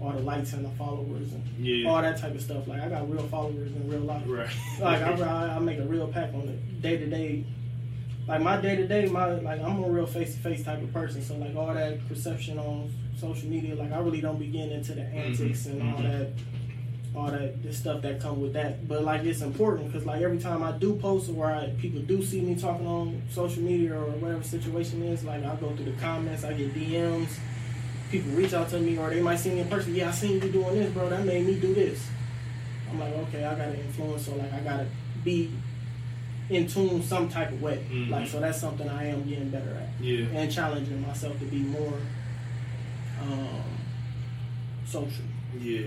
all 0.00 0.12
the 0.12 0.20
likes 0.20 0.52
and 0.54 0.64
the 0.64 0.70
followers 0.70 1.32
and 1.32 1.44
yeah, 1.58 1.88
all 1.88 2.00
that 2.00 2.18
type 2.18 2.34
of 2.34 2.40
stuff. 2.40 2.66
Like 2.66 2.80
I 2.80 2.88
got 2.88 3.10
real 3.10 3.26
followers 3.28 3.70
in 3.70 3.88
real 3.88 4.00
life. 4.00 4.22
right. 4.26 4.48
Like 4.80 5.02
I, 5.02 5.56
I, 5.56 5.58
make 5.58 5.78
a 5.78 5.84
real 5.84 6.08
pack 6.08 6.32
on 6.34 6.48
it 6.48 6.82
day 6.82 6.96
to 6.96 7.06
day. 7.06 7.44
Like 8.26 8.40
my 8.40 8.60
day 8.60 8.76
to 8.76 8.88
day, 8.88 9.06
my 9.06 9.32
like 9.34 9.60
I'm 9.60 9.82
a 9.82 9.88
real 9.88 10.06
face 10.06 10.34
to 10.34 10.40
face 10.40 10.64
type 10.64 10.82
of 10.82 10.92
person. 10.92 11.22
So 11.22 11.36
like 11.36 11.54
all 11.54 11.72
that 11.74 12.06
perception 12.08 12.58
on 12.58 12.90
social 13.18 13.48
media, 13.48 13.74
like 13.74 13.92
I 13.92 13.98
really 13.98 14.20
don't 14.20 14.38
be 14.38 14.46
getting 14.46 14.72
into 14.72 14.94
the 14.94 15.02
antics 15.02 15.66
and 15.66 15.82
all 15.82 15.98
mhm. 15.98 16.02
that, 16.02 16.28
all 17.14 17.30
that 17.30 17.62
the 17.62 17.72
stuff 17.72 18.02
that 18.02 18.20
come 18.20 18.40
with 18.40 18.52
that. 18.52 18.86
But 18.86 19.02
like 19.04 19.22
it's 19.24 19.40
important 19.42 19.88
because 19.88 20.06
like 20.06 20.22
every 20.22 20.38
time 20.38 20.62
I 20.62 20.72
do 20.72 20.94
post 20.96 21.30
or 21.34 21.50
I, 21.50 21.70
people 21.78 22.00
do 22.02 22.22
see 22.22 22.40
me 22.40 22.54
talking 22.54 22.86
on 22.86 23.22
social 23.30 23.62
media 23.62 23.94
or 23.94 24.04
whatever 24.12 24.42
situation 24.42 25.02
is, 25.02 25.24
like 25.24 25.44
I 25.44 25.54
go 25.56 25.74
through 25.74 25.86
the 25.86 26.00
comments, 26.00 26.44
I 26.44 26.52
get 26.52 26.74
DMs. 26.74 27.28
People 28.10 28.32
reach 28.32 28.52
out 28.54 28.68
to 28.70 28.78
me, 28.80 28.98
or 28.98 29.08
they 29.08 29.20
might 29.20 29.36
see 29.36 29.50
me 29.50 29.60
in 29.60 29.68
person. 29.68 29.94
Yeah, 29.94 30.08
I 30.08 30.10
seen 30.12 30.32
you 30.42 30.50
doing 30.50 30.74
this, 30.74 30.92
bro. 30.92 31.08
That 31.08 31.24
made 31.24 31.46
me 31.46 31.54
do 31.60 31.72
this. 31.74 32.04
I'm 32.90 32.98
like, 32.98 33.14
okay, 33.14 33.44
I 33.44 33.54
gotta 33.54 33.78
influence, 33.78 34.26
so 34.26 34.34
like 34.34 34.52
I 34.52 34.58
gotta 34.60 34.86
be 35.24 35.48
in 36.48 36.66
tune 36.66 37.00
some 37.04 37.28
type 37.28 37.52
of 37.52 37.62
way. 37.62 37.84
Mhm. 37.88 38.10
Like, 38.10 38.26
so 38.26 38.40
that's 38.40 38.60
something 38.60 38.88
I 38.88 39.06
am 39.06 39.22
getting 39.28 39.50
better 39.50 39.70
at 39.76 40.04
Yeah, 40.04 40.26
and 40.34 40.50
challenging 40.50 41.00
myself 41.06 41.38
to 41.38 41.44
be 41.44 41.58
more 41.58 41.92
um, 43.22 43.62
social. 44.84 45.24
yeah. 45.60 45.86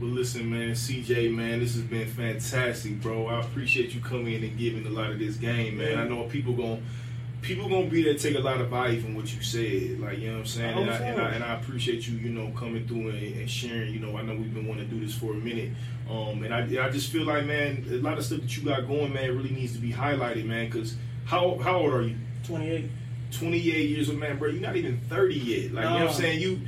But 0.00 0.06
listen, 0.06 0.50
man, 0.50 0.72
CJ, 0.72 1.32
man, 1.32 1.60
this 1.60 1.74
has 1.74 1.82
been 1.82 2.06
fantastic, 2.06 3.00
bro. 3.00 3.26
I 3.26 3.40
appreciate 3.40 3.94
you 3.94 4.00
coming 4.00 4.34
in 4.34 4.44
and 4.44 4.58
giving 4.58 4.86
a 4.86 4.90
lot 4.90 5.10
of 5.10 5.18
this 5.18 5.36
game, 5.36 5.78
man. 5.78 5.98
I 5.98 6.08
know 6.08 6.24
people 6.24 6.54
going 6.54 6.82
people 7.44 7.68
gonna 7.68 7.86
be 7.86 8.02
there 8.02 8.14
take 8.14 8.36
a 8.36 8.40
lot 8.40 8.60
of 8.60 8.70
value 8.70 9.00
from 9.00 9.14
what 9.14 9.32
you 9.32 9.42
said. 9.42 10.00
Like, 10.00 10.18
you 10.18 10.28
know 10.28 10.34
what 10.34 10.40
I'm 10.40 10.46
saying? 10.46 10.78
And 10.78 10.90
I, 10.90 10.96
and 10.96 11.20
I, 11.20 11.30
and 11.30 11.44
I 11.44 11.54
appreciate 11.54 12.08
you, 12.08 12.16
you 12.16 12.30
know, 12.30 12.50
coming 12.58 12.86
through 12.88 13.10
and, 13.10 13.36
and, 13.36 13.50
sharing. 13.50 13.92
You 13.92 14.00
know, 14.00 14.16
I 14.16 14.22
know 14.22 14.34
we've 14.34 14.52
been 14.52 14.66
wanting 14.66 14.88
to 14.88 14.94
do 14.94 15.04
this 15.04 15.14
for 15.14 15.32
a 15.32 15.36
minute. 15.36 15.70
Um, 16.10 16.42
and 16.42 16.54
I, 16.54 16.86
I 16.86 16.90
just 16.90 17.12
feel 17.12 17.24
like, 17.24 17.44
man, 17.44 17.84
a 17.90 17.96
lot 17.96 18.18
of 18.18 18.24
stuff 18.24 18.40
that 18.40 18.56
you 18.56 18.64
got 18.64 18.88
going, 18.88 19.12
man, 19.12 19.36
really 19.36 19.50
needs 19.50 19.74
to 19.74 19.78
be 19.78 19.92
highlighted, 19.92 20.46
man. 20.46 20.66
Because 20.66 20.96
how 21.26 21.58
how 21.58 21.78
old 21.78 21.92
are 21.92 22.02
you? 22.02 22.16
28. 22.44 22.90
28 23.30 23.90
years 23.90 24.08
old, 24.08 24.18
man, 24.18 24.38
bro. 24.38 24.48
You're 24.48 24.62
not 24.62 24.76
even 24.76 24.98
30 25.08 25.34
yet. 25.34 25.72
Like, 25.72 25.84
no. 25.84 25.92
you 25.92 25.98
know 25.98 26.04
what 26.06 26.14
I'm 26.14 26.20
saying? 26.20 26.40
You 26.40 26.60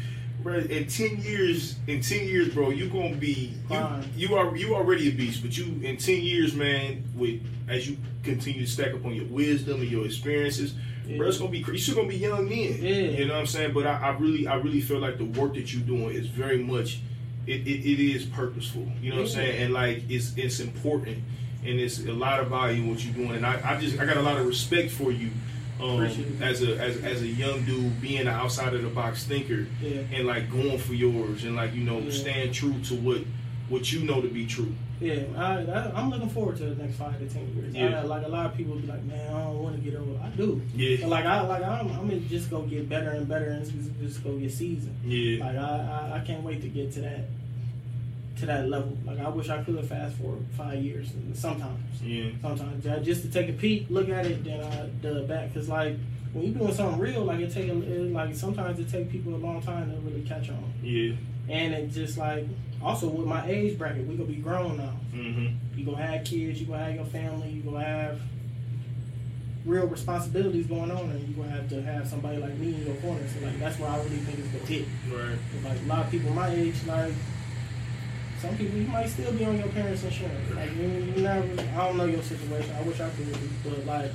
bro, 0.47 0.59
in 0.59 0.87
ten 0.87 1.21
years, 1.21 1.77
in 1.87 2.01
ten 2.01 2.27
years, 2.27 2.55
bro, 2.55 2.71
you 2.71 2.89
gonna 2.89 3.17
be 3.17 3.53
you, 3.69 4.01
you 4.17 4.37
are 4.37 4.57
you 4.57 4.75
already 4.75 5.09
a 5.09 5.13
beast, 5.13 5.43
but 5.43 5.57
you 5.59 5.65
in 5.83 5.97
ten 5.97 6.23
years, 6.23 6.55
man, 6.55 7.05
with 7.17 7.43
as 7.69 7.89
you 7.89 7.97
continue 8.23 8.65
to 8.65 8.71
stack 8.71 8.95
up 8.95 9.05
on 9.05 9.15
your 9.15 9.27
wisdom 9.27 9.81
and 9.81 9.91
your 9.91 10.07
experiences, 10.07 10.75
yeah. 11.07 11.17
bro, 11.17 11.29
it's 11.29 11.39
gonna 11.39 11.51
be 11.51 11.59
you're 11.59 11.77
still 11.79 11.97
gonna 11.97 12.09
be 12.09 12.17
young 12.17 12.49
then. 12.49 12.79
Yeah. 12.81 12.95
You 12.95 13.27
know 13.27 13.35
what 13.35 13.41
I'm 13.41 13.47
saying? 13.47 13.73
But 13.75 13.87
I, 13.87 13.99
I, 13.99 14.11
really 14.17 14.47
I 14.47 14.55
really 14.55 14.81
feel 14.81 15.01
like 15.01 15.19
the 15.19 15.25
work 15.25 15.55
that 15.55 15.73
you're 15.73 15.83
doing 15.83 16.15
is 16.15 16.29
very 16.29 16.59
much 16.59 17.01
it, 17.47 17.67
it, 17.67 17.85
it 17.85 18.15
is 18.15 18.25
purposeful. 18.25 18.87
You 19.03 19.11
know 19.11 19.17
what 19.17 19.23
I'm 19.23 19.29
saying? 19.29 19.63
And 19.63 19.75
like 19.75 20.05
it's 20.09 20.37
it's 20.37 20.61
important 20.61 21.19
and 21.65 21.81
it's 21.81 21.99
a 21.99 22.13
lot 22.13 22.39
of 22.39 22.49
value 22.49 22.83
in 22.85 22.91
what 22.91 23.05
you're 23.05 23.15
doing. 23.15 23.37
And 23.37 23.45
I, 23.45 23.61
I 23.65 23.81
just 23.81 23.99
I 23.99 24.07
got 24.07 24.17
a 24.17 24.23
lot 24.23 24.39
of 24.39 24.47
respect 24.47 24.93
for 24.93 25.11
you 25.11 25.31
um, 25.81 26.03
as 26.41 26.63
a 26.63 26.77
as, 26.79 26.97
as 27.03 27.23
a 27.23 27.27
young 27.27 27.65
dude 27.65 28.01
being 28.01 28.23
an 28.23 28.29
outside 28.29 28.75
of 28.75 28.83
the 28.83 28.89
box 28.89 29.25
thinker 29.25 29.67
yeah. 29.81 30.01
and 30.13 30.27
like 30.27 30.51
going 30.51 30.79
for 30.79 30.95
yours 30.95 31.45
and 31.45 31.57
like 31.57 31.75
you 31.75 31.85
know 31.85 31.99
yeah. 31.99 32.11
staying 32.11 32.53
true 32.53 32.75
to 32.85 32.95
what 32.95 33.23
what 33.69 33.93
you 33.93 34.05
know 34.05 34.21
to 34.21 34.29
be 34.29 34.47
true. 34.47 34.73
Yeah, 35.01 35.25
I, 35.37 36.01
am 36.01 36.09
looking 36.09 36.31
forward 36.31 36.57
to 36.57 36.65
the 36.65 36.83
next 36.83 36.97
five 36.97 37.19
to 37.19 37.29
ten 37.29 37.55
years. 37.55 37.75
Yeah. 37.75 38.01
I, 38.01 38.03
like 38.05 38.25
a 38.25 38.29
lot 38.29 38.47
of 38.47 38.57
people 38.57 38.77
be 38.77 38.87
like, 38.87 39.03
man, 39.05 39.35
I 39.35 39.45
don't 39.45 39.63
want 39.63 39.77
to 39.77 39.83
get 39.83 39.99
old. 39.99 40.19
I 40.23 40.29
do. 40.31 40.63
Yeah. 40.75 40.99
But 41.03 41.11
like 41.11 41.27
I 41.27 41.41
like 41.43 41.63
I'm, 41.63 41.91
I'm 41.91 42.09
gonna 42.09 42.21
just 42.21 42.49
go 42.49 42.63
get 42.63 42.89
better 42.89 43.11
and 43.11 43.29
better 43.29 43.51
and 43.51 43.71
just, 43.71 44.01
just 44.01 44.25
go 44.25 44.39
get 44.39 44.53
seasoned. 44.53 44.99
Yeah. 45.05 45.45
Like 45.45 45.57
I, 45.57 45.61
I 45.61 46.17
I 46.17 46.25
can't 46.25 46.43
wait 46.43 46.63
to 46.63 46.69
get 46.69 46.93
to 46.93 47.03
that 47.03 47.21
to 48.39 48.47
that 48.47 48.69
level. 48.69 48.97
Like 49.05 49.19
I 49.19 49.29
wish 49.29 49.49
I 49.49 49.63
could 49.63 49.77
have 49.77 49.89
fast 49.89 50.17
forward 50.17 50.45
five 50.57 50.83
years. 50.83 51.11
Sometimes, 51.35 52.03
yeah. 52.03 52.31
Sometimes 52.43 52.85
just 53.05 53.23
to 53.23 53.31
take 53.31 53.49
a 53.49 53.53
peek, 53.53 53.87
look 53.91 54.09
at 54.09 54.27
it, 54.27 54.45
then 54.45 54.61
I 54.61 54.87
dub 55.03 55.29
back. 55.29 55.55
Cause 55.55 55.69
like 55.69 55.97
when 56.33 56.45
you're 56.45 56.55
doing 56.55 56.75
something 56.75 57.01
real, 57.01 57.25
like 57.25 57.41
it 57.41 57.53
take 57.53 57.69
it, 57.69 58.13
like 58.13 58.35
sometimes 58.35 58.79
it 58.79 58.91
take 58.91 59.11
people 59.11 59.35
a 59.35 59.39
long 59.39 59.63
time 59.63 59.91
to 59.91 59.97
really 59.99 60.23
catch 60.23 60.51
on. 60.51 60.73
Yeah. 60.83 61.15
And 61.49 61.75
it 61.75 61.91
just 61.93 62.19
like 62.19 62.47
also 62.83 63.09
with 63.09 63.27
my 63.27 63.47
age 63.49 63.79
bracket, 63.79 64.07
we 64.07 64.17
gonna 64.17 64.29
be 64.29 64.37
grown 64.37 64.77
now. 64.77 64.93
Mm-hmm. 65.15 65.79
You 65.79 65.85
gonna 65.85 66.07
have 66.07 66.25
kids, 66.25 66.61
you 66.61 66.67
gonna 66.67 66.85
have 66.85 66.95
your 66.95 67.05
family, 67.07 67.49
you 67.49 67.63
gonna 67.63 67.85
have 67.85 68.21
real 69.65 69.87
responsibilities 69.87 70.67
going 70.67 70.91
on, 70.91 71.11
and 71.11 71.27
you're 71.29 71.45
gonna 71.45 71.57
have 71.57 71.69
to 71.71 71.83
have 71.83 72.07
somebody 72.07 72.37
like 72.37 72.55
me 72.59 72.75
in 72.75 72.87
your 72.87 72.97
corner. 72.97 73.27
So 73.29 73.45
like 73.47 73.59
that's 73.59 73.79
why 73.79 73.89
I 73.89 73.97
really 73.99 74.19
think 74.19 74.39
it's 74.39 74.53
the 74.53 74.59
fit. 74.59 74.85
Right. 75.11 75.39
Like 75.65 75.79
a 75.81 75.89
lot 75.89 76.05
of 76.05 76.11
people 76.11 76.31
my 76.33 76.51
age, 76.51 76.75
like 76.87 77.13
some 78.41 78.57
people 78.57 78.79
you 78.79 78.89
might 78.89 79.09
still 79.09 79.33
be 79.33 79.45
on 79.45 79.59
your 79.59 79.69
parents' 79.69 80.05
insurance. 80.05 80.55
Like 80.55 80.75
you, 80.77 80.83
you 80.83 81.23
never. 81.23 81.61
I 81.61 81.87
don't 81.87 81.97
know 81.97 82.05
your 82.05 82.23
situation. 82.23 82.75
I 82.77 82.83
wish 82.83 83.01
I 83.01 83.09
could, 83.11 83.39
but 83.65 83.87
like 83.87 84.11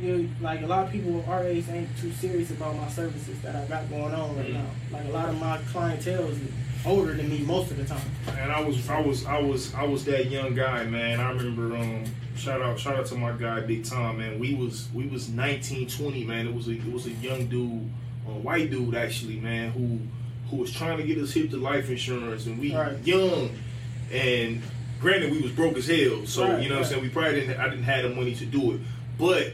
you, 0.00 0.30
like 0.40 0.62
a 0.62 0.66
lot 0.66 0.86
of 0.86 0.92
people 0.92 1.24
our 1.26 1.44
age 1.44 1.64
ain't 1.70 1.96
too 1.98 2.12
serious 2.12 2.50
about 2.50 2.76
my 2.76 2.88
services 2.88 3.40
that 3.40 3.56
I 3.56 3.64
got 3.66 3.88
going 3.88 4.14
on 4.14 4.36
right 4.36 4.46
mm-hmm. 4.46 4.54
now. 4.54 4.98
Like 4.98 5.06
a 5.06 5.10
lot 5.10 5.28
of 5.28 5.40
my 5.40 5.58
clientele 5.72 6.28
is 6.28 6.38
older 6.84 7.14
than 7.14 7.28
me 7.28 7.38
most 7.40 7.70
of 7.70 7.76
the 7.78 7.84
time. 7.84 8.10
And 8.38 8.52
I 8.52 8.60
was, 8.60 8.88
I 8.88 9.00
was, 9.00 9.26
I 9.26 9.38
was, 9.40 9.74
I 9.74 9.84
was 9.84 10.04
that 10.04 10.26
young 10.30 10.54
guy, 10.54 10.84
man. 10.84 11.20
I 11.20 11.30
remember. 11.30 11.76
um 11.76 12.04
Shout 12.36 12.60
out, 12.60 12.78
shout 12.78 12.96
out 12.96 13.06
to 13.06 13.14
my 13.14 13.32
guy 13.32 13.60
Big 13.60 13.84
Tom, 13.86 14.18
man. 14.18 14.38
We 14.38 14.54
was, 14.54 14.88
we 14.92 15.06
was 15.06 15.30
19, 15.30 15.88
20, 15.88 16.24
man. 16.24 16.46
It 16.46 16.54
was 16.54 16.68
a, 16.68 16.72
it 16.72 16.92
was 16.92 17.06
a 17.06 17.12
young 17.12 17.46
dude, 17.46 17.90
a 18.28 18.30
white 18.30 18.70
dude 18.70 18.94
actually, 18.94 19.40
man, 19.40 19.70
who 19.70 20.00
who 20.50 20.56
was 20.56 20.72
trying 20.72 20.98
to 20.98 21.04
get 21.04 21.18
us 21.18 21.32
hip 21.32 21.50
to 21.50 21.56
life 21.56 21.90
insurance, 21.90 22.46
and 22.46 22.58
we 22.58 22.74
right. 22.74 22.98
young, 23.04 23.50
and 24.12 24.62
granted 25.00 25.30
we 25.30 25.40
was 25.40 25.52
broke 25.52 25.76
as 25.76 25.86
hell, 25.86 26.26
so 26.26 26.44
right, 26.44 26.62
you 26.62 26.68
know 26.68 26.76
right. 26.76 26.80
what 26.80 26.86
I'm 26.86 26.92
saying. 26.92 27.02
We 27.02 27.08
probably 27.08 27.40
didn't. 27.40 27.60
I 27.60 27.68
didn't 27.68 27.84
have 27.84 28.04
the 28.04 28.14
money 28.14 28.34
to 28.36 28.46
do 28.46 28.74
it, 28.74 28.80
but 29.18 29.52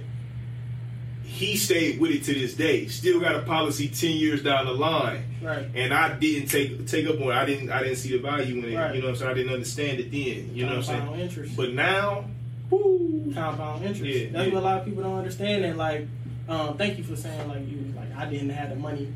he 1.25 1.57
stayed 1.57 1.99
with 1.99 2.11
it 2.11 2.25
to 2.25 2.35
this 2.35 2.55
day. 2.55 2.87
Still 2.89 3.19
got 3.19 3.35
a 3.35 3.41
policy 3.41 3.89
ten 3.89 4.13
years 4.13 4.43
down 4.43 4.67
the 4.67 4.73
line, 4.73 5.25
right? 5.43 5.67
And 5.75 5.95
I 5.95 6.19
didn't 6.19 6.49
take 6.49 6.87
take 6.87 7.07
up 7.07 7.17
on 7.17 7.29
it. 7.29 7.35
I 7.35 7.45
didn't. 7.45 7.71
I 7.71 7.83
didn't 7.83 7.97
see 7.97 8.11
the 8.11 8.19
value 8.19 8.59
in 8.59 8.65
it. 8.65 8.77
Right. 8.77 8.95
You 8.95 9.01
know 9.01 9.09
what 9.09 9.15
I'm 9.15 9.19
saying. 9.19 9.31
I 9.31 9.35
didn't 9.35 9.53
understand 9.53 10.01
it 10.01 10.11
then. 10.11 10.55
You 10.55 10.67
know 10.67 10.77
what 10.77 10.91
I'm 10.91 11.09
saying. 11.09 11.21
Interest. 11.21 11.57
But 11.57 11.73
now, 11.73 12.27
woo, 12.71 13.33
compound 13.35 13.85
interest. 13.85 14.05
Yeah, 14.05 14.29
That's 14.31 14.49
yeah. 14.49 14.55
what 14.55 14.63
a 14.63 14.67
lot 14.67 14.79
of 14.81 14.85
people 14.85 15.03
don't 15.03 15.19
understand. 15.19 15.65
And 15.65 15.79
like, 15.79 16.07
um, 16.49 16.77
thank 16.77 16.99
you 16.99 17.05
for 17.05 17.17
saying 17.17 17.49
like 17.49 17.67
you 17.67 17.93
like 17.97 18.15
I 18.15 18.27
didn't 18.27 18.51
have 18.51 18.69
the 18.69 18.77
money 18.77 19.13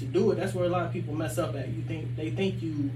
to 0.00 0.04
do 0.06 0.32
it. 0.32 0.36
That's 0.36 0.54
where 0.54 0.64
a 0.64 0.68
lot 0.68 0.86
of 0.86 0.92
people 0.92 1.14
mess 1.14 1.38
up 1.38 1.54
at. 1.54 1.68
You 1.68 1.82
think 1.82 2.16
they 2.16 2.30
think 2.30 2.60
you 2.60 2.90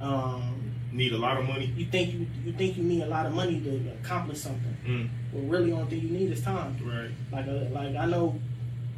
um, 0.00 0.72
need 0.92 1.12
a 1.12 1.18
lot 1.18 1.38
of 1.38 1.46
money. 1.46 1.66
You 1.76 1.86
think 1.86 2.14
you 2.14 2.26
you 2.44 2.52
think 2.52 2.76
you 2.76 2.82
need 2.82 3.02
a 3.02 3.06
lot 3.06 3.26
of 3.26 3.34
money 3.34 3.60
to 3.60 3.92
accomplish 4.02 4.38
something. 4.38 4.76
Mm. 4.86 5.08
Well, 5.32 5.44
really, 5.44 5.72
only 5.72 5.90
thing 5.90 6.00
you 6.00 6.10
need 6.10 6.32
is 6.32 6.42
time. 6.42 6.76
Right. 6.82 7.10
Like 7.30 7.46
a, 7.46 7.66
uh, 7.66 7.70
like 7.70 7.96
I 7.96 8.06
know. 8.06 8.38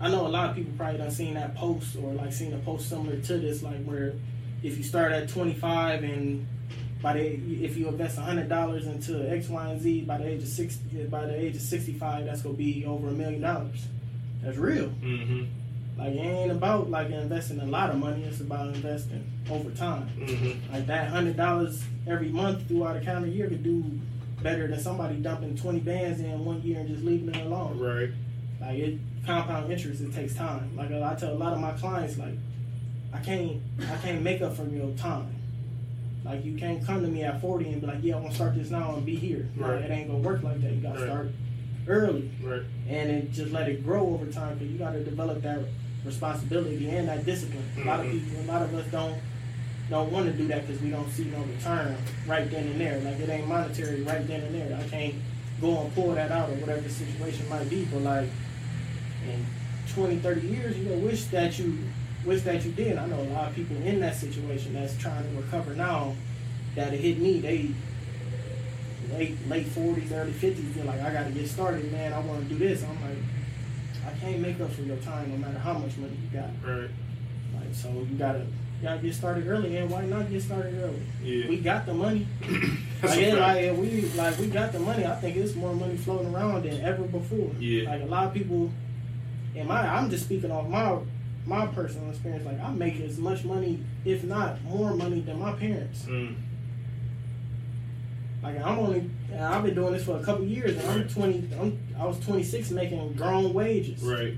I 0.02 0.08
know 0.08 0.26
a 0.26 0.28
lot 0.28 0.48
of 0.48 0.56
people 0.56 0.72
probably 0.78 0.96
done 0.96 1.10
seen 1.10 1.34
that 1.34 1.54
post 1.54 1.94
or 1.96 2.14
like 2.14 2.32
seen 2.32 2.54
a 2.54 2.58
post 2.60 2.88
similar 2.88 3.20
to 3.20 3.38
this, 3.38 3.62
like 3.62 3.84
where 3.84 4.14
if 4.62 4.78
you 4.78 4.82
start 4.82 5.12
at 5.12 5.28
25 5.28 6.04
and 6.04 6.46
by 7.02 7.14
the 7.14 7.20
if 7.64 7.76
you 7.76 7.88
invest 7.88 8.18
hundred 8.18 8.48
dollars 8.48 8.86
into 8.86 9.30
X, 9.30 9.48
Y, 9.48 9.68
and 9.68 9.80
Z 9.80 10.02
by 10.02 10.18
the 10.18 10.26
age 10.26 10.42
of 10.42 10.48
six 10.48 10.76
by 10.76 11.26
the 11.26 11.38
age 11.38 11.56
of 11.56 11.62
65, 11.62 12.24
that's 12.26 12.42
gonna 12.42 12.54
be 12.54 12.84
over 12.86 13.08
a 13.08 13.12
million 13.12 13.40
dollars. 13.40 13.86
That's 14.42 14.56
real. 14.56 14.88
Mm-hmm. 14.88 15.44
Like 16.00 16.14
it 16.14 16.20
ain't 16.20 16.50
about 16.50 16.88
like 16.88 17.10
investing 17.10 17.60
a 17.60 17.66
lot 17.66 17.90
of 17.90 17.96
money. 17.96 18.24
It's 18.24 18.40
about 18.40 18.74
investing 18.74 19.22
over 19.50 19.70
time. 19.70 20.08
Mm-hmm. 20.18 20.72
Like 20.72 20.86
that 20.86 21.08
hundred 21.08 21.36
dollars 21.36 21.84
every 22.06 22.30
month 22.30 22.66
throughout 22.68 22.96
a 22.96 23.00
calendar 23.00 23.28
year 23.28 23.48
could 23.48 23.62
do 23.62 23.84
better 24.42 24.66
than 24.66 24.80
somebody 24.80 25.16
dumping 25.16 25.58
twenty 25.58 25.80
bands 25.80 26.20
in 26.20 26.42
one 26.42 26.62
year 26.62 26.80
and 26.80 26.88
just 26.88 27.04
leaving 27.04 27.28
it 27.28 27.44
alone. 27.44 27.78
Right. 27.78 28.08
Like 28.62 28.78
it 28.78 28.98
compound 29.26 29.70
interest. 29.70 30.00
It 30.00 30.14
takes 30.14 30.34
time. 30.34 30.74
Like 30.74 30.90
I 30.90 31.14
tell 31.16 31.32
a 31.32 31.36
lot 31.36 31.52
of 31.52 31.60
my 31.60 31.72
clients, 31.72 32.16
like 32.16 32.34
I 33.12 33.18
can't 33.18 33.60
I 33.82 33.96
can't 33.98 34.22
make 34.22 34.40
up 34.40 34.56
for 34.56 34.64
your 34.64 34.92
time. 34.92 35.36
Like 36.24 36.46
you 36.46 36.56
can't 36.56 36.82
come 36.82 37.02
to 37.02 37.08
me 37.08 37.24
at 37.24 37.42
forty 37.42 37.68
and 37.68 37.78
be 37.78 37.86
like, 37.86 37.98
yeah, 38.00 38.16
I 38.16 38.20
want 38.20 38.30
to 38.30 38.36
start 38.36 38.54
this 38.54 38.70
now 38.70 38.94
and 38.94 39.04
be 39.04 39.16
here. 39.16 39.50
Right. 39.54 39.74
Like, 39.74 39.84
it 39.84 39.90
ain't 39.90 40.08
gonna 40.08 40.20
work 40.20 40.42
like 40.42 40.62
that. 40.62 40.72
You 40.72 40.80
gotta 40.80 41.00
right. 41.00 41.08
start 41.08 41.28
early. 41.86 42.30
Right. 42.42 42.62
And 42.88 43.10
it 43.10 43.32
just 43.32 43.52
let 43.52 43.68
it 43.68 43.84
grow 43.84 44.14
over 44.14 44.24
time 44.32 44.54
because 44.54 44.72
you 44.72 44.78
gotta 44.78 45.04
develop 45.04 45.42
that 45.42 45.60
responsibility 46.04 46.88
and 46.90 47.08
that 47.08 47.24
discipline. 47.24 47.64
A 47.78 47.84
lot 47.84 48.00
of 48.00 48.06
mm-hmm. 48.06 48.28
people, 48.28 48.44
a 48.44 48.48
lot 48.50 48.62
of 48.62 48.74
us 48.74 48.86
don't 48.90 49.18
don't 49.90 50.12
want 50.12 50.26
to 50.26 50.32
do 50.32 50.46
that 50.46 50.66
because 50.66 50.80
we 50.80 50.90
don't 50.90 51.10
see 51.10 51.24
no 51.24 51.40
return 51.42 51.96
right 52.26 52.48
then 52.50 52.64
and 52.66 52.80
there. 52.80 53.00
Like 53.00 53.18
it 53.18 53.28
ain't 53.28 53.48
monetary 53.48 54.02
right 54.02 54.24
then 54.26 54.40
and 54.42 54.54
there. 54.54 54.78
I 54.78 54.88
can't 54.88 55.14
go 55.60 55.80
and 55.80 55.94
pull 55.94 56.14
that 56.14 56.30
out 56.30 56.48
or 56.48 56.54
whatever 56.54 56.80
the 56.80 56.90
situation 56.90 57.48
might 57.48 57.68
be. 57.68 57.84
But 57.86 58.02
like 58.02 58.28
in 59.28 59.44
20, 59.92 60.18
30 60.18 60.46
years, 60.46 60.78
you 60.78 60.84
know, 60.84 60.96
wish 60.98 61.24
that 61.26 61.58
you 61.58 61.76
wish 62.24 62.42
that 62.42 62.64
you 62.64 62.70
did. 62.72 62.98
I 62.98 63.06
know 63.06 63.20
a 63.20 63.30
lot 63.34 63.48
of 63.48 63.54
people 63.54 63.76
in 63.78 64.00
that 64.00 64.14
situation 64.14 64.74
that's 64.74 64.96
trying 64.96 65.24
to 65.24 65.40
recover 65.40 65.74
now 65.74 66.14
that 66.76 66.92
it 66.94 67.00
hit 67.00 67.18
me. 67.18 67.40
They 67.40 67.70
late 69.12 69.36
late 69.48 69.66
40s, 69.66 70.12
early 70.12 70.32
50s. 70.32 70.74
They're 70.74 70.84
like, 70.84 71.00
I 71.00 71.12
got 71.12 71.26
to 71.26 71.32
get 71.32 71.48
started, 71.48 71.90
man. 71.90 72.12
I 72.12 72.20
want 72.20 72.48
to 72.48 72.54
do 72.54 72.58
this. 72.58 72.84
I'm 72.84 73.02
like 73.02 73.18
I 74.06 74.18
can't 74.18 74.40
make 74.40 74.60
up 74.60 74.70
for 74.72 74.82
your 74.82 74.96
time 74.98 75.30
no 75.30 75.36
matter 75.36 75.58
how 75.58 75.74
much 75.74 75.96
money 75.96 76.16
you 76.22 76.38
got. 76.38 76.50
Right. 76.64 76.90
Like 77.54 77.74
so 77.74 77.88
you 77.88 78.16
gotta 78.16 78.40
you 78.40 78.82
gotta 78.88 79.00
get 79.00 79.14
started 79.14 79.46
early 79.46 79.76
and 79.76 79.90
why 79.90 80.04
not 80.06 80.30
get 80.30 80.42
started 80.42 80.74
early? 80.80 81.02
Yeah. 81.22 81.48
We 81.48 81.58
got 81.58 81.86
the 81.86 81.94
money. 81.94 82.26
like, 83.02 83.20
yeah, 83.20 83.34
like 83.34 83.76
we 83.76 84.02
like 84.16 84.38
we 84.38 84.46
got 84.46 84.72
the 84.72 84.80
money. 84.80 85.04
I 85.04 85.16
think 85.16 85.36
it's 85.36 85.54
more 85.54 85.74
money 85.74 85.96
floating 85.96 86.34
around 86.34 86.64
than 86.64 86.80
ever 86.80 87.04
before. 87.04 87.50
Yeah. 87.58 87.90
Like 87.90 88.02
a 88.02 88.06
lot 88.06 88.26
of 88.26 88.34
people 88.34 88.70
in 89.54 89.66
my 89.66 89.80
I'm 89.86 90.10
just 90.10 90.24
speaking 90.24 90.50
off 90.50 90.68
my 90.68 90.98
my 91.46 91.66
personal 91.66 92.10
experience, 92.10 92.44
like 92.44 92.60
I 92.60 92.70
make 92.70 93.00
as 93.00 93.18
much 93.18 93.44
money, 93.44 93.82
if 94.04 94.24
not 94.24 94.62
more 94.62 94.94
money, 94.94 95.20
than 95.20 95.38
my 95.38 95.52
parents. 95.52 96.02
Mm. 96.02 96.36
Like 98.42 98.56
I'm 98.64 98.78
only, 98.78 99.10
I've 99.38 99.62
been 99.62 99.74
doing 99.74 99.92
this 99.92 100.04
for 100.04 100.16
a 100.18 100.22
couple 100.22 100.44
years, 100.44 100.76
and 100.76 100.88
I'm 100.88 101.08
20. 101.08 101.48
I'm, 101.60 101.78
I 101.98 102.06
was 102.06 102.18
26, 102.20 102.70
making 102.70 103.12
grown 103.14 103.52
wages. 103.52 104.02
Right. 104.02 104.34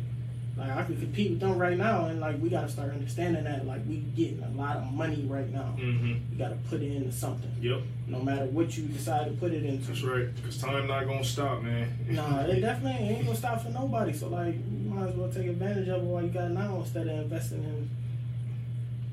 Like 0.57 0.71
I 0.71 0.83
could 0.83 1.01
compete 1.01 1.31
with 1.31 1.41
them 1.41 1.57
right 1.57 1.79
now, 1.79 2.07
and 2.07 2.21
like 2.21 2.41
we 2.41 2.51
got 2.51 2.63
to 2.63 2.69
start 2.69 2.91
understanding 2.91 3.45
that 3.45 3.67
like 3.67 3.81
we 3.87 3.99
getting 3.99 4.43
a 4.43 4.51
lot 4.51 4.77
of 4.77 4.93
money 4.93 5.25
right 5.27 5.51
now. 5.51 5.75
Mm-hmm. 5.79 6.33
You 6.33 6.39
got 6.39 6.51
to 6.51 6.57
put 6.69 6.83
it 6.83 6.93
into 6.93 7.13
something. 7.13 7.51
Yep. 7.61 7.81
No 8.09 8.21
matter 8.21 8.45
what 8.47 8.77
you 8.77 8.85
decide 8.85 9.27
to 9.27 9.33
put 9.33 9.53
it 9.53 9.65
into. 9.65 9.87
That's 9.87 10.03
right. 10.03 10.29
Cause 10.45 10.59
time 10.59 10.87
not 10.87 11.07
gonna 11.07 11.25
stop, 11.25 11.63
man. 11.63 11.97
nah, 12.09 12.41
it 12.43 12.61
definitely 12.61 13.09
ain't 13.09 13.25
gonna 13.25 13.39
stop 13.39 13.63
for 13.63 13.71
nobody. 13.71 14.13
So 14.13 14.29
like, 14.29 14.55
you 14.55 14.91
might 14.91 15.09
as 15.09 15.15
well 15.15 15.31
take 15.31 15.47
advantage 15.47 15.89
of 15.89 16.03
it 16.03 16.05
while 16.05 16.23
you 16.23 16.29
got 16.29 16.51
now 16.51 16.81
instead 16.81 17.07
of 17.07 17.19
investing 17.19 17.63
in 17.65 17.91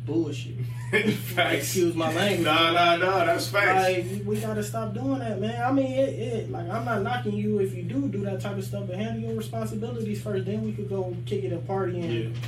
bullshit. 0.10 0.56
facts. 1.14 1.56
Excuse 1.66 1.96
my 1.96 2.12
language. 2.14 2.46
Nah, 2.46 2.72
nah, 2.72 2.96
nah. 2.98 3.26
That's 3.26 3.48
facts. 3.48 3.88
Like 3.88 4.26
we- 4.26 4.40
gotta 4.40 4.64
stop 4.64 4.94
doing 4.94 5.20
that, 5.20 5.40
man. 5.40 5.62
I 5.62 5.72
mean, 5.72 5.86
it, 5.92 6.10
it 6.10 6.52
like 6.52 6.68
I'm 6.70 6.84
not 6.86 7.04
knocking 7.04 7.34
you 7.34 7.60
if 7.60 7.76
you 7.76 7.84
do 7.84 8.08
do 8.08 8.24
that 8.26 8.42
type 8.42 8.58
of 8.58 8.64
stuff, 8.64 8.88
but 8.88 8.96
handle 8.96 9.22
your 9.30 9.38
responsibilities 9.38 10.22
first. 10.22 10.46
Then 10.46 10.64
we 10.64 10.74
could 10.74 10.90
go 10.90 11.16
kick 11.26 11.44
it 11.44 11.52
and 11.54 11.66
party 11.68 12.00
and 12.02 12.14
yeah. 12.34 12.40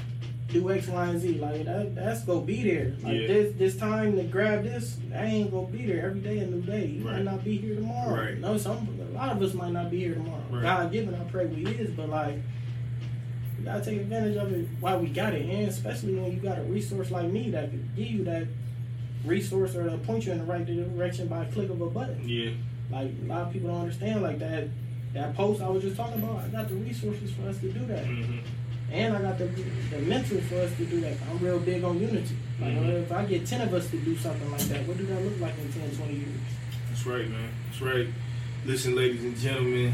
do 0.50 0.72
X, 0.72 0.88
Y, 0.88 1.06
and 1.06 1.20
Z. 1.22 1.38
Like 1.38 1.66
that, 1.66 1.94
that's 1.94 2.24
gonna 2.24 2.42
be 2.42 2.64
there. 2.64 2.96
Like 3.04 3.22
Yeah. 3.22 3.28
this, 3.28 3.54
this 3.58 3.78
time 3.78 4.16
to 4.16 4.24
grab 4.24 4.64
this, 4.64 4.98
I 5.14 5.26
ain't 5.26 5.52
gonna 5.52 5.68
be 5.68 5.86
there 5.86 6.06
every 6.06 6.22
day. 6.22 6.40
A 6.40 6.48
new 6.48 6.62
day. 6.62 6.88
You 6.88 7.06
Right. 7.06 7.18
might 7.18 7.24
not 7.26 7.44
be 7.44 7.58
here 7.58 7.76
tomorrow. 7.76 8.16
Right. 8.16 8.38
No, 8.40 8.58
some 8.58 8.88
a 9.12 9.14
lot 9.14 9.36
of 9.36 9.42
us 9.44 9.54
might 9.54 9.72
not 9.74 9.92
be 9.92 10.00
here 10.00 10.16
tomorrow. 10.16 10.42
Right. 10.50 10.64
God 10.64 10.92
given, 10.92 11.14
I 11.14 11.24
pray 11.26 11.46
we 11.46 11.66
is, 11.68 11.92
but 11.92 12.10
like. 12.10 12.38
We 13.62 13.66
gotta 13.66 13.86
take 13.86 14.00
advantage 14.02 14.38
of 14.38 14.52
it 14.52 14.68
while 14.80 15.00
we 15.00 15.08
got 15.10 15.34
it, 15.36 15.46
and 15.48 15.70
especially 15.70 16.16
when 16.16 16.32
you 16.32 16.40
got 16.40 16.58
a 16.58 16.64
resource 16.64 17.12
like 17.12 17.30
me 17.30 17.52
that 17.52 17.70
could 17.70 17.96
give 17.96 18.08
you 18.10 18.24
that 18.24 18.48
resource 19.24 19.76
or 19.76 19.96
point 20.00 20.26
you 20.26 20.32
in 20.32 20.40
the 20.40 20.46
right 20.46 20.66
direction 20.66 21.28
by 21.28 21.44
a 21.46 21.52
click 21.52 21.70
of 21.70 21.80
a 21.80 21.86
button. 21.88 22.28
Yeah. 22.28 22.50
Like 22.92 23.12
a 23.24 23.28
lot 23.28 23.42
of 23.44 23.54
people 23.54 23.70
don't 23.70 23.82
understand. 23.82 24.24
Like 24.24 24.40
that, 24.40 24.68
that 25.14 25.36
post 25.36 25.62
I 25.62 25.70
was 25.70 25.84
just 25.84 25.96
talking 25.96 26.24
about. 26.24 26.40
I 26.44 26.48
got 26.48 26.70
the 26.70 26.76
resources 26.76 27.30
for 27.34 27.48
us 27.50 27.60
to 27.60 27.72
do 27.72 27.86
that, 27.86 28.04
hmm 28.06 28.40
and 28.92 29.16
I 29.16 29.22
got 29.22 29.38
the 29.38 29.46
the 29.46 30.00
mental 30.00 30.42
for 30.42 30.56
us 30.56 30.76
to 30.78 30.86
do 30.86 31.00
that. 31.02 31.16
I'm 31.30 31.38
real 31.38 31.60
big 31.60 31.84
on 31.84 32.00
unity. 32.02 32.36
Like 32.60 32.74
Mhm. 32.74 33.04
if 33.04 33.12
I 33.12 33.26
get 33.26 33.46
ten 33.46 33.62
of 33.62 33.72
us 33.76 33.88
to 33.92 33.98
do 33.98 34.18
something 34.18 34.52
like 34.52 34.62
that, 34.62 34.88
what 34.88 34.98
do 34.98 35.06
that 35.06 35.24
look 35.24 35.40
like 35.40 35.54
in 35.60 35.72
10, 35.72 35.92
20 35.98 36.14
years? 36.16 36.28
That's 36.90 37.06
right, 37.06 37.30
man. 37.30 37.50
That's 37.70 37.82
right. 37.82 38.08
Listen, 38.66 38.96
ladies 38.96 39.24
and 39.24 39.38
gentlemen, 39.38 39.94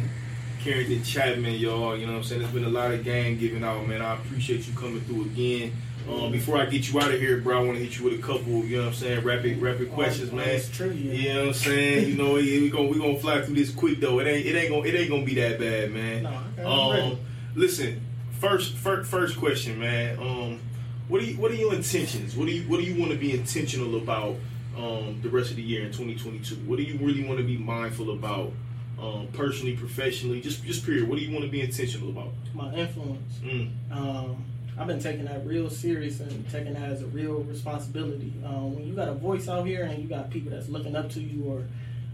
Carrington 0.68 0.99
Chatman, 0.99 1.57
y'all. 1.57 1.95
You 1.95 2.06
know 2.07 2.11
what 2.11 2.18
I'm 2.18 2.23
saying? 2.26 2.41
There's 2.41 2.53
been 2.53 2.65
a 2.65 2.69
lot 2.69 2.91
of 2.91 3.02
game 3.02 3.38
giving 3.38 3.64
out, 3.64 3.88
man. 3.88 4.02
I 4.02 4.15
appreciate 4.15 4.68
you 4.68 4.73
coming 4.73 4.99
through 5.02 5.22
again. 5.23 5.72
Um, 6.10 6.30
before 6.30 6.57
I 6.57 6.65
get 6.65 6.91
you 6.91 6.99
out 6.99 7.14
of 7.14 7.22
here, 7.22 7.38
bro, 7.38 7.57
I 7.57 7.64
want 7.64 7.77
to 7.77 7.84
hit 7.85 7.98
you 7.98 8.03
with 8.03 8.19
a 8.19 8.22
couple, 8.22 8.65
you 8.65 8.76
know 8.77 8.84
what 8.84 8.88
I'm 8.89 8.94
saying, 8.95 9.23
rapid, 9.23 9.61
rapid 9.61 9.91
questions, 9.94 10.30
all 10.31 10.35
man. 10.38 10.48
this 10.49 10.69
trivia. 10.69 11.14
You 11.14 11.34
know 11.34 11.39
what 11.39 11.48
I'm 11.48 11.53
saying? 11.53 12.10
You 12.10 12.15
know, 12.15 12.34
we 12.34 12.69
gonna 12.69 12.89
we 12.89 12.98
gonna 12.99 13.18
fly 13.18 13.41
through 13.44 13.56
this 13.56 13.72
quick 13.73 14.02
though. 14.02 14.19
It 14.19 14.27
ain't 14.27 14.45
it 14.45 14.56
ain't 14.57 14.69
gonna 14.69 14.84
it 14.84 14.94
ain't 14.95 15.10
gonna 15.10 15.23
be 15.26 15.35
that 15.35 15.57
bad, 15.57 15.91
man. 15.94 16.23
No, 16.23 16.30
okay, 16.30 16.61
I'm 16.61 16.68
Um, 16.68 16.91
ready. 16.91 17.18
listen, 17.56 18.02
first, 18.39 18.73
first 18.76 19.10
first 19.10 19.38
question, 19.38 19.80
man. 19.80 20.18
Um, 20.19 20.60
what 21.07 21.22
are 21.22 21.26
you, 21.26 21.38
what 21.38 21.49
are 21.52 21.56
your 21.56 21.73
intentions? 21.73 22.35
What 22.35 22.48
do 22.48 22.53
you 22.53 22.64
what 22.69 22.77
do 22.81 22.84
you 22.85 22.99
want 22.99 23.11
to 23.14 23.18
be 23.18 23.31
intentional 23.34 23.95
about 23.98 24.35
um, 24.77 25.19
the 25.22 25.30
rest 25.30 25.49
of 25.52 25.56
the 25.56 25.61
year 25.64 25.81
in 25.85 25.94
2022? 25.94 26.56
What 26.69 26.76
do 26.77 26.84
you 26.84 26.98
really 26.99 27.26
want 27.26 27.38
to 27.39 27.45
be 27.45 27.57
mindful 27.57 28.11
about, 28.11 28.52
um, 28.99 29.28
personally, 29.34 29.76
professionally, 29.76 30.41
just 30.41 30.64
just 30.64 30.86
period? 30.86 31.07
What 31.07 31.19
do 31.19 31.26
you 31.26 31.32
want 31.32 31.45
to 31.45 31.52
be 31.52 31.61
intentional 31.61 32.10
about? 32.10 32.30
My 32.53 32.74
influence. 32.74 33.34
Mm, 33.44 33.69
Um, 33.91 34.44
I've 34.80 34.86
been 34.88 34.99
taking 34.99 35.26
that 35.26 35.45
real 35.45 35.69
serious 35.72 36.19
and 36.19 36.48
taking 36.52 36.74
that 36.74 36.90
as 36.91 37.02
a 37.02 37.07
real 37.07 37.41
responsibility. 37.44 38.32
Um, 38.45 38.76
when 38.76 38.88
you 38.88 38.94
got 38.94 39.07
a 39.07 39.14
voice 39.14 39.48
out 39.49 39.65
here 39.65 39.84
and 39.84 40.02
you 40.02 40.07
got 40.07 40.30
people 40.30 40.52
that's 40.52 40.69
looking 40.69 40.95
up 40.95 41.10
to 41.11 41.19
you 41.19 41.44
or 41.45 41.64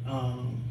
um, 0.10 0.64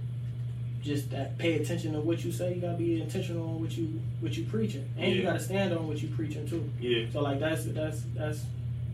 just 0.83 1.11
that 1.11 1.37
pay 1.39 1.55
attention 1.61 1.93
to 1.93 2.01
what 2.01 2.25
you 2.25 2.33
say, 2.33 2.55
you 2.55 2.61
gotta 2.63 2.79
be 2.79 3.01
intentional 3.01 3.47
on 3.49 3.61
what 3.61 3.77
you 3.77 4.01
what 4.21 4.37
you 4.37 4.45
preaching, 4.45 4.89
and 4.99 5.13
you 5.13 5.23
gotta 5.23 5.39
stand 5.41 5.73
on 5.75 5.87
what 5.87 6.03
you 6.03 6.09
preaching 6.09 6.49
too. 6.49 6.69
yeah, 6.81 7.07
So 7.13 7.21
like 7.21 7.39
that's 7.41 7.65
that's 7.67 8.03
that's 8.15 8.41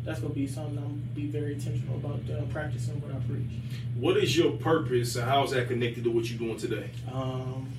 that's 0.09 0.20
gonna 0.20 0.32
be 0.32 0.47
something 0.47 0.78
I'm 0.78 0.85
gonna 0.85 1.14
be 1.14 1.26
very 1.26 1.52
intentional 1.52 1.97
about 1.97 2.20
uh, 2.30 2.40
practicing 2.51 2.98
what 3.02 3.12
I 3.12 3.18
preach. 3.26 3.60
what 3.94 4.16
is 4.16 4.35
your 4.35 4.52
purpose 4.52 5.16
and 5.16 5.28
how 5.28 5.44
is 5.44 5.51
that 5.51 5.68
connected 5.68 6.05
to 6.05 6.10
what 6.10 6.30
you're 6.30 6.39
doing 6.39 6.56
today? 6.56 6.89
Um, 7.12 7.70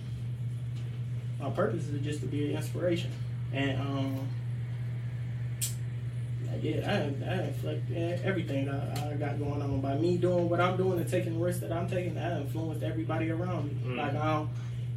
my 1.39 1.49
purpose 1.49 1.87
is 1.87 1.99
just 2.01 2.19
to 2.19 2.27
be 2.27 2.51
an 2.51 2.57
inspiration, 2.57 3.11
and 3.51 3.81
um, 3.81 4.27
yeah, 6.61 6.87
I, 6.87 7.31
I 7.31 7.43
inflect 7.45 7.91
everything 8.23 8.69
I, 8.69 9.11
I 9.11 9.13
got 9.15 9.39
going 9.39 9.61
on 9.63 9.81
by 9.81 9.95
me 9.95 10.17
doing 10.17 10.49
what 10.49 10.59
I'm 10.59 10.77
doing 10.77 10.99
and 10.99 11.09
taking 11.09 11.33
the 11.33 11.43
risks 11.43 11.61
that 11.61 11.71
I'm 11.71 11.89
taking. 11.89 12.15
I 12.15 12.41
influenced 12.41 12.83
everybody 12.83 13.31
around 13.31 13.65
me. 13.65 13.93
Mm. 13.93 13.97
Like 13.97 14.15
I 14.15 14.33
don't. 14.33 14.49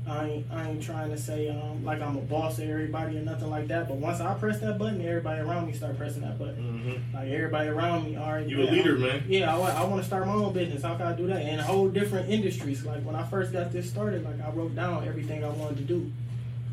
I 0.06 0.28
ain't, 0.28 0.46
I 0.50 0.68
ain't 0.68 0.82
trying 0.82 1.10
to 1.10 1.18
say 1.18 1.48
um, 1.48 1.84
like 1.84 2.00
I'm 2.00 2.16
a 2.16 2.20
boss 2.20 2.58
of 2.58 2.68
everybody 2.68 3.18
or 3.18 3.20
nothing 3.20 3.50
like 3.50 3.68
that. 3.68 3.88
But 3.88 3.98
once 3.98 4.20
I 4.20 4.34
press 4.34 4.58
that 4.58 4.76
button, 4.76 5.00
everybody 5.06 5.40
around 5.40 5.66
me 5.66 5.72
start 5.72 5.96
pressing 5.96 6.22
that 6.22 6.38
button. 6.38 6.56
Mm-hmm. 6.56 7.16
Like 7.16 7.28
everybody 7.28 7.68
around 7.68 8.04
me, 8.06 8.16
right. 8.16 8.46
You 8.46 8.62
a 8.62 8.64
leader, 8.64 8.92
I'm- 8.92 9.00
man. 9.00 9.24
Yeah, 9.28 9.54
I, 9.54 9.84
want 9.84 10.02
to 10.02 10.06
start 10.06 10.26
my 10.26 10.32
own 10.32 10.52
business. 10.52 10.82
How 10.82 10.96
can 10.96 11.06
I 11.06 11.14
do 11.14 11.28
that? 11.28 11.42
In 11.42 11.58
whole 11.60 11.88
different 11.88 12.30
industries. 12.30 12.84
Like 12.84 13.04
when 13.04 13.14
I 13.14 13.22
first 13.24 13.52
got 13.52 13.72
this 13.72 13.88
started, 13.88 14.24
like 14.24 14.40
I 14.40 14.50
wrote 14.50 14.74
down 14.74 15.06
everything 15.06 15.44
I 15.44 15.48
wanted 15.50 15.76
to 15.76 15.84
do. 15.84 16.10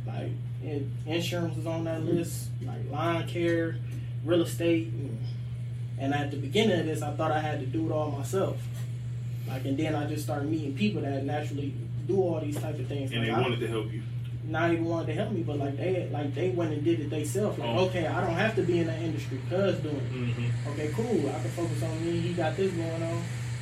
Like 0.07 0.31
it, 0.63 0.83
insurance 1.05 1.55
was 1.55 1.67
on 1.67 1.83
that 1.83 2.03
list, 2.03 2.47
like 2.63 2.89
lawn 2.89 3.27
care, 3.27 3.75
real 4.25 4.41
estate, 4.41 4.87
and, 4.87 5.19
and 5.99 6.13
at 6.15 6.31
the 6.31 6.37
beginning 6.37 6.79
of 6.79 6.85
this, 6.87 7.03
I 7.03 7.11
thought 7.11 7.31
I 7.31 7.41
had 7.41 7.59
to 7.59 7.67
do 7.67 7.87
it 7.87 7.91
all 7.91 8.09
myself. 8.09 8.57
Like 9.47 9.65
and 9.65 9.77
then 9.77 9.93
I 9.93 10.07
just 10.07 10.23
started 10.23 10.49
meeting 10.49 10.75
people 10.75 11.01
that 11.01 11.23
naturally 11.23 11.73
do 12.09 12.17
all 12.21 12.39
these 12.41 12.57
type 12.59 12.77
of 12.79 12.87
things. 12.87 13.11
And 13.11 13.23
they 13.23 13.29
Like, 13.31 13.37
I- 13.37 13.41
wanted 13.41 13.59
to 13.61 13.67
help 13.67 13.93
you. 13.93 14.01
not 14.49 14.71
even 14.73 14.85
wanted 14.85 15.07
to 15.07 15.13
help 15.13 15.31
me, 15.31 15.41
but 15.43 15.57
like 15.59 15.77
they 15.77 16.09
like 16.11 16.33
they 16.33 16.49
went 16.49 16.73
and 16.73 16.83
did 16.83 16.99
it 16.99 17.09
themselves. 17.09 17.57
Like, 17.59 17.69
Oh. 17.69 17.85
okay, 17.87 18.05
I 18.07 18.19
don't 18.25 18.33
have 18.35 18.55
to 18.55 18.63
be 18.63 18.79
in 18.79 18.87
that 18.87 18.99
industry, 19.01 19.37
cuz 19.49 19.75
doing 19.85 19.95
it. 19.95 20.11
Mm-hmm. 20.13 20.69
Okay, 20.71 20.89
cool. 20.95 21.29
I 21.29 21.39
can 21.43 21.51
focus 21.51 21.83
on 21.83 21.95
me. 22.05 22.19
He 22.19 22.33
got 22.33 22.57
this 22.57 22.71
going 22.73 23.03
on. 23.03 23.21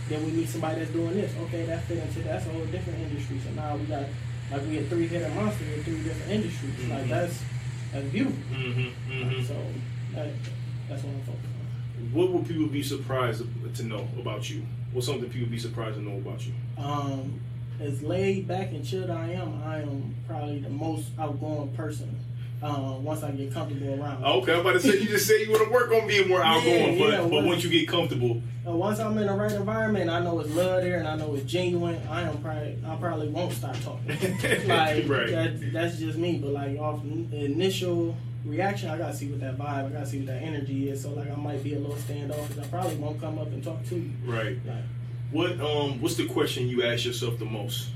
Then 0.10 0.24
we 0.26 0.32
meet 0.32 0.48
somebody 0.48 0.80
that's 0.80 0.91
doing 0.91 1.14
this. 1.15 1.34
Okay, 1.44 1.65
that 1.65 1.84
fit 1.84 1.98
into 1.98 2.19
that's 2.22 2.45
a 2.48 2.49
whole 2.52 2.65
different 2.68 2.99
industry. 2.99 3.38
So 3.44 3.52
now 3.61 3.76
we 3.76 3.84
got 3.86 4.06
like 4.52 4.61
we 4.69 4.76
had 4.78 4.88
three 4.90 5.07
headed 5.07 5.36
monster 5.36 5.65
in 5.76 5.84
three 5.84 6.02
different 6.07 6.32
industries. 6.32 6.90
Like 6.90 7.03
Mhm. 7.06 7.10
that's 7.10 7.44
that's 7.91 8.07
beautiful. 8.15 8.40
Mm-hmm. 8.56 9.11
Mm-hmm. 9.11 9.44
So 9.44 9.56
that, 10.15 10.28
that's 10.88 11.03
what 11.03 11.14
I'm 11.15 11.22
focused 11.24 11.52
on. 11.60 12.14
What 12.14 12.32
would 12.32 12.48
people 12.48 12.68
be 12.68 12.82
surprised 12.84 13.44
to 13.76 13.84
know 13.84 14.07
about 14.22 14.49
you? 14.49 14.61
What's 14.94 15.07
something 15.07 15.30
people 15.30 15.49
be 15.49 15.60
surprised 15.60 15.95
to 15.98 16.02
know 16.02 16.15
about 16.18 16.40
you? 16.48 16.53
Um, 16.78 17.40
as 17.80 18.02
laid 18.02 18.48
back 18.48 18.72
and 18.72 18.86
chilled 18.86 19.10
I 19.10 19.32
am, 19.32 19.62
I 19.64 19.82
am 19.82 20.16
probably 20.28 20.60
the 20.60 20.70
most 20.70 21.08
outgoing 21.20 21.70
person. 21.76 22.20
Uh, 22.60 22.98
once 23.02 23.22
I 23.22 23.30
get 23.30 23.54
comfortable 23.54 24.02
around. 24.02 24.26
Okay, 24.26 24.52
I'm 24.54 24.62
about 24.62 24.74
to 24.74 24.80
say 24.80 24.98
you 24.99 25.08
just 25.08 25.28
said 25.28 25.41
you 25.41 25.52
want 25.52 25.64
to 25.66 25.70
work 25.70 25.91
on 25.91 26.08
being 26.08 26.28
more 26.28 26.41
outgoing, 26.41 26.98
Yeah, 26.98 26.99
but 27.06 27.12
yeah, 27.12 27.22
but 27.22 27.30
well- 27.30 27.45
once 27.45 27.64
you 27.64 27.70
get 27.70 27.88
comfortable, 27.88 28.41
Uh, 28.68 28.72
once 28.72 28.99
I'm 28.99 29.16
in 29.20 29.28
the 29.28 29.34
right 29.34 29.52
environment, 29.52 30.10
I 30.10 30.22
know 30.24 30.40
it's 30.40 30.49
love 30.56 30.82
there, 30.82 30.98
and 30.98 31.08
I 31.08 31.16
know 31.18 31.36
it's 31.36 31.44
genuine. 31.49 32.02
I 32.10 32.24
am 32.24 32.36
probably, 32.40 32.76
I 32.84 32.95
probably 32.95 33.28
won't 33.28 33.54
stop 33.54 33.76
talking. 33.84 34.08
like 34.68 35.08
Right. 35.08 35.30
that, 35.30 35.72
that's 35.72 35.99
just 35.99 36.18
me. 36.18 36.40
But 36.40 36.49
like 36.54 36.80
off 36.80 37.04
initial 37.32 38.18
reaction, 38.44 38.90
I 38.90 38.98
gotta 38.98 39.16
see 39.16 39.28
what 39.28 39.40
that 39.41 39.56
vibe, 39.58 39.86
I 39.86 39.90
gotta 39.90 40.08
see 40.08 40.18
what 40.18 40.28
that 40.28 40.41
energy 40.41 40.90
is. 40.90 41.04
So 41.04 41.12
like 41.12 41.32
I 41.32 41.36
might 41.36 41.64
be 41.64 41.76
a 41.76 41.80
little 41.80 41.95
standoffish. 41.98 42.58
I 42.58 42.66
probably 42.68 42.95
won't 42.95 43.22
come 43.22 43.38
up 43.38 43.48
and 43.48 43.64
talk 43.64 43.86
to 43.90 43.95
you. 43.95 44.12
right? 44.26 44.58
Like, 44.66 44.78
What 45.38 45.61
um 45.61 46.01
what's 46.01 46.15
the 46.15 46.26
question 46.26 46.68
you 46.68 46.84
ask 46.84 47.05
yourself 47.05 47.38
the 47.38 47.45
most? 47.45 47.89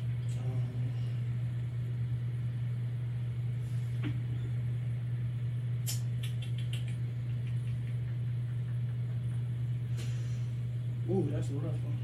ooh, 11.09 11.27
that's 11.31 11.49
a 11.49 11.53
rough 11.53 11.63
one. 11.63 11.97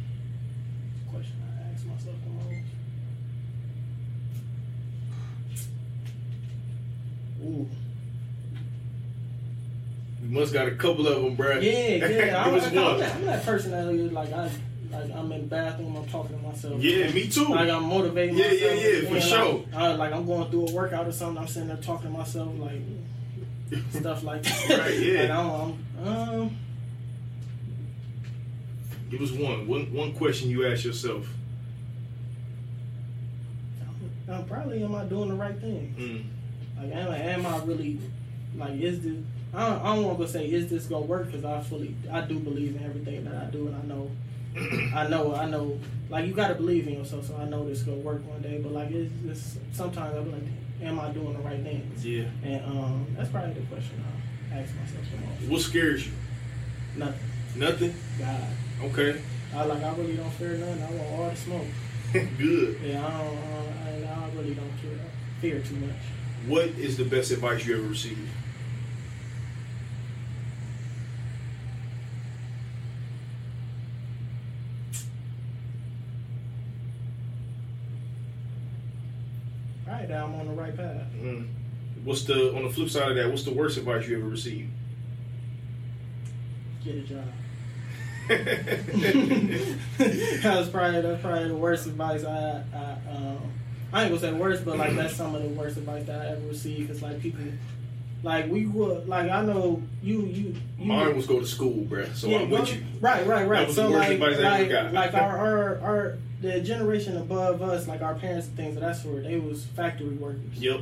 Question 1.12 1.36
I 1.46 1.72
ask 1.72 1.86
myself 1.86 2.16
the 2.24 2.30
most. 2.32 2.64
Ooh. 7.44 7.70
You 10.24 10.30
must 10.30 10.52
got 10.52 10.68
a 10.68 10.72
couple 10.72 11.08
of 11.08 11.22
them, 11.22 11.38
bruh. 11.38 11.62
Yeah, 11.62 12.08
yeah. 12.08 12.44
I'm, 12.44 12.56
us 12.56 12.66
I'm, 12.66 12.74
that, 12.74 13.16
I'm 13.18 13.26
that 13.26 13.46
person 13.46 13.70
that 13.70 14.14
like 14.14 14.34
I 14.34 14.50
like 14.92 15.12
I'm 15.16 15.32
in 15.32 15.42
the 15.42 15.48
bathroom, 15.48 15.96
I'm 15.96 16.06
talking 16.08 16.38
to 16.38 16.44
myself. 16.44 16.82
Yeah, 16.82 17.12
me 17.12 17.28
too. 17.28 17.46
Like 17.46 17.70
I'm 17.70 17.84
motivating 17.84 18.38
Yeah, 18.38 18.48
myself. 18.48 18.62
yeah, 18.62 18.74
yeah, 18.90 19.00
yeah, 19.02 19.10
for 19.10 19.22
sure. 19.22 19.54
Like, 19.56 19.74
I, 19.76 19.96
like 19.96 20.14
I'm 20.14 20.26
going 20.26 20.50
through 20.50 20.68
a 20.68 20.72
workout 20.72 21.08
or 21.08 21.12
something. 21.12 21.42
I'm 21.42 21.48
sitting 21.48 21.68
there 21.70 21.78
talking 21.78 22.12
to 22.12 22.18
myself, 22.18 22.52
like 22.58 22.82
stuff 23.92 24.24
like 24.24 24.44
that. 24.44 24.70
Right, 24.80 25.00
yeah. 25.00 25.22
Like, 25.22 25.30
I'm, 25.32 25.80
I'm, 26.06 26.08
um, 26.40 26.58
Give 29.10 29.22
us 29.22 29.32
one. 29.32 29.68
One 29.68 29.94
one 29.94 30.14
question 30.14 30.50
you 30.50 30.66
ask 30.68 30.84
yourself. 30.84 31.28
I'm, 34.28 34.34
I'm 34.34 34.46
probably 34.46 34.84
am 34.84 34.96
I 34.96 35.06
doing 35.06 35.30
the 35.30 35.36
right 35.36 35.60
thing? 35.60 35.96
Mm. 36.78 36.84
Like 36.84 36.96
am, 36.96 37.12
I- 37.12 37.18
am 37.18 37.46
I 37.46 37.58
really 37.64 38.00
like 38.56 38.80
is 38.80 39.02
this? 39.02 39.16
I 39.54 39.70
don't, 39.70 39.82
I 39.82 39.96
don't 39.96 40.06
want 40.06 40.20
to 40.20 40.28
say 40.28 40.46
is 40.46 40.70
this 40.70 40.86
gonna 40.88 41.06
work 41.06 41.28
because 41.28 41.46
I 41.46 41.62
fully 41.62 41.96
I 42.12 42.22
do 42.22 42.38
believe 42.40 42.76
in 42.76 42.84
everything 42.84 43.24
that 43.26 43.36
I 43.36 43.46
do 43.46 43.68
and 43.68 43.76
I 43.76 43.82
know 43.86 44.12
I 44.96 45.08
know, 45.10 45.34
I 45.36 45.46
know. 45.46 45.80
Like 46.10 46.26
you 46.26 46.34
gotta 46.34 46.56
believe 46.56 46.88
in 46.88 46.94
yourself, 47.00 47.26
so 47.28 47.36
I 47.38 47.46
know 47.46 47.68
this 47.68 47.82
gonna 47.82 47.98
work 47.98 48.28
one 48.28 48.42
day. 48.42 48.60
But 48.62 48.72
like, 48.72 48.92
it's, 48.92 49.12
it's 49.28 49.58
sometimes 49.72 50.16
I'm 50.16 50.32
like, 50.32 50.42
am 50.82 51.00
I 51.00 51.10
doing 51.10 51.34
the 51.34 51.40
right 51.40 51.62
things? 51.62 52.06
Yeah. 52.06 52.26
And 52.44 52.64
um, 52.66 53.08
that's 53.16 53.30
probably 53.30 53.54
the 53.54 53.62
question 53.68 54.04
I 54.52 54.60
ask 54.60 54.74
myself 54.76 55.06
the 55.12 55.26
most. 55.26 55.52
What 55.52 55.62
scares 55.62 56.08
you? 56.08 56.14
Nothing. 56.96 57.20
Nothing. 57.56 57.94
God. 58.20 58.48
Okay. 58.86 59.22
I 59.56 59.66
like. 59.66 59.84
I 59.84 59.96
really 59.96 60.16
don't 60.16 60.32
fear 60.32 60.58
nothing. 60.58 60.84
I 60.84 60.92
want 60.92 61.20
all 61.22 61.30
the 61.30 61.36
smoke. 61.36 61.68
Good. 62.38 62.80
Yeah. 62.84 63.06
I 63.06 63.24
don't. 63.24 63.38
Uh, 63.38 64.12
I, 64.14 64.26
I 64.26 64.30
really 64.36 64.54
don't 64.54 64.72
care. 64.82 65.00
Fear 65.42 65.60
too 65.62 65.76
much. 65.76 65.96
What 66.48 66.66
is 66.80 66.98
the 66.98 67.06
best 67.06 67.32
advice 67.32 67.66
you 67.66 67.78
ever 67.78 67.88
received? 67.88 68.30
Right 79.98 80.10
now, 80.10 80.26
I'm 80.26 80.36
on 80.36 80.46
the 80.46 80.54
right 80.54 80.78
path. 80.78 81.02
Mm. 81.20 81.48
What's 82.04 82.24
the 82.26 82.56
on 82.56 82.64
the 82.66 82.70
flip 82.70 82.88
side 82.90 83.10
of 83.10 83.16
that? 83.18 83.30
What's 83.30 83.42
the 83.44 83.52
worst 83.52 83.78
advice 83.80 84.08
you 84.08 84.20
ever 84.20 84.28
received? 84.28 84.70
Get 86.86 86.96
a 86.98 87.02
job. 87.02 87.24
that's 89.98 90.70
probably 90.70 91.02
that's 91.02 91.22
probably 91.22 91.48
the 91.48 91.56
worst 91.56 91.88
advice 91.88 92.24
I 92.26 92.64
I 92.76 92.98
um 93.16 93.40
I 93.92 94.04
ain't 94.04 94.12
gonna 94.12 94.20
say 94.20 94.34
worst, 94.34 94.66
but 94.66 94.78
like 94.78 94.96
that's 94.96 95.16
some 95.16 95.34
of 95.34 95.42
the 95.42 95.50
worst 95.50 95.78
advice 95.78 96.06
that 96.06 96.22
I 96.22 96.28
ever 96.28 96.46
received. 96.48 96.90
Cause 96.92 97.02
like 97.02 97.20
people, 97.20 97.42
like 98.22 98.48
we 98.52 98.68
would 98.68 99.10
like 99.10 99.32
I 99.32 99.42
know 99.44 99.82
you 100.04 100.22
you 100.28 100.56
you. 100.78 100.86
Mine 100.86 101.16
was 101.16 101.26
go 101.26 101.40
to 101.40 101.46
school, 101.48 101.86
bruh. 101.86 102.14
So 102.14 102.28
I'm 102.38 102.50
go- 102.52 102.60
with 102.60 102.72
you. 102.76 102.84
Right, 103.02 103.26
right, 103.26 103.40
That 103.40 103.48
right. 103.50 103.66
was 103.68 103.76
So 103.76 103.90
like, 103.90 104.12
advice 104.12 104.38
I 104.38 104.60
ever 104.60 104.84
like, 104.92 105.14
like 105.14 105.14
our, 105.16 105.38
our 105.38 105.80
our 105.80 106.18
the 106.42 106.60
generation 106.62 107.18
above 107.18 107.62
us, 107.62 107.88
like 107.88 108.02
our 108.02 108.16
parents 108.16 108.48
and 108.48 108.56
things 108.58 108.76
of 108.76 108.82
that 108.82 108.96
sort, 108.96 109.24
they 109.24 109.38
was 109.40 109.66
factory 109.66 110.10
workers. 110.16 110.42
Yep. 110.58 110.82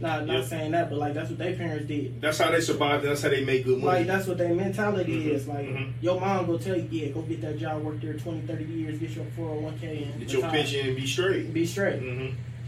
Not 0.00 0.26
not 0.26 0.34
Yep. 0.38 0.44
saying 0.44 0.70
that, 0.72 0.90
but 0.90 0.98
like 0.98 1.14
that's 1.14 1.28
what 1.30 1.38
their 1.38 1.54
parents 1.56 1.86
did. 1.88 2.20
That's 2.20 2.38
how 2.38 2.50
they 2.52 2.60
survived. 2.60 3.04
That's 3.04 3.20
how 3.22 3.30
they 3.30 3.44
make 3.44 3.64
good 3.64 3.78
money. 3.82 3.98
Like 3.98 4.06
that's 4.06 4.26
what 4.28 4.38
their 4.38 4.54
mentality 4.54 5.12
Mhm, 5.12 5.26
is. 5.34 5.48
Like 5.48 5.66
mhm. 5.68 5.92
your 6.00 6.20
mom 6.20 6.46
will 6.46 6.58
tell 6.58 6.76
you, 6.76 6.86
yeah, 6.90 7.08
go 7.08 7.22
get 7.22 7.40
that 7.40 7.58
job, 7.58 7.82
work 7.82 8.00
there 8.00 8.14
20, 8.14 8.42
30 8.42 8.64
years, 8.64 8.98
get 8.98 9.10
your 9.10 9.24
401k 9.36 10.04
and 10.12 10.20
Get 10.20 10.32
your 10.32 10.42
pension 10.48 10.86
and 10.86 10.96
be 10.96 11.06
straight. 11.06 11.52
Be 11.52 11.66
straight. 11.66 11.98
hmm 12.00 12.26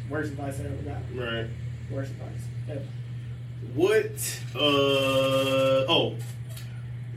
Worst 0.09 0.33
advice 0.33 0.59
I 0.61 0.65
ever 0.65 0.75
got. 0.83 0.97
Right. 1.15 1.47
Worst 1.89 2.11
advice 2.11 2.43
ever. 2.69 2.83
What? 3.75 4.41
Uh 4.57 4.59
oh. 5.89 6.17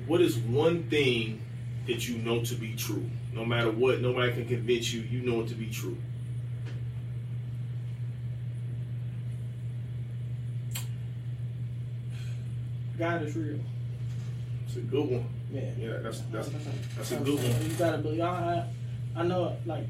What 0.05 0.21
is 0.21 0.37
one 0.37 0.83
thing 0.83 1.41
that 1.87 2.07
you 2.07 2.17
know 2.17 2.43
to 2.43 2.53
be 2.55 2.75
true? 2.75 3.09
No 3.33 3.43
matter 3.43 3.71
what, 3.71 3.99
nobody 3.99 4.31
can 4.31 4.47
convince 4.47 4.93
you. 4.93 5.01
You 5.01 5.21
know 5.21 5.41
it 5.41 5.47
to 5.49 5.55
be 5.55 5.67
true. 5.67 5.97
God 12.97 13.23
is 13.23 13.35
real. 13.35 13.59
It's 14.67 14.75
a 14.77 14.81
good 14.81 15.09
one. 15.09 15.25
Yeah. 15.51 15.71
Yeah, 15.77 15.97
that's 15.97 16.19
that's 16.31 16.49
that's 16.95 17.11
a 17.11 17.15
good 17.17 17.35
one. 17.35 17.69
You 17.69 17.75
gotta 17.75 17.97
believe. 17.97 18.21
I, 18.21 18.65
I, 19.15 19.21
I 19.21 19.23
know, 19.23 19.57
like, 19.65 19.85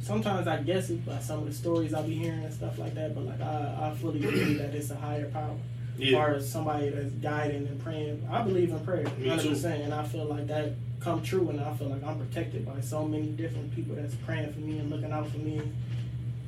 sometimes 0.00 0.46
I 0.46 0.62
guess 0.62 0.90
it 0.90 1.04
by 1.04 1.18
some 1.18 1.40
of 1.40 1.46
the 1.46 1.52
stories 1.52 1.92
I'll 1.94 2.04
be 2.04 2.14
hearing 2.14 2.44
and 2.44 2.54
stuff 2.54 2.78
like 2.78 2.94
that, 2.94 3.14
but 3.14 3.24
like, 3.24 3.40
I, 3.40 3.90
I 3.90 3.96
fully 3.96 4.20
believe 4.20 4.58
that 4.58 4.74
it's 4.74 4.90
a 4.90 4.96
higher 4.96 5.28
power. 5.30 5.56
As 5.98 6.04
Yeah. 6.04 6.16
far 6.18 6.34
as 6.34 6.48
somebody 6.50 6.90
that's 6.90 7.10
guiding 7.14 7.66
and 7.66 7.80
praying, 7.82 8.26
I 8.30 8.42
believe 8.42 8.70
in 8.70 8.78
prayer, 8.80 9.04
hundred 9.08 9.48
percent, 9.48 9.82
and 9.82 9.92
I 9.92 10.04
feel 10.04 10.24
like 10.26 10.46
that 10.46 10.72
come 11.00 11.22
true, 11.22 11.48
and 11.50 11.60
I 11.60 11.74
feel 11.74 11.88
like 11.88 12.02
I'm 12.04 12.18
protected 12.18 12.64
by 12.66 12.80
so 12.80 13.04
many 13.06 13.26
different 13.28 13.74
people 13.74 13.96
that's 13.96 14.14
praying 14.26 14.52
for 14.52 14.60
me 14.60 14.78
and 14.78 14.90
looking 14.90 15.10
out 15.12 15.28
for 15.28 15.38
me, 15.38 15.60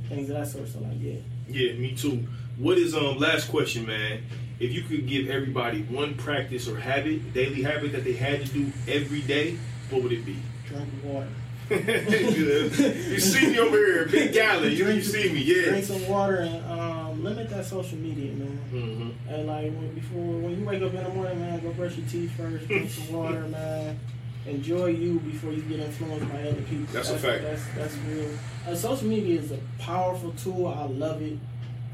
things 0.09 0.31
of 0.31 0.36
that 0.36 0.47
sort. 0.48 0.68
So 0.68 0.81
like, 0.81 0.93
yeah, 1.01 1.14
Yeah, 1.48 1.72
me 1.74 1.94
too. 1.97 2.27
What 2.59 2.78
is 2.78 2.94
um 2.94 3.18
last 3.18 3.48
question, 3.48 3.86
man? 3.86 4.22
If 4.60 4.72
you 4.72 4.82
could 4.82 5.06
give 5.09 5.31
everybody 5.31 5.82
one 5.82 6.14
practice 6.14 6.68
or 6.68 6.78
habit, 6.78 7.32
daily 7.32 7.62
habit 7.62 7.93
that 7.93 8.05
they 8.05 8.12
had 8.12 8.44
to 8.44 8.52
do 8.52 8.70
every 8.86 9.22
day, 9.22 9.56
what 9.89 10.02
would 10.02 10.12
it 10.12 10.24
be? 10.24 10.36
drink 10.68 10.89
water, 11.02 11.27
you 11.70 13.18
see 13.18 13.51
me 13.51 13.59
over 13.59 13.77
here, 13.77 14.06
big 14.06 14.32
gallon. 14.32 14.70
You, 14.72 14.89
you 14.90 15.02
see 15.02 15.32
me, 15.32 15.40
yeah. 15.40 15.70
drink 15.70 15.85
some 15.85 16.06
water, 16.09 16.36
and 16.36 16.64
um, 16.66 16.89
limit 17.22 17.48
that 17.51 17.64
social 17.64 17.98
media, 17.98 18.32
man. 18.32 18.48
hmm 18.70 19.10
And 19.32 19.47
like 19.47 19.72
when, 19.72 19.94
before, 19.94 20.38
when 20.40 20.59
you 20.59 20.64
wake 20.64 20.82
up 20.82 20.94
in 20.94 21.02
the 21.05 21.10
morning, 21.10 21.40
man, 21.40 21.60
go 21.60 21.70
brush 21.72 21.97
your 21.97 22.06
teeth 22.09 22.30
first, 22.36 22.66
drink 22.68 22.90
some 22.90 23.12
water, 23.16 23.40
man. 23.48 23.98
Enjoy 24.47 24.86
you 24.86 25.20
before 25.20 25.52
you 25.52 25.60
get 25.62 25.80
influenced 25.80 26.28
by 26.32 26.42
other 26.42 26.62
people. 26.62 26.86
That's 26.92 27.10
a 27.10 27.18
fact. 27.18 27.42
That's 27.42 27.62
that's 27.76 27.94
real. 28.09 28.30
Uh, 28.66 28.74
social 28.74 29.06
media 29.06 29.38
is 29.38 29.52
a 29.52 29.59
powerful 29.78 30.32
tool. 30.32 30.66
I 30.68 30.84
love 30.86 31.20
it 31.20 31.38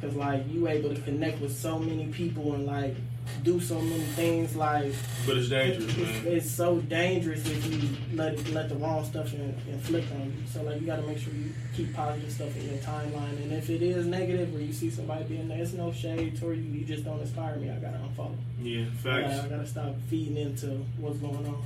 because 0.00 0.14
like 0.16 0.44
you 0.52 0.68
able 0.68 0.94
to 0.94 1.00
connect 1.02 1.40
with 1.40 1.56
so 1.56 1.78
many 1.78 2.06
people 2.06 2.54
and 2.54 2.64
like 2.64 2.94
do 3.42 3.60
so 3.60 3.80
many 3.80 4.04
things. 4.14 4.56
Like 4.56 4.92
But 5.26 5.38
it's 5.38 5.48
dangerous, 5.48 5.96
it's, 5.96 5.96
man. 5.96 6.22
it's 6.26 6.50
so 6.50 6.78
dangerous 6.78 7.46
if 7.48 7.66
you 7.72 7.88
let 8.14 8.48
let 8.50 8.68
the 8.68 8.76
wrong 8.76 9.04
stuff 9.04 9.32
in, 9.34 9.54
inflict 9.68 10.10
on 10.12 10.26
you. 10.26 10.46
So 10.52 10.62
like 10.62 10.80
you 10.80 10.86
got 10.86 10.96
to 10.96 11.02
make 11.02 11.18
sure 11.18 11.32
you 11.32 11.52
keep 11.74 11.94
positive 11.94 12.32
stuff 12.32 12.56
in 12.56 12.68
your 12.68 12.78
timeline. 12.78 13.42
And 13.42 13.52
if 13.52 13.70
it 13.70 13.82
is 13.82 14.06
negative 14.06 14.52
where 14.52 14.62
you 14.62 14.72
see 14.72 14.90
somebody 14.90 15.24
being 15.24 15.48
there, 15.48 15.62
it's 15.62 15.72
no 15.72 15.92
shade 15.92 16.38
toward 16.40 16.58
you. 16.58 16.70
You 16.70 16.84
just 16.84 17.04
don't 17.04 17.20
inspire 17.20 17.56
me. 17.56 17.70
I 17.70 17.76
gotta 17.76 17.98
unfollow. 17.98 18.36
Yeah, 18.60 18.84
facts. 19.02 19.36
gotta, 19.36 19.42
I 19.42 19.48
gotta 19.48 19.66
stop 19.66 19.94
feeding 20.08 20.36
into 20.36 20.84
what's 20.98 21.18
going 21.18 21.46
on. 21.46 21.62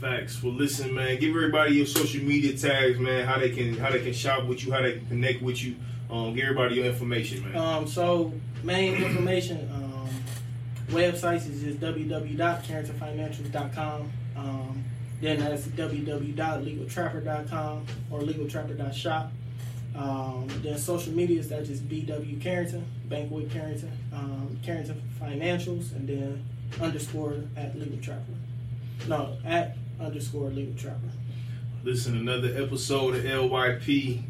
Facts. 0.00 0.42
Well, 0.42 0.52
listen, 0.52 0.94
man. 0.94 1.18
Give 1.18 1.34
everybody 1.34 1.74
your 1.74 1.86
social 1.86 2.22
media 2.22 2.56
tags, 2.56 2.98
man. 2.98 3.26
How 3.26 3.38
they 3.38 3.50
can 3.50 3.76
how 3.78 3.90
they 3.90 4.00
can 4.00 4.12
shop 4.12 4.44
with 4.44 4.64
you, 4.64 4.72
how 4.72 4.82
they 4.82 4.92
can 4.92 5.06
connect 5.08 5.42
with 5.42 5.62
you. 5.62 5.74
Um, 6.10 6.34
give 6.34 6.44
everybody 6.44 6.76
your 6.76 6.86
information, 6.86 7.42
man. 7.44 7.56
Um, 7.56 7.86
so 7.86 8.32
main 8.62 8.94
information, 9.02 9.68
um, 9.74 9.87
websites 10.88 11.48
is 11.50 11.62
just 11.62 11.80
www.carringtonfinancials.com. 11.80 14.12
Um, 14.36 14.84
then 15.20 15.40
that's 15.40 15.66
www.legaltrapper.com 15.66 17.86
or 18.10 18.20
legaltrapper.shop. 18.20 19.32
Um, 19.96 20.46
then 20.62 20.78
social 20.78 21.12
media 21.12 21.40
is 21.40 21.48
that 21.48 21.64
just 21.64 21.88
BW 21.88 22.40
Carrington, 22.40 22.84
Bankway 23.08 23.50
Carrington, 23.50 23.90
um, 24.12 24.56
Carrington 24.62 25.02
Financials, 25.20 25.90
and 25.96 26.08
then 26.08 26.44
underscore 26.80 27.42
at 27.56 27.76
Legal 27.76 27.98
Trapper. 27.98 28.34
No, 29.08 29.36
at 29.44 29.76
underscore 30.00 30.50
Legal 30.50 30.74
Trapper. 30.74 31.10
Listen, 31.82 32.16
another 32.16 32.54
episode 32.62 33.16
of 33.16 33.24
LYP. 33.24 34.22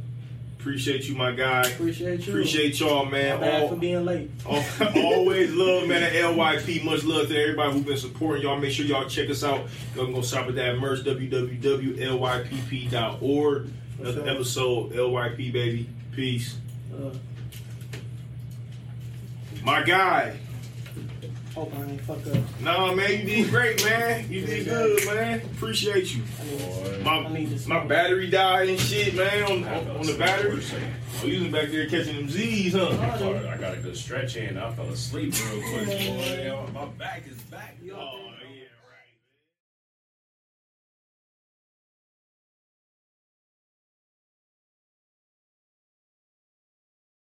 Appreciate 0.68 1.08
you, 1.08 1.14
my 1.16 1.32
guy. 1.32 1.62
Appreciate 1.62 2.26
you. 2.26 2.32
Appreciate 2.32 2.78
y'all, 2.78 3.06
man. 3.06 3.40
bad 3.40 3.62
All, 3.62 3.68
for 3.70 3.76
being 3.76 4.04
late. 4.04 4.30
Al- 4.46 4.62
Always 5.02 5.50
love, 5.54 5.88
man, 5.88 6.02
at 6.02 6.12
LYP. 6.12 6.84
Much 6.84 7.04
love 7.04 7.28
to 7.28 7.40
everybody 7.40 7.72
who's 7.72 7.84
been 7.86 7.96
supporting 7.96 8.42
y'all. 8.42 8.58
Make 8.58 8.72
sure 8.72 8.84
y'all 8.84 9.08
check 9.08 9.30
us 9.30 9.42
out. 9.42 9.62
Y'all 9.96 10.04
can 10.04 10.12
go 10.12 10.20
shop 10.20 10.46
at 10.46 10.56
that 10.56 10.78
merch, 10.78 11.00
www.lypp.org. 11.06 12.10
Another 13.98 14.20
sure. 14.20 14.28
episode, 14.28 14.92
LYP, 14.92 15.52
baby. 15.54 15.88
Peace. 16.14 16.58
Uh, 16.94 17.12
My 19.64 19.82
guy. 19.82 20.36
Hope 21.58 21.74
I 21.74 21.82
ain't 21.82 22.00
fuck 22.02 22.26
up. 22.28 22.60
Nah, 22.60 22.94
man, 22.94 23.10
you 23.10 23.24
did 23.24 23.50
great, 23.50 23.84
man. 23.84 24.30
You 24.30 24.46
did 24.46 24.64
good, 24.66 25.06
man. 25.06 25.40
Appreciate 25.56 26.14
you. 26.14 26.22
I 26.40 26.44
need, 26.44 26.58
Boy. 26.58 27.00
My, 27.04 27.16
I 27.18 27.32
need 27.32 27.50
this. 27.50 27.66
my 27.66 27.84
battery 27.84 28.30
died 28.30 28.68
and 28.68 28.78
shit, 28.78 29.14
man, 29.14 29.42
on, 29.42 29.64
on, 29.64 29.96
on 29.96 30.06
the 30.06 30.16
battery. 30.16 30.60
for 30.60 30.76
a. 30.76 30.80
Oh, 31.20 31.26
you 31.26 31.42
was 31.42 31.52
back 31.52 31.70
there 31.70 31.88
catching 31.88 32.14
them 32.14 32.28
Z's, 32.28 32.74
huh? 32.74 32.90
I 32.90 33.56
got 33.56 33.74
a 33.74 33.78
good 33.78 33.96
stretch 33.96 34.36
in. 34.36 34.56
I 34.56 34.70
fell 34.72 34.86
asleep 34.86 35.34
real 35.50 35.62
quick. 35.72 35.88
Boy, 35.88 36.66
my 36.72 36.84
back 36.96 37.24
is 37.28 37.38
back. 37.42 37.76
Oh, 37.92 38.20